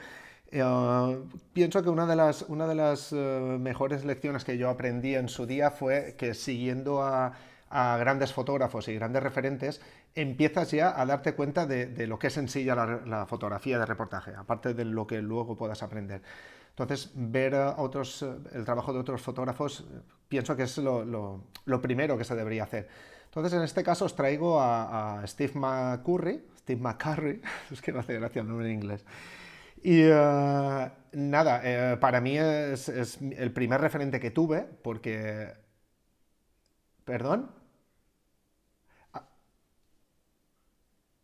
eh, 0.51 1.17
pienso 1.53 1.83
que 1.83 1.89
una 1.89 2.05
de 2.05 2.15
las, 2.15 2.43
una 2.43 2.67
de 2.67 2.75
las 2.75 3.13
eh, 3.13 3.17
mejores 3.59 4.05
lecciones 4.05 4.43
que 4.43 4.57
yo 4.57 4.69
aprendí 4.69 5.15
en 5.15 5.29
su 5.29 5.45
día 5.45 5.71
fue 5.71 6.15
que 6.17 6.33
siguiendo 6.33 7.03
a 7.03 7.33
a 7.71 7.97
grandes 7.97 8.33
fotógrafos 8.33 8.87
y 8.89 8.95
grandes 8.95 9.23
referentes, 9.23 9.81
empiezas 10.13 10.71
ya 10.71 10.99
a 10.99 11.05
darte 11.05 11.33
cuenta 11.33 11.65
de, 11.65 12.05
lo 12.05 12.19
que 12.19 12.27
es 12.27 12.37
en 12.37 12.49
sí 12.49 12.65
ya 12.65 12.75
la, 12.75 13.25
fotografía 13.25 13.79
de 13.79 13.85
reportaje, 13.85 14.33
aparte 14.35 14.73
de 14.73 14.85
lo 14.85 15.07
que 15.07 15.21
luego 15.21 15.55
puedas 15.55 15.81
aprender. 15.81 16.21
Entonces, 16.69 17.11
ver 17.15 17.55
otros, 17.77 18.21
eh, 18.23 18.33
el 18.53 18.65
trabajo 18.65 18.93
de 18.93 18.99
otros 18.99 19.21
fotógrafos 19.21 19.85
pienso 20.27 20.55
que 20.55 20.63
es 20.63 20.77
lo, 20.77 21.41
primero 21.81 22.17
que 22.17 22.23
se 22.25 22.35
debería 22.35 22.63
hacer. 22.63 22.89
Entonces, 23.31 23.53
en 23.53 23.63
este 23.63 23.81
caso 23.81 24.03
os 24.03 24.13
traigo 24.13 24.59
a, 24.59 25.23
Steve 25.25 25.53
McCurry, 25.55 26.43
Steve 26.59 26.81
McCurry, 26.81 27.41
es 27.71 27.81
que 27.81 27.93
no 27.93 27.99
hace 27.99 28.15
gracia 28.15 28.41
el 28.41 28.47
nombre 28.49 28.67
en 28.67 28.73
inglés. 28.73 29.05
Y 29.83 30.01
eh, 30.03 30.91
nada, 31.13 31.61
eh, 31.63 31.97
para 31.97 32.19
mí 32.19 32.37
es, 32.37 32.89
el 32.89 33.53
primer 33.53 33.79
referente 33.81 34.19
que 34.19 34.31
tuve, 34.31 34.67
porque... 34.83 35.53
¿Perdón? 37.05 37.49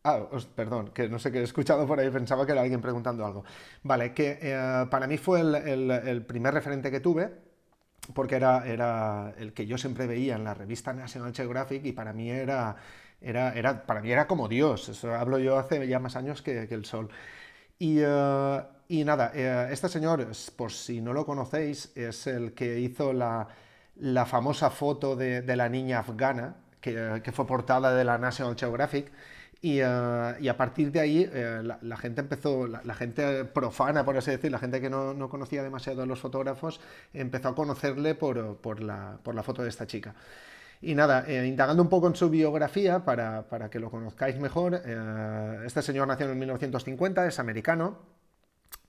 Ah, 0.04 0.26
perdón, 0.54 0.90
que 0.94 1.08
no 1.08 1.18
sé 1.18 1.30
qué 1.30 1.40
he 1.40 1.42
escuchado 1.42 1.86
por 1.86 2.00
ahí, 2.00 2.08
pensaba 2.10 2.46
que 2.46 2.52
era 2.52 2.62
alguien 2.62 2.80
preguntando 2.80 3.26
algo. 3.26 3.44
Vale, 3.82 4.14
que 4.14 4.38
eh, 4.40 4.86
para 4.90 5.06
mí 5.06 5.18
fue 5.18 5.40
el, 5.40 6.24
primer 6.26 6.54
referente 6.54 6.90
que 6.90 7.00
tuve, 7.00 7.30
porque 8.14 8.36
era, 8.36 8.66
era 8.66 9.34
el 9.38 9.52
que 9.52 9.66
yo 9.66 9.78
siempre 9.78 10.06
veía 10.06 10.36
en 10.36 10.44
la 10.44 10.54
revista 10.54 10.92
National 10.92 11.34
Geographic 11.34 11.84
y 11.84 11.92
para 11.92 12.12
mí 12.12 12.30
era, 12.30 12.76
era, 13.20 13.52
era, 13.54 13.86
para 13.86 14.00
mí 14.00 14.10
era 14.10 14.26
como 14.26 14.48
Dios, 14.48 14.88
eso 14.88 15.14
hablo 15.14 15.38
yo 15.38 15.58
hace 15.58 15.86
ya 15.86 15.98
más 15.98 16.16
años 16.16 16.42
que, 16.42 16.62
el 16.62 16.84
sol. 16.84 17.08
Y, 17.78 17.98
eh, 18.00 18.62
y 18.88 19.04
nada, 19.04 19.32
eh, 19.34 19.68
este 19.70 19.88
señor, 19.88 20.26
por 20.56 20.72
si 20.72 21.00
no 21.00 21.12
lo 21.12 21.26
conocéis, 21.26 21.92
es 21.96 22.26
el 22.26 22.54
que 22.54 22.80
hizo 22.80 23.12
la, 23.12 23.48
la 23.96 24.26
famosa 24.26 24.70
foto 24.70 25.16
de, 25.16 25.42
de 25.42 25.56
la 25.56 25.68
niña 25.68 26.00
afgana, 26.00 26.56
que, 26.80 27.20
que, 27.22 27.32
fue 27.32 27.46
portada 27.46 27.94
de 27.94 28.04
la 28.04 28.18
National 28.18 28.56
Geographic 28.56 29.12
Y, 29.60 29.80
a 29.80 30.54
partir 30.56 30.92
de 30.92 31.00
ahí 31.00 31.30
la, 31.82 31.96
gente 31.96 32.20
empezó, 32.20 32.66
la, 32.68 32.94
gente 32.94 33.44
profana, 33.44 34.04
por 34.04 34.16
así 34.16 34.30
decir, 34.30 34.52
la 34.52 34.58
gente 34.58 34.80
que 34.80 34.88
no, 34.88 35.14
no, 35.14 35.28
conocía 35.28 35.62
demasiado 35.62 36.02
a 36.02 36.06
los 36.06 36.20
fotógrafos, 36.20 36.80
empezó 37.12 37.48
a 37.48 37.54
conocerle 37.54 38.14
por, 38.14 38.58
por, 38.58 38.80
la, 38.80 39.18
por 39.22 39.34
la 39.34 39.42
foto 39.42 39.62
de 39.62 39.68
esta 39.68 39.86
chica. 39.86 40.14
Y 40.80 40.94
nada, 40.94 41.24
eh, 41.26 41.46
indagando 41.46 41.82
un 41.82 41.88
poco 41.88 42.06
en 42.06 42.14
su 42.14 42.30
biografía 42.30 43.04
para, 43.04 43.48
para 43.48 43.68
que 43.68 43.80
lo 43.80 43.90
conozcáis 43.90 44.38
mejor, 44.38 44.80
eh, 44.84 45.62
este 45.66 45.82
señor 45.82 46.06
nació 46.06 46.30
en 46.30 46.38
1950, 46.38 47.26
es 47.26 47.38
americano 47.40 47.98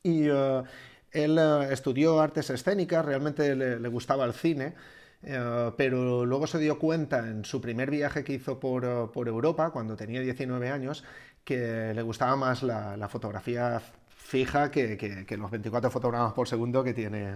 y 0.04 0.30
eh, 0.30 0.64
él 1.12 1.40
estudió 1.72 2.20
artes 2.20 2.52
escénicas, 2.52 3.04
realmente 3.04 3.56
le, 3.56 3.90
gustaba 3.90 4.26
el 4.26 4.34
cine, 4.34 4.76
pero 5.22 6.26
luego 6.26 6.48
se 6.48 6.60
dio 6.60 6.80
cuenta 6.80 7.20
en 7.20 7.46
su 7.46 7.62
primer 7.62 7.92
viaje 7.92 8.24
que 8.24 8.34
hizo 8.34 8.60
por, 8.60 9.12
por 9.12 9.28
Europa, 9.28 9.72
cuando 9.72 9.96
tenía 9.96 10.22
19 10.22 10.70
años, 10.70 11.04
que 11.44 11.94
le 11.94 12.02
gustaba 12.02 12.36
más 12.36 12.64
la, 12.64 12.96
la 12.98 13.10
fotografía 13.10 13.82
fija 14.10 14.70
que, 14.72 14.98
que, 14.98 15.26
que, 15.26 15.38
los 15.38 15.50
24 15.50 15.90
fotogramas 15.90 16.34
por 16.34 16.48
segundo 16.48 16.84
que 16.84 16.94
tiene 16.94 17.36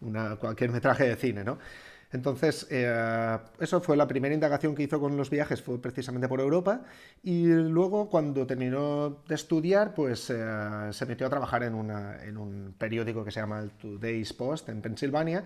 una, 0.00 0.36
cualquier 0.36 0.70
metraje 0.70 1.06
de 1.08 1.16
cine, 1.16 1.44
¿no? 1.44 1.58
Entonces, 2.12 2.66
eh, 2.70 3.38
eso 3.60 3.80
fue 3.80 3.96
la 3.96 4.08
primera 4.08 4.34
indagación 4.34 4.74
que 4.74 4.82
hizo 4.82 4.98
con 4.98 5.16
los 5.16 5.30
viajes, 5.30 5.62
fue 5.62 5.80
precisamente 5.80 6.28
por 6.28 6.40
Europa. 6.40 6.82
Y 7.22 7.46
luego, 7.46 8.10
cuando 8.10 8.46
terminó 8.46 9.22
de 9.28 9.34
estudiar, 9.34 9.94
pues 9.94 10.28
eh, 10.30 10.88
se 10.90 11.06
metió 11.06 11.26
a 11.26 11.30
trabajar 11.30 11.62
en, 11.62 11.74
un 11.74 12.74
periódico 12.76 13.24
que 13.24 13.30
se 13.30 13.40
llama 13.40 13.60
el 13.60 13.70
Today's 13.72 14.32
Post 14.32 14.70
en 14.70 14.82
Pensilvania 14.82 15.44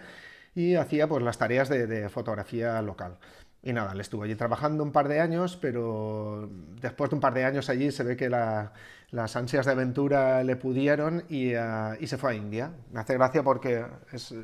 y 0.54 0.74
hacía 0.74 1.08
pues, 1.08 1.22
las 1.22 1.38
tareas 1.38 1.68
de 1.68 2.08
fotografía 2.08 2.80
local. 2.82 3.18
Y 3.66 3.72
nada, 3.72 3.94
le 3.94 4.02
estuvo 4.02 4.24
allí 4.24 4.34
trabajando 4.34 4.84
un 4.84 4.92
par 4.92 5.08
de 5.08 5.20
años, 5.20 5.56
pero 5.56 6.50
después 6.82 7.08
de 7.08 7.16
un 7.16 7.20
par 7.20 7.32
de 7.32 7.44
años 7.44 7.70
allí 7.70 7.90
se 7.90 8.02
ve 8.04 8.14
que 8.14 8.28
las 8.28 9.36
ansias 9.36 9.64
de 9.64 9.72
aventura 9.72 10.44
le 10.44 10.56
pudieron 10.56 11.24
y, 11.30 11.54
ah, 11.54 11.96
y, 11.98 12.06
se 12.06 12.18
fue 12.18 12.32
a 12.32 12.34
India. 12.34 12.72
Me 12.92 13.00
hace 13.00 13.14
gracia 13.14 13.42
porque 13.42 13.86
es 14.12 14.34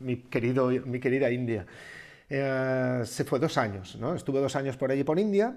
mi, 0.00 0.18
querido, 0.18 0.68
mi 0.68 1.00
querida 1.00 1.30
India. 1.30 1.64
Eh, 2.28 3.00
se 3.06 3.24
fue 3.24 3.38
dos 3.38 3.56
años, 3.56 3.96
¿no? 3.96 4.14
Estuve 4.14 4.38
dos 4.40 4.54
años 4.54 4.76
por 4.76 4.90
allí 4.90 5.02
por 5.02 5.18
India. 5.18 5.56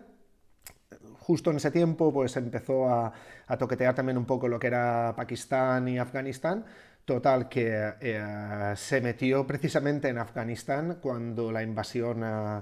Justo 1.19 1.51
en 1.51 1.57
ese 1.57 1.71
tiempo 1.71 2.13
pues 2.13 2.37
empezó 2.37 2.87
a 2.87 3.11
toquetear 3.59 3.93
también 3.93 4.17
un 4.17 4.25
poco 4.25 4.47
lo 4.47 4.57
que 4.57 4.67
era 4.67 5.13
Pakistán 5.17 5.85
y 5.89 5.97
Afganistán, 5.99 6.63
Total, 7.05 7.47
que 7.47 7.93
eh, 8.01 8.73
se 8.75 8.99
metió 8.99 9.45
precisamente 9.45 10.09
en 10.09 10.17
Afganistán 10.17 10.97
cuando 10.99 11.51
la 11.51 11.61
invasión 11.61 12.23
eh, 12.23 12.61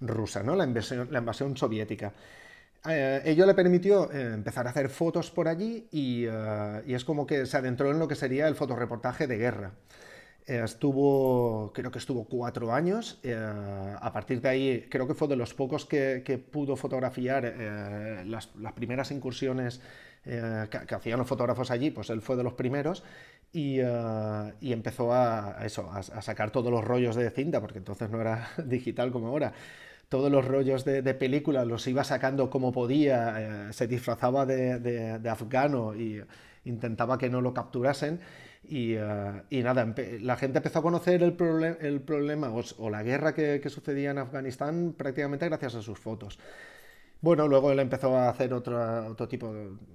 rusa, 0.00 0.42
¿no? 0.42 0.56
la, 0.56 0.64
invasión, 0.64 1.56
soviética. 1.56 2.12
Eh, 2.88 3.22
ello 3.24 3.46
le 3.46 3.54
permitió 3.54 4.10
empezar 4.10 4.66
a 4.66 4.70
hacer 4.70 4.88
fotos 4.88 5.30
por 5.30 5.46
allí 5.46 5.86
y, 5.92 6.26
es 6.92 7.04
como 7.04 7.24
que 7.24 7.46
se 7.46 7.56
adentró 7.56 7.92
en 7.92 8.00
lo 8.00 8.08
que 8.08 8.16
sería 8.16 8.48
el 8.48 8.56
fotoreportaje 8.56 9.28
de 9.28 9.38
guerra. 9.38 9.70
estuvo, 10.44 11.72
creo 11.72 11.92
que 11.92 12.00
estuvo 12.00 12.24
cuatro 12.24 12.72
años. 12.72 13.20
a 13.22 14.12
partir 14.12 14.40
de 14.40 14.48
ahí, 14.48 14.88
creo 14.90 15.06
que 15.06 15.14
fue 15.14 15.28
de 15.28 15.36
los 15.36 15.54
pocos 15.54 15.86
que, 15.86 16.44
pudo 16.50 16.74
fotografiar 16.74 17.44
las, 18.26 18.48
primeras 18.74 19.12
incursiones 19.12 19.80
que, 20.24 20.94
hacían 20.94 21.18
los 21.20 21.28
fotógrafos 21.28 21.70
allí, 21.70 21.90
pues 21.92 22.10
él 22.10 22.20
fue 22.20 22.36
de 22.36 22.42
los 22.42 22.54
primeros 22.54 23.04
eh, 23.54 24.52
y, 24.60 24.72
empezó 24.72 25.12
a, 25.12 25.58
eso, 25.64 25.90
a, 25.92 26.02
sacar 26.02 26.50
todos 26.50 26.72
los 26.72 26.84
rollos 26.84 27.14
de 27.14 27.30
cinta, 27.30 27.60
porque 27.60 27.78
entonces 27.78 28.10
no 28.10 28.20
era 28.20 28.48
digital 28.64 29.12
como 29.12 29.28
ahora. 29.28 29.52
Todos 30.08 30.30
los 30.30 30.44
rollos 30.44 30.84
de, 30.84 31.02
de 31.02 31.14
película 31.14 31.64
los 31.64 31.86
iba 31.86 32.04
sacando 32.04 32.50
como 32.50 32.72
podía, 32.72 33.68
eh, 33.68 33.72
se 33.72 33.86
disfrazaba 33.86 34.44
de, 34.44 34.78
de, 34.78 35.28
afgano 35.30 35.94
y 35.94 36.22
intentaba 36.64 37.16
que 37.16 37.30
no 37.30 37.40
lo 37.40 37.54
capturasen. 37.54 38.20
Y, 38.68 38.94
eh, 38.94 39.42
y 39.50 39.62
nada, 39.62 39.94
la 40.20 40.36
gente 40.36 40.58
empezó 40.58 40.80
a 40.80 40.82
conocer 40.82 41.22
el, 41.22 41.36
el 41.80 42.00
problema 42.00 42.52
o, 42.78 42.90
la 42.90 43.02
guerra 43.02 43.34
que, 43.34 43.60
que 43.60 43.70
sucedía 43.70 44.10
en 44.10 44.18
Afganistán 44.18 44.94
prácticamente 44.96 45.48
gracias 45.48 45.76
a 45.76 45.82
sus 45.82 45.98
fotos. 45.98 46.38
Bueno, 47.20 47.48
luego 47.48 47.72
él 47.72 47.80
empezó 47.80 48.16
a 48.16 48.28
hacer 48.28 48.52
otro, 48.52 49.06
otro 49.10 49.26
tipo 49.26 49.52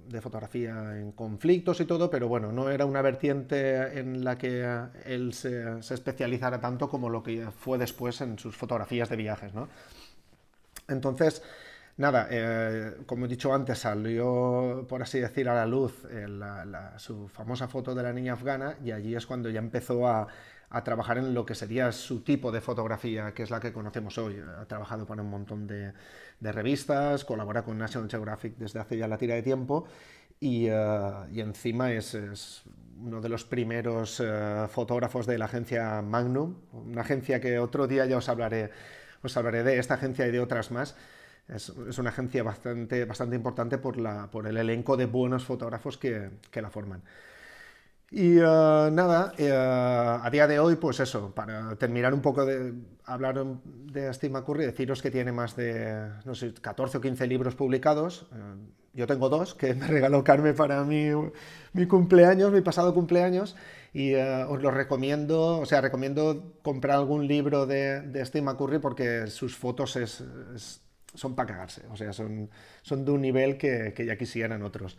de 0.08 0.20
fotografía 0.20 0.98
en 0.98 1.12
conflictos 1.12 1.80
y 1.80 1.84
todo, 1.84 2.10
pero 2.10 2.26
bueno, 2.26 2.50
no 2.50 2.70
era 2.70 2.84
una 2.84 3.02
vertiente 3.02 4.00
en 4.00 4.24
la 4.24 4.36
que 4.36 4.66
él 5.04 5.32
se, 5.32 5.78
especializara 5.78 6.60
tanto 6.60 6.88
como 6.88 7.08
lo 7.08 7.22
que 7.22 7.46
fue 7.52 7.78
después 7.78 8.20
en 8.20 8.36
sus 8.38 8.56
fotografías 8.56 9.08
de 9.08 9.16
viajes, 9.16 9.54
¿no? 9.54 9.68
Entonces, 10.88 11.42
nada, 11.96 12.26
eh, 12.30 12.96
como 13.06 13.26
he 13.26 13.28
dicho 13.28 13.54
antes, 13.54 13.78
salió, 13.78 14.84
por 14.88 15.02
así 15.02 15.20
decir, 15.20 15.48
a 15.48 15.54
la 15.54 15.66
luz 15.66 16.04
eh, 16.10 16.26
su 16.96 17.28
famosa 17.28 17.68
foto 17.68 17.94
de 17.94 18.02
la 18.02 18.12
niña 18.12 18.32
afgana 18.32 18.76
y 18.84 18.90
allí 18.90 19.14
es 19.14 19.24
cuando 19.26 19.48
ya 19.50 19.60
empezó 19.60 20.08
a, 20.08 20.26
a 20.70 20.84
trabajar 20.84 21.18
en 21.18 21.34
lo 21.34 21.44
que 21.44 21.56
sería 21.56 21.90
su 21.90 22.22
tipo 22.22 22.52
de 22.52 22.60
fotografía, 22.60 23.34
que 23.34 23.42
es 23.42 23.50
la 23.50 23.58
que 23.58 23.72
conocemos 23.72 24.16
hoy. 24.18 24.40
Ha 24.60 24.66
trabajado 24.66 25.04
para 25.04 25.22
un 25.22 25.30
montón 25.30 25.66
de, 25.66 25.92
revistas, 26.40 27.24
colabora 27.24 27.64
con 27.64 27.76
National 27.76 28.08
Geographic 28.08 28.56
desde 28.56 28.78
hace 28.78 28.96
ya 28.96 29.08
la 29.08 29.18
tira 29.18 29.34
de 29.34 29.42
tiempo 29.42 29.86
y, 30.38 30.66
eh, 30.68 31.26
encima 31.34 31.92
es, 31.92 32.16
uno 32.98 33.20
de 33.20 33.28
los 33.28 33.44
primeros 33.44 34.20
eh, 34.24 34.66
fotógrafos 34.68 35.26
de 35.26 35.38
la 35.38 35.46
agencia 35.46 36.02
Magnum, 36.02 36.54
una 36.72 37.00
agencia 37.02 37.40
que 37.40 37.58
otro 37.58 37.86
día 37.88 38.06
ya 38.06 38.16
os 38.16 38.28
hablaré, 38.28 38.70
os 39.22 39.36
hablaré 39.36 39.64
de 39.64 39.78
esta 39.78 39.94
agencia 39.94 40.26
y 40.26 40.30
de 40.30 40.40
otras 40.40 40.70
más. 40.70 40.96
Es, 41.48 41.70
una 41.70 42.10
agencia 42.10 42.44
bastante, 42.44 43.04
bastante 43.04 43.34
importante 43.34 43.76
por, 43.78 43.98
la, 43.98 44.30
por 44.30 44.46
el 44.46 44.56
elenco 44.56 44.96
de 44.96 45.06
buenos 45.06 45.44
fotógrafos 45.44 45.98
que, 45.98 46.30
que 46.52 46.62
la 46.62 46.70
forman. 46.70 47.02
Y 48.12 48.38
eh, 48.38 48.42
nada, 48.42 49.32
eh, 49.38 49.52
a 49.52 50.28
día 50.32 50.48
de 50.48 50.58
hoy, 50.58 50.74
pues 50.76 50.98
eso, 50.98 51.32
para 51.32 51.76
terminar 51.76 52.12
un 52.12 52.20
poco 52.20 52.44
de 52.44 52.74
hablar 53.04 53.44
de 53.64 54.12
Steve 54.12 54.32
McCurry, 54.32 54.66
deciros 54.66 55.00
que 55.00 55.12
tiene 55.12 55.30
más 55.30 55.54
de, 55.54 56.10
no 56.24 56.34
sé, 56.34 56.52
14 56.52 56.98
o 56.98 57.00
15 57.00 57.26
libros 57.28 57.54
publicados. 57.54 58.26
Eh, 58.34 58.36
yo 58.94 59.06
tengo 59.06 59.28
dos 59.28 59.54
que 59.54 59.74
me 59.74 59.86
regaló 59.86 60.24
Carmen 60.24 60.56
para 60.56 60.82
mi, 60.84 61.10
mi 61.72 61.86
cumpleaños, 61.86 62.50
mi 62.52 62.62
pasado 62.62 62.92
cumpleaños, 62.94 63.54
y 63.92 64.14
os 64.14 64.60
los 64.60 64.74
recomiendo, 64.74 65.60
o 65.60 65.66
sea, 65.66 65.80
recomiendo 65.80 66.54
comprar 66.62 66.96
algún 66.96 67.28
libro 67.28 67.66
de, 67.66 68.00
de 68.02 68.24
Steve 68.26 68.44
McCurry 68.44 68.78
porque 68.80 69.28
sus 69.28 69.56
fotos 69.56 69.94
es, 69.96 70.24
son 71.14 71.34
para 71.36 71.52
cagarse, 71.52 71.82
o 71.90 71.96
sea, 71.96 72.12
son, 72.12 72.50
son 72.82 73.04
de 73.04 73.10
un 73.12 73.20
nivel 73.20 73.56
que, 73.56 73.92
que 73.94 74.04
ya 74.06 74.16
quisieran 74.16 74.62
otros. 74.62 74.96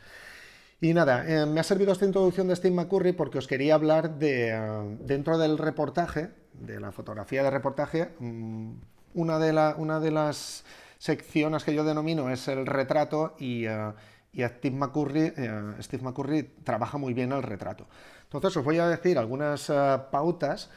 Y 0.83 0.95
nada, 0.95 1.23
eh, 1.27 1.45
me 1.45 1.59
ha 1.59 1.63
servido 1.63 1.91
esta 1.91 2.05
introducción 2.05 2.47
de 2.47 2.55
Steve 2.55 2.73
McCurry 2.73 3.11
porque 3.11 3.37
os 3.37 3.47
quería 3.47 3.75
hablar 3.75 4.17
de, 4.17 4.49
eh, 4.49 4.97
dentro 5.01 5.37
del 5.37 5.59
reportaje, 5.59 6.31
de 6.53 6.79
la 6.79 6.91
fotografía 6.91 7.43
de 7.43 7.51
reportaje, 7.51 8.09
mm, 8.17 8.71
una, 9.13 9.37
de 9.37 10.11
las 10.11 10.65
secciones 10.97 11.63
que 11.63 11.75
yo 11.75 11.83
denomino 11.83 12.31
es 12.31 12.47
el 12.47 12.65
retrato 12.65 13.35
y, 13.37 13.67
uh, 13.67 13.93
Steve, 14.33 14.75
McCurry, 14.75 15.33
Steve 15.81 16.03
McCurry 16.03 16.43
trabaja 16.63 16.97
muy 16.97 17.13
bien 17.13 17.31
el 17.31 17.43
retrato. 17.43 17.85
Entonces 18.23 18.57
os 18.57 18.63
voy 18.63 18.79
a 18.79 18.87
decir 18.87 19.17
algunas 19.19 19.69
pautas 20.09 20.69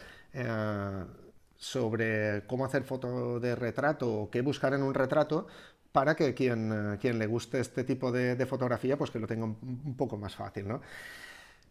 sobre 1.56 2.44
cómo 2.46 2.64
hacer 2.64 2.82
foto 2.82 3.38
de 3.38 3.54
retrato 3.54 4.12
o 4.12 4.30
qué 4.30 4.42
buscar 4.42 4.74
en 4.74 4.82
un 4.82 4.92
retrato 4.92 5.46
para 5.94 6.16
que 6.16 6.34
quien, 6.34 6.72
eh, 6.72 6.98
quien 6.98 7.20
le 7.20 7.26
guste 7.28 7.60
este 7.60 7.84
tipo 7.84 8.10
de, 8.10 8.44
fotografía, 8.46 8.98
pues 8.98 9.12
que 9.12 9.20
lo 9.20 9.28
tenga 9.28 9.44
un, 9.44 9.94
poco 9.96 10.16
más 10.16 10.34
fácil. 10.34 10.66
¿no? 10.66 10.80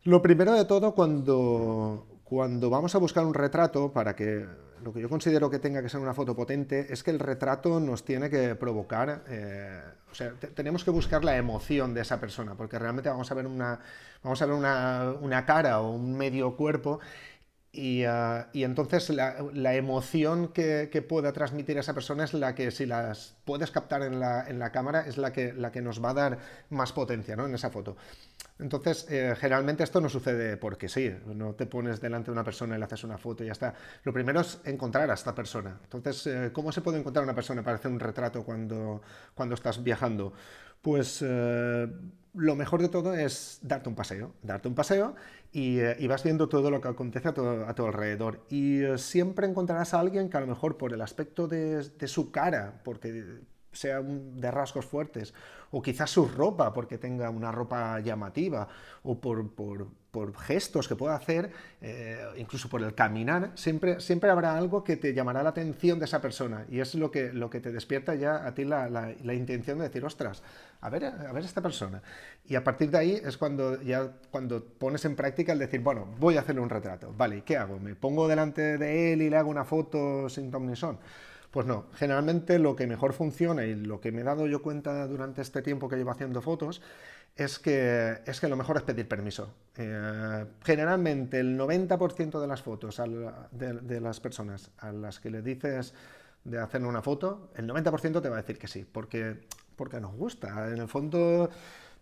Lo 0.06 0.22
primero 0.22 0.54
de 0.54 0.64
todo, 0.64 0.96
cuando, 0.96 2.08
cuando 2.24 2.70
vamos 2.70 2.96
a 2.96 3.00
buscar 3.00 3.26
un 3.26 3.34
retrato, 3.34 3.92
para 3.92 4.16
que 4.16 4.46
lo 4.82 4.94
que 4.94 5.02
yo 5.02 5.10
considero 5.10 5.50
que 5.50 5.60
tenga 5.60 5.82
que 5.82 5.90
ser 5.90 6.00
una 6.00 6.14
foto 6.14 6.38
potente, 6.38 6.88
es 6.90 7.04
que 7.04 7.12
el 7.12 7.20
retrato 7.20 7.82
nos 7.82 8.06
tiene 8.06 8.30
que 8.30 8.56
provocar, 8.56 9.26
eh, 9.28 9.82
o 10.10 10.16
sea, 10.16 10.32
tenemos 10.56 10.86
que 10.86 10.92
buscar 10.92 11.26
la 11.26 11.36
emoción 11.36 11.94
de 11.94 12.00
esa 12.00 12.18
persona, 12.22 12.56
porque 12.56 12.80
realmente 12.80 13.10
vamos 13.10 13.30
a 13.30 13.36
ver 13.36 13.46
una, 13.46 13.78
vamos 14.24 14.42
a 14.42 14.46
ver 14.46 14.56
una, 14.56 15.16
una 15.20 15.46
cara 15.46 15.82
o 15.82 15.92
un 15.92 16.18
medio 16.18 16.56
cuerpo 16.56 17.02
Ah, 17.76 18.50
y, 18.54 18.64
entonces 18.64 19.10
la, 19.10 19.74
emoción 19.74 20.50
que, 20.50 21.06
pueda 21.08 21.34
transmitir 21.34 21.78
esa 21.80 21.96
persona 21.96 22.24
es 22.24 22.34
la 22.36 22.54
que 22.54 22.70
si 22.70 22.86
las 22.86 23.36
puedes 23.46 23.72
captar 23.72 24.04
en 24.04 24.20
la, 24.20 24.72
cámara 24.72 25.08
es 25.08 25.18
la 25.18 25.34
que, 25.34 25.54
la 25.54 25.72
que 25.72 25.82
nos 25.82 26.04
va 26.04 26.12
a 26.12 26.14
dar 26.14 26.40
más 26.70 26.92
potencia 26.92 27.36
¿no? 27.36 27.48
en 27.48 27.56
esa 27.56 27.72
foto. 27.72 27.98
Entonces, 28.60 29.08
eh, 29.10 29.36
generalmente 29.36 29.84
esto 29.84 30.00
no 30.00 30.08
sucede 30.08 30.58
porque 30.58 30.88
sí, 30.88 31.12
no 31.26 31.54
te 31.56 31.66
pones 31.66 32.00
delante 32.00 32.28
de 32.28 32.34
una 32.34 32.44
persona 32.44 32.76
y 32.76 32.78
le 32.78 32.86
haces 32.86 33.04
una 33.04 33.18
foto 33.18 33.44
y 33.44 33.48
ya 33.48 33.54
está. 33.54 33.74
Lo 34.04 34.14
primero 34.14 34.42
es 34.42 34.60
encontrar 34.66 35.10
a 35.10 35.16
esta 35.16 35.34
persona. 35.34 35.80
Entonces, 35.84 36.28
eh, 36.28 36.52
¿cómo 36.54 36.72
se 36.72 36.82
puede 36.82 37.00
encontrar 37.00 37.24
una 37.24 37.34
persona 37.34 37.64
para 37.64 37.78
hacer 37.78 37.92
un 37.92 38.00
retrato 38.00 38.44
cuando, 38.44 39.02
cuando 39.34 39.56
estás 39.56 39.84
viajando? 39.84 40.34
Pues 40.84 41.24
eh, 41.26 41.88
lo 42.34 42.56
mejor 42.56 42.82
de 42.82 42.90
todo 42.90 43.14
es 43.14 43.60
darte 43.62 43.88
un 43.88 43.96
paseo, 43.96 44.34
darte 44.44 44.68
un 44.68 44.76
paseo 44.76 45.16
y, 45.54 45.80
eh, 45.80 46.08
vas 46.10 46.24
viendo 46.24 46.50
todo 46.50 46.70
lo 46.70 46.82
que 46.82 46.90
acontece 46.90 47.30
a 47.30 47.34
tu, 47.34 47.86
alrededor. 47.86 48.42
Y 48.50 48.82
eh, 48.82 48.98
siempre 48.98 49.48
encontrarás 49.48 49.94
a 49.94 50.02
alguien 50.02 50.30
que 50.30 50.36
a 50.36 50.42
lo 50.42 50.48
mejor 50.48 50.78
por 50.78 50.92
el 50.92 51.00
aspecto 51.00 51.48
de, 51.48 51.90
su 52.08 52.32
cara, 52.32 52.82
porque 52.84 53.40
sea 53.72 54.02
de 54.02 54.52
rasgos 54.52 54.86
fuertes, 54.86 55.34
o 55.74 55.82
quizás 55.82 56.10
su 56.12 56.28
ropa, 56.28 56.72
porque 56.72 57.00
tenga 57.00 57.32
una 57.32 57.52
ropa 57.52 58.00
llamativa, 58.00 58.68
o 59.02 59.20
por, 59.20 60.38
gestos 60.38 60.88
que 60.88 60.96
pueda 60.96 61.16
hacer, 61.16 61.50
eh, 61.82 62.20
incluso 62.38 62.70
por 62.70 62.84
el 62.84 62.94
caminar, 62.94 63.52
siempre, 63.56 64.00
siempre 64.00 64.30
habrá 64.30 64.56
algo 64.56 64.84
que 64.84 64.98
te 64.98 65.16
llamará 65.16 65.42
la 65.42 65.50
atención 65.50 65.98
de 65.98 66.06
esa 66.06 66.22
persona, 66.22 66.68
y 66.70 66.80
es 66.80 66.94
lo 66.94 67.10
que, 67.10 67.34
lo 67.34 67.50
que 67.50 67.60
te 67.60 67.72
despierta 67.72 68.14
ya 68.14 68.46
a 68.46 68.54
ti 68.54 68.66
la, 68.66 68.88
la, 68.88 69.34
intención 69.34 69.80
de 69.80 69.86
decir, 69.86 70.06
ostras, 70.06 70.44
a 70.80 70.90
ver, 70.92 71.06
a 71.06 71.34
ver 71.34 71.44
esta 71.44 71.62
persona. 71.62 72.04
Y 72.48 72.54
a 72.54 72.64
partir 72.64 72.92
de 72.92 72.98
ahí 73.00 73.22
es 73.24 73.36
cuando 73.38 73.82
ya 73.82 74.12
cuando 74.30 74.64
pones 74.64 75.04
en 75.06 75.16
práctica 75.16 75.54
el 75.54 75.60
decir, 75.60 75.80
bueno, 75.80 76.06
voy 76.20 76.38
a 76.38 76.42
hacerle 76.42 76.62
un 76.62 76.70
retrato, 76.70 77.12
vale, 77.18 77.38
¿y 77.38 77.42
qué 77.42 77.58
hago? 77.58 77.80
¿Me 77.80 77.96
pongo 77.96 78.28
delante 78.28 78.78
de 78.78 79.14
él 79.14 79.24
y 79.24 79.30
le 79.32 79.38
hago 79.38 79.50
una 79.50 79.66
foto 79.66 80.30
sin 80.30 80.52
ton 80.52 80.68
ni 80.68 80.76
son? 80.76 81.00
Pues 81.54 81.68
no, 81.68 81.86
generalmente 81.94 82.58
lo 82.58 82.76
que 82.76 82.88
mejor 82.88 83.14
funciona 83.14 83.64
y 83.64 83.76
lo 83.76 84.02
que 84.02 84.12
me 84.12 84.22
he 84.22 84.24
dado 84.24 84.48
yo 84.48 84.64
cuenta 84.64 85.06
durante 85.06 85.44
este 85.44 85.62
tiempo 85.62 85.88
que 85.88 85.98
llevo 85.98 86.10
haciendo 86.10 86.42
fotos 86.42 86.82
es 87.36 87.60
que, 87.60 88.22
es 88.26 88.42
que 88.42 88.48
lo 88.48 88.56
mejor 88.56 88.78
es 88.78 88.82
pedir 88.82 89.08
permiso. 89.08 89.54
Eh, 89.78 90.46
generalmente 90.64 91.40
el 91.40 91.56
90% 91.56 92.42
de 92.42 92.48
las 92.48 92.64
fotos 92.64 93.00
de, 93.52 94.02
las 94.02 94.20
personas 94.20 94.72
a 94.80 94.92
las 94.92 95.20
que 95.20 95.30
le 95.30 95.44
dices 95.44 95.94
de 96.44 96.58
hacer 96.58 96.84
una 96.84 97.04
foto, 97.04 97.52
el 97.56 97.70
90% 97.70 98.20
te 98.20 98.30
va 98.30 98.38
a 98.38 98.42
decir 98.42 98.58
que 98.58 98.68
sí, 98.68 98.84
porque, 98.92 99.42
porque 99.76 100.02
nos 100.02 100.16
gusta. 100.16 100.70
En 100.70 100.80
el 100.80 100.88
fondo 100.88 101.52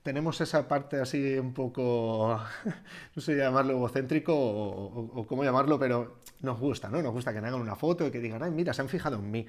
tenemos 0.03 0.41
esa 0.41 0.67
parte 0.67 0.99
así 0.99 1.37
un 1.37 1.53
poco, 1.53 2.39
no 3.15 3.21
sé 3.21 3.35
llamarlo 3.35 3.73
egocéntrico 3.73 4.33
o, 4.35 5.25
cómo 5.27 5.43
llamarlo, 5.43 5.79
pero 5.79 6.17
nos 6.41 6.59
gusta, 6.59 6.89
¿no? 6.89 7.01
Nos 7.01 7.13
gusta 7.13 7.33
que 7.33 7.41
me 7.41 7.47
hagan 7.47 7.61
una 7.61 7.75
foto 7.75 8.07
y 8.07 8.11
que 8.11 8.19
digan, 8.19 8.41
ay, 8.41 8.51
mira, 8.51 8.73
se 8.73 8.81
han 8.81 8.89
fijado 8.89 9.17
en 9.17 9.29
mí. 9.29 9.47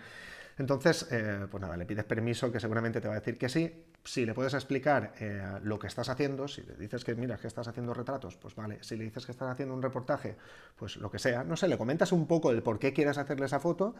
Entonces, 0.58 1.08
eh, 1.10 1.46
pues 1.50 1.62
nada, 1.62 1.76
le 1.78 1.86
pides 1.86 2.04
permiso, 2.04 2.52
que 2.52 2.60
seguramente 2.60 3.00
te 3.00 3.08
va 3.08 3.14
a 3.14 3.20
decir 3.20 3.38
que 3.38 3.48
sí. 3.48 3.86
Si 4.04 4.26
le 4.26 4.34
puedes 4.34 4.52
explicar 4.52 5.14
eh, 5.18 5.42
lo 5.62 5.78
que 5.78 5.86
estás 5.86 6.10
haciendo, 6.10 6.46
si 6.46 6.62
le 6.62 6.74
dices 6.74 7.04
que, 7.04 7.14
mira, 7.14 7.38
que 7.38 7.46
estás 7.46 7.68
haciendo 7.68 7.94
retratos, 7.94 8.36
pues 8.36 8.54
vale. 8.54 8.78
Si 8.82 8.96
le 8.96 9.04
dices 9.04 9.24
que 9.24 9.32
estás 9.32 9.50
haciendo 9.50 9.74
un 9.74 9.82
reportaje, 9.82 10.36
pues 10.76 10.96
lo 10.96 11.10
que 11.10 11.18
sea. 11.18 11.42
No 11.42 11.56
sé, 11.56 11.68
le 11.68 11.78
comentas 11.78 12.12
un 12.12 12.26
poco 12.26 12.50
el 12.50 12.62
por 12.62 12.78
qué 12.78 12.92
quieres 12.92 13.16
hacerle 13.16 13.46
esa 13.46 13.60
foto 13.60 13.94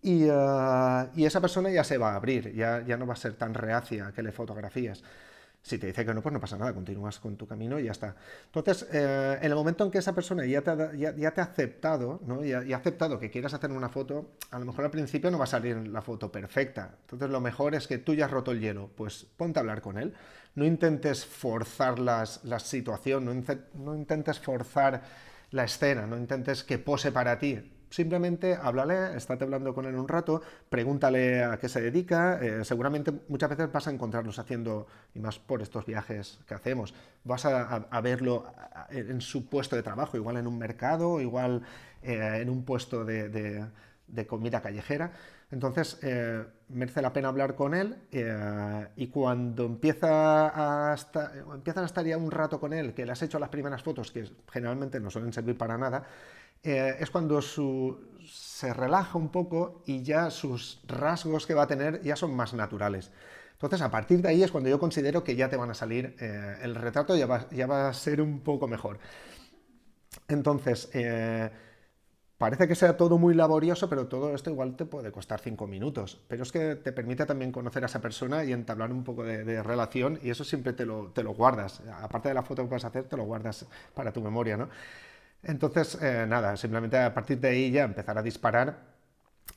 y, 0.00 0.24
eh, 0.24 1.08
y 1.14 1.26
esa 1.26 1.40
persona 1.42 1.70
ya 1.70 1.84
se 1.84 1.98
va 1.98 2.12
a 2.12 2.16
abrir, 2.16 2.54
ya, 2.54 2.82
ya 2.86 2.96
no 2.96 3.06
va 3.06 3.12
a 3.12 3.16
ser 3.16 3.34
tan 3.34 3.52
reacia 3.52 4.12
que 4.12 4.22
le 4.22 4.32
fotografíes. 4.32 5.02
Si 5.64 5.78
te 5.78 5.86
dice 5.86 6.04
que 6.04 6.12
no, 6.12 6.20
pues 6.20 6.30
no 6.30 6.40
pasa 6.40 6.58
nada, 6.58 6.74
continúas 6.74 7.18
con 7.18 7.38
tu 7.38 7.46
camino 7.46 7.80
y 7.80 7.84
ya 7.84 7.92
está. 7.92 8.14
Entonces, 8.44 8.86
eh, 8.92 9.38
en 9.40 9.50
el 9.50 9.54
momento 9.54 9.82
en 9.82 9.90
que 9.90 9.96
esa 9.96 10.14
persona 10.14 10.44
ya 10.44 10.60
te 10.60 10.70
ha, 10.70 10.92
ya, 10.92 11.30
te 11.32 11.40
ha 11.40 11.44
aceptado, 11.44 12.20
¿no? 12.26 12.44
y, 12.44 12.52
ha, 12.52 12.76
aceptado 12.76 13.18
que 13.18 13.30
quieras 13.30 13.54
hacer 13.54 13.72
una 13.72 13.88
foto, 13.88 14.32
a 14.50 14.58
lo 14.58 14.66
mejor 14.66 14.84
al 14.84 14.90
principio 14.90 15.30
no 15.30 15.38
va 15.38 15.44
a 15.44 15.46
salir 15.46 15.88
la 15.88 16.02
foto 16.02 16.30
perfecta. 16.30 16.96
Entonces, 17.00 17.30
lo 17.30 17.40
mejor 17.40 17.74
es 17.74 17.86
que 17.86 17.96
tú 17.96 18.12
ya 18.12 18.26
has 18.26 18.30
roto 18.30 18.50
el 18.50 18.60
hielo, 18.60 18.90
pues 18.94 19.26
ponte 19.38 19.58
a 19.58 19.60
hablar 19.60 19.80
con 19.80 19.96
él. 19.96 20.12
No 20.54 20.66
intentes 20.66 21.24
forzar 21.24 21.98
las, 21.98 22.44
la 22.44 22.58
situación, 22.58 23.24
no 23.24 23.94
intentes 23.94 24.38
forzar 24.40 25.02
la 25.50 25.64
escena, 25.64 26.06
no 26.06 26.18
intentes 26.18 26.62
que 26.62 26.76
pose 26.76 27.10
para 27.10 27.38
ti 27.38 27.73
Simplemente 27.94 28.58
háblale, 28.60 29.16
estate 29.16 29.44
hablando 29.44 29.72
con 29.72 29.84
él 29.84 29.94
un 29.94 30.08
rato, 30.08 30.42
pregúntale 30.68 31.44
a 31.44 31.58
qué 31.58 31.68
se 31.68 31.80
dedica. 31.80 32.40
Eh, 32.42 32.64
seguramente 32.64 33.12
muchas 33.28 33.48
veces 33.50 33.70
vas 33.70 33.86
a 33.86 33.92
encontrarnos 33.92 34.36
haciendo, 34.40 34.88
y 35.14 35.20
más 35.20 35.38
por 35.38 35.62
estos 35.62 35.86
viajes 35.86 36.40
que 36.48 36.54
hacemos, 36.54 36.92
vas 37.22 37.44
a, 37.44 38.00
verlo 38.00 38.46
en 38.90 39.20
su 39.20 39.48
puesto 39.48 39.76
de 39.76 39.84
trabajo, 39.84 40.16
igual 40.16 40.38
en 40.38 40.48
un 40.48 40.58
mercado, 40.58 41.20
igual 41.20 41.62
eh, 42.02 42.40
en 42.40 42.50
un 42.50 42.64
puesto 42.64 43.04
de, 43.04 43.64
comida 44.26 44.60
callejera. 44.60 45.12
Entonces, 45.52 45.96
eh, 46.02 46.44
merece 46.70 47.00
la 47.00 47.12
pena 47.12 47.28
hablar 47.28 47.54
con 47.54 47.74
él 47.74 47.96
y 48.96 49.06
cuando 49.06 49.66
empieza 49.66 50.90
a 50.90 50.94
estar, 50.94 51.30
empiezan 51.54 51.84
a 51.84 51.86
estar 51.86 52.04
ya 52.04 52.16
un 52.16 52.32
rato 52.32 52.58
con 52.58 52.72
él, 52.72 52.92
que 52.92 53.06
le 53.06 53.12
has 53.12 53.22
hecho 53.22 53.38
las 53.38 53.50
primeras 53.50 53.84
fotos, 53.84 54.10
que 54.10 54.28
generalmente 54.50 54.98
no 54.98 55.10
suelen 55.10 55.32
servir 55.32 55.56
para 55.56 55.78
nada, 55.78 56.04
eh, 56.64 56.96
es 56.98 57.10
cuando 57.10 57.40
se 57.42 58.72
relaja 58.72 59.18
un 59.18 59.28
poco 59.28 59.82
y 59.86 60.02
ya 60.02 60.30
sus 60.30 60.80
rasgos 60.86 61.46
que 61.46 61.54
va 61.54 61.64
a 61.64 61.66
tener 61.66 62.02
ya 62.02 62.16
son 62.16 62.34
más 62.34 62.54
naturales. 62.54 63.10
Entonces, 63.52 63.82
a 63.82 63.90
partir 63.90 64.20
de 64.20 64.28
ahí 64.28 64.42
es 64.42 64.50
cuando 64.50 64.68
yo 64.68 64.78
considero 64.78 65.22
que 65.24 65.36
ya 65.36 65.48
te 65.48 65.56
van 65.56 65.70
a 65.70 65.74
salir, 65.74 66.16
eh, 66.20 66.56
el 66.62 66.74
retrato 66.74 67.16
ya 67.16 67.26
va, 67.26 67.88
a 67.88 67.94
ser 67.94 68.20
un 68.20 68.40
poco 68.40 68.66
mejor. 68.66 68.98
Entonces, 70.28 70.90
eh, 70.94 71.50
parece 72.38 72.66
que 72.68 72.74
sea 72.74 72.96
todo 72.96 73.18
muy 73.18 73.34
laborioso, 73.34 73.88
pero 73.88 74.06
todo 74.06 74.34
esto 74.34 74.50
igual 74.50 74.76
te 74.76 74.84
puede 74.86 75.12
costar 75.12 75.40
cinco 75.40 75.66
minutos. 75.66 76.20
Pero 76.28 76.42
es 76.42 76.52
que 76.52 76.76
te 76.76 76.92
permite 76.92 77.26
también 77.26 77.52
conocer 77.52 77.82
a 77.84 77.86
esa 77.86 78.00
persona 78.00 78.44
y 78.44 78.52
entablar 78.52 78.90
un 78.92 79.04
poco 79.04 79.24
de, 79.24 79.44
de 79.44 79.62
relación 79.62 80.18
y 80.22 80.30
eso 80.30 80.44
siempre 80.44 80.72
te 80.72 80.84
lo, 80.86 81.10
te 81.12 81.22
lo, 81.22 81.34
guardas. 81.34 81.82
Aparte 82.02 82.28
de 82.28 82.34
la 82.34 82.42
foto 82.42 82.64
que 82.64 82.70
vas 82.70 82.84
a 82.84 82.88
hacer, 82.88 83.04
te 83.04 83.16
lo 83.16 83.24
guardas 83.24 83.66
para 83.94 84.12
tu 84.12 84.20
memoria, 84.20 84.56
¿no? 84.56 84.68
Entonces, 85.44 85.98
eh, 86.00 86.26
nada, 86.26 86.56
simplemente 86.56 86.98
a 86.98 87.12
partir 87.12 87.38
de 87.38 87.48
ahí 87.48 87.70
ya 87.70 87.84
empezar 87.84 88.16
a 88.16 88.22
disparar 88.22 88.94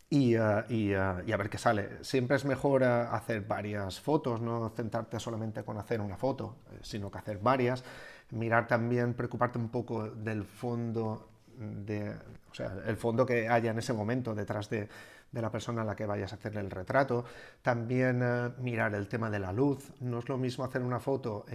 y, 0.10 0.36
eh, 0.36 0.40
eh, 0.70 0.96
a 0.96 1.38
ver 1.38 1.50
qué 1.50 1.58
sale. 1.58 2.04
Siempre 2.04 2.36
es 2.38 2.46
mejor 2.46 2.84
hacer 2.84 3.42
varias 3.42 4.00
fotos, 4.00 4.42
no 4.42 4.70
centrarte 4.76 5.20
solamente 5.20 5.64
con 5.64 5.78
hacer 5.78 6.02
una 6.02 6.18
foto, 6.18 6.58
sino 6.82 7.10
que 7.10 7.20
hacer 7.20 7.40
varias. 7.40 7.84
Mirar 8.32 8.68
también, 8.68 9.14
preocuparte 9.14 9.58
un 9.58 9.70
poco 9.70 10.10
del 10.10 10.44
fondo, 10.44 11.30
de, 11.58 12.14
o 12.52 12.54
sea, 12.54 12.74
el 12.86 12.98
fondo 12.98 13.26
que 13.26 13.48
haya 13.48 13.72
en 13.72 13.80
ese 13.80 13.94
momento 13.94 14.36
detrás 14.36 14.70
de, 14.70 14.90
la 15.32 15.52
persona 15.52 15.84
a 15.84 15.86
la 15.86 15.96
que 15.96 16.08
vayas 16.08 16.34
a 16.34 16.36
hacerle 16.36 16.62
el 16.62 16.72
retrato. 16.72 17.24
También 17.62 18.24
mirar 18.60 18.96
el 18.96 19.08
tema 19.08 19.30
de 19.30 19.40
la 19.40 19.54
luz. 19.54 19.92
No 20.00 20.20
es 20.20 20.28
lo 20.30 20.38
mismo 20.38 20.66
hacer 20.66 20.82
una 20.82 21.00
foto 21.00 21.46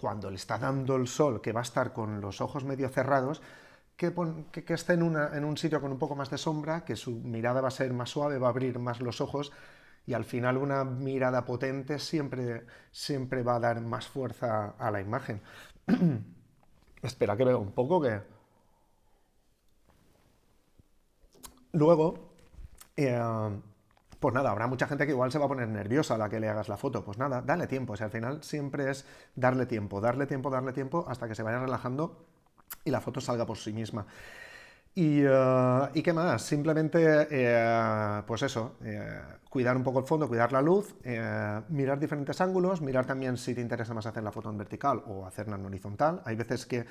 cuando 0.00 0.30
le 0.30 0.36
está 0.36 0.58
dando 0.58 0.96
el 0.96 1.06
sol, 1.06 1.40
que 1.40 1.52
va 1.52 1.60
a 1.60 1.62
estar 1.62 1.92
con 1.92 2.20
los 2.20 2.40
ojos 2.40 2.64
medio 2.64 2.88
cerrados, 2.88 3.42
que, 3.96 4.12
esté 4.68 4.94
en, 4.94 5.16
en, 5.16 5.44
un 5.44 5.56
sitio 5.58 5.80
con 5.80 5.92
un 5.92 5.98
poco 5.98 6.16
más 6.16 6.30
de 6.30 6.38
sombra, 6.38 6.84
que 6.84 6.96
su 6.96 7.12
mirada 7.12 7.60
va 7.60 7.68
a 7.68 7.70
ser 7.70 7.92
más 7.92 8.10
suave, 8.10 8.38
va 8.38 8.46
a 8.46 8.50
abrir 8.50 8.78
más 8.78 9.00
los 9.00 9.20
ojos 9.20 9.52
y 10.06 10.14
al 10.14 10.24
final 10.24 10.56
una 10.56 10.84
mirada 10.84 11.44
potente 11.44 11.98
siempre, 11.98 12.66
siempre 12.90 13.42
va 13.42 13.56
a 13.56 13.60
dar 13.60 13.80
más 13.80 14.08
fuerza 14.08 14.74
a 14.78 14.90
la 14.90 15.00
imagen. 15.00 15.40
Espera 17.02 17.36
que 17.36 17.44
veo 17.44 17.58
un 17.58 17.72
poco 17.72 18.00
que... 18.00 18.20
Luego, 21.72 22.32
eh, 22.96 23.20
pues 24.20 24.34
nada, 24.34 24.50
habrá 24.50 24.66
mucha 24.66 24.86
gente 24.86 25.06
que 25.06 25.12
igual 25.12 25.32
se 25.32 25.38
va 25.38 25.46
a 25.46 25.48
poner 25.48 25.66
nerviosa 25.68 26.14
a 26.14 26.18
la 26.18 26.28
que 26.28 26.38
le 26.38 26.48
hagas 26.48 26.68
la 26.68 26.76
foto. 26.76 27.02
Pues 27.04 27.16
nada, 27.16 27.40
dale 27.40 27.66
tiempo. 27.66 27.94
O 27.94 27.96
sea, 27.96 28.06
al 28.06 28.12
final 28.12 28.42
siempre 28.42 28.90
es 28.90 29.06
darle 29.34 29.64
tiempo, 29.64 30.00
darle 30.00 30.26
tiempo, 30.26 30.50
darle 30.50 30.72
tiempo 30.72 31.06
hasta 31.08 31.26
que 31.26 31.34
se 31.34 31.42
vaya 31.42 31.58
relajando 31.58 32.26
y 32.84 32.90
la 32.90 33.00
foto 33.00 33.20
salga 33.20 33.46
por 33.46 33.56
sí 33.56 33.72
misma. 33.72 34.06
Y, 34.94 35.22
eh, 35.24 36.02
qué 36.02 36.12
más? 36.12 36.42
Simplemente, 36.42 37.28
eh, 37.30 38.22
pues 38.26 38.42
eso, 38.42 38.76
eh, 38.84 39.20
cuidar 39.48 39.76
un 39.76 39.84
poco 39.84 40.00
el 40.00 40.04
fondo, 40.04 40.28
cuidar 40.28 40.52
la 40.52 40.60
luz, 40.60 40.94
mirar 41.68 41.98
diferentes 41.98 42.40
ángulos, 42.40 42.80
mirar 42.80 43.06
también 43.06 43.36
si 43.36 43.54
te 43.54 43.60
interesa 43.60 43.94
más 43.94 44.06
hacer 44.06 44.22
la 44.22 44.32
foto 44.32 44.50
en 44.50 44.58
vertical 44.58 45.02
o 45.06 45.26
hacerla 45.26 45.56
en 45.56 45.64
horizontal. 45.66 46.22
Hay 46.24 46.36
veces 46.36 46.66
que 46.66 46.86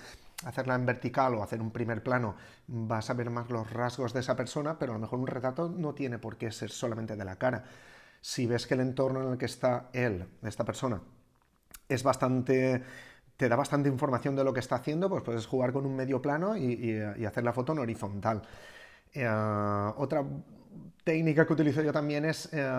hacerla 0.46 0.76
en 0.76 0.86
vertical 0.86 1.36
o 1.36 1.44
hacer 1.44 1.62
un 1.62 1.72
primer 1.72 2.02
plano 2.02 2.36
vas 2.68 3.10
a 3.10 3.14
ver 3.14 3.30
más 3.30 3.50
los 3.50 3.70
rasgos 3.72 4.14
de 4.14 4.22
esa 4.22 4.36
persona, 4.36 4.80
pero 4.80 4.94
a 4.94 4.96
lo 4.96 5.02
mejor 5.02 5.20
un 5.20 5.28
retrato 5.28 5.70
no 5.70 5.94
tiene 5.94 6.20
por 6.20 6.38
qué 6.38 6.52
ser 6.52 6.72
solamente 6.72 7.16
de 7.16 7.26
la 7.26 7.36
cara. 7.36 7.64
Si 8.22 8.48
ves 8.48 8.68
que 8.68 8.74
el 8.76 8.82
entorno 8.82 9.24
en 9.24 9.32
el 9.34 9.38
que 9.38 9.46
está 9.46 9.90
él, 9.94 10.26
esta 10.44 10.66
persona, 10.66 11.02
es 11.88 12.04
bastante 12.04 12.84
te 13.40 13.48
da 13.48 13.56
bastante 13.56 13.88
información 13.88 14.36
de 14.36 14.44
lo 14.44 14.52
que 14.52 14.60
está 14.60 14.76
haciendo, 14.76 15.10
pues 15.10 15.24
puedes 15.24 15.48
jugar 15.48 15.72
con 15.72 15.86
un 15.86 15.95
medio 15.95 16.22
plano 16.22 16.57
y, 16.57 16.99
hacer 17.26 17.45
la 17.45 17.53
foto 17.53 17.72
en 17.72 17.80
horizontal. 17.80 18.41
Eh, 19.14 19.26
otra 19.95 20.26
técnica 21.06 21.48
que 21.48 21.53
utilizo 21.53 21.82
yo 21.82 21.94
también 21.94 22.26
es 22.26 22.49
eh, 22.52 22.70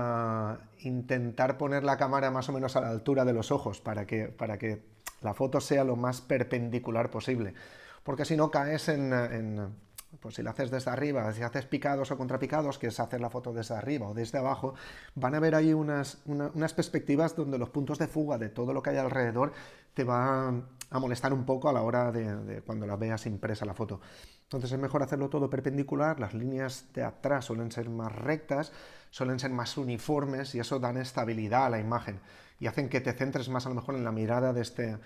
intentar 0.81 1.57
poner 1.57 1.83
la 1.83 1.97
cámara 1.97 2.31
más 2.31 2.47
o 2.51 2.53
menos 2.53 2.77
a 2.77 2.83
la 2.83 2.91
altura 2.91 3.25
de 3.25 3.33
los 3.33 3.51
ojos 3.51 3.81
para 3.81 4.07
que, 4.07 4.27
para 4.27 4.59
que 4.59 4.83
la 5.23 5.33
foto 5.33 5.63
sea 5.63 5.83
lo 5.83 5.97
más 5.97 6.21
perpendicular 6.21 7.11
posible. 7.11 7.55
Porque 8.03 8.27
si 8.27 8.37
no 8.37 8.51
caes 8.51 8.91
en, 8.91 9.75
pues 10.19 10.35
si 10.35 10.43
la 10.43 10.51
haces 10.51 10.71
desde 10.71 10.91
arriba, 10.91 11.33
si 11.33 11.43
haces 11.43 11.67
picados 11.67 12.11
o 12.11 12.19
contrapicados, 12.19 12.79
que 12.79 12.89
es 12.89 12.99
hacer 12.99 13.21
la 13.21 13.31
foto 13.31 13.53
desde 13.53 13.75
arriba 13.75 14.09
o 14.09 14.15
desde 14.15 14.39
abajo, 14.39 14.75
van 15.15 15.35
a 15.35 15.37
haber 15.37 15.55
ahí 15.55 15.73
unas, 15.73 16.19
unas 16.27 16.75
perspectivas 16.75 17.37
donde 17.37 17.59
los 17.59 17.71
puntos 17.71 17.99
de 17.99 18.09
fuga 18.09 18.37
de 18.37 18.49
todo 18.49 18.73
lo 18.73 18.83
que 18.83 18.91
hay 18.91 18.97
alrededor 18.97 19.53
te 19.95 20.05
va 20.05 20.49
a 20.49 20.99
molestar 20.99 21.33
un 21.33 21.45
poco 21.45 21.69
a 21.69 21.73
la 21.73 21.83
hora 21.83 22.11
de, 22.11 22.63
cuando 22.63 22.87
la 22.87 22.97
veas 22.97 23.27
impresa 23.27 23.65
la 23.65 23.75
foto. 23.75 24.01
Entonces 24.43 24.73
es 24.73 24.79
mejor 24.79 25.03
hacerlo 25.03 25.29
todo 25.29 25.49
perpendicular, 25.49 26.19
las 26.19 26.35
líneas 26.35 26.87
de 26.93 27.05
atrás 27.05 27.45
suelen 27.45 27.71
ser 27.71 27.89
más 27.89 28.13
rectas, 28.13 28.73
suelen 29.11 29.39
ser 29.39 29.51
más 29.51 29.77
uniformes 29.77 30.55
y 30.57 30.59
eso 30.59 30.81
dan 30.81 30.97
estabilidad 30.97 31.67
a 31.67 31.71
la 31.71 31.79
imagen 31.79 32.21
y 32.59 32.67
hacen 32.67 32.89
que 32.89 33.01
te 33.01 33.13
centres 33.13 33.49
más 33.49 33.67
a 33.67 33.69
lo 33.69 33.77
mejor 33.77 33.95
en 33.95 34.05
la 34.05 34.13
mirada 34.13 34.53
de 34.53 34.63
este 34.63 34.99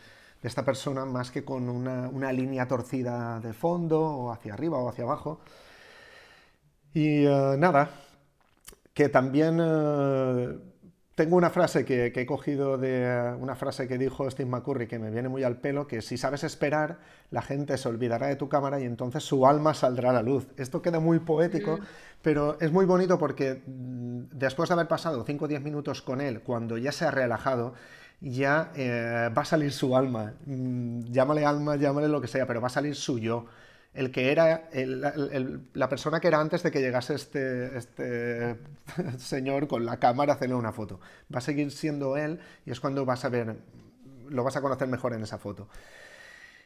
esta 0.45 0.65
persona 0.65 1.05
más 1.05 1.31
que 1.31 1.45
con 1.45 1.69
una, 1.69 2.33
línea 2.33 2.69
torcida 2.69 3.41
de 3.41 3.53
fondo 3.53 4.01
o 4.01 4.31
hacia 4.31 4.55
arriba 4.55 4.79
o 4.79 4.89
hacia 4.89 5.05
abajo. 5.05 5.41
Y 6.93 7.25
eh, 7.25 7.57
nada, 7.59 7.91
que 8.93 9.09
también 9.09 9.59
eh, 9.61 10.59
tengo 11.15 11.37
una 11.37 11.51
frase 11.51 11.85
que, 11.85 12.13
he 12.15 12.27
cogido 12.27 12.77
de 12.77 13.35
una 13.39 13.55
frase 13.55 13.87
que 13.87 13.99
dijo 13.99 14.29
Steve 14.31 14.51
McCurry 14.51 14.87
que 14.87 14.99
me 14.99 15.11
viene 15.11 15.29
muy 15.29 15.45
al 15.45 15.57
pelo, 15.61 15.87
que 15.87 16.03
si 16.03 16.19
sabes 16.19 16.45
esperar, 16.45 16.99
la 17.31 17.41
gente 17.41 17.79
se 17.79 17.89
olvidará 17.89 18.27
de 18.27 18.37
tu 18.37 18.49
cámara 18.49 18.81
y 18.81 18.85
entonces 18.85 19.23
su 19.23 19.47
alma 19.47 19.75
saldrá 19.75 20.11
a 20.11 20.15
la 20.15 20.23
luz. 20.23 20.47
Esto 20.57 20.83
queda 20.83 21.01
muy 21.01 21.21
poético, 21.21 21.79
pero 22.21 22.59
es 22.61 22.73
muy 22.73 22.85
bonito 22.85 23.19
porque 23.19 23.63
mm, 23.67 24.25
después 24.33 24.69
de 24.69 24.75
haber 24.75 24.89
pasado 24.89 25.25
5 25.25 25.45
o 25.45 25.49
10 25.49 25.63
minutos 25.63 26.03
con 26.03 26.21
él, 26.21 26.43
cuando 26.43 26.79
ya 26.79 26.91
se 26.91 27.05
ha 27.05 27.11
relajado, 27.11 27.75
ya 28.25 28.73
eh, 28.75 29.31
va 29.37 29.43
a 29.43 29.45
salir 29.45 29.73
su 29.73 29.97
alma. 29.97 30.35
Mm, 30.47 31.03
llámale 31.13 31.45
alma, 31.45 31.77
llámale 31.77 32.09
lo 32.09 32.21
que 32.21 32.29
sea, 32.29 32.47
pero 32.47 32.61
va 32.61 32.69
a 32.69 32.71
salir 32.71 32.95
su 32.95 33.19
yo 33.19 33.47
el 33.95 34.11
que 34.11 34.33
era 34.33 34.69
la 34.73 35.89
persona 35.89 36.19
que 36.19 36.27
era 36.27 36.41
antes 36.41 36.65
de 36.65 36.73
que 36.73 36.81
llegase 36.81 37.15
este, 37.15 37.79
este 37.79 38.57
señor 39.19 39.69
con 39.69 39.87
la 39.87 39.99
cámara 39.99 40.33
a 40.33 40.37
hacerle 40.37 40.57
una 40.57 40.73
foto. 40.73 41.01
Va 41.33 41.39
a 41.39 41.41
seguir 41.41 41.71
siendo 41.71 42.17
él 42.17 42.41
y 42.67 42.73
es 42.73 42.81
cuando 42.81 43.05
vas 43.05 43.25
a 43.25 43.29
ver, 43.29 43.57
lo 44.29 44.43
vas 44.43 44.57
a 44.57 44.61
conocer 44.61 44.89
mejor 44.89 45.15
en 45.15 45.23
esa 45.23 45.39
foto. 45.39 45.69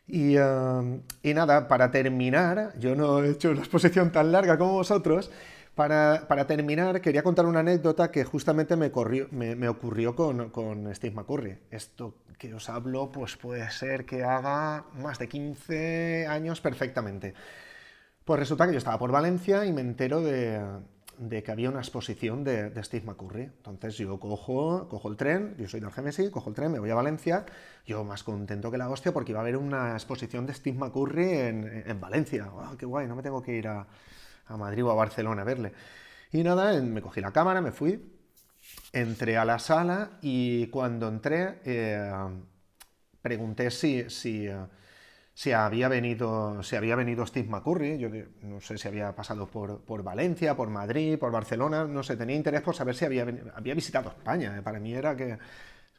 Y, 0.07 0.39
um, 0.39 1.03
y 1.23 1.35
nada, 1.35 1.69
para 1.69 1.91
terminar, 1.91 2.73
yo 2.79 2.97
no 2.97 3.23
he 3.23 3.33
hecho 3.33 3.51
una 3.51 3.61
exposición 3.61 4.11
tan 4.11 4.33
larga 4.33 4.57
como 4.57 4.73
vosotros, 4.73 5.31
para, 5.79 6.47
terminar, 6.49 7.01
quería 7.01 7.23
contar 7.23 7.47
una 7.47 7.61
anécdota 7.61 8.11
que 8.11 8.25
justamente 8.25 8.75
me, 8.75 8.91
me, 9.31 9.69
ocurrió 9.69 10.17
con, 10.17 10.51
con, 10.51 10.93
Steve 10.93 11.15
McCurry. 11.15 11.57
Esto 11.71 12.17
que 12.37 12.53
os 12.53 12.69
hablo, 12.69 13.13
pues 13.13 13.37
puede 13.37 13.71
ser 13.71 14.05
que 14.05 14.25
haga 14.25 14.87
más 14.95 15.21
de 15.21 15.29
15 15.29 16.27
años 16.27 16.61
perfectamente. 16.61 17.33
Pues 18.25 18.41
resulta 18.41 18.67
que 18.67 18.73
yo 18.73 18.79
estaba 18.79 18.99
por 18.99 19.13
Valencia 19.13 19.67
y 19.67 19.73
me 19.73 19.81
entero 19.81 20.21
de, 20.21 20.61
que 21.45 21.53
había 21.53 21.71
una 21.71 21.79
exposición 21.79 22.43
de, 22.43 22.73
Steve 22.83 23.07
McCurry. 23.07 23.43
Entonces 23.43 23.97
yo 23.99 24.19
cojo, 24.19 24.89
cojo 24.89 25.09
el 25.09 25.17
tren, 25.17 25.55
yo 25.59 25.69
soy 25.69 25.79
de 25.79 25.87
Argemesi, 25.87 26.29
cojo 26.33 26.51
el 26.51 26.57
tren, 26.57 26.73
me 26.73 26.81
voy 26.81 26.91
a 26.91 26.97
Valencia, 26.97 27.47
yo 27.87 28.03
más 28.03 28.25
contento 28.25 28.73
que 28.73 28.79
la 28.79 28.91
hostia 28.91 29.13
porque 29.13 29.31
iba 29.31 29.39
a 29.39 29.43
haber 29.43 29.57
una 29.57 29.93
exposición 29.93 30.45
de 30.45 30.55
Steve 30.55 30.77
McCurry 30.77 31.35
en, 31.35 31.85
en 31.87 32.01
Valencia. 32.01 32.51
¡Qué 32.77 32.85
guay! 32.85 33.07
No 33.07 33.15
me 33.15 33.23
tengo 33.23 33.41
que 33.41 33.53
ir 33.53 33.69
a 33.69 33.87
a 34.49 34.57
Madrid 34.57 34.85
o 34.85 34.91
a 34.91 34.95
Barcelona 34.95 35.43
a 35.43 35.45
verle. 35.45 35.73
Y 36.33 36.43
nada, 36.43 36.81
me 36.83 37.01
cogí 37.01 37.21
la 37.21 37.33
cámara, 37.33 37.61
me 37.61 37.73
fui, 37.73 38.01
entré 38.93 39.37
a 39.37 39.45
la 39.45 39.59
sala 39.59 40.19
y 40.21 40.67
cuando 40.69 41.09
entré 41.09 41.61
eh, 41.65 42.11
pregunté 43.23 43.71
si, 43.71 44.09
si, 44.11 44.47
eh, 44.47 44.57
si, 45.35 45.53
había 45.53 45.89
venido, 45.89 46.63
si 46.63 46.77
había 46.77 46.97
venido 46.97 47.27
Steve 47.27 47.49
McCurry. 47.49 47.99
Yo 47.99 48.09
no 48.43 48.61
sé 48.61 48.79
si 48.79 48.89
había 48.89 49.15
pasado 49.15 49.47
por, 49.47 49.81
por, 49.83 50.03
Valencia, 50.03 50.57
por 50.57 50.69
Madrid, 50.71 51.19
por 51.19 51.33
Barcelona, 51.33 51.85
no 51.85 52.03
sé, 52.03 52.17
tenía 52.17 52.37
interés 52.37 52.63
por 52.63 52.75
saber 52.75 52.95
si 52.95 53.05
había, 53.05 53.27
había 53.55 53.75
visitado 53.75 54.11
España. 54.11 54.57
Eh, 54.59 54.63
para 54.63 54.81
mí 54.81 54.95
era 54.95 55.17
que 55.17 55.39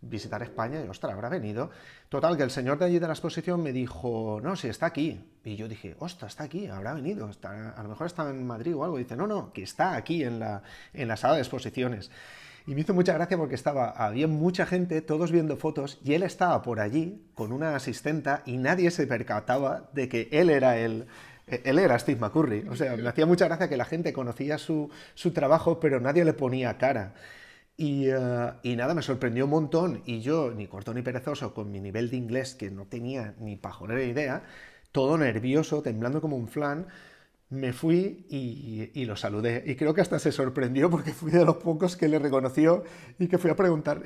visitar 0.02 0.42
España 0.42 0.82
y, 0.84 0.88
ostras, 0.88 1.14
habrá 1.14 1.30
venido. 1.30 1.70
Total, 2.10 2.38
que 2.38 2.44
el 2.44 2.52
señor 2.52 2.80
de 2.80 2.86
allí 2.86 3.00
de 3.00 3.08
la 3.08 3.14
exposición 3.14 3.62
me 3.62 3.72
dijo, 3.72 4.40
no, 4.42 4.56
si 4.56 4.68
está 4.68 4.86
aquí. 4.88 5.26
Y 5.44 5.56
yo 5.56 5.68
dije, 5.68 5.96
ostras, 6.00 6.34
está 6.34 6.44
aquí, 6.46 6.68
habrá 6.68 6.94
venido, 6.94 7.30
está, 7.30 7.72
a 7.72 7.84
lo 7.84 7.90
mejor 7.90 8.08
está 8.08 8.30
en 8.30 8.46
Madrid 8.46 8.76
o 8.76 8.84
algo. 8.84 8.98
dice, 8.98 9.16
no, 9.16 9.28
no, 9.28 9.52
que 9.52 9.64
está 9.64 9.96
aquí 9.96 10.24
en 10.24 10.40
la, 10.40 10.64
en 10.94 11.08
la 11.08 11.18
sala 11.18 11.36
de 11.36 11.42
exposiciones. 11.42 12.12
Y 12.68 12.76
me 12.76 12.82
hizo 12.82 12.94
mucha 12.94 13.14
gracia 13.14 13.38
porque 13.38 13.56
estaba, 13.56 13.90
había 13.90 14.28
mucha 14.28 14.66
gente, 14.66 15.02
todos 15.02 15.32
viendo 15.32 15.58
fotos, 15.58 16.00
y 16.04 16.14
él 16.14 16.24
estaba 16.24 16.62
por 16.62 16.80
allí 16.80 17.24
con 17.34 17.52
una 17.52 17.76
asistenta 17.76 18.44
y 18.46 18.58
nadie 18.58 18.92
se 18.92 19.08
percataba 19.08 19.90
de 19.94 20.08
que 20.08 20.30
él 20.32 20.50
era 20.50 20.78
el, 20.78 21.08
él 21.48 21.80
era 21.80 21.98
Steve 21.98 22.20
McCurry. 22.20 22.68
O 22.70 22.76
sea, 22.76 22.96
me 22.96 23.10
hacía 23.10 23.26
mucha 23.26 23.46
gracia 23.46 23.70
que 23.70 23.78
la 23.78 23.86
gente 23.86 24.14
conocía 24.14 24.58
su, 24.58 24.90
su 25.16 25.32
trabajo, 25.32 25.80
pero 25.80 26.00
nadie 26.00 26.24
le 26.26 26.34
ponía 26.34 26.78
cara. 26.78 27.14
Eh, 27.82 28.52
y, 28.64 28.76
nada, 28.76 28.94
me 28.94 29.02
sorprendió 29.02 29.46
un 29.46 29.52
montón. 29.52 30.04
Y 30.06 30.20
yo, 30.20 30.52
ni 30.52 30.68
corto 30.68 30.94
ni 30.94 31.02
perezoso, 31.02 31.54
con 31.54 31.72
mi 31.72 31.80
nivel 31.80 32.10
de 32.10 32.18
inglés 32.18 32.56
que 32.56 32.70
no 32.70 32.86
tenía 32.86 33.36
ni 33.40 33.56
pajolera 33.56 34.04
idea, 34.04 34.44
todo 34.92 35.18
nervioso, 35.18 35.82
temblando 35.82 36.20
como 36.20 36.36
un 36.36 36.50
flan, 36.50 36.88
me 37.50 37.74
fui 37.74 38.26
y, 38.30 39.06
lo 39.06 39.16
saludé. 39.16 39.64
Y 39.66 39.76
creo 39.76 39.94
que 39.94 40.02
hasta 40.02 40.20
se 40.20 40.32
sorprendió 40.32 40.90
porque 40.90 41.14
fui 41.14 41.32
de 41.32 41.46
los 41.46 41.58
pocos 41.58 41.96
que 41.96 42.10
le 42.10 42.20
reconoció 42.20 42.84
y 43.18 43.28
que 43.28 43.38
fui 43.38 43.50
a 43.50 43.56
preguntar. 43.56 44.04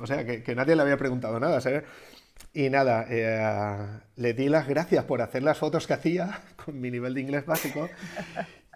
o 0.00 0.06
sea, 0.06 0.24
que, 0.26 0.54
nadie 0.54 0.76
le 0.76 0.82
había 0.82 0.98
preguntado 0.98 1.40
nada, 1.40 1.60
¿sabes? 1.60 1.84
Y 2.52 2.68
nada, 2.68 3.06
eh, 3.08 4.00
le 4.16 4.34
di 4.34 4.48
las 4.48 4.68
gracias 4.68 5.04
por 5.04 5.22
hacer 5.22 5.42
las 5.42 5.58
fotos 5.58 5.86
que 5.86 5.94
hacía 5.94 6.42
con 6.64 6.80
mi 6.80 6.90
nivel 6.90 7.14
de 7.14 7.22
inglés 7.22 7.46
básico. 7.46 7.88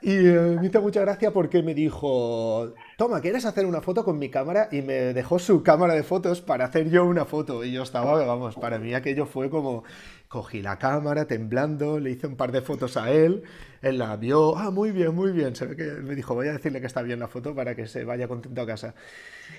Y 0.00 0.12
eh, 0.12 0.56
me 0.60 0.66
hizo 0.66 0.80
mucha 0.80 1.00
gracia 1.00 1.32
porque 1.32 1.62
me 1.62 1.74
dijo, 1.74 2.74
toma, 2.96 3.20
¿quieres 3.20 3.44
hacer 3.44 3.66
una 3.66 3.80
foto 3.80 4.04
con 4.04 4.18
mi 4.18 4.30
cámara? 4.30 4.68
Y 4.70 4.82
me 4.82 5.12
dejó 5.12 5.38
su 5.38 5.62
cámara 5.62 5.94
de 5.94 6.02
fotos 6.02 6.40
para 6.40 6.66
hacer 6.66 6.90
yo 6.90 7.04
una 7.04 7.24
foto. 7.24 7.64
Y 7.64 7.72
yo 7.72 7.82
estaba, 7.82 8.24
vamos, 8.24 8.54
para 8.54 8.78
mí 8.78 8.94
aquello 8.94 9.26
fue 9.26 9.50
como, 9.50 9.84
cogí 10.28 10.62
la 10.62 10.78
cámara 10.78 11.26
temblando, 11.26 11.98
le 11.98 12.10
hice 12.10 12.26
un 12.26 12.36
par 12.36 12.52
de 12.52 12.60
fotos 12.60 12.96
a 12.96 13.10
él, 13.10 13.42
él 13.82 13.98
la 13.98 14.16
vio, 14.16 14.56
ah, 14.56 14.70
muy 14.70 14.92
bien, 14.92 15.14
muy 15.14 15.32
bien. 15.32 15.56
Se 15.56 15.74
que 15.74 15.84
me 15.84 16.14
dijo, 16.14 16.34
voy 16.34 16.48
a 16.48 16.52
decirle 16.52 16.80
que 16.80 16.86
está 16.86 17.02
bien 17.02 17.18
la 17.18 17.28
foto 17.28 17.54
para 17.54 17.74
que 17.74 17.86
se 17.86 18.04
vaya 18.04 18.28
contento 18.28 18.60
a 18.60 18.66
casa. 18.66 18.94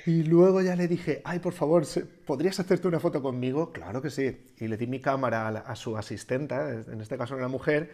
Y 0.05 0.23
luego 0.23 0.61
ya 0.61 0.75
le 0.75 0.87
dije, 0.87 1.21
ay, 1.25 1.39
por 1.39 1.53
favor, 1.53 1.83
¿podrías 2.25 2.59
hacerte 2.59 2.87
una 2.87 2.99
foto 2.99 3.21
conmigo? 3.21 3.71
Claro 3.71 4.01
que 4.01 4.09
sí. 4.09 4.37
Y 4.57 4.67
le 4.67 4.77
di 4.77 4.87
mi 4.87 4.99
cámara 4.99 5.47
a, 5.47 5.75
su 5.75 5.97
asistenta, 5.97 6.69
en 6.71 7.01
este 7.01 7.17
caso 7.17 7.35
una 7.35 7.47
mujer, 7.47 7.91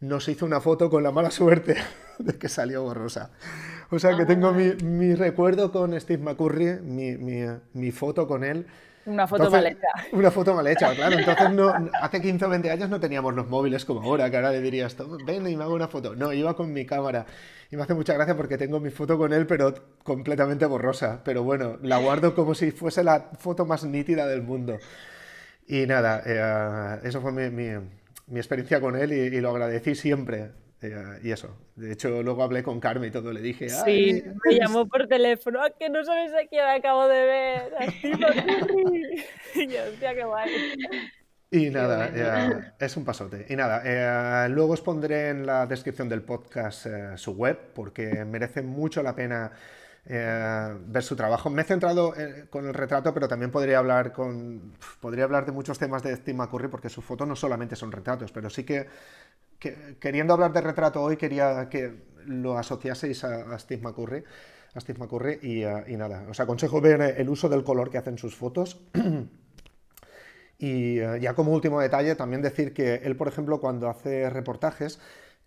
nos 0.00 0.28
hizo 0.28 0.46
una 0.46 0.60
foto 0.60 0.88
con 0.90 1.02
la 1.02 1.12
mala 1.12 1.30
suerte 1.30 1.76
de 2.18 2.38
que 2.38 2.48
salió 2.48 2.82
borrosa. 2.82 3.30
O 3.90 3.98
sea 3.98 4.16
que 4.16 4.24
tengo 4.24 4.52
mi, 4.52 4.72
mi 4.82 5.14
recuerdo 5.14 5.72
con 5.72 5.98
Steve 6.00 6.22
McCurry, 6.22 6.80
mi, 6.82 7.16
mi, 7.16 7.44
mi 7.74 7.90
foto 7.90 8.26
con 8.26 8.44
él. 8.44 8.66
Una 9.06 9.26
foto 9.26 9.50
mal 9.50 9.66
hecha. 9.66 9.88
Una 10.12 10.30
foto 10.30 10.54
mal 10.54 10.66
hecha, 10.66 10.94
claro. 10.94 11.18
Entonces, 11.18 11.50
no, 11.50 11.72
hace 12.00 12.20
15 12.20 12.44
o 12.44 12.48
20 12.48 12.70
años 12.70 12.90
no 12.90 13.00
teníamos 13.00 13.34
los 13.34 13.48
móviles 13.48 13.84
como 13.84 14.02
ahora, 14.02 14.30
que 14.30 14.36
ahora 14.36 14.52
le 14.52 14.60
dirías, 14.60 14.96
ven 15.26 15.46
y 15.48 15.56
me 15.56 15.64
hago 15.64 15.74
una 15.74 15.88
foto. 15.88 16.14
No, 16.14 16.32
iba 16.32 16.54
con 16.54 16.72
mi 16.72 16.86
cámara. 16.86 17.26
Y 17.70 17.76
me 17.76 17.82
hace 17.82 17.94
mucha 17.94 18.14
gracia 18.14 18.36
porque 18.36 18.58
tengo 18.58 18.78
mi 18.78 18.90
foto 18.90 19.16
con 19.18 19.32
él, 19.32 19.46
pero 19.46 19.74
completamente 20.04 20.66
borrosa. 20.66 21.22
Pero 21.24 21.42
bueno, 21.42 21.78
la 21.82 21.98
guardo 21.98 22.34
como 22.34 22.54
si 22.54 22.70
fuese 22.70 23.02
la 23.02 23.30
foto 23.38 23.64
más 23.64 23.84
nítida 23.84 24.26
del 24.26 24.42
mundo. 24.42 24.78
Y 25.66 25.86
nada, 25.86 26.22
eh, 26.26 27.00
eso 27.04 27.20
fue 27.20 27.32
mi, 27.32 27.48
mi 27.50 27.70
experiencia 28.38 28.80
con 28.80 28.96
él 28.96 29.12
y, 29.12 29.40
lo 29.40 29.50
agradecí 29.50 29.94
siempre. 29.94 30.50
Eh, 30.82 31.20
y 31.22 31.30
eso. 31.30 31.56
De 31.76 31.92
hecho, 31.92 32.22
luego 32.22 32.42
hablé 32.42 32.62
con 32.62 32.80
Carmen 32.80 33.08
y 33.08 33.12
todo. 33.12 33.32
Le 33.32 33.40
dije. 33.40 33.68
Sí, 33.68 34.22
me 34.44 34.58
llamó 34.58 34.88
por 34.88 35.06
teléfono. 35.06 35.60
¡Ah, 35.62 35.70
que 35.78 35.90
no 35.90 36.02
sabes 36.04 36.32
a 36.32 36.48
quién 36.48 36.64
acabo 36.64 37.06
de 37.06 37.26
ver! 37.26 37.72
y 39.54 39.66
yo, 39.66 39.82
hostia, 39.90 40.14
qué 40.14 40.24
guay. 40.24 40.50
Y 41.50 41.68
nada, 41.70 42.10
eh, 42.14 42.72
es 42.78 42.96
un 42.96 43.04
pasote. 43.04 43.44
Y 43.48 43.56
nada, 43.56 43.82
eh, 43.84 44.48
luego 44.48 44.72
os 44.74 44.80
pondré 44.80 45.30
en 45.30 45.44
la 45.44 45.66
descripción 45.66 46.08
del 46.08 46.22
podcast 46.22 46.86
su 47.16 47.32
web 47.32 47.58
porque 47.74 48.24
merece 48.24 48.62
mucho 48.62 49.02
la 49.02 49.14
pena 49.14 49.52
eh, 50.06 50.76
ver 50.86 51.02
su 51.02 51.14
trabajo. 51.14 51.50
Me 51.50 51.62
he 51.62 51.64
centrado 51.64 52.14
eh, 52.16 52.46
con 52.48 52.66
el 52.66 52.74
retrato, 52.74 53.12
pero 53.12 53.28
también 53.28 53.50
podría 53.50 53.78
hablar, 53.78 54.12
con, 54.12 54.72
podría 55.00 55.24
hablar 55.24 55.44
de 55.44 55.52
muchos 55.52 55.78
temas 55.78 56.02
de 56.02 56.16
Steve 56.16 56.36
McCurry, 56.38 56.68
porque 56.68 56.88
sus 56.88 57.04
fotos 57.04 57.28
no 57.28 57.36
solamente 57.36 57.76
son 57.76 57.92
retratos, 57.92 58.32
pero 58.32 58.48
sí 58.48 58.64
que, 58.64 58.88
queriendo 60.00 60.32
hablar 60.32 60.52
de 60.52 60.62
retrato 60.62 61.02
hoy, 61.02 61.16
quería 61.16 61.68
que 61.68 62.04
lo 62.26 62.56
asociaseis 62.56 63.24
a, 63.24 63.58
Steve 63.58 63.82
McCurry. 63.82 64.24
A 64.74 64.80
Steve 64.80 64.98
McCurry 65.00 65.38
y, 65.42 65.64
eh, 65.64 65.84
y, 65.88 65.96
nada, 65.96 66.24
os 66.30 66.40
aconsejo 66.40 66.80
ver 66.80 67.02
el 67.18 67.28
uso 67.28 67.48
del 67.48 67.64
color 67.64 67.90
que 67.90 67.98
hacen 67.98 68.16
sus 68.16 68.34
fotos. 68.34 68.80
y 70.58 70.96
ya 70.96 71.34
como 71.34 71.52
último 71.52 71.80
detalle, 71.80 72.14
también 72.14 72.40
decir 72.40 72.72
que 72.72 72.96
él, 72.96 73.16
por 73.16 73.28
ejemplo, 73.28 73.60
cuando 73.60 73.88
hace 73.88 74.30
reportajes, 74.30 74.98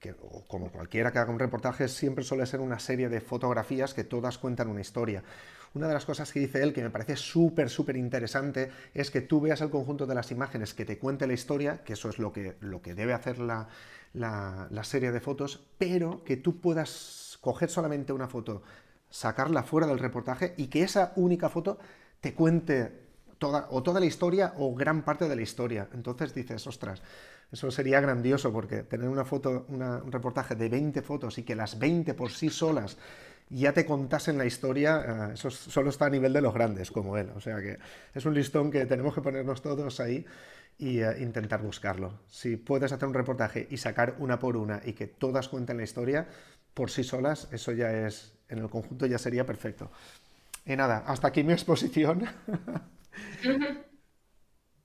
que, 0.04 0.14
como 0.50 0.70
cualquiera 0.70 1.14
que 1.14 1.20
haga 1.20 1.32
un 1.32 1.40
reportaje, 1.40 1.88
siempre 1.88 2.26
suele 2.26 2.46
ser 2.46 2.60
una 2.60 2.78
serie 2.78 3.08
de 3.08 3.22
fotografías 3.22 3.94
que 3.94 4.04
todas 4.04 4.38
cuentan 4.38 4.68
una 4.68 4.82
historia. 4.82 5.24
Una 5.76 5.88
de 5.88 5.94
las 5.94 6.06
cosas 6.06 6.32
que 6.32 6.42
dice 6.42 6.62
él 6.62 6.74
que 6.74 6.84
me 6.84 6.90
parece 6.90 7.16
súper, 7.16 7.70
súper 7.70 7.96
interesante 7.96 8.70
es 8.94 9.10
que 9.10 9.22
tú 9.22 9.40
veas 9.40 9.62
el 9.62 9.70
conjunto 9.70 10.06
de 10.06 10.14
las 10.14 10.30
imágenes, 10.30 10.74
que 10.74 10.84
te 10.84 11.00
cuente 11.00 11.26
la 11.26 11.34
historia, 11.34 11.84
que 11.86 11.94
eso 11.94 12.10
es 12.10 12.20
lo 12.20 12.34
que, 12.34 12.58
lo 12.60 12.82
que 12.82 12.94
debe 12.94 13.14
hacer 13.14 13.40
la, 13.40 13.70
la 14.14 14.84
serie 14.84 15.14
de 15.14 15.22
fotos, 15.22 15.66
pero 15.78 16.24
que 16.26 16.36
tú 16.36 16.60
puedas 16.60 17.40
coger 17.40 17.70
solamente 17.70 18.12
una 18.12 18.28
foto, 18.28 18.62
sacarla 19.10 19.64
fuera 19.64 19.88
del 19.88 20.00
reportaje 20.00 20.54
y 20.58 20.68
que 20.68 20.84
esa 20.84 21.14
única 21.16 21.48
foto 21.48 21.80
te 22.20 22.34
cuente 22.34 22.92
toda, 23.38 23.68
o 23.72 23.82
toda 23.82 24.02
la 24.02 24.06
historia 24.06 24.54
o 24.58 24.76
gran 24.76 25.04
parte 25.04 25.30
de 25.30 25.36
la 25.36 25.42
historia. 25.42 25.88
Entonces 25.94 26.34
dices, 26.36 26.68
ostras, 26.68 27.02
eso 27.54 27.70
sería 27.70 28.02
grandioso 28.02 28.52
porque 28.52 28.82
tener 28.82 29.08
una 29.08 29.26
foto, 29.26 29.68
un 29.70 30.12
reportaje 30.12 30.56
de 30.56 30.70
20 30.70 31.04
fotos 31.04 31.38
y 31.38 31.44
que 31.44 31.56
las 31.56 31.78
20 31.78 32.16
por 32.16 32.32
sí 32.32 32.50
solas 32.50 32.98
ya 33.48 33.74
te 33.74 33.86
contasen 33.86 34.40
la 34.40 34.46
historia, 34.46 35.30
eh, 35.30 35.34
eso 35.36 35.52
solo 35.52 35.92
está 35.92 36.08
a 36.08 36.10
nivel 36.10 36.34
de 36.34 36.42
los 36.42 36.52
grandes 36.52 36.90
como 36.90 37.16
él. 37.16 37.30
O 37.36 37.40
sea 37.40 37.62
que 37.62 37.78
es 38.16 38.26
un 38.26 38.34
listón 38.34 38.72
que 38.72 38.88
tenemos 38.88 39.14
que 39.14 39.22
ponernos 39.22 39.62
todos 39.62 40.00
ahí 40.00 40.26
e 40.80 41.18
intentar 41.22 41.62
buscarlo. 41.62 42.22
Si 42.28 42.58
puedes 42.58 42.92
hacer 42.92 43.08
un 43.08 43.14
reportaje 43.14 43.68
y 43.70 43.78
sacar 43.78 44.16
una 44.18 44.40
por 44.40 44.58
una 44.58 44.82
y 44.84 44.94
que 44.94 45.06
todas 45.06 45.48
cuenten 45.48 45.78
la 45.78 45.84
historia 45.84 46.28
por 46.74 46.90
sí 46.90 47.04
solas, 47.04 47.48
eso 47.52 47.72
ya 47.72 47.92
es, 47.92 48.34
en 48.50 48.58
el 48.58 48.70
conjunto 48.70 49.06
ya 49.06 49.20
sería 49.20 49.46
perfecto. 49.46 49.92
Y 50.66 50.76
nada, 50.76 51.04
hasta 51.06 51.28
aquí 51.28 51.44
mi 51.44 51.54
exposición. 51.54 52.26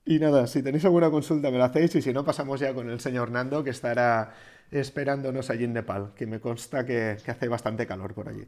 y 0.05 0.19
nada, 0.19 0.47
si 0.47 0.63
tenéis 0.63 0.85
alguna 0.85 1.09
consulta 1.11 1.51
me 1.51 1.57
la 1.57 1.65
hacéis 1.65 1.95
y 1.95 2.01
si 2.01 2.13
no 2.13 2.23
pasamos 2.25 2.59
ya 2.59 2.73
con 2.73 2.89
el 2.89 2.99
señor 2.99 3.31
Nando 3.31 3.63
que 3.63 3.69
estará 3.69 4.33
esperándonos 4.71 5.49
allí 5.49 5.65
en 5.65 5.73
Nepal, 5.73 6.13
que 6.15 6.27
me 6.27 6.39
consta 6.39 6.85
que, 6.85 7.17
hace 7.25 7.47
bastante 7.47 7.87
calor 7.87 8.13
por 8.13 8.29
allí. 8.29 8.45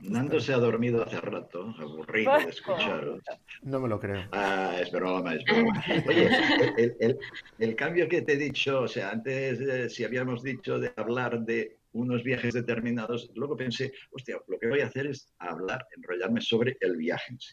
Nando 0.00 0.40
se 0.40 0.52
ha 0.52 0.58
dormido 0.58 1.04
hace 1.04 1.20
rato, 1.20 1.74
aburrido 1.78 2.36
de 2.38 2.50
escucharos. 2.50 3.20
No 3.62 3.78
me 3.78 3.88
lo 3.88 4.00
creo. 4.00 4.24
Ah, 4.32 4.76
es 4.80 4.90
broma, 4.90 5.34
es 5.34 5.44
broma. 5.44 5.84
Oye, 6.08 6.28
el, 6.76 7.18
el, 7.60 7.76
cambio 7.76 8.08
que 8.08 8.22
te 8.22 8.32
he 8.32 8.36
dicho, 8.36 8.80
o 8.80 8.88
sea, 8.88 9.10
antes 9.10 9.60
eh, 9.60 9.88
si 9.88 10.02
habíamos 10.02 10.42
dicho 10.42 10.80
de 10.80 10.92
hablar 10.96 11.40
de 11.42 11.76
unos 11.92 12.24
viajes 12.24 12.54
determinados, 12.54 13.30
luego 13.34 13.56
pensé, 13.56 13.92
hostia, 14.10 14.38
lo 14.48 14.58
que 14.58 14.68
voy 14.68 14.80
a 14.80 14.86
hacer 14.86 15.06
es 15.06 15.28
hablar, 15.38 15.86
enrollarme 15.96 16.40
sobre 16.40 16.76
el 16.80 16.96
viaje 16.96 17.32
en 17.32 17.40
sí. 17.40 17.52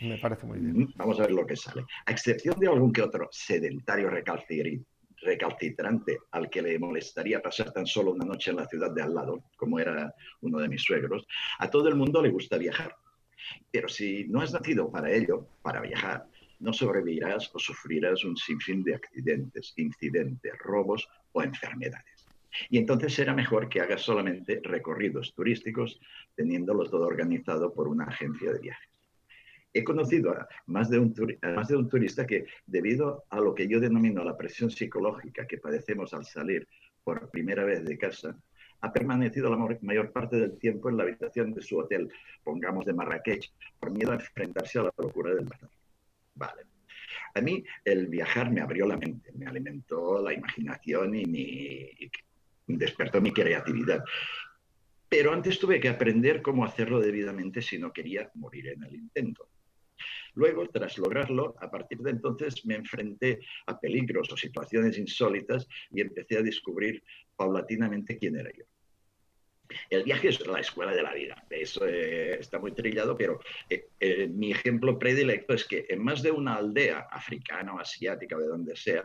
Me 0.00 0.18
parece 0.18 0.46
muy 0.46 0.58
bien. 0.58 0.78
Mm, 0.78 0.92
vamos 0.96 1.18
a 1.18 1.22
ver 1.22 1.32
lo 1.32 1.46
que 1.46 1.56
sale. 1.56 1.84
A 2.04 2.10
excepción 2.10 2.58
de 2.58 2.68
algún 2.68 2.92
que 2.92 3.02
otro 3.02 3.28
sedentario 3.32 4.10
recalcitrante 4.10 6.18
al 6.32 6.50
que 6.50 6.62
le 6.62 6.78
molestaría 6.78 7.40
pasar 7.40 7.72
tan 7.72 7.86
solo 7.86 8.12
una 8.12 8.24
noche 8.24 8.50
en 8.50 8.58
la 8.58 8.66
ciudad 8.66 8.90
de 8.90 9.02
al 9.02 9.14
lado, 9.14 9.44
como 9.56 9.78
era 9.78 10.14
uno 10.42 10.58
de 10.58 10.68
mis 10.68 10.82
suegros, 10.82 11.26
a 11.58 11.70
todo 11.70 11.88
el 11.88 11.94
mundo 11.94 12.20
le 12.20 12.30
gusta 12.30 12.58
viajar. 12.58 12.94
Pero 13.70 13.88
si 13.88 14.26
no 14.28 14.40
has 14.40 14.52
nacido 14.52 14.90
para 14.90 15.10
ello, 15.10 15.46
para 15.62 15.80
viajar, 15.80 16.26
no 16.58 16.72
sobrevivirás 16.72 17.50
o 17.54 17.58
sufrirás 17.58 18.24
un 18.24 18.36
sinfín 18.36 18.82
de 18.82 18.94
accidentes, 18.94 19.72
incidentes, 19.76 20.52
robos 20.58 21.08
o 21.32 21.42
enfermedades. 21.42 22.26
Y 22.70 22.78
entonces 22.78 23.14
será 23.14 23.34
mejor 23.34 23.68
que 23.68 23.80
hagas 23.80 24.02
solamente 24.02 24.60
recorridos 24.62 25.34
turísticos, 25.34 26.00
teniéndolo 26.34 26.88
todo 26.88 27.06
organizado 27.06 27.72
por 27.72 27.88
una 27.88 28.04
agencia 28.04 28.52
de 28.52 28.60
viajes. 28.60 28.95
He 29.76 29.84
conocido 29.84 30.30
a 30.30 30.48
más 30.68 30.88
de 30.88 30.98
un, 30.98 31.12
turista 31.12 32.26
que, 32.26 32.46
debido 32.66 33.24
a 33.28 33.40
lo 33.40 33.54
que 33.54 33.68
yo 33.68 33.78
denomino 33.78 34.24
la 34.24 34.34
presión 34.34 34.70
psicológica 34.70 35.46
que 35.46 35.58
padecemos 35.58 36.14
al 36.14 36.24
salir 36.24 36.66
por 37.04 37.28
primera 37.30 37.62
vez 37.62 37.84
de 37.84 37.98
casa, 37.98 38.34
ha 38.80 38.90
permanecido 38.90 39.50
la 39.50 39.76
mayor 39.82 40.12
parte 40.12 40.36
del 40.36 40.56
tiempo 40.56 40.88
en 40.88 40.96
la 40.96 41.02
habitación 41.02 41.52
de 41.52 41.60
su 41.60 41.76
hotel, 41.76 42.10
pongamos 42.42 42.86
de 42.86 42.94
Marrakech, 42.94 43.52
por 43.78 43.90
miedo 43.90 44.12
a 44.12 44.14
enfrentarse 44.14 44.78
a 44.78 44.84
la 44.84 44.94
locura 44.96 45.34
del 45.34 45.44
bazar. 45.44 45.68
Vale. 46.36 46.62
A 47.34 47.42
mí 47.42 47.62
el 47.84 48.06
viajar 48.06 48.50
me 48.50 48.62
abrió 48.62 48.86
la 48.86 48.96
mente, 48.96 49.30
me 49.34 49.44
alimentó 49.44 50.22
la 50.22 50.32
imaginación 50.32 51.16
y, 51.16 51.26
mi, 51.26 51.90
despertó 52.66 53.20
mi 53.20 53.30
creatividad. 53.30 54.02
Pero 55.06 55.34
antes 55.34 55.58
tuve 55.58 55.80
que 55.80 55.90
aprender 55.90 56.40
cómo 56.40 56.64
hacerlo 56.64 56.98
debidamente 56.98 57.60
si 57.60 57.78
no 57.78 57.92
quería 57.92 58.30
morir 58.36 58.68
en 58.68 58.82
el 58.84 58.94
intento. 58.94 59.50
Luego, 60.34 60.68
tras 60.68 60.98
lograrlo, 60.98 61.54
a 61.60 61.70
partir 61.70 61.98
de 61.98 62.10
entonces 62.10 62.64
me 62.66 62.74
enfrenté 62.74 63.40
a 63.66 63.78
peligros 63.78 64.32
o 64.32 64.36
situaciones 64.36 64.98
insólitas 64.98 65.66
y 65.90 66.00
empecé 66.00 66.38
a 66.38 66.42
descubrir 66.42 67.02
paulatinamente 67.36 68.18
quién 68.18 68.36
era 68.36 68.50
yo. 68.52 68.64
El 69.90 70.04
viaje 70.04 70.28
es 70.28 70.46
la 70.46 70.60
escuela 70.60 70.94
de 70.94 71.02
la 71.02 71.12
vida, 71.12 71.44
eso 71.50 71.86
eh, 71.86 72.38
está 72.38 72.58
muy 72.58 72.72
trillado, 72.72 73.16
pero 73.16 73.40
eh, 73.68 73.88
eh, 73.98 74.28
mi 74.28 74.52
ejemplo 74.52 74.98
predilecto 74.98 75.54
es 75.54 75.64
que 75.64 75.86
en 75.88 76.02
más 76.02 76.22
de 76.22 76.30
una 76.30 76.54
aldea 76.54 77.08
africana 77.10 77.74
o 77.74 77.80
asiática 77.80 78.38
de 78.38 78.46
donde 78.46 78.76
sea, 78.76 79.02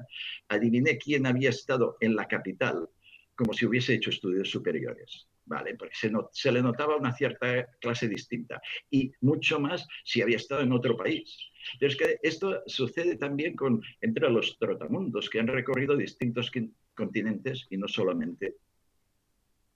adiviné 0.49 0.97
quién 0.97 1.25
había 1.25 1.49
estado 1.49 1.97
en 1.99 2.15
la 2.15 2.27
capital 2.27 2.87
como 3.35 3.53
si 3.53 3.65
hubiese 3.65 3.95
hecho 3.95 4.11
estudios 4.11 4.49
superiores. 4.49 5.27
¿Vale? 5.45 5.75
Porque 5.75 5.95
se, 5.95 6.11
se, 6.31 6.51
le 6.51 6.61
notaba 6.61 6.95
una 6.95 7.13
cierta 7.13 7.65
clase 7.79 8.07
distinta 8.07 8.61
y 8.89 9.11
mucho 9.21 9.59
más 9.59 9.87
si 10.03 10.21
había 10.21 10.37
estado 10.37 10.61
en 10.61 10.71
otro 10.71 10.95
país. 10.95 11.37
Pero 11.79 11.91
es 11.91 11.97
que 11.97 12.19
esto 12.23 12.63
sucede 12.65 13.17
también 13.17 13.55
con, 13.55 13.81
entre 14.01 14.29
los 14.29 14.57
trotamundos 14.57 15.29
que 15.29 15.39
han 15.39 15.47
recorrido 15.47 15.95
distintos 15.95 16.51
continentes 16.93 17.67
y 17.69 17.77
no 17.77 17.87
solamente 17.87 18.55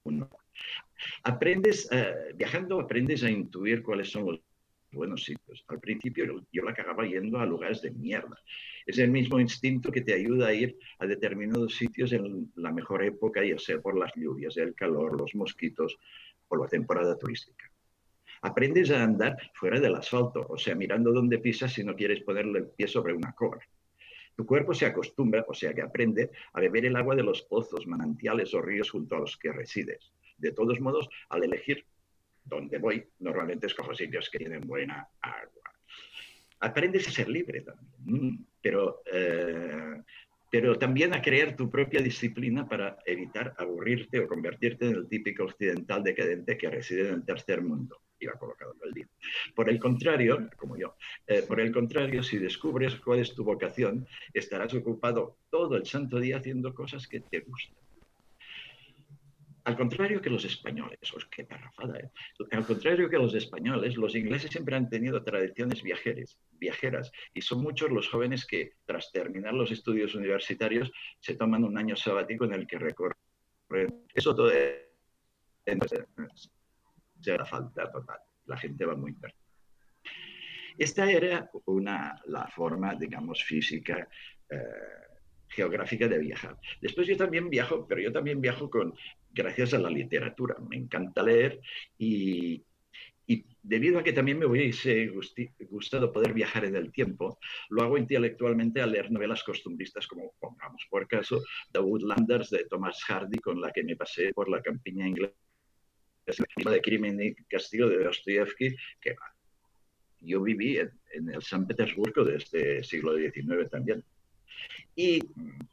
uno. 0.03 0.29
Aprendes, 1.23 1.89
eh, 1.91 2.33
viajando 2.35 2.79
aprendes 2.79 3.23
a 3.23 3.29
intuir 3.29 3.83
cuáles 3.83 4.11
son 4.11 4.25
los 4.27 4.39
buenos 4.91 5.23
sitios. 5.23 5.63
Al 5.67 5.79
principio 5.79 6.45
yo 6.51 6.63
la 6.63 6.73
cagaba 6.73 7.05
yendo 7.05 7.39
a 7.39 7.45
lugares 7.45 7.81
de 7.81 7.91
mierda. 7.91 8.37
Es 8.85 8.97
el 8.99 9.11
mismo 9.11 9.39
instinto 9.39 9.91
que 9.91 10.01
te 10.01 10.13
ayuda 10.13 10.47
a 10.47 10.53
ir 10.53 10.77
a 10.99 11.05
determinados 11.05 11.75
sitios 11.75 12.13
en 12.13 12.51
la 12.55 12.71
mejor 12.71 13.03
época, 13.03 13.43
ya 13.43 13.57
sea 13.57 13.79
por 13.79 13.97
las 13.97 14.11
lluvias, 14.15 14.57
el 14.57 14.73
calor, 14.73 15.19
los 15.19 15.35
mosquitos 15.35 15.97
o 16.47 16.55
la 16.55 16.67
temporada 16.67 17.17
turística. 17.17 17.69
Aprendes 18.41 18.91
a 18.91 19.03
andar 19.03 19.37
fuera 19.53 19.79
del 19.79 19.95
asfalto, 19.95 20.45
o 20.47 20.57
sea, 20.57 20.75
mirando 20.75 21.11
dónde 21.11 21.39
pisas 21.39 21.73
si 21.73 21.83
no 21.83 21.95
quieres 21.95 22.21
ponerle 22.21 22.59
el 22.59 22.67
pie 22.67 22.87
sobre 22.87 23.13
una 23.13 23.31
cobra. 23.31 23.61
Tu 24.35 24.45
cuerpo 24.45 24.73
se 24.73 24.85
acostumbra, 24.85 25.45
o 25.47 25.53
sea, 25.53 25.73
que 25.73 25.81
aprende 25.81 26.29
a 26.53 26.59
beber 26.59 26.85
el 26.85 26.95
agua 26.95 27.15
de 27.15 27.23
los 27.23 27.41
pozos, 27.43 27.87
manantiales 27.87 28.53
o 28.53 28.61
ríos 28.61 28.91
junto 28.91 29.15
a 29.15 29.19
los 29.19 29.37
que 29.37 29.51
resides. 29.51 30.11
De 30.37 30.51
todos 30.51 30.79
modos, 30.81 31.09
al 31.29 31.45
elegir 31.45 31.85
donde 32.45 32.77
voy, 32.77 33.03
normalmente 33.19 33.67
escojo 33.67 33.93
sitios 33.93 34.29
que 34.29 34.37
tienen 34.37 34.61
buena 34.61 35.07
agua. 35.21 35.71
Aprendes 36.59 37.07
a 37.07 37.11
ser 37.11 37.27
libre 37.27 37.61
también, 37.61 38.45
pero, 38.61 39.01
eh, 39.11 40.01
pero 40.49 40.77
también 40.77 41.13
a 41.13 41.21
crear 41.21 41.55
tu 41.55 41.69
propia 41.69 42.01
disciplina 42.01 42.67
para 42.67 42.97
evitar 43.05 43.53
aburrirte 43.57 44.19
o 44.19 44.27
convertirte 44.27 44.85
en 44.85 44.95
el 44.95 45.07
típico 45.07 45.43
occidental 45.43 46.03
decadente 46.03 46.57
que 46.57 46.69
reside 46.69 47.09
en 47.09 47.15
el 47.15 47.25
tercer 47.25 47.61
mundo. 47.61 47.99
Iba 48.17 48.33
colocado 48.33 48.73
el 48.85 48.93
día. 48.93 49.09
Por 49.53 49.69
el 49.69 49.77
contrario, 49.77 50.49
como 50.55 50.77
yo, 50.77 50.95
eh, 51.27 51.41
por 51.41 51.59
el 51.59 51.73
contrario, 51.73 52.23
si 52.23 52.37
descubres 52.37 52.95
cuál 52.95 53.19
es 53.19 53.35
tu 53.35 53.43
vocación, 53.43 54.07
estarás 54.33 54.73
ocupado 54.73 55.39
todo 55.49 55.75
el 55.75 55.85
santo 55.85 56.19
día 56.19 56.37
haciendo 56.37 56.73
cosas 56.73 57.07
que 57.07 57.19
te 57.19 57.41
gustan. 57.41 57.84
Al 59.65 59.75
contrario 59.75 60.21
que 60.21 60.29
los 60.29 60.45
españoles, 60.45 60.99
os 61.15 61.25
qué 61.25 61.43
parrafada, 61.43 61.97
¿eh? 61.97 62.11
al 62.51 62.65
contrario 62.67 63.09
que 63.09 63.17
los 63.17 63.33
españoles, 63.33 63.97
los 63.97 64.13
ingleses 64.13 64.51
siempre 64.51 64.75
han 64.75 64.89
tenido 64.89 65.23
tradiciones 65.23 65.81
viajeras, 65.81 66.37
viajeras 66.51 67.11
y 67.33 67.41
son 67.41 67.63
muchos 67.63 67.89
los 67.89 68.07
jóvenes 68.07 68.45
que 68.45 68.73
tras 68.85 69.11
terminar 69.11 69.55
los 69.55 69.71
estudios 69.71 70.13
universitarios 70.13 70.91
se 71.19 71.33
toman 71.33 71.63
un 71.63 71.79
año 71.79 71.95
sabático 71.95 72.45
en 72.45 72.53
el 72.53 72.67
que 72.67 72.77
recorren. 72.77 73.17
Eso 74.13 74.35
todo 74.35 74.51
es, 74.51 74.81
la 77.25 77.45
falta 77.45 77.91
total. 77.91 78.19
La 78.45 78.57
gente 78.57 78.85
va 78.85 78.95
muy 78.95 79.13
perto. 79.13 79.39
Esta 80.77 81.09
era 81.09 81.49
una, 81.65 82.21
la 82.27 82.47
forma, 82.49 82.93
digamos, 82.93 83.43
física. 83.43 84.07
Eh, 84.47 85.05
geográfica 85.47 86.07
de 86.07 86.19
viajar. 86.19 86.57
Después 86.81 87.07
yo 87.07 87.15
también 87.15 87.49
viajo, 87.49 87.87
pero 87.87 88.01
yo 88.01 88.11
también 88.11 88.41
viajo 88.41 88.69
con 88.69 88.93
gracias 89.35 89.73
a 89.73 89.79
la 89.79 89.89
literatura. 89.89 90.55
Me 90.67 90.77
encanta 90.77 91.21
leer 91.21 91.59
y, 91.97 92.63
debido 93.61 93.99
a 93.99 94.03
que 94.03 94.13
también 94.13 94.37
me 94.39 94.45
hubiese 94.45 95.11
gustado 95.69 96.11
poder 96.11 96.33
viajar 96.33 96.65
en 96.65 96.75
el 96.75 96.91
tiempo, 96.91 97.39
lo 97.69 97.81
hago 97.81 97.97
intelectualmente 97.97 98.81
al 98.81 98.91
leer 98.91 99.11
novelas 99.11 99.43
costumbristas 99.43 100.07
como, 100.07 100.33
pongamos 100.39 100.85
por 100.89 101.07
caso, 101.07 101.41
The 101.71 101.79
Woodlanders 101.79 102.51
de 102.51 102.65
Thomas 102.69 103.03
Hardy, 103.03 103.39
con 103.39 103.59
la 103.59 103.71
que 103.71 103.83
me 103.83 103.95
pasé 103.95 104.31
por 104.33 104.49
la 104.49 104.61
campiña 104.61 105.07
inglesa 105.07 105.33
de 106.25 106.81
Crimen 106.81 107.21
y 107.21 107.35
Castigo 107.45 107.89
de 107.89 108.03
Dostoyevsky, 108.03 108.75
que 109.01 109.15
yo 110.21 110.41
viví 110.41 110.77
en, 110.77 111.29
el 111.29 111.41
San 111.41 111.67
Petersburgo 111.67 112.23
de 112.23 112.37
este 112.37 112.83
siglo 112.83 113.15
XIX 113.17 113.69
también. 113.69 114.03
Y 114.95 115.19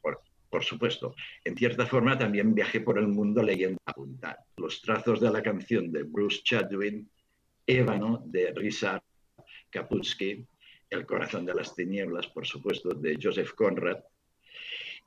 por, 0.01 0.21
por 0.53 0.63
supuesto. 0.63 1.15
En 1.43 1.57
cierta 1.57 1.87
forma 1.87 2.15
también 2.15 2.53
viajé 2.53 2.81
por 2.81 2.99
el 2.99 3.07
mundo 3.07 3.41
leyendo 3.41 3.79
apuntar 3.87 4.37
los 4.57 4.83
trazos 4.83 5.19
de 5.19 5.31
la 5.31 5.41
canción 5.41 5.91
de 5.91 6.03
Bruce 6.03 6.41
Chadwin, 6.43 7.09
Ébano 7.65 8.21
de 8.27 8.53
Richard 8.53 9.01
Kapusky, 9.71 10.45
El 10.91 11.07
corazón 11.07 11.47
de 11.47 11.55
las 11.55 11.73
tinieblas, 11.73 12.27
por 12.27 12.45
supuesto, 12.45 12.89
de 12.89 13.17
Joseph 13.19 13.53
Conrad. 13.55 13.97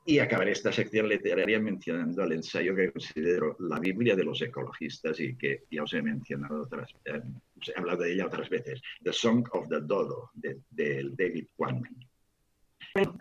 Y 0.05 0.19
acabaré 0.19 0.51
esta 0.51 0.73
sección 0.73 1.07
literaria 1.07 1.61
mencionando 1.61 2.25
el 2.25 2.33
ensayo 2.33 2.75
que 2.75 2.91
considero 2.91 3.55
la 3.59 3.79
Biblia 3.79 4.17
de 4.17 4.25
los 4.25 4.41
ecologistas 4.41 5.17
y 5.21 5.37
que 5.37 5.63
ya 5.71 5.83
os 5.83 5.93
he 5.93 6.01
mencionado 6.01 6.63
otras, 6.63 6.93
eh, 7.05 7.21
he 7.65 7.79
hablado 7.79 8.03
de 8.03 8.11
ella 8.11 8.25
otras 8.25 8.49
veces, 8.49 8.81
The 9.01 9.13
Song 9.13 9.47
of 9.53 9.69
the 9.69 9.79
Dodo, 9.79 10.29
de, 10.33 10.59
de 10.71 11.09
David 11.17 11.45
Quammen. 11.55 11.95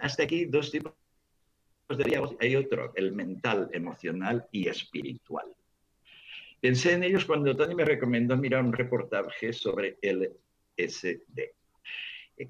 hasta 0.00 0.24
aquí 0.24 0.46
dos 0.46 0.72
tipos 0.72 0.92
hay 2.40 2.56
otro, 2.56 2.92
el 2.94 3.12
mental, 3.12 3.70
emocional 3.72 4.46
y 4.50 4.68
espiritual. 4.68 5.46
Pensé 6.60 6.94
en 6.94 7.04
ellos 7.04 7.24
cuando 7.24 7.56
Tony 7.56 7.74
me 7.74 7.84
recomendó 7.84 8.36
mirar 8.36 8.64
un 8.64 8.72
reportaje 8.72 9.52
sobre 9.52 9.98
el 10.02 10.32
SD, 10.76 11.54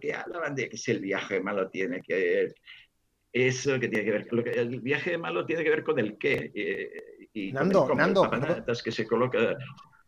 que 0.00 0.14
hablaban 0.14 0.54
de 0.54 0.68
que 0.68 0.76
si 0.76 0.90
el 0.90 1.00
viaje 1.00 1.40
malo 1.40 1.68
tiene 1.68 2.00
que 2.00 2.14
ver, 2.14 2.54
eso 3.32 3.78
que 3.78 3.88
tiene 3.88 4.04
que 4.04 4.10
ver, 4.12 4.32
lo 4.32 4.42
que, 4.42 4.50
el 4.52 4.80
viaje 4.80 5.18
malo 5.18 5.44
tiene 5.44 5.64
que 5.64 5.70
ver 5.70 5.84
con 5.84 5.98
el 5.98 6.16
qué. 6.16 6.50
Eh, 6.54 7.28
y 7.34 7.52
Nando, 7.52 7.86
con 7.86 8.00
el 8.00 8.14
Nando, 8.14 8.30
que 8.82 8.92
se 8.92 9.06
coloca. 9.06 9.38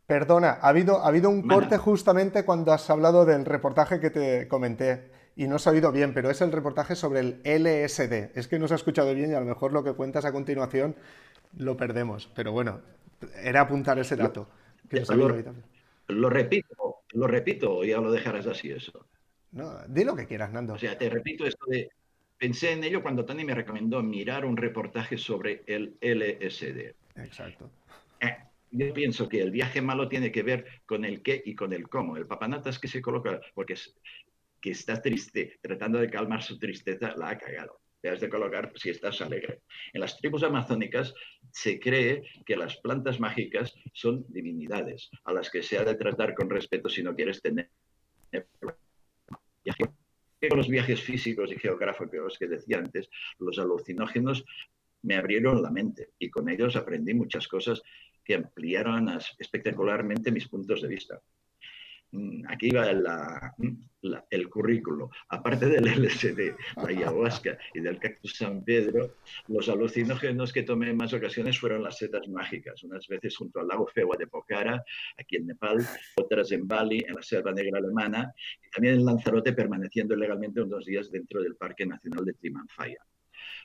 Perdona, 0.06 0.58
ha 0.62 0.68
habido, 0.68 1.04
ha 1.04 1.08
habido 1.08 1.28
un 1.28 1.46
corte 1.46 1.76
justamente 1.76 2.46
cuando 2.46 2.72
has 2.72 2.88
hablado 2.88 3.26
del 3.26 3.44
reportaje 3.44 4.00
que 4.00 4.08
te 4.08 4.48
comenté 4.48 5.17
y 5.38 5.46
no 5.46 5.60
se 5.60 5.68
ha 5.68 5.72
oído 5.72 5.92
bien, 5.92 6.12
pero 6.12 6.30
es 6.30 6.40
el 6.40 6.50
reportaje 6.50 6.96
sobre 6.96 7.20
el 7.20 7.40
LSD. 7.44 8.36
Es 8.36 8.48
que 8.48 8.58
no 8.58 8.66
se 8.66 8.74
ha 8.74 8.76
escuchado 8.76 9.14
bien 9.14 9.30
y 9.30 9.34
a 9.34 9.40
lo 9.40 9.46
mejor 9.46 9.72
lo 9.72 9.84
que 9.84 9.92
cuentas 9.92 10.24
a 10.24 10.32
continuación 10.32 10.96
lo 11.56 11.76
perdemos. 11.76 12.28
Pero 12.34 12.50
bueno, 12.50 12.80
era 13.40 13.60
apuntar 13.60 14.00
ese 14.00 14.16
dato. 14.16 14.48
lo, 14.90 16.28
repito, 16.28 17.02
lo 17.12 17.28
repito, 17.28 17.76
o 17.76 17.84
ya 17.84 18.00
lo 18.00 18.10
dejarás 18.10 18.48
así 18.48 18.72
eso. 18.72 19.06
No, 19.52 19.78
di 19.86 20.02
lo 20.02 20.16
que 20.16 20.26
quieras, 20.26 20.50
Nando. 20.50 20.74
O 20.74 20.78
sea, 20.78 20.98
te 20.98 21.08
repito 21.08 21.46
esto 21.46 21.66
de. 21.68 21.88
Pensé 22.36 22.72
en 22.72 22.82
ello 22.82 23.00
cuando 23.00 23.24
Tony 23.24 23.44
me 23.44 23.54
recomendó 23.54 24.02
mirar 24.02 24.44
un 24.44 24.56
reportaje 24.56 25.16
sobre 25.16 25.62
el 25.66 25.96
LSD. 26.00 26.94
Exacto. 27.14 27.70
Eh, 28.20 28.36
yo 28.72 28.92
pienso 28.92 29.28
que 29.28 29.40
el 29.40 29.52
viaje 29.52 29.82
malo 29.82 30.08
tiene 30.08 30.32
que 30.32 30.42
ver 30.42 30.66
con 30.84 31.04
el 31.04 31.22
qué 31.22 31.40
y 31.44 31.54
con 31.54 31.72
el 31.72 31.88
cómo. 31.88 32.16
El 32.16 32.26
papanatas 32.26 32.80
que 32.80 32.88
se 32.88 33.00
coloca, 33.00 33.40
porque 33.54 33.76
que 34.60 34.70
está 34.70 35.00
triste, 35.00 35.58
tratando 35.60 35.98
de 35.98 36.10
calmar 36.10 36.42
su 36.42 36.58
tristeza, 36.58 37.14
la 37.16 37.30
ha 37.30 37.38
cagado. 37.38 37.80
Te 38.00 38.10
has 38.10 38.20
de 38.20 38.28
colocar 38.28 38.72
si 38.76 38.90
estás 38.90 39.20
alegre. 39.20 39.62
En 39.92 40.00
las 40.00 40.16
tribus 40.18 40.44
amazónicas 40.44 41.12
se 41.50 41.80
cree 41.80 42.22
que 42.46 42.56
las 42.56 42.76
plantas 42.76 43.18
mágicas 43.18 43.74
son 43.92 44.24
divinidades 44.28 45.10
a 45.24 45.32
las 45.32 45.50
que 45.50 45.62
se 45.62 45.78
ha 45.78 45.84
de 45.84 45.96
tratar 45.96 46.34
con 46.34 46.48
respeto 46.48 46.88
si 46.88 47.02
no 47.02 47.14
quieres 47.14 47.42
tener 47.42 47.70
con 50.48 50.58
los 50.58 50.68
viajes 50.68 51.02
físicos 51.02 51.50
y 51.50 51.58
geográficos 51.58 52.38
que 52.38 52.46
decía 52.46 52.78
antes, 52.78 53.08
los 53.38 53.58
alucinógenos 53.58 54.44
me 55.02 55.16
abrieron 55.16 55.62
la 55.62 55.70
mente 55.70 56.10
y 56.18 56.30
con 56.30 56.48
ellos 56.48 56.76
aprendí 56.76 57.14
muchas 57.14 57.48
cosas 57.48 57.82
que 58.24 58.34
ampliaron 58.34 59.08
espectacularmente 59.38 60.30
mis 60.30 60.48
puntos 60.48 60.82
de 60.82 60.88
vista. 60.88 61.20
Mm, 62.12 62.44
aquí 62.48 62.70
va 62.70 62.90
el 64.30 64.48
currículo. 64.48 65.10
Aparte 65.28 65.66
del 65.66 65.86
LSD, 65.86 66.54
la 66.76 66.88
ayahuasca 66.88 67.58
y 67.74 67.80
del 67.80 67.98
cactus 67.98 68.36
San 68.36 68.64
Pedro, 68.64 69.16
los 69.48 69.68
alucinógenos 69.68 70.52
que 70.52 70.62
tomé 70.62 70.90
en 70.90 70.96
más 70.96 71.12
ocasiones 71.12 71.58
fueron 71.58 71.82
las 71.82 71.98
setas 71.98 72.26
mágicas, 72.28 72.82
unas 72.84 73.06
veces 73.08 73.36
junto 73.36 73.60
al 73.60 73.68
lago 73.68 73.86
Fewa 73.86 74.16
de 74.16 74.26
Pokhara, 74.26 74.82
aquí 75.18 75.36
en 75.36 75.46
Nepal, 75.46 75.78
otras 76.16 76.52
en 76.52 76.66
Bali, 76.66 77.04
en 77.06 77.14
la 77.14 77.22
Selva 77.22 77.52
Negra 77.52 77.78
Alemana, 77.78 78.32
y 78.64 78.70
también 78.70 78.94
en 78.94 79.04
Lanzarote, 79.04 79.52
permaneciendo 79.52 80.14
ilegalmente 80.14 80.62
unos 80.62 80.84
días 80.86 81.10
dentro 81.10 81.42
del 81.42 81.56
Parque 81.56 81.84
Nacional 81.84 82.24
de 82.24 82.34
Timanfaya. 82.34 83.04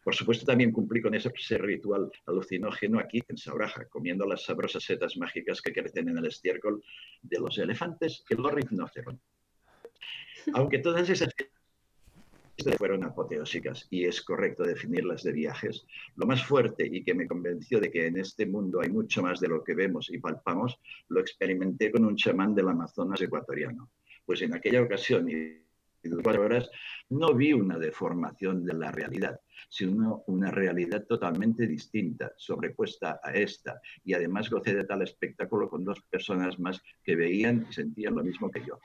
Por 0.04 0.16
supuesto, 0.16 0.46
también 0.46 0.72
cumplí 0.72 1.02
con 1.02 1.14
ese, 1.16 1.32
ritual 1.58 2.12
alucinógeno 2.26 3.00
aquí 3.00 3.22
en 3.28 3.38
Sauraja, 3.38 3.86
comiendo 3.86 4.26
las 4.26 4.44
sabrosas 4.44 4.84
setas 4.84 5.16
mágicas 5.18 5.62
que 5.62 5.72
crecen 5.72 6.10
en 6.10 6.18
el 6.18 6.26
estiércol 6.26 6.84
de 7.22 7.40
los 7.40 7.58
elefantes 7.58 8.24
y 8.30 8.36
los 8.36 8.54
rinocerontes. 8.54 9.26
Aunque 10.54 10.80
todas 10.80 11.10
esas 11.10 11.34
fueron 12.78 13.04
apoteósicas 13.04 13.88
y 13.90 14.06
es 14.06 14.22
correcto 14.22 14.64
definirlas 14.64 15.24
de 15.24 15.32
viajes, 15.32 15.86
lo 16.16 16.26
más 16.26 16.44
fuerte 16.46 16.86
y 16.86 17.04
que 17.04 17.14
me 17.14 17.28
convenció 17.28 17.80
de 17.80 17.90
que 17.90 18.08
en 18.08 18.18
este 18.18 18.46
mundo 18.46 18.82
hay 18.82 18.90
mucho 18.90 19.22
más 19.22 19.40
de 19.40 19.48
lo 19.48 19.64
que 19.64 19.74
vemos 19.74 20.10
y 20.12 20.20
palpamos, 20.20 20.80
lo 21.10 21.20
experimenté 21.20 21.92
con 21.92 22.06
un 22.06 22.16
chamán 22.16 22.54
del 22.54 22.68
Amazonas 22.68 23.22
ecuatoriano. 23.22 23.90
Pues 24.26 24.42
en 24.42 24.54
aquella 24.54 24.82
ocasión 24.82 25.30
y 25.30 25.64
cuatro 26.22 26.44
horas, 26.44 26.70
no 27.10 27.34
vi 27.34 27.54
una 27.54 27.78
deformación 27.78 28.66
de 28.66 28.74
la 28.74 28.92
realidad, 28.92 29.40
sino 29.70 30.24
una 30.28 30.52
realidad 30.52 31.06
totalmente 31.06 31.68
distinta, 31.68 32.32
sobrepuesta 32.38 33.20
a 33.24 33.34
esta. 33.34 33.82
Y 34.04 34.14
además 34.14 34.50
gocé 34.50 34.76
de 34.76 34.86
tal 34.86 35.02
espectáculo 35.02 35.70
con 35.70 35.84
dos 35.84 36.02
personas 36.10 36.60
más 36.60 36.82
que 37.04 37.16
veían 37.16 37.66
y 37.70 37.74
sentían 37.74 38.16
lo 38.16 38.24
mismo 38.24 38.50
que 38.52 38.64
yo. 38.66 38.80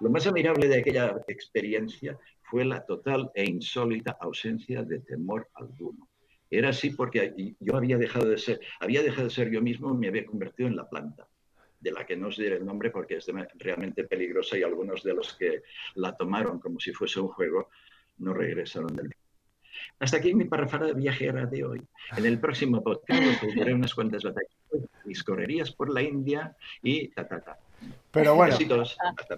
Lo 0.00 0.10
más 0.10 0.26
admirable 0.26 0.68
de 0.68 0.80
aquella 0.80 1.20
experiencia 1.28 2.18
fue 2.42 2.64
la 2.64 2.84
total 2.84 3.30
e 3.34 3.44
insólita 3.44 4.16
ausencia 4.20 4.82
de 4.82 5.00
temor 5.00 5.48
alguno. 5.54 6.08
Era 6.50 6.70
así 6.70 6.90
porque 6.90 7.54
yo 7.60 7.76
había 7.76 7.96
dejado 7.96 8.28
de 8.28 8.38
ser, 8.38 8.60
había 8.80 9.02
dejado 9.02 9.24
de 9.24 9.34
ser 9.34 9.50
yo 9.50 9.60
mismo 9.60 9.94
y 9.94 9.98
me 9.98 10.08
había 10.08 10.26
convertido 10.26 10.68
en 10.68 10.76
la 10.76 10.88
planta 10.88 11.28
de 11.80 11.92
la 11.92 12.04
que 12.04 12.16
no 12.16 12.28
os 12.28 12.36
diré 12.36 12.56
el 12.56 12.66
nombre 12.66 12.90
porque 12.90 13.16
es 13.16 13.26
realmente 13.54 14.04
peligrosa 14.04 14.58
y 14.58 14.62
algunos 14.62 15.02
de 15.02 15.14
los 15.14 15.34
que 15.34 15.62
la 15.94 16.16
tomaron 16.16 16.60
como 16.60 16.78
si 16.78 16.92
fuese 16.92 17.20
un 17.20 17.28
juego 17.28 17.70
no 18.18 18.34
regresaron 18.34 18.94
del 18.94 19.10
hasta 19.98 20.16
aquí 20.16 20.34
mi 20.34 20.44
parrafada 20.44 20.92
viajera 20.92 21.46
de 21.46 21.64
hoy. 21.64 21.82
En 22.16 22.26
el 22.26 22.40
próximo 22.40 22.82
podcast 22.82 23.22
os 23.42 23.56
unas 23.56 23.94
cuantas 23.94 24.22
batallas, 24.22 24.50
mis 25.04 25.22
correrías 25.22 25.72
por 25.72 25.92
la 25.92 26.02
India 26.02 26.56
y 26.82 27.08
ta, 27.08 27.28
ta, 27.28 27.40
ta. 27.40 27.58
Pero 28.12 28.34
bueno, 28.34 28.56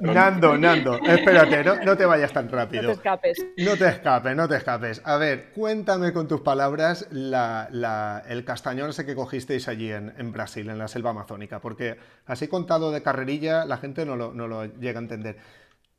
Nando, 0.00 0.56
Nando, 0.56 0.94
espérate, 0.94 1.62
no, 1.84 1.96
te 1.96 2.06
vayas 2.06 2.32
tan 2.32 2.48
rápido. 2.48 2.84
No 2.84 2.88
te 2.88 2.94
escapes. 2.94 3.46
No 3.58 3.76
te 3.76 3.88
escapes, 3.88 4.36
no 4.36 4.48
te 4.48 4.56
escapes. 4.56 5.02
A 5.04 5.18
ver, 5.18 5.50
cuéntame 5.52 6.14
con 6.14 6.26
tus 6.26 6.40
palabras 6.40 7.06
el 7.10 8.44
castañón 8.46 8.90
ese 8.90 9.04
que 9.04 9.14
cogisteis 9.14 9.68
allí 9.68 9.92
en, 9.92 10.32
Brasil, 10.32 10.70
en 10.70 10.78
la 10.78 10.88
selva 10.88 11.10
amazónica, 11.10 11.60
porque 11.60 11.98
así 12.24 12.48
contado 12.48 12.92
de 12.92 13.02
carrerilla 13.02 13.66
la 13.66 13.76
gente 13.76 14.06
no 14.06 14.16
lo, 14.16 14.32
no 14.32 14.48
lo 14.48 14.64
llega 14.64 14.98
a 14.98 15.02
entender 15.02 15.36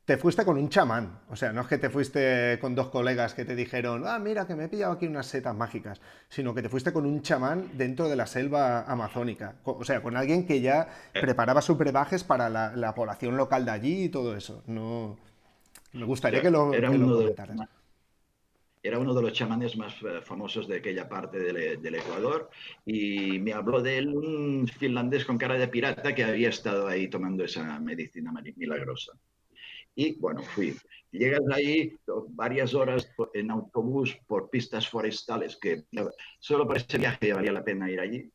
te 0.04 0.18
fuiste 0.18 0.44
con 0.44 0.58
un 0.58 0.68
chamán. 0.68 1.20
O 1.28 1.36
sea, 1.36 1.52
no 1.52 1.62
es 1.62 1.66
que 1.66 1.78
te 1.78 1.90
fuiste 1.90 2.58
con 2.60 2.74
dos 2.74 2.88
colegas 2.88 3.34
que 3.34 3.44
te 3.44 3.54
dijeron, 3.54 4.04
ah, 4.06 4.18
mira, 4.18 4.46
que 4.46 4.54
me 4.54 4.64
he 4.64 4.68
pillado 4.68 4.92
aquí 4.92 5.06
unas 5.06 5.26
setas 5.26 5.54
mágicas, 5.54 6.00
sino 6.28 6.54
que 6.54 6.62
te 6.62 6.68
fuiste 6.68 6.92
con 6.92 7.06
un 7.06 7.22
chamán 7.22 7.70
dentro 7.76 8.08
de 8.08 8.16
la 8.16 8.26
selva 8.26 8.82
amazónica. 8.82 9.56
O 9.64 9.84
sea, 9.84 10.02
con 10.02 10.16
alguien 10.16 10.46
que 10.46 10.60
ya 10.60 10.88
eh. 11.14 11.20
preparaba 11.20 11.62
sus 11.62 11.78
brebajes 11.78 12.22
para 12.22 12.48
la, 12.50 12.94
población 12.94 13.36
local 13.36 13.64
de 13.64 13.70
allí 13.70 14.04
y 14.04 14.08
todo 14.08 14.36
eso. 14.36 14.62
No, 14.66 15.16
me 15.92 16.04
gustaría 16.04 16.42
que 16.42 16.50
lo, 16.50 16.72
era 16.72 16.90
uno 16.90 17.16
comentaras. 17.16 17.56
De, 17.56 17.66
era 18.82 18.98
uno 18.98 19.14
de 19.14 19.22
los 19.22 19.32
chamanes 19.32 19.78
más 19.78 19.94
eh, 20.02 20.20
famosos 20.22 20.68
de 20.68 20.76
aquella 20.76 21.08
parte 21.08 21.38
del, 21.38 21.80
del, 21.80 21.94
Ecuador 21.94 22.50
y 22.84 23.38
me 23.38 23.54
habló 23.54 23.80
de 23.80 23.96
él 23.96 24.08
un 24.14 24.68
finlandés 24.68 25.24
con 25.24 25.38
cara 25.38 25.54
de 25.54 25.68
pirata 25.68 26.14
que 26.14 26.22
había 26.22 26.50
estado 26.50 26.86
ahí 26.86 27.08
tomando 27.08 27.44
esa 27.44 27.80
medicina 27.80 28.30
milagrosa. 28.56 29.12
Y 29.94 30.14
bueno, 30.16 30.42
fui. 30.42 30.76
Llegas 31.12 31.42
ahí 31.52 31.96
varias 32.30 32.74
horas 32.74 33.08
en 33.34 33.50
autobús 33.50 34.16
por 34.26 34.50
pistas 34.50 34.88
forestales, 34.88 35.56
que 35.56 35.84
solo 36.40 36.66
para 36.66 36.80
ese 36.80 36.98
viaje 36.98 37.32
valía 37.32 37.52
la 37.52 37.64
pena 37.64 37.90
ir 37.90 38.00
allí. 38.00 38.30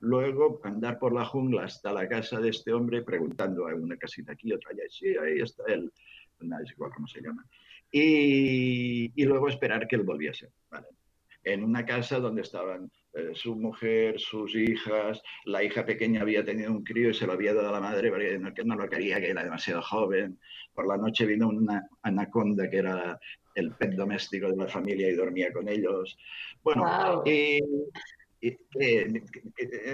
Luego 0.00 0.60
andar 0.64 0.98
por 0.98 1.14
la 1.14 1.24
jungla 1.24 1.64
hasta 1.64 1.92
la 1.92 2.08
casa 2.08 2.40
de 2.40 2.50
este 2.50 2.72
hombre 2.72 3.02
preguntando 3.02 3.68
a 3.68 3.74
una 3.74 3.96
casita 3.96 4.32
aquí, 4.32 4.52
otra 4.52 4.70
allá. 4.72 4.82
Sí, 4.88 5.16
ahí 5.16 5.40
está 5.40 5.62
él. 5.68 5.92
No 6.40 6.58
es 6.58 6.72
igual 6.72 6.90
cómo 6.94 7.06
se 7.06 7.22
llama. 7.22 7.46
Y, 7.90 9.12
y 9.14 9.24
luego 9.24 9.48
esperar 9.48 9.86
que 9.86 9.94
él 9.94 10.02
volviese. 10.02 10.50
¿vale? 10.68 10.88
En 11.44 11.62
una 11.62 11.86
casa 11.86 12.18
donde 12.18 12.42
estaban 12.42 12.90
eh, 13.14 13.30
su 13.34 13.54
mujer, 13.54 14.18
sus 14.18 14.54
hijas, 14.56 15.22
la 15.44 15.62
hija 15.62 15.84
pequeña 15.86 16.22
había 16.22 16.44
tenido 16.44 16.72
un 16.72 16.82
crío 16.82 17.10
y 17.10 17.14
se 17.14 17.26
lo 17.26 17.34
había 17.34 17.54
dado 17.54 17.68
a 17.68 17.72
la 17.72 17.80
madre 17.80 18.10
porque 18.10 18.38
no, 18.38 18.50
no 18.64 18.76
lo 18.76 18.88
quería, 18.88 19.20
que 19.20 19.30
era 19.30 19.44
demasiado 19.44 19.82
joven. 19.82 20.38
Por 20.74 20.88
la 20.88 20.96
noche 20.96 21.24
vino 21.24 21.48
una 21.48 21.88
anaconda 22.02 22.68
que 22.68 22.78
era 22.78 23.18
el 23.54 23.70
pet 23.72 23.92
doméstico 23.92 24.48
de 24.48 24.56
la 24.56 24.66
familia 24.66 25.08
y 25.08 25.14
dormía 25.14 25.52
con 25.52 25.68
ellos. 25.68 26.18
Bueno, 26.64 27.22
y, 27.24 27.60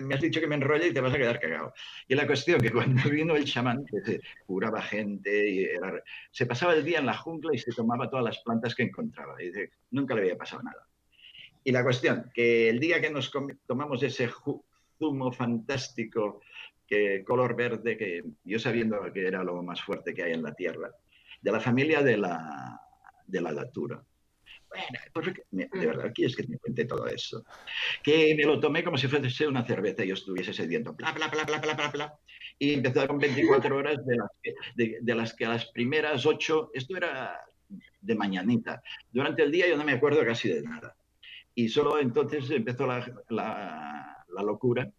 me 0.02 0.14
has 0.14 0.20
dicho 0.20 0.40
que 0.40 0.46
me 0.46 0.56
enrolle 0.56 0.88
y 0.88 0.94
te 0.94 1.00
vas 1.00 1.14
a 1.14 1.18
quedar 1.18 1.38
cagado. 1.38 1.74
Y 2.08 2.14
la 2.14 2.26
cuestión 2.26 2.60
que 2.60 2.72
cuando 2.72 3.02
vino 3.10 3.36
el 3.36 3.44
chamán, 3.44 3.84
que 3.84 4.00
se 4.00 4.20
curaba 4.46 4.80
gente, 4.80 5.50
y 5.50 5.68
se 6.30 6.46
pasaba 6.46 6.74
el 6.74 6.84
día 6.84 7.00
en 7.00 7.06
la 7.06 7.16
jungla 7.16 7.54
y 7.54 7.58
se 7.58 7.72
tomaba 7.72 8.08
todas 8.08 8.24
las 8.24 8.38
plantas 8.42 8.74
que 8.74 8.84
encontraba. 8.84 9.42
Y 9.42 9.52
nunca 9.90 10.14
le 10.14 10.22
había 10.22 10.38
pasado 10.38 10.62
nada. 10.62 10.89
Y 11.64 11.72
la 11.72 11.82
cuestión, 11.82 12.30
que 12.32 12.68
el 12.68 12.80
día 12.80 13.00
que 13.00 13.10
nos 13.10 13.30
tomamos 13.66 14.02
ese 14.02 14.30
zumo 14.98 15.32
fantástico, 15.32 16.40
que 16.86 17.22
color 17.24 17.54
verde, 17.54 17.96
que 17.96 18.24
yo 18.44 18.58
sabiendo 18.58 19.12
que 19.12 19.26
era 19.26 19.44
lo 19.44 19.62
más 19.62 19.80
fuerte 19.80 20.12
que 20.12 20.24
hay 20.24 20.32
en 20.32 20.42
la 20.42 20.54
Tierra, 20.54 20.90
de 21.40 21.52
la 21.52 21.60
familia 21.60 22.02
de 22.02 22.16
la, 22.16 22.80
de 23.26 23.40
la 23.40 23.52
datura. 23.52 24.02
Bueno, 24.68 24.86
pues, 25.12 25.26
de 25.50 25.86
verdad, 25.86 26.12
es 26.16 26.36
que 26.36 26.44
te 26.44 26.58
cuente 26.58 26.84
todo 26.84 27.06
eso. 27.08 27.44
Que 28.02 28.34
me 28.36 28.44
lo 28.44 28.60
tomé 28.60 28.84
como 28.84 28.96
si 28.96 29.08
fuese 29.08 29.46
una 29.46 29.64
cerveza 29.64 30.04
y 30.04 30.08
yo 30.08 30.14
estuviese 30.14 30.52
sediento. 30.52 30.92
Bla, 30.94 31.12
bla, 31.12 31.28
bla, 31.28 31.44
bla, 31.44 31.58
bla, 31.58 31.74
bla, 31.74 31.90
bla. 31.90 32.18
Y 32.58 32.74
empezaron 32.74 33.18
24 33.18 33.76
horas 33.76 34.04
de 34.06 34.16
las, 34.16 34.30
que, 34.42 34.98
de 35.00 35.14
las 35.14 35.34
que 35.34 35.44
a 35.44 35.50
las 35.50 35.66
primeras 35.66 36.24
8, 36.24 36.70
esto 36.74 36.96
era 36.96 37.40
de 38.00 38.14
mañanita. 38.14 38.82
Durante 39.10 39.42
el 39.42 39.50
día 39.50 39.68
yo 39.68 39.76
no 39.76 39.84
me 39.84 39.92
acuerdo 39.92 40.24
casi 40.24 40.48
de 40.48 40.62
nada. 40.62 40.96
Y 41.54 41.68
solo 41.68 41.98
entonces 41.98 42.50
empezó 42.50 42.86
la, 42.86 43.04
la, 43.28 44.42
locura 44.42 44.90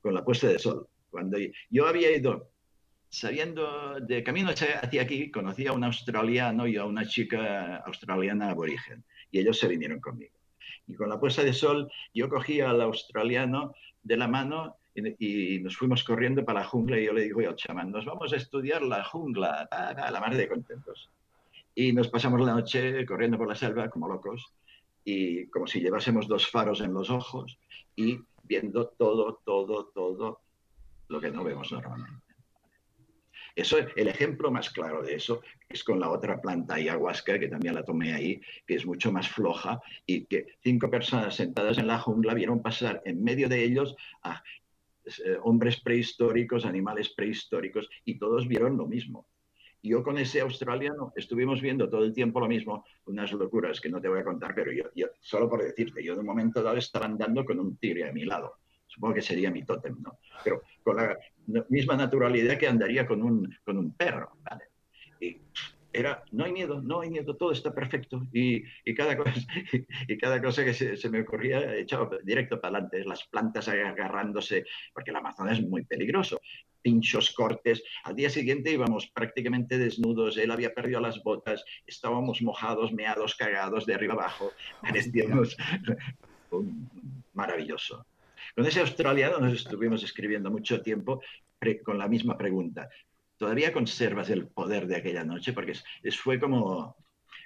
con 0.00 0.14
la 0.14 0.24
puesta 0.24 0.48
de 0.48 0.58
sol. 0.58 0.88
Cuando 1.10 1.38
yo 1.68 1.86
había 1.86 2.16
ido 2.16 2.50
sabiendo 3.08 3.98
de 4.00 4.22
camino 4.22 4.50
hacia 4.50 5.02
aquí, 5.02 5.30
conocí 5.30 5.66
a 5.66 5.72
un 5.72 5.84
australiano 5.84 6.66
y 6.66 6.76
a 6.76 6.84
una 6.84 7.06
chica 7.06 7.76
australiana 7.78 8.50
aborigen, 8.50 9.04
y 9.30 9.40
ellos 9.40 9.58
se 9.58 9.68
vinieron 9.68 10.00
conmigo. 10.00 10.34
Y 10.86 10.94
con 10.94 11.08
la 11.08 11.20
puesta 11.20 11.44
de 11.44 11.52
sol, 11.52 11.90
yo 12.14 12.28
cogí 12.28 12.60
al 12.60 12.80
australiano 12.80 13.74
de 14.02 14.16
la 14.16 14.28
mano 14.28 14.76
y, 14.94 15.60
nos 15.60 15.76
fuimos 15.76 16.02
corriendo 16.04 16.44
para 16.44 16.60
la 16.60 16.66
jungla 16.66 16.98
y 16.98 17.06
yo 17.06 17.12
le 17.12 17.22
digo 17.22 17.40
al 17.40 17.56
chamán, 17.56 17.90
nos 17.90 18.04
vamos 18.04 18.32
a 18.32 18.36
estudiar 18.36 18.82
la 18.82 19.04
jungla, 19.04 19.68
a 19.70 20.10
la 20.10 20.20
mar 20.20 20.34
de 20.34 20.48
contentos. 20.48 21.10
Y 21.74 21.92
nos 21.92 22.08
pasamos 22.08 22.40
la 22.40 22.54
noche 22.54 23.04
corriendo 23.06 23.38
por 23.38 23.48
la 23.48 23.54
selva 23.54 23.88
como 23.88 24.08
locos 24.08 24.52
y 25.04 25.46
como 25.46 25.66
si 25.66 25.80
llevásemos 25.80 26.28
dos 26.28 26.48
faros 26.48 26.80
en 26.80 26.92
los 26.92 27.10
ojos 27.10 27.58
y 27.96 28.18
viendo 28.42 28.88
todo, 28.88 29.40
todo, 29.44 29.86
todo 29.86 30.40
lo 31.08 31.20
que 31.20 31.30
no 31.30 31.44
vemos 31.44 31.72
normalmente. 31.72 32.30
Eso, 33.56 33.78
el 33.78 34.08
ejemplo 34.08 34.50
más 34.50 34.70
claro 34.70 35.02
de 35.02 35.14
eso 35.14 35.42
es 35.68 35.82
con 35.82 35.98
la 35.98 36.10
otra 36.10 36.40
planta 36.40 36.74
ayahuasca, 36.74 37.38
que 37.38 37.48
también 37.48 37.74
la 37.74 37.84
tomé 37.84 38.12
ahí, 38.12 38.40
que 38.66 38.74
es 38.74 38.86
mucho 38.86 39.10
más 39.12 39.28
floja 39.28 39.80
y 40.06 40.24
que 40.26 40.46
cinco 40.62 40.88
personas 40.88 41.34
sentadas 41.34 41.78
en 41.78 41.88
la 41.88 41.98
jungla 41.98 42.34
vieron 42.34 42.62
pasar 42.62 43.02
en 43.04 43.22
medio 43.22 43.48
de 43.48 43.64
ellos 43.64 43.96
a 44.22 44.42
eh, 45.04 45.36
hombres 45.42 45.80
prehistóricos, 45.80 46.64
animales 46.64 47.10
prehistóricos, 47.10 47.88
y 48.04 48.18
todos 48.18 48.46
vieron 48.46 48.76
lo 48.76 48.86
mismo. 48.86 49.26
Yo 49.82 50.02
con 50.02 50.18
ese 50.18 50.40
australiano 50.40 51.12
estuvimos 51.16 51.60
viendo 51.60 51.88
todo 51.88 52.04
el 52.04 52.12
tiempo 52.12 52.40
lo 52.40 52.48
mismo, 52.48 52.84
unas 53.06 53.32
locuras 53.32 53.80
que 53.80 53.88
no 53.88 54.00
te 54.00 54.08
voy 54.08 54.20
a 54.20 54.24
contar, 54.24 54.54
pero 54.54 54.72
yo, 54.72 54.84
yo 54.94 55.06
solo 55.20 55.48
por 55.48 55.62
decirte, 55.62 56.04
yo 56.04 56.14
de 56.14 56.20
un 56.20 56.26
momento 56.26 56.62
dado 56.62 56.76
estaba 56.76 57.06
andando 57.06 57.44
con 57.44 57.58
un 57.58 57.76
tigre 57.76 58.08
a 58.08 58.12
mi 58.12 58.24
lado. 58.24 58.56
Supongo 58.86 59.14
que 59.14 59.22
sería 59.22 59.50
mi 59.50 59.64
tótem, 59.64 59.96
¿no? 60.02 60.18
Pero 60.42 60.62
con 60.82 60.96
la 60.96 61.16
misma 61.68 61.96
naturalidad 61.96 62.58
que 62.58 62.66
andaría 62.66 63.06
con 63.06 63.22
un, 63.22 63.56
con 63.64 63.78
un 63.78 63.94
perro, 63.94 64.32
¿vale? 64.42 64.64
Y 65.20 65.40
era, 65.92 66.22
no 66.32 66.44
hay 66.44 66.52
miedo, 66.52 66.82
no 66.82 67.00
hay 67.00 67.10
miedo, 67.10 67.36
todo 67.36 67.52
está 67.52 67.72
perfecto. 67.72 68.26
Y, 68.32 68.62
y 68.84 68.94
cada, 68.94 69.16
cosa, 69.16 69.32
y 70.08 70.18
cada 70.18 70.42
cosa 70.42 70.64
que 70.64 70.74
se, 70.74 70.96
se 70.96 71.08
me 71.08 71.20
ocurría, 71.20 71.76
echaba 71.76 72.10
directo 72.22 72.60
para 72.60 72.78
adelante, 72.78 73.04
las 73.04 73.24
plantas 73.24 73.68
agarrándose, 73.68 74.64
porque 74.92 75.10
el 75.10 75.16
Amazonas 75.16 75.58
es 75.58 75.66
muy 75.66 75.84
peligroso 75.84 76.40
pinchos, 76.82 77.32
cortes. 77.32 77.82
Al 78.04 78.16
día 78.16 78.30
siguiente 78.30 78.72
íbamos 78.72 79.08
prácticamente 79.08 79.78
desnudos, 79.78 80.36
él 80.36 80.50
había 80.50 80.74
perdido 80.74 81.00
las 81.00 81.22
botas, 81.22 81.64
estábamos 81.86 82.42
mojados, 82.42 82.92
meados, 82.92 83.34
cagados 83.34 83.86
de 83.86 83.94
arriba 83.94 84.14
abajo, 84.14 84.52
parecíamos 84.82 85.56
maravilloso. 87.34 88.06
Con 88.54 88.66
ese 88.66 88.80
australiano 88.80 89.38
nos 89.38 89.54
estuvimos 89.54 90.02
escribiendo 90.02 90.50
mucho 90.50 90.82
tiempo 90.82 91.20
con 91.84 91.98
la 91.98 92.08
misma 92.08 92.36
pregunta. 92.36 92.88
¿Todavía 93.36 93.72
conservas 93.72 94.28
el 94.30 94.48
poder 94.48 94.86
de 94.86 94.96
aquella 94.96 95.24
noche? 95.24 95.52
Porque 95.52 95.74
es, 96.02 96.18
fue 96.18 96.38
como, 96.38 96.96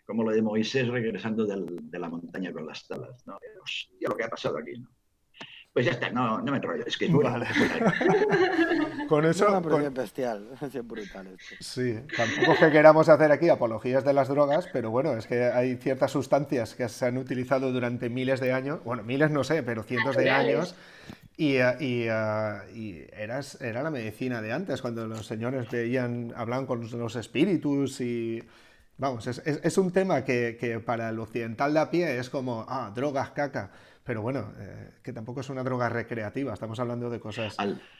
como 0.06 0.24
lo 0.24 0.30
de 0.32 0.42
Moisés 0.42 0.88
regresando 0.88 1.46
de 1.46 1.98
la 1.98 2.08
montaña 2.08 2.52
con 2.52 2.66
las 2.66 2.86
tablas. 2.86 3.26
¿no? 3.26 3.38
Hostia, 3.62 4.08
lo 4.08 4.16
que 4.16 4.24
ha 4.24 4.28
pasado 4.28 4.58
aquí. 4.58 4.78
¿no? 4.78 4.88
Pues 5.74 5.86
ya 5.86 5.92
está, 5.92 6.08
no, 6.08 6.40
no 6.40 6.52
me 6.52 6.58
enrollo, 6.58 6.84
es 6.86 6.96
que 6.96 7.06
es 7.06 7.12
vale. 7.12 7.46
Con 9.08 9.24
eso. 9.24 9.60
Con... 9.60 9.92
bestial, 9.92 10.48
es 10.62 10.86
brutal. 10.86 11.26
Esto. 11.26 11.56
Sí, 11.58 11.98
tampoco 12.16 12.52
es 12.52 12.58
que 12.60 12.70
queramos 12.70 13.08
hacer 13.08 13.32
aquí 13.32 13.48
apologías 13.48 14.04
de 14.04 14.12
las 14.12 14.28
drogas, 14.28 14.68
pero 14.72 14.92
bueno, 14.92 15.16
es 15.16 15.26
que 15.26 15.46
hay 15.46 15.74
ciertas 15.74 16.12
sustancias 16.12 16.76
que 16.76 16.88
se 16.88 17.06
han 17.06 17.18
utilizado 17.18 17.72
durante 17.72 18.08
miles 18.08 18.38
de 18.38 18.52
años, 18.52 18.84
bueno, 18.84 19.02
miles 19.02 19.32
no 19.32 19.42
sé, 19.42 19.64
pero 19.64 19.82
cientos 19.82 20.16
de 20.16 20.30
años. 20.30 20.76
Y, 21.36 21.56
eh, 21.56 21.74
y, 21.80 22.06
eh, 22.08 22.58
y 22.72 23.04
era 23.10 23.82
la 23.82 23.90
medicina 23.90 24.40
de 24.40 24.52
antes, 24.52 24.80
cuando 24.80 25.08
los 25.08 25.26
señores 25.26 25.68
veían, 25.68 26.32
hablaban 26.36 26.66
con 26.66 26.88
los 26.88 27.16
espíritus 27.16 28.00
y 28.00 28.40
vamos, 28.96 29.26
es, 29.26 29.42
es, 29.44 29.58
es 29.64 29.76
un 29.76 29.90
tema 29.90 30.24
que, 30.24 30.56
que, 30.60 30.78
para 30.78 31.08
el 31.08 31.18
occidental 31.18 31.74
de 31.74 31.80
a 31.80 31.90
pie 31.90 32.16
es 32.16 32.30
como, 32.30 32.64
ah, 32.68 32.92
drogas, 32.94 33.30
caca. 33.30 33.72
Pero 34.04 34.20
bueno, 34.20 34.52
eh, 34.58 34.90
que 35.02 35.12
tampoco 35.12 35.40
es 35.40 35.48
una 35.48 35.62
droga 35.64 35.88
recreativa, 35.88 36.52
estamos 36.52 36.78
hablando 36.78 37.08
de 37.08 37.18
cosas 37.18 37.56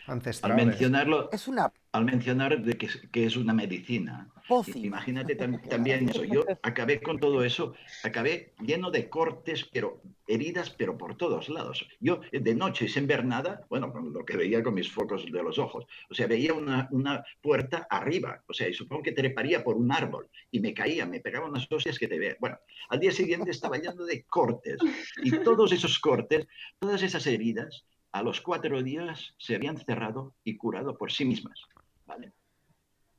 ancestrales. 0.07 0.61
Al 0.61 0.67
mencionarlo, 0.67 1.31
es 1.33 1.49
una... 1.49 1.73
al 1.95 2.05
mencionar 2.05 2.61
de 2.61 2.77
que, 2.77 2.89
que 3.13 3.25
es 3.25 3.37
una 3.37 3.55
medicina, 3.55 4.29
imagínate 4.75 5.37
también 5.37 6.09
eso. 6.09 6.25
Yo 6.25 6.45
acabé 6.63 7.01
con 7.01 7.21
todo 7.21 7.45
eso, 7.45 7.75
acabé 8.03 8.53
lleno 8.61 8.91
de 8.91 9.09
cortes, 9.09 9.65
pero 9.73 10.03
heridas, 10.27 10.71
pero 10.71 10.99
por 10.99 11.17
todos 11.17 11.49
lados. 11.49 11.87
Yo 12.01 12.21
de 12.33 12.55
noche, 12.57 12.89
sin 12.89 13.07
ver 13.07 13.25
nada, 13.25 13.65
bueno, 13.71 13.93
con 13.93 14.13
lo 14.13 14.25
que 14.25 14.37
veía 14.37 14.61
con 14.65 14.75
mis 14.75 14.91
focos 14.91 15.25
de 15.25 15.41
los 15.41 15.57
ojos, 15.61 15.87
o 16.11 16.15
sea, 16.15 16.27
veía 16.27 16.53
una, 16.53 16.89
una 16.91 17.25
puerta 17.41 17.87
arriba, 17.89 18.43
o 18.49 18.53
sea, 18.53 18.69
y 18.69 18.75
supongo 18.75 19.05
que 19.05 19.13
treparía 19.13 19.63
por 19.63 19.77
un 19.77 19.93
árbol 19.93 20.29
y 20.51 20.59
me 20.59 20.75
caía, 20.75 21.07
me 21.07 21.21
pegaba 21.21 21.49
unas 21.49 21.71
hostias 21.71 21.97
que 21.97 22.09
te 22.09 22.19
veía. 22.19 22.37
Bueno, 22.41 22.59
al 22.89 22.99
día 22.99 23.13
siguiente 23.13 23.53
estaba 23.53 23.79
lleno 23.79 24.05
de 24.05 24.25
cortes 24.25 24.79
y 25.23 25.31
todos 25.45 25.71
esos 25.71 26.01
cortes, 26.01 26.45
todas 26.81 27.05
esas 27.05 27.25
heridas, 27.29 27.85
a 28.11 28.23
los 28.23 28.41
cuatro 28.41 28.83
días 28.83 29.35
se 29.39 29.55
habían 29.55 29.77
cerrado 29.77 30.35
y 30.43 30.57
curado 30.57 30.97
por 30.97 31.13
sí 31.13 31.25
mismas. 31.25 31.61
¿Vale? 32.07 32.33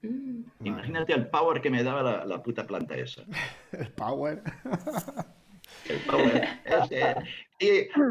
Mm. 0.02 0.44
Imagínate 0.64 1.14
el 1.14 1.28
power 1.28 1.62
que 1.62 1.70
me 1.70 1.84
daba 1.84 2.26
la, 2.26 2.44
puta 2.44 2.66
planta 2.66 2.96
esa. 2.96 3.24
el 3.72 3.92
power. 3.92 4.42
el 5.90 6.00
power. 6.02 6.50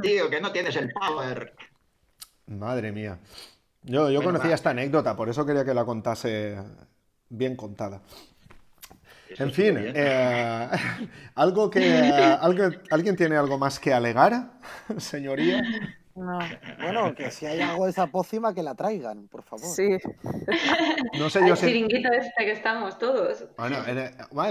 tío, 0.02 0.30
que 0.30 0.40
no 0.40 0.52
tienes 0.52 0.76
el 0.76 0.92
power. 0.92 1.54
Madre 2.46 2.92
mía. 2.92 3.18
Yo, 3.82 4.10
yo 4.10 4.22
conocía 4.22 4.54
esta 4.54 4.70
anécdota, 4.70 5.14
por 5.14 5.28
eso 5.28 5.44
quería 5.44 5.64
que 5.64 5.74
la 5.74 5.84
contase 5.84 6.56
bien 7.28 7.54
contada. 7.54 8.00
en 9.28 9.52
fin, 9.52 9.76
eh, 9.94 10.68
algo 11.34 11.70
que 11.70 11.82
alguien 12.90 13.16
tiene 13.16 13.36
algo 13.36 13.58
más 13.58 13.78
que 13.78 13.92
alegar, 13.92 14.52
señoría. 14.98 15.62
No. 16.14 16.38
Bueno, 16.80 17.14
que 17.14 17.30
si 17.30 17.46
hay 17.46 17.60
algo 17.60 17.84
de 17.86 17.90
esa 17.90 18.06
pócima 18.06 18.54
que 18.54 18.62
la 18.62 18.74
traigan, 18.74 19.26
por 19.26 19.42
favor. 19.42 19.66
Sí. 19.66 19.98
No 21.18 21.28
sé 21.28 21.40
yo 21.40 21.54
el 21.54 21.56
chiringuito 21.56 22.12
este 22.12 22.44
que 22.44 22.52
estamos 22.52 22.98
todos. 22.98 23.46
Bueno, 23.56 23.78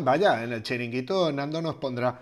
vaya, 0.03 0.43
en 0.43 0.51
el 0.51 0.63
chiringuito 0.63 1.31
Nando 1.31 1.61
nos 1.61 1.75
pondrá. 1.75 2.19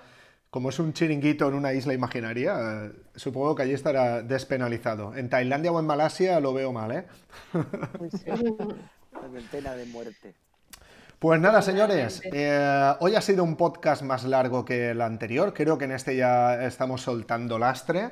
Como 0.51 0.69
es 0.69 0.79
un 0.79 0.91
chiringuito 0.91 1.47
en 1.47 1.53
una 1.53 1.71
isla 1.71 1.93
imaginaria, 1.93 2.57
eh, 2.59 2.91
supongo 3.15 3.55
que 3.55 3.63
allí 3.63 3.73
estará 3.73 4.21
despenalizado. 4.21 5.15
En 5.15 5.29
Tailandia 5.29 5.71
o 5.71 5.79
en 5.79 5.85
Malasia 5.85 6.41
lo 6.41 6.53
veo 6.53 6.73
mal, 6.73 6.91
¿eh? 6.91 7.05
La 9.63 9.75
de 9.75 9.85
muerte. 9.85 10.35
Pues 11.19 11.39
nada, 11.39 11.61
señores, 11.61 12.21
eh, 12.33 12.95
hoy 12.99 13.15
ha 13.15 13.21
sido 13.21 13.43
un 13.43 13.55
podcast 13.55 14.01
más 14.01 14.25
largo 14.25 14.65
que 14.65 14.89
el 14.89 15.01
anterior. 15.01 15.53
Creo 15.53 15.77
que 15.77 15.85
en 15.85 15.91
este 15.91 16.17
ya 16.17 16.65
estamos 16.65 17.01
soltando 17.01 17.57
lastre. 17.57 18.09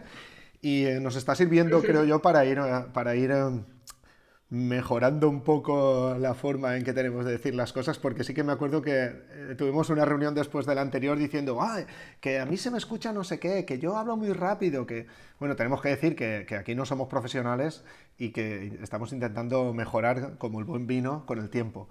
Y 0.62 0.86
eh, 0.86 1.00
nos 1.00 1.16
está 1.16 1.36
sirviendo, 1.36 1.82
creo 1.82 2.04
yo, 2.04 2.22
para 2.22 2.46
ir, 2.46 2.58
eh, 2.58 2.86
para 2.94 3.16
ir 3.16 3.32
eh, 3.32 3.64
mejorando 4.50 5.30
un 5.30 5.42
poco 5.42 6.18
la 6.20 6.34
forma 6.34 6.76
en 6.76 6.84
que 6.84 6.92
tenemos 6.92 7.24
de 7.26 7.32
decir 7.32 7.56
las 7.56 7.72
cosas, 7.72 7.98
porque 7.98 8.24
sí 8.24 8.34
que 8.34 8.44
me 8.44 8.52
acuerdo 8.52 8.82
que 8.82 9.56
tuvimos 9.58 9.90
una 9.90 10.04
reunión 10.04 10.36
después 10.36 10.66
del 10.66 10.80
anterior 10.80 11.18
diciendo, 11.18 11.60
Ay, 11.62 11.86
que 12.20 12.40
a 12.40 12.46
mí 12.46 12.58
se 12.58 12.72
me 12.72 12.78
escucha 12.78 13.14
no 13.14 13.24
sé 13.24 13.40
qué, 13.40 13.64
que 13.64 13.80
yo 13.80 13.96
hablo 13.96 14.18
muy 14.18 14.34
rápido, 14.34 14.86
que, 14.86 15.08
bueno, 15.40 15.56
tenemos 15.56 15.82
que 15.82 15.90
decir 15.90 16.16
que, 16.16 16.46
que 16.48 16.56
aquí 16.56 16.76
no 16.76 16.86
somos 16.86 17.08
profesionales 17.08 17.84
y 18.18 18.32
que 18.32 18.80
estamos 18.82 19.14
intentando 19.14 19.74
mejorar 19.74 20.38
como 20.38 20.60
el 20.60 20.66
buen 20.66 20.88
vino 20.88 21.26
con 21.26 21.40
el 21.40 21.50
tiempo. 21.50 21.88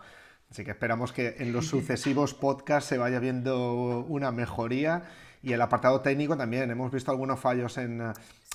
Así 0.51 0.65
que 0.65 0.73
esperamos 0.73 1.13
que 1.13 1.37
en 1.39 1.53
los 1.53 1.67
sucesivos 1.69 2.35
podcasts 2.35 2.89
se 2.89 2.99
vaya 2.99 3.19
viendo 3.19 4.05
una 4.09 4.33
mejoría 4.33 5.05
y 5.43 5.53
el 5.53 5.63
apartado 5.63 6.01
técnico 6.01 6.37
también. 6.37 6.71
Hemos 6.71 6.91
visto 6.91 7.11
algunos 7.11 7.39
fallos 7.39 7.79
en, 7.79 8.03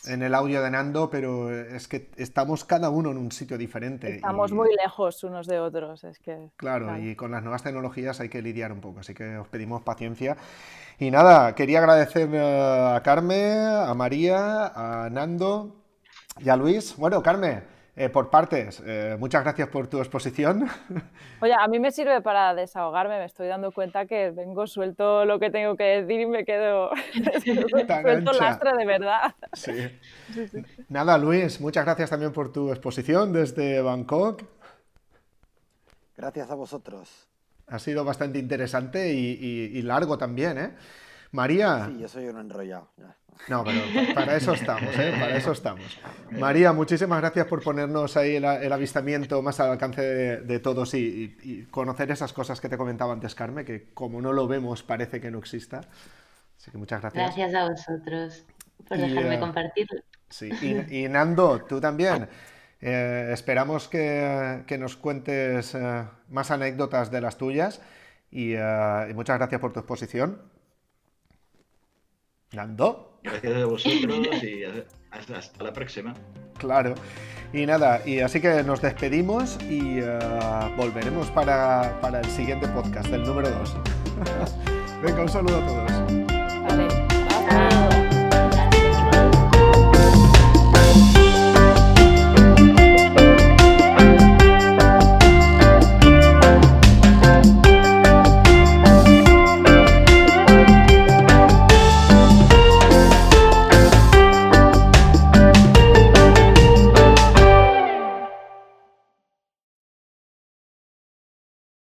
en 0.05 0.21
el 0.21 0.35
audio 0.35 0.61
de 0.61 0.71
Nando, 0.71 1.09
pero 1.09 1.51
es 1.51 1.87
que 1.87 2.09
estamos 2.17 2.65
cada 2.65 2.89
uno 2.89 3.11
en 3.11 3.17
un 3.17 3.31
sitio 3.31 3.57
diferente. 3.57 4.15
Estamos 4.15 4.51
muy 4.51 4.69
lejos 4.75 5.23
unos 5.23 5.47
de 5.47 5.59
otros, 5.59 6.03
es 6.03 6.19
que... 6.19 6.49
Claro, 6.57 6.97
y 6.97 7.15
con 7.15 7.31
las 7.31 7.43
nuevas 7.43 7.63
tecnologías 7.63 8.19
hay 8.19 8.29
que 8.29 8.41
lidiar 8.41 8.71
un 8.71 8.81
poco, 8.81 8.99
así 8.99 9.13
que 9.13 9.37
os 9.37 9.47
pedimos 9.47 9.81
paciencia. 9.81 10.37
Y 10.99 11.11
nada, 11.11 11.55
quería 11.55 11.79
agradecer 11.79 12.29
a 12.37 13.01
Carmen, 13.03 13.57
a 13.65 13.93
María, 13.93 14.67
a 14.67 15.09
Nando 15.09 15.75
y 16.39 16.49
a 16.49 16.55
Luis. 16.55 16.95
Bueno, 16.97 17.23
Carmen, 17.23 17.63
eh, 17.95 18.09
por 18.09 18.31
partes, 18.31 18.81
eh, 18.85 19.15
muchas 19.19 19.43
gracias 19.43 19.69
por 19.69 19.87
tu 19.87 19.99
exposición. 19.99 20.67
Oye, 21.41 21.53
a 21.53 21.67
mí 21.67 21.79
me 21.79 21.91
sirve 21.91 22.21
para 22.21 22.55
desahogarme, 22.55 23.19
me 23.19 23.25
estoy 23.25 23.47
dando 23.47 23.71
cuenta 23.71 24.07
que 24.07 24.31
vengo, 24.31 24.65
suelto 24.65 25.25
lo 25.25 25.39
que 25.39 25.51
tengo 25.51 25.75
que 25.75 25.83
decir 25.83 26.21
y 26.21 26.25
me 26.25 26.43
quedo 26.43 26.89
suelto 27.43 28.33
lastre 28.33 28.71
de 28.77 28.85
verdad. 28.85 29.35
Sí. 29.53 29.71
Nada, 30.89 31.17
Luis, 31.19 31.61
muchas 31.61 31.85
gracias 31.85 32.09
también 32.09 32.31
por 32.31 32.51
tu 32.51 32.71
exposición 32.71 33.31
desde 33.31 33.81
Bangkok. 33.81 34.43
Gracias 36.17 36.49
a 36.49 36.55
vosotros. 36.55 37.27
Ha 37.67 37.79
sido 37.79 38.03
bastante 38.03 38.39
interesante 38.39 39.13
y, 39.13 39.81
largo 39.83 40.17
también, 40.17 40.57
¿eh? 40.57 40.71
María. 41.33 41.87
Sí, 41.87 41.99
yo 41.99 42.07
soy 42.07 42.27
un 42.27 42.39
enrollado. 42.39 42.89
No, 43.49 43.63
pero 43.63 43.79
para 44.13 44.35
eso 44.35 44.53
estamos, 44.53 44.97
¿eh? 44.97 45.15
Para 45.19 45.35
eso 45.35 45.51
estamos. 45.51 45.99
María, 46.29 46.71
muchísimas 46.73 47.19
gracias 47.19 47.47
por 47.47 47.63
ponernos 47.63 48.15
ahí 48.15 48.35
el, 48.35 48.71
avistamiento 48.71 49.41
más 49.41 49.59
al 49.59 49.71
alcance 49.71 50.01
de, 50.01 50.59
todos 50.59 50.93
y, 50.93 51.67
conocer 51.71 52.11
esas 52.11 52.31
cosas 52.33 52.61
que 52.61 52.69
te 52.69 52.77
comentaba 52.77 53.13
antes, 53.13 53.33
Carmen, 53.33 53.65
que 53.65 53.91
como 53.95 54.21
no 54.21 54.31
lo 54.31 54.47
vemos 54.47 54.83
parece 54.83 55.19
que 55.19 55.31
no 55.31 55.39
exista. 55.39 55.81
Así 56.55 56.69
que 56.69 56.77
muchas 56.77 57.01
gracias. 57.01 57.35
Gracias 57.35 57.55
a 57.55 57.67
vosotros 57.67 58.45
por 58.87 58.97
dejarme 58.99 59.35
eh, 59.35 59.39
compartirlo. 59.39 60.01
Sí, 60.29 60.51
y, 60.91 61.09
Nando, 61.09 61.65
tú 61.65 61.81
también. 61.81 62.29
Eh, 62.85 63.29
esperamos 63.31 63.87
que, 63.87 64.65
nos 64.77 64.97
cuentes 64.97 65.73
eh, 65.73 66.03
más 66.27 66.51
anécdotas 66.51 67.09
de 67.11 67.21
las 67.21 67.37
tuyas 67.37 67.79
y, 68.29 68.55
muchas 69.15 69.37
gracias 69.37 69.61
por 69.61 69.71
tu 69.71 69.79
exposición. 69.79 70.52
Nando. 72.53 73.19
Gracias 73.23 73.55
a 73.55 73.65
vosotros 73.65 74.43
y 74.43 74.63
hasta 75.11 75.63
la 75.63 75.73
próxima. 75.73 76.13
Claro. 76.57 76.95
Y 77.53 77.65
nada, 77.65 78.01
y 78.05 78.19
así 78.19 78.41
que 78.41 78.63
nos 78.63 78.81
despedimos 78.81 79.59
y 79.69 80.01
volveremos 80.75 81.29
para, 81.31 81.99
para 82.01 82.19
el 82.19 82.25
siguiente 82.25 82.67
podcast, 82.69 83.07
el 83.13 83.23
número 83.23 83.49
2. 83.49 83.75
Venga, 85.03 85.21
un 85.21 85.29
saludo 85.29 85.57
a 85.57 85.67
todos. 85.67 86.02